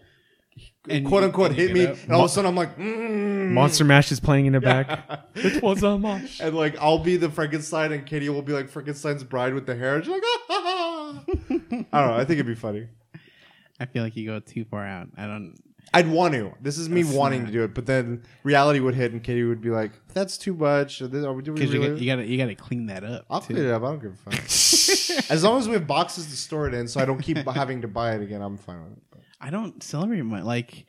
And 0.90 1.06
quote 1.06 1.24
unquote 1.24 1.52
and 1.52 1.56
hit 1.60 1.74
me, 1.74 1.86
up. 1.88 1.98
and 2.04 2.12
all 2.14 2.22
of 2.22 2.26
a 2.26 2.30
sudden 2.30 2.50
I'm 2.50 2.56
like, 2.56 2.78
mm. 2.78 3.50
Monster 3.52 3.84
Mash 3.84 4.12
is 4.12 4.20
playing 4.20 4.46
in 4.46 4.54
the 4.54 4.62
back. 4.62 5.26
It 5.36 5.64
was 5.64 5.84
a 5.84 5.98
mosh. 5.98 6.40
and 6.42 6.56
like 6.56 6.78
I'll 6.80 7.00
be 7.00 7.16
the 7.16 7.30
Frankenstein, 7.30 7.92
and 7.94 8.06
Katie 8.06 8.28
will 8.30 8.42
be 8.42 8.52
like 8.54 8.68
Frankenstein's 8.70 9.24
bride 9.24 9.54
with 9.54 9.66
the 9.66 9.76
hair. 9.76 9.96
And 9.96 10.04
she's 10.04 10.12
like, 10.12 10.24
ah, 10.26 10.40
ah, 10.50 10.64
ah. 10.68 11.24
I 11.30 11.50
don't 11.50 11.92
know. 11.92 12.14
I 12.16 12.26
think 12.26 12.32
it'd 12.40 12.46
be 12.46 12.56
funny. 12.56 12.88
I 13.80 13.86
feel 13.86 14.04
like 14.04 14.16
you 14.18 14.26
go 14.26 14.40
too 14.40 14.66
far 14.66 14.86
out. 14.86 15.08
I 15.18 15.26
don't. 15.28 15.56
I'd 15.94 16.08
want 16.08 16.34
to. 16.36 16.54
This 16.62 16.78
is 16.78 16.88
me 16.90 17.02
That's 17.02 17.16
wanting 17.16 17.42
not- 17.44 17.48
to 17.48 17.52
do 17.54 17.64
it, 17.64 17.74
but 17.74 17.86
then 17.88 18.22
reality 18.44 18.80
would 18.80 18.94
hit, 18.94 19.12
and 19.14 19.24
Katie 19.24 19.44
would 19.44 19.62
be 19.62 19.70
like, 19.72 19.92
"That's 20.14 20.38
too 20.38 20.54
much." 20.54 21.02
Are 21.02 21.08
we 21.08 21.42
doing 21.42 21.56
Because 21.56 21.74
you, 21.74 21.80
really? 21.82 21.94
got- 21.94 22.02
you 22.02 22.06
gotta 22.12 22.26
you 22.28 22.38
gotta 22.38 22.56
clean 22.56 22.86
that 22.88 23.04
up. 23.04 23.26
I'll 23.30 23.40
too. 23.42 23.54
clean 23.56 23.66
it 23.66 23.72
up. 23.72 23.82
I 23.82 23.86
don't 23.88 24.02
give 24.02 24.12
a 24.14 24.32
fuck. 24.32 24.34
as 25.32 25.44
long 25.44 25.58
as 25.60 25.68
we 25.68 25.74
have 25.74 25.88
boxes 25.88 26.28
to 26.28 26.36
store 26.36 26.68
it 26.68 26.74
in, 26.74 26.88
so 26.88 27.00
I 27.00 27.06
don't 27.06 27.22
keep 27.22 27.38
having 27.56 27.82
to 27.82 27.88
buy 27.88 28.14
it 28.16 28.22
again, 28.22 28.42
I'm 28.42 28.58
fine 28.58 28.84
with 28.84 28.92
it. 28.98 29.04
But 29.40 29.48
I 29.48 29.50
don't 29.50 29.82
celebrate 29.84 30.22
my 30.22 30.42
like 30.42 30.86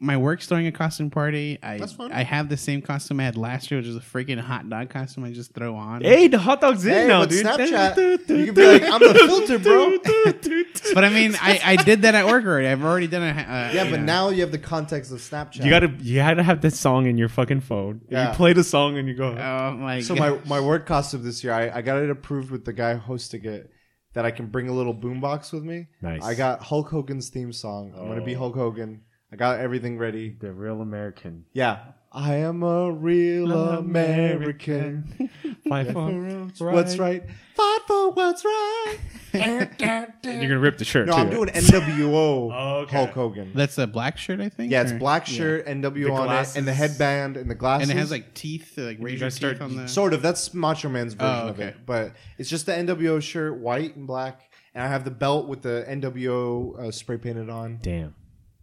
my 0.00 0.16
work's 0.16 0.46
throwing 0.46 0.66
a 0.66 0.72
costume 0.72 1.08
party. 1.08 1.58
I 1.62 1.78
That's 1.78 1.92
fine. 1.92 2.12
I 2.12 2.24
have 2.24 2.48
the 2.48 2.56
same 2.56 2.82
costume 2.82 3.20
I 3.20 3.24
had 3.24 3.36
last 3.38 3.70
year, 3.70 3.78
which 3.80 3.86
is 3.86 3.96
a 3.96 4.00
freaking 4.00 4.38
hot 4.38 4.68
dog 4.68 4.90
costume 4.90 5.24
I 5.24 5.30
just 5.32 5.54
throw 5.54 5.76
on. 5.76 6.02
Hey, 6.02 6.28
the 6.28 6.38
hot 6.38 6.60
dog's 6.60 6.84
in 6.84 6.92
Hey, 6.92 7.06
now, 7.06 7.20
but 7.20 7.30
dude. 7.30 7.46
Snapchat, 7.46 8.28
you 8.28 8.44
can 8.46 8.54
be 8.54 8.66
like, 8.66 8.82
"I'm 8.82 9.00
the 9.00 9.14
filter, 9.14 9.58
bro." 9.58 9.96
But 10.94 11.04
I 11.04 11.08
mean, 11.08 11.34
I, 11.40 11.60
I 11.64 11.76
did 11.76 12.02
that 12.02 12.14
at 12.14 12.26
work 12.26 12.44
already. 12.44 12.68
I've 12.68 12.84
already 12.84 13.06
done 13.06 13.22
it. 13.22 13.30
Uh, 13.40 13.70
Yeah, 13.72 13.84
you 13.84 13.90
but 13.90 14.00
know. 14.00 14.04
now 14.06 14.28
you 14.28 14.42
have 14.42 14.52
the 14.52 14.58
context 14.58 15.10
of 15.12 15.18
Snapchat. 15.18 15.64
You 15.64 15.70
gotta, 15.70 15.88
you 16.00 16.16
gotta 16.16 16.42
have 16.42 16.60
this 16.60 16.78
song 16.78 17.06
in 17.06 17.16
your 17.16 17.28
fucking 17.28 17.60
phone. 17.62 18.02
Yeah. 18.10 18.30
You 18.30 18.34
play 18.36 18.52
the 18.52 18.64
song 18.64 18.98
and 18.98 19.08
you 19.08 19.14
go. 19.14 19.28
Oh 19.36 19.72
my 19.72 20.00
So 20.02 20.14
god. 20.14 20.44
my 20.44 20.58
my 20.60 20.66
work 20.66 20.86
costume 20.86 21.22
this 21.24 21.42
year, 21.42 21.52
I, 21.52 21.78
I 21.78 21.82
got 21.82 22.02
it 22.02 22.10
approved 22.10 22.50
with 22.50 22.64
the 22.64 22.72
guy 22.72 22.94
hosting 22.94 23.44
it 23.44 23.70
that 24.14 24.24
I 24.24 24.30
can 24.30 24.46
bring 24.46 24.68
a 24.68 24.72
little 24.72 24.94
boombox 24.94 25.52
with 25.52 25.62
me. 25.64 25.88
Nice. 26.02 26.22
I 26.24 26.34
got 26.34 26.62
Hulk 26.62 26.88
Hogan's 26.88 27.28
theme 27.30 27.52
song. 27.52 27.92
I'm 27.96 28.08
gonna 28.08 28.24
be 28.24 28.34
Oh. 28.34 28.38
Hulk 28.38 28.54
Hogan. 28.54 29.02
I 29.32 29.36
got 29.36 29.58
everything 29.60 29.98
ready. 29.98 30.36
the 30.40 30.52
real 30.52 30.80
American. 30.80 31.44
Yeah. 31.52 31.80
I 32.16 32.36
am 32.36 32.62
a 32.62 32.92
real 32.92 33.50
American. 33.52 35.30
Fight 35.68 35.90
for 35.92 36.70
What's 36.72 36.96
right? 36.96 37.24
Fight 37.56 37.78
for 37.88 38.10
what's 38.12 38.44
right. 38.44 38.96
You're 39.34 40.14
gonna 40.22 40.58
rip 40.58 40.78
the 40.78 40.84
shirt. 40.84 41.06
No, 41.08 41.14
too, 41.14 41.18
I'm 41.20 41.30
doing 41.30 41.48
NWO 41.48 42.50
Oh, 42.54 42.76
okay. 42.82 42.96
Hulk 42.96 43.10
Hogan. 43.10 43.52
That's 43.54 43.76
a 43.78 43.86
black 43.86 44.16
shirt, 44.16 44.40
I 44.40 44.48
think. 44.48 44.70
yeah, 44.70 44.82
it's 44.82 44.92
or- 44.92 44.98
black 44.98 45.28
yeah. 45.28 45.36
shirt, 45.36 45.66
NWO 45.66 46.04
The 46.06 46.12
on 46.12 46.36
it, 46.36 46.56
and 46.56 46.68
the 46.68 46.72
headband 46.74 47.36
and 47.36 47.50
the 47.50 47.54
glasses. 47.56 47.88
and 47.90 47.98
it 47.98 48.00
has 48.00 48.10
like 48.12 48.32
teeth, 48.34 48.78
uh, 48.78 48.82
like 48.82 48.98
razor 49.00 49.26
teeth 49.26 49.34
start- 49.34 49.60
on 49.60 49.74
the. 49.76 49.88
Sort 49.88 50.14
of. 50.14 50.22
That's 50.22 50.54
Macho 50.54 50.88
Man's 50.88 51.14
version 51.14 51.46
Oh, 51.46 51.48
of 51.48 51.58
it. 51.60 51.76
But 51.84 52.12
it's 52.38 52.48
just 52.48 52.66
the 52.66 52.72
NWO 52.72 53.20
shirt, 53.20 53.56
white 53.58 53.96
and 53.96 54.06
black. 54.06 54.40
And 54.74 54.82
I 54.84 54.88
have 54.88 55.04
the 55.04 55.10
belt 55.10 55.48
with 55.48 55.62
the 55.62 55.84
NWO 55.88 56.78
uh, 56.78 56.90
spray 56.92 57.16
painted 57.16 57.48
on. 57.50 57.78
Damn, 57.82 58.14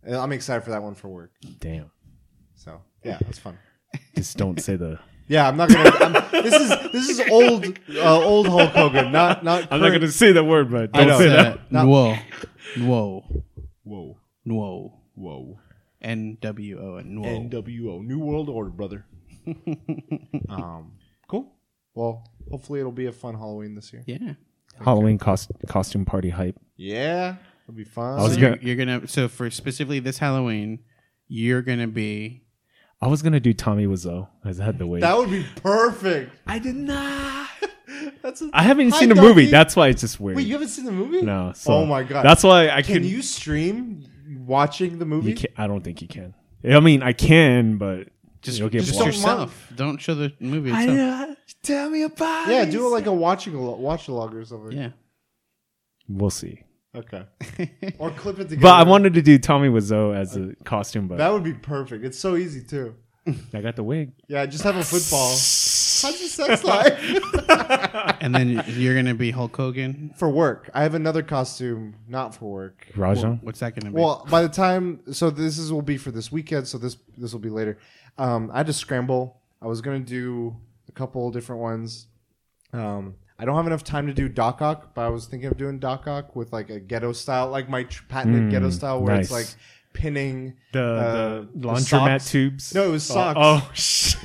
I'm 0.10 0.32
excited 0.32 0.64
for 0.64 0.70
that 0.72 0.84
one 0.84 0.96
for 0.96 1.08
work. 1.10 1.32
damn. 1.60 1.92
So 2.56 2.82
yeah, 3.04 3.18
that's 3.22 3.40
fun. 3.40 3.58
Just 4.16 4.38
don't 4.38 4.60
say 4.62 4.76
the. 4.76 5.00
Yeah, 5.28 5.48
I'm 5.48 5.56
not 5.58 5.70
gonna. 5.70 5.90
I'm, 6.02 6.14
this 6.44 6.54
is 6.54 6.92
this 6.92 7.10
is 7.10 7.22
old 7.30 7.66
uh, 7.96 8.20
old 8.22 8.48
Hulk 8.48 8.72
Hogan, 8.72 9.12
not 9.12 9.44
not. 9.44 9.68
I'm 9.72 9.80
not 9.80 9.88
current- 9.90 10.02
gonna 10.02 10.12
say 10.12 10.32
the 10.34 10.44
word, 10.44 10.70
but 10.72 10.90
I 10.94 11.00
don't 11.00 11.08
know. 11.08 11.18
say 11.20 11.30
that. 11.30 11.72
Not- 11.72 11.88
Whoa, 11.88 12.16
whoa, 12.80 13.24
Whoa, 13.84 14.18
whoa, 14.46 14.94
whoa. 15.16 15.60
N 16.02 16.38
W 16.42 16.80
O 16.82 16.96
and 16.98 17.20
whoa. 17.24 17.28
NWO, 17.30 18.04
New 18.04 18.20
World 18.20 18.50
Order, 18.50 18.72
brother. 18.72 19.06
um, 20.50 20.94
cool. 21.28 21.54
Well, 21.94 22.24
hopefully 22.50 22.80
it'll 22.80 22.92
be 22.92 23.06
a 23.08 23.12
fun 23.12 23.36
Halloween 23.36 23.76
this 23.76 23.92
year. 23.94 24.04
yeah. 24.08 24.34
Halloween 24.84 25.18
cost, 25.18 25.52
costume 25.68 26.06
party 26.06 26.30
hype. 26.30 26.58
Yeah, 26.78 27.36
it'll 27.66 27.76
be 27.76 27.84
fun. 27.84 28.20
I 28.20 28.24
was 28.24 28.34
So 28.34 28.42
gonna- 28.42 28.58
you're, 28.62 28.76
you're 28.76 28.86
gonna 28.86 29.08
so 29.08 29.28
for 29.28 29.50
specifically 29.52 30.00
this 30.00 30.18
Halloween, 30.18 30.80
you're 31.28 31.62
gonna 31.62 31.88
be 31.88 32.44
I 33.02 33.08
was 33.08 33.22
gonna 33.22 33.40
do 33.40 33.54
Tommy 33.54 33.88
Wiseau. 33.88 34.28
I 34.44 34.50
just 34.50 34.60
had 34.62 34.78
to 34.80 34.88
wait. 34.88 35.02
that 35.02 35.18
would 35.18 35.30
be 35.32 35.46
perfect. 35.56 36.36
I 36.46 36.60
did 36.60 36.76
not. 36.76 37.50
That's 38.22 38.42
a, 38.42 38.50
I 38.54 38.64
haven't 38.64 38.92
Hi, 38.92 39.00
seen 39.00 39.10
the 39.10 39.16
movie. 39.16 39.44
Duffy. 39.44 39.52
That's 39.52 39.76
why 39.76 39.88
it's 39.90 40.02
just 40.02 40.20
weird. 40.20 40.38
Wait, 40.38 40.48
you 40.48 40.54
haven't 40.54 40.70
seen 40.70 40.86
the 40.86 40.92
movie? 40.92 41.22
no. 41.22 41.50
Oh 41.50 41.54
so 41.54 41.74
oh 41.74 41.86
my 41.86 42.04
god. 42.04 42.24
That's 42.24 42.44
why 42.44 42.70
I 42.70 42.82
can. 42.82 42.96
Can 42.96 43.04
you 43.04 43.22
stream 43.22 44.04
watching 44.46 45.00
the 45.00 45.06
movie? 45.06 45.32
You 45.32 45.36
can, 45.36 45.50
I 45.58 45.68
don't 45.68 45.84
think 45.84 46.02
you 46.02 46.08
can. 46.08 46.34
I 46.64 46.80
mean, 46.80 47.02
I 47.02 47.14
can, 47.14 47.78
but 47.78 48.10
just 48.42 48.60
You'll 48.60 48.70
get 48.70 48.84
just 48.84 48.94
blocked. 48.94 49.08
yourself. 49.08 49.74
Don't 49.76 49.98
show 50.00 50.14
the 50.14 50.32
movie 50.40 50.72
itself. 50.72 51.38
tell 51.64 51.90
me 51.90 52.04
about. 52.04 52.50
It. 52.50 52.54
Yeah, 52.54 52.66
do 52.66 52.86
it 52.86 52.90
like 52.90 53.08
a 53.08 53.14
watching 53.14 53.56
a 53.56 53.60
watch 53.60 54.08
along 54.08 54.36
or 54.36 54.46
something. 54.46 54.78
yeah. 54.78 54.90
We'll 56.08 56.30
see. 56.30 56.64
Okay. 56.94 57.24
or 58.00 58.12
clip 58.12 58.40
it 58.40 58.50
together. 58.50 58.62
But 58.62 58.74
I 58.74 58.84
wanted 58.84 59.14
to 59.14 59.22
do 59.22 59.38
Tommy 59.38 59.70
Wiseau 59.70 60.16
as 60.16 60.36
a 60.36 60.54
costume, 60.66 61.08
but 61.08 61.18
that 61.18 61.32
would 61.32 61.44
be 61.44 61.54
perfect. 61.54 62.04
It's 62.04 62.20
so 62.20 62.36
easy 62.36 62.62
too. 62.62 62.96
I 63.54 63.62
got 63.62 63.76
the 63.76 63.84
wig. 63.84 64.14
Yeah, 64.28 64.46
just 64.46 64.64
have 64.64 64.76
a 64.76 64.84
football. 64.84 65.30
How's 66.02 66.20
your 66.20 66.30
sex 66.30 66.64
life? 66.64 67.00
and 68.22 68.34
then 68.34 68.64
you're 68.68 68.96
gonna 68.96 69.14
be 69.14 69.32
Hulk 69.32 69.56
Hogan. 69.56 70.12
for 70.18 70.30
work, 70.30 70.70
I 70.74 70.82
have 70.84 70.96
another 70.96 71.22
costume, 71.22 71.96
not 72.08 72.34
for 72.34 72.52
work. 72.52 72.88
Rajan. 72.96 73.42
What's 73.44 73.60
that 73.60 73.76
gonna 73.76 73.94
be? 73.94 74.02
Well, 74.02 74.26
by 74.30 74.42
the 74.42 74.50
time, 74.50 75.02
so 75.12 75.30
this 75.30 75.60
is 75.60 75.72
will 75.72 75.84
be 75.84 75.98
for 75.98 76.12
this 76.12 76.32
weekend. 76.32 76.68
So 76.68 76.78
this 76.78 76.98
this 77.18 77.32
will 77.32 77.40
be 77.40 77.50
later. 77.50 77.78
Um, 78.18 78.50
I 78.52 78.58
had 78.58 78.68
to 78.68 78.74
scramble. 78.74 79.40
I 79.62 79.68
was 79.68 79.82
gonna 79.82 80.00
do 80.00 80.56
a 80.90 80.92
couple 80.92 81.30
different 81.30 81.62
ones. 81.62 82.08
Um, 82.74 83.16
I 83.42 83.46
don't 83.46 83.56
have 83.56 83.66
enough 83.68 83.84
time 83.84 84.06
to 84.08 84.14
do 84.14 84.30
Doc 84.30 84.62
Ock, 84.62 84.94
but 84.94 85.02
I 85.02 85.10
was 85.10 85.26
thinking 85.26 85.50
of 85.50 85.58
doing 85.58 85.80
Doc 85.80 86.08
Ock 86.08 86.36
with 86.36 86.54
like 86.54 86.70
a 86.70 86.80
ghetto 86.80 87.12
style, 87.12 87.50
like 87.50 87.68
my 87.68 87.84
tr- 87.84 88.04
patented 88.08 88.44
Mm, 88.44 88.52
ghetto 88.52 88.70
style, 88.70 89.02
where 89.02 89.16
it's 89.20 89.32
nice. 89.32 89.48
like 89.56 89.56
pinning 89.94 90.54
The, 90.74 90.84
uh, 90.84 91.46
the 91.56 91.68
laundromat 91.68 92.22
socks. 92.22 92.32
tubes. 92.32 92.74
No, 92.76 92.84
it 92.88 92.92
was 92.92 93.10
Oh, 93.10 93.14
socks. 93.16 93.38
Oh, 93.42 93.72
sh- 93.74 94.16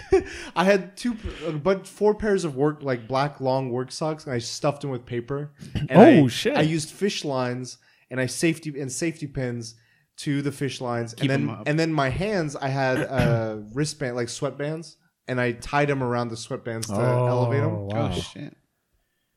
I 0.55 0.65
had 0.65 0.97
two, 0.99 1.17
uh, 1.47 1.53
but 1.53 1.87
four 1.89 2.15
pairs 2.15 2.45
of 2.45 2.57
work, 2.57 2.83
like 2.83 3.09
black 3.09 3.41
long 3.41 3.71
work 3.71 3.91
socks, 3.91 4.25
and 4.27 4.35
I 4.35 4.39
stuffed 4.39 4.83
them 4.83 4.91
with 4.91 5.07
paper. 5.07 5.51
And 5.89 5.93
Oh, 5.93 6.25
I, 6.27 6.29
shit. 6.29 6.57
I 6.59 6.61
used 6.61 6.91
fish 6.91 7.25
lines 7.25 7.79
and 8.11 8.21
I 8.21 8.27
safety 8.27 8.79
and 8.79 8.93
safety 8.93 9.27
pins 9.27 9.75
to 10.19 10.41
the 10.43 10.53
fish 10.53 10.81
lines, 10.81 11.15
Keep 11.15 11.31
and 11.31 11.43
'em 11.43 11.47
then 11.49 11.57
up. 11.57 11.63
and 11.69 11.79
then 11.81 11.93
my 11.93 12.11
hands, 12.11 12.55
I 12.55 12.69
had 12.69 12.99
uh, 13.11 13.57
wristband 13.73 14.15
like 14.15 14.29
sweatbands, 14.29 14.97
and 15.27 15.41
I 15.41 15.53
tied 15.53 15.89
them 15.89 16.03
around 16.03 16.29
the 16.29 16.37
sweatbands 16.37 16.87
to 16.89 16.95
Oh, 17.03 17.27
elevate 17.27 17.63
them. 17.63 17.87
wow. 17.89 18.13
Oh 18.15 18.21
shit. 18.21 18.55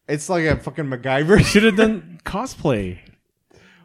It's 0.10 0.27
like 0.30 0.45
a 0.45 0.57
fucking 0.57 0.86
MacGyver. 0.86 1.44
Should 1.45 1.64
have 1.64 1.76
done 1.77 2.19
cosplay. 2.26 2.99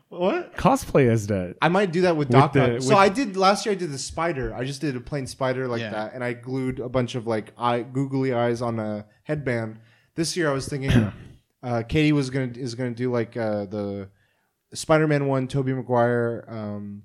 what? 0.09 0.57
Cosplay 0.57 1.09
as 1.09 1.27
that. 1.29 1.57
I 1.61 1.69
might 1.69 1.93
do 1.93 2.03
that 2.03 2.17
with 2.17 2.29
With 2.29 2.37
Doc 2.39 2.53
the- 2.53 2.81
So 2.81 2.89
with- 2.91 2.99
I 2.99 3.09
did 3.09 3.37
last 3.37 3.67
year. 3.67 3.73
I 3.75 3.77
did 3.77 3.93
the 3.93 3.99
spider. 3.99 4.55
I 4.55 4.65
just 4.65 4.81
did 4.81 4.97
a 4.97 5.01
plain 5.01 5.27
spider 5.27 5.69
like 5.69 5.81
Yeah. 5.81 5.91
that, 5.91 6.15
and 6.15 6.23
I 6.25 6.33
glued 6.33 6.81
a 6.81 6.89
bunch 6.89 7.15
of 7.15 7.27
like 7.27 7.53
eye 7.59 7.83
googly 7.83 8.33
eyes 8.33 8.63
on 8.63 8.79
a 8.79 9.07
headband. 9.25 9.79
This 10.15 10.37
year, 10.37 10.49
I 10.51 10.53
was 10.53 10.69
thinking 10.69 11.13
uh, 11.63 11.83
Katie 11.89 12.13
was 12.13 12.31
gonna 12.31 12.53
is 12.55 12.75
gonna 12.75 12.91
do 12.93 13.11
like 13.11 13.37
uh, 13.37 13.67
the 13.67 14.09
Spider 14.73 15.07
Man 15.07 15.27
one, 15.27 15.47
Tobey 15.49 15.73
Maguire, 15.73 16.45
um, 16.49 17.03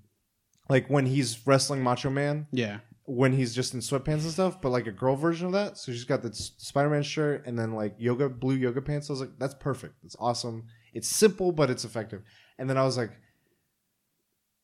like 0.70 0.88
when 0.90 1.06
he's 1.06 1.46
wrestling 1.48 1.82
Macho 1.84 2.10
Man, 2.10 2.48
Yeah. 2.52 2.80
When 3.12 3.34
he's 3.34 3.56
just 3.56 3.74
in 3.74 3.80
sweatpants 3.80 4.22
and 4.22 4.32
stuff, 4.32 4.62
but 4.62 4.70
like 4.70 4.86
a 4.86 4.92
girl 4.92 5.16
version 5.16 5.48
of 5.48 5.54
that. 5.54 5.78
So 5.80 5.92
she's 5.92 6.04
got 6.04 6.22
the 6.22 6.32
Spider 6.32 6.92
Man 6.92 7.02
shirt 7.02 7.46
and 7.48 7.58
then 7.58 7.74
like 7.74 7.96
yoga 7.98 8.30
blue 8.30 8.56
yoga 8.56 8.82
pants. 8.84 9.10
I 9.10 9.14
was 9.14 9.20
like, 9.22 9.32
that's 9.40 9.56
perfect. 9.56 9.96
It's 10.04 10.16
awesome. 10.20 10.66
It's 10.94 11.08
simple, 11.08 11.52
but 11.52 11.70
it's 11.72 11.84
effective. 11.86 12.22
And 12.60 12.70
then 12.70 12.78
I 12.78 12.84
was 12.84 12.98
like, 12.98 13.12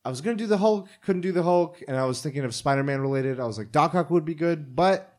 I 0.04 0.08
was 0.10 0.20
gonna 0.20 0.36
do 0.36 0.46
the 0.46 0.58
Hulk, 0.58 0.88
couldn't 1.04 1.22
do 1.22 1.32
the 1.32 1.42
Hulk, 1.42 1.82
and 1.88 1.96
I 1.96 2.04
was 2.04 2.22
thinking 2.22 2.44
of 2.44 2.54
Spider 2.54 2.84
Man 2.84 3.00
related. 3.00 3.40
I 3.40 3.46
was 3.46 3.58
like, 3.58 3.72
Doc 3.72 3.94
Ock 3.96 4.10
would 4.10 4.24
be 4.24 4.34
good, 4.34 4.76
but 4.76 5.12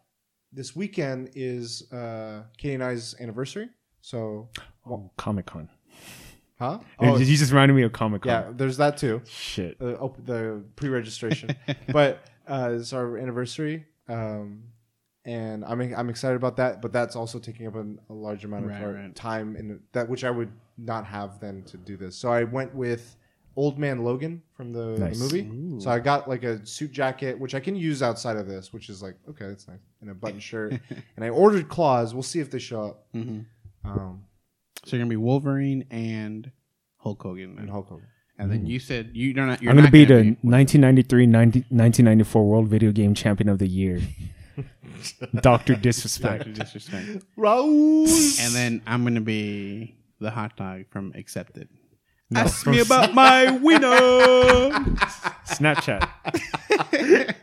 this 0.54 0.74
weekend 0.76 1.32
is 1.36 1.92
uh, 1.92 2.44
Katie 2.58 2.76
and 2.76 2.84
I's 2.84 3.14
anniversary. 3.20 3.68
So, 4.02 4.48
Oh, 4.90 5.12
Comic 5.18 5.48
Con. 5.48 5.68
huh? 6.58 6.80
Oh, 7.00 7.18
you 7.18 7.36
just 7.36 7.52
reminded 7.52 7.74
me 7.74 7.82
of 7.84 7.92
Comic 7.92 8.22
Con. 8.22 8.30
yeah. 8.32 8.52
There's 8.56 8.78
that 8.78 8.96
too. 8.98 9.22
Shit. 9.28 9.78
the, 9.80 9.98
op- 10.00 10.26
the 10.26 10.64
pre-registration. 10.78 11.50
but 11.92 12.24
uh, 12.48 12.72
it's 12.80 12.94
our 12.94 13.18
anniversary, 13.18 13.86
um, 14.08 14.64
and 15.26 15.64
I'm 15.66 15.82
I'm 15.82 16.10
excited 16.10 16.36
about 16.36 16.58
that. 16.58 16.82
But 16.82 16.92
that's 16.94 17.16
also 17.16 17.40
taking 17.40 17.68
up 17.68 17.76
an, 17.76 18.00
a 18.10 18.14
large 18.14 18.46
amount 18.46 18.66
of 18.66 18.72
Right, 18.72 18.82
our 18.82 18.94
right. 18.94 19.16
time 19.16 19.56
in 19.56 19.80
that 19.92 20.08
which 20.10 20.24
I 20.24 20.32
would 20.32 20.52
not 20.78 21.06
have 21.06 21.40
then 21.40 21.64
to 21.64 21.78
do 21.78 21.98
this. 21.98 22.16
So 22.16 22.32
I 22.32 22.44
went 22.44 22.74
with 22.76 23.16
Old 23.56 23.80
Man 23.80 24.04
Logan 24.04 24.44
from 24.56 24.72
the, 24.72 24.94
the 24.94 25.00
Nice. 25.00 25.20
movie. 25.20 25.80
So 25.82 25.90
I 25.90 26.00
got 26.00 26.30
like 26.30 26.44
a 26.44 26.64
suit 26.66 26.92
jacket, 26.92 27.40
which 27.40 27.56
I 27.56 27.60
can 27.60 27.76
use 27.76 28.02
outside 28.04 28.38
of 28.38 28.48
this, 28.48 28.72
which 28.72 28.90
is 28.90 29.02
like 29.02 29.16
okay, 29.30 29.48
that's 29.48 29.68
nice, 29.68 29.80
and 30.02 30.10
a 30.10 30.14
button 30.14 30.40
shirt. 30.40 30.80
and 31.16 31.26
I 31.26 31.30
ordered 31.30 31.68
claws. 31.70 32.14
We'll 32.14 32.24
see 32.24 32.40
if 32.40 32.50
they 32.52 32.60
show 32.60 32.82
up. 32.86 33.06
hmm 33.14 33.40
Um, 33.84 34.24
So 34.86 34.96
you're 34.96 35.00
gonna 35.04 35.10
be 35.10 35.16
Wolverine 35.18 35.86
and 35.92 36.52
Hulk 36.98 37.22
Hogan, 37.24 37.50
and 37.52 37.58
then. 37.60 37.68
Hulk 37.68 37.90
Hogan. 37.90 38.08
And 38.38 38.52
then 38.52 38.60
hmm. 38.60 38.66
you 38.68 38.80
said 38.80 39.12
you're 39.14 39.34
not. 39.34 39.62
You're 39.62 39.72
I'm 39.72 39.78
going 39.78 39.86
to 39.86 39.92
be 39.92 40.06
the 40.06 40.14
gonna 40.16 40.38
1993 40.42 41.26
90, 41.26 41.60
1994 41.70 42.46
World 42.46 42.68
Video 42.68 42.92
Game 42.92 43.14
Champion 43.14 43.50
of 43.50 43.60
the 43.60 43.68
Year. 43.68 44.00
Doctor 45.42 45.76
Disrespect. 45.76 46.46
Dr. 46.46 46.54
Disrespect. 46.54 47.24
Raul. 47.38 48.08
and 48.46 48.56
then 48.56 48.82
I'm 48.88 49.04
gonna 49.04 49.22
be 49.22 49.98
the 50.20 50.32
hot 50.32 50.58
dog 50.58 50.86
from 50.90 51.14
Accepted. 51.16 51.70
No, 52.30 52.42
Ask 52.42 52.64
from 52.64 52.74
me 52.74 52.82
about 52.82 53.14
my 53.14 53.52
winner. 53.52 53.88
Snapchat. 55.48 56.10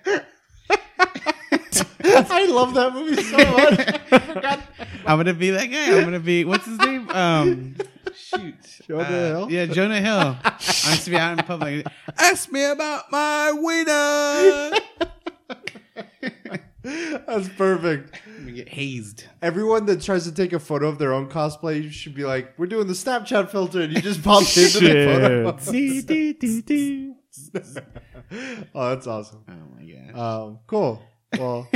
I 2.07 2.47
love 2.47 2.75
that 2.75 2.93
movie 2.93 3.23
so 3.23 3.37
much. 3.39 3.81
I 4.13 4.19
forgot. 4.19 4.61
I'm 5.07 5.19
gonna 5.19 5.35
be 5.35 5.51
that 5.51 5.67
guy. 5.67 5.97
I'm 5.97 6.05
gonna 6.05 6.21
be 6.21 6.45
what's 6.45 6.67
his 6.67 6.79
name? 6.79 7.09
Um, 7.11 7.77
shoot, 8.15 8.55
Jonah 8.89 9.03
Uh, 9.03 9.09
Hill? 9.09 9.51
Yeah, 9.51 9.67
Jonah 9.67 10.01
Hill. 10.01 10.37
I'm 10.45 10.59
just 10.59 11.09
be 11.09 11.17
out 11.17 11.39
in 11.39 11.45
public. 11.45 11.87
Ask 12.19 12.51
me 12.51 12.65
about 12.65 13.11
my 13.11 13.53
winner. 13.53 14.71
That's 17.27 17.49
perfect. 17.51 18.21
I'm 18.27 18.55
get 18.55 18.69
hazed. 18.69 19.25
Everyone 19.41 19.87
that 19.87 20.03
tries 20.03 20.25
to 20.25 20.33
take 20.33 20.53
a 20.53 20.59
photo 20.59 20.89
of 20.89 20.99
their 20.99 21.13
own 21.15 21.29
cosplay 21.31 21.83
you 21.83 21.91
should 21.91 22.15
be 22.15 22.25
like, 22.25 22.59
"We're 22.59 22.67
doing 22.67 22.87
the 22.87 22.93
Snapchat 22.93 23.51
filter," 23.51 23.81
and 23.83 23.93
you 23.93 24.03
just 24.03 24.23
pop 24.23 24.43
into 24.43 24.81
the 24.81 25.07
photo. 25.07 25.45
Oh, 28.75 28.89
that's 28.91 29.07
awesome. 29.07 29.45
Oh 29.49 29.53
my 29.77 29.85
gosh. 29.85 30.15
Um, 30.19 30.59
cool. 30.67 31.03
Well, 31.39 31.69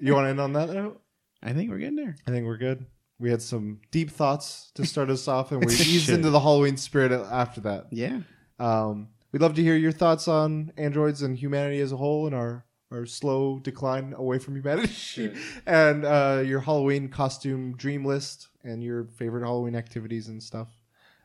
you 0.00 0.14
want 0.14 0.26
to 0.26 0.30
end 0.30 0.40
on 0.40 0.52
that 0.54 0.70
note? 0.70 1.00
I 1.42 1.52
think 1.52 1.70
we're 1.70 1.78
getting 1.78 1.96
there. 1.96 2.16
I 2.26 2.30
think 2.30 2.46
we're 2.46 2.56
good. 2.56 2.86
We 3.18 3.30
had 3.30 3.42
some 3.42 3.80
deep 3.90 4.10
thoughts 4.10 4.70
to 4.74 4.86
start 4.86 5.10
us 5.10 5.28
off, 5.28 5.52
and 5.52 5.64
we 5.64 5.72
eased 5.74 6.06
Shit. 6.06 6.14
into 6.16 6.30
the 6.30 6.40
Halloween 6.40 6.76
spirit 6.76 7.12
after 7.12 7.60
that. 7.62 7.86
Yeah. 7.90 8.20
Um, 8.58 9.08
we'd 9.32 9.42
love 9.42 9.54
to 9.54 9.62
hear 9.62 9.76
your 9.76 9.92
thoughts 9.92 10.26
on 10.28 10.72
androids 10.76 11.22
and 11.22 11.36
humanity 11.36 11.80
as 11.80 11.92
a 11.92 11.96
whole 11.96 12.26
and 12.26 12.34
our, 12.34 12.64
our 12.90 13.04
slow 13.06 13.58
decline 13.58 14.14
away 14.16 14.38
from 14.38 14.56
humanity 14.56 15.32
and 15.66 16.04
uh, 16.04 16.42
your 16.44 16.60
Halloween 16.60 17.08
costume 17.08 17.76
dream 17.76 18.04
list 18.04 18.48
and 18.64 18.82
your 18.82 19.04
favorite 19.04 19.42
Halloween 19.42 19.76
activities 19.76 20.28
and 20.28 20.42
stuff. 20.42 20.68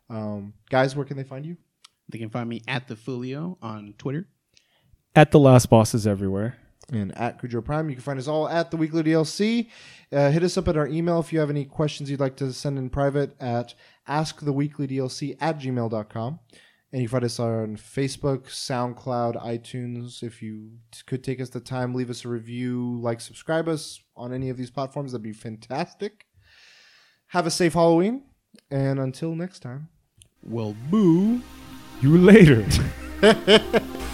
Um, 0.09 0.53
guys, 0.69 0.95
where 0.95 1.05
can 1.05 1.17
they 1.17 1.23
find 1.23 1.45
you? 1.45 1.57
They 2.09 2.17
can 2.19 2.29
find 2.29 2.47
me 2.47 2.61
at 2.67 2.87
the 2.87 2.95
Folio 2.95 3.57
on 3.61 3.95
Twitter. 3.97 4.27
At 5.15 5.31
the 5.31 5.39
last 5.39 5.69
bosses 5.69 6.05
everywhere. 6.05 6.57
And 6.91 7.17
at 7.17 7.39
Cujo 7.39 7.61
Prime. 7.61 7.89
You 7.89 7.95
can 7.95 8.03
find 8.03 8.19
us 8.19 8.27
all 8.27 8.47
at 8.47 8.69
the 8.69 8.77
Weekly 8.77 9.03
DLC. 9.03 9.69
Uh, 10.11 10.29
hit 10.29 10.43
us 10.43 10.57
up 10.57 10.67
at 10.67 10.77
our 10.77 10.87
email 10.87 11.19
if 11.19 11.33
you 11.33 11.39
have 11.39 11.49
any 11.49 11.65
questions 11.65 12.11
you'd 12.11 12.19
like 12.19 12.35
to 12.37 12.53
send 12.53 12.77
in 12.77 12.89
private 12.89 13.35
at 13.39 13.73
asktheweeklydlc 14.07 15.37
at 15.41 15.59
gmail.com. 15.59 16.39
And 16.91 17.01
you 17.01 17.09
can 17.09 17.13
find 17.13 17.25
us 17.25 17.39
on 17.39 17.75
Facebook, 17.75 18.45
SoundCloud, 18.45 19.43
iTunes. 19.43 20.21
If 20.23 20.41
you 20.41 20.69
t- 20.91 21.01
could 21.05 21.23
take 21.23 21.41
us 21.41 21.49
the 21.49 21.59
time, 21.59 21.93
leave 21.93 22.09
us 22.09 22.23
a 22.23 22.29
review, 22.29 22.99
like, 23.01 23.19
subscribe 23.19 23.67
us 23.67 23.99
on 24.15 24.31
any 24.31 24.49
of 24.49 24.57
these 24.57 24.71
platforms, 24.71 25.11
that'd 25.11 25.23
be 25.23 25.33
fantastic. 25.33 26.25
Have 27.27 27.47
a 27.47 27.51
safe 27.51 27.73
Halloween. 27.73 28.23
And 28.71 28.99
until 28.99 29.35
next 29.35 29.59
time. 29.59 29.89
Well, 30.41 30.75
boo. 30.89 31.41
You 32.01 32.17
later. 32.17 32.65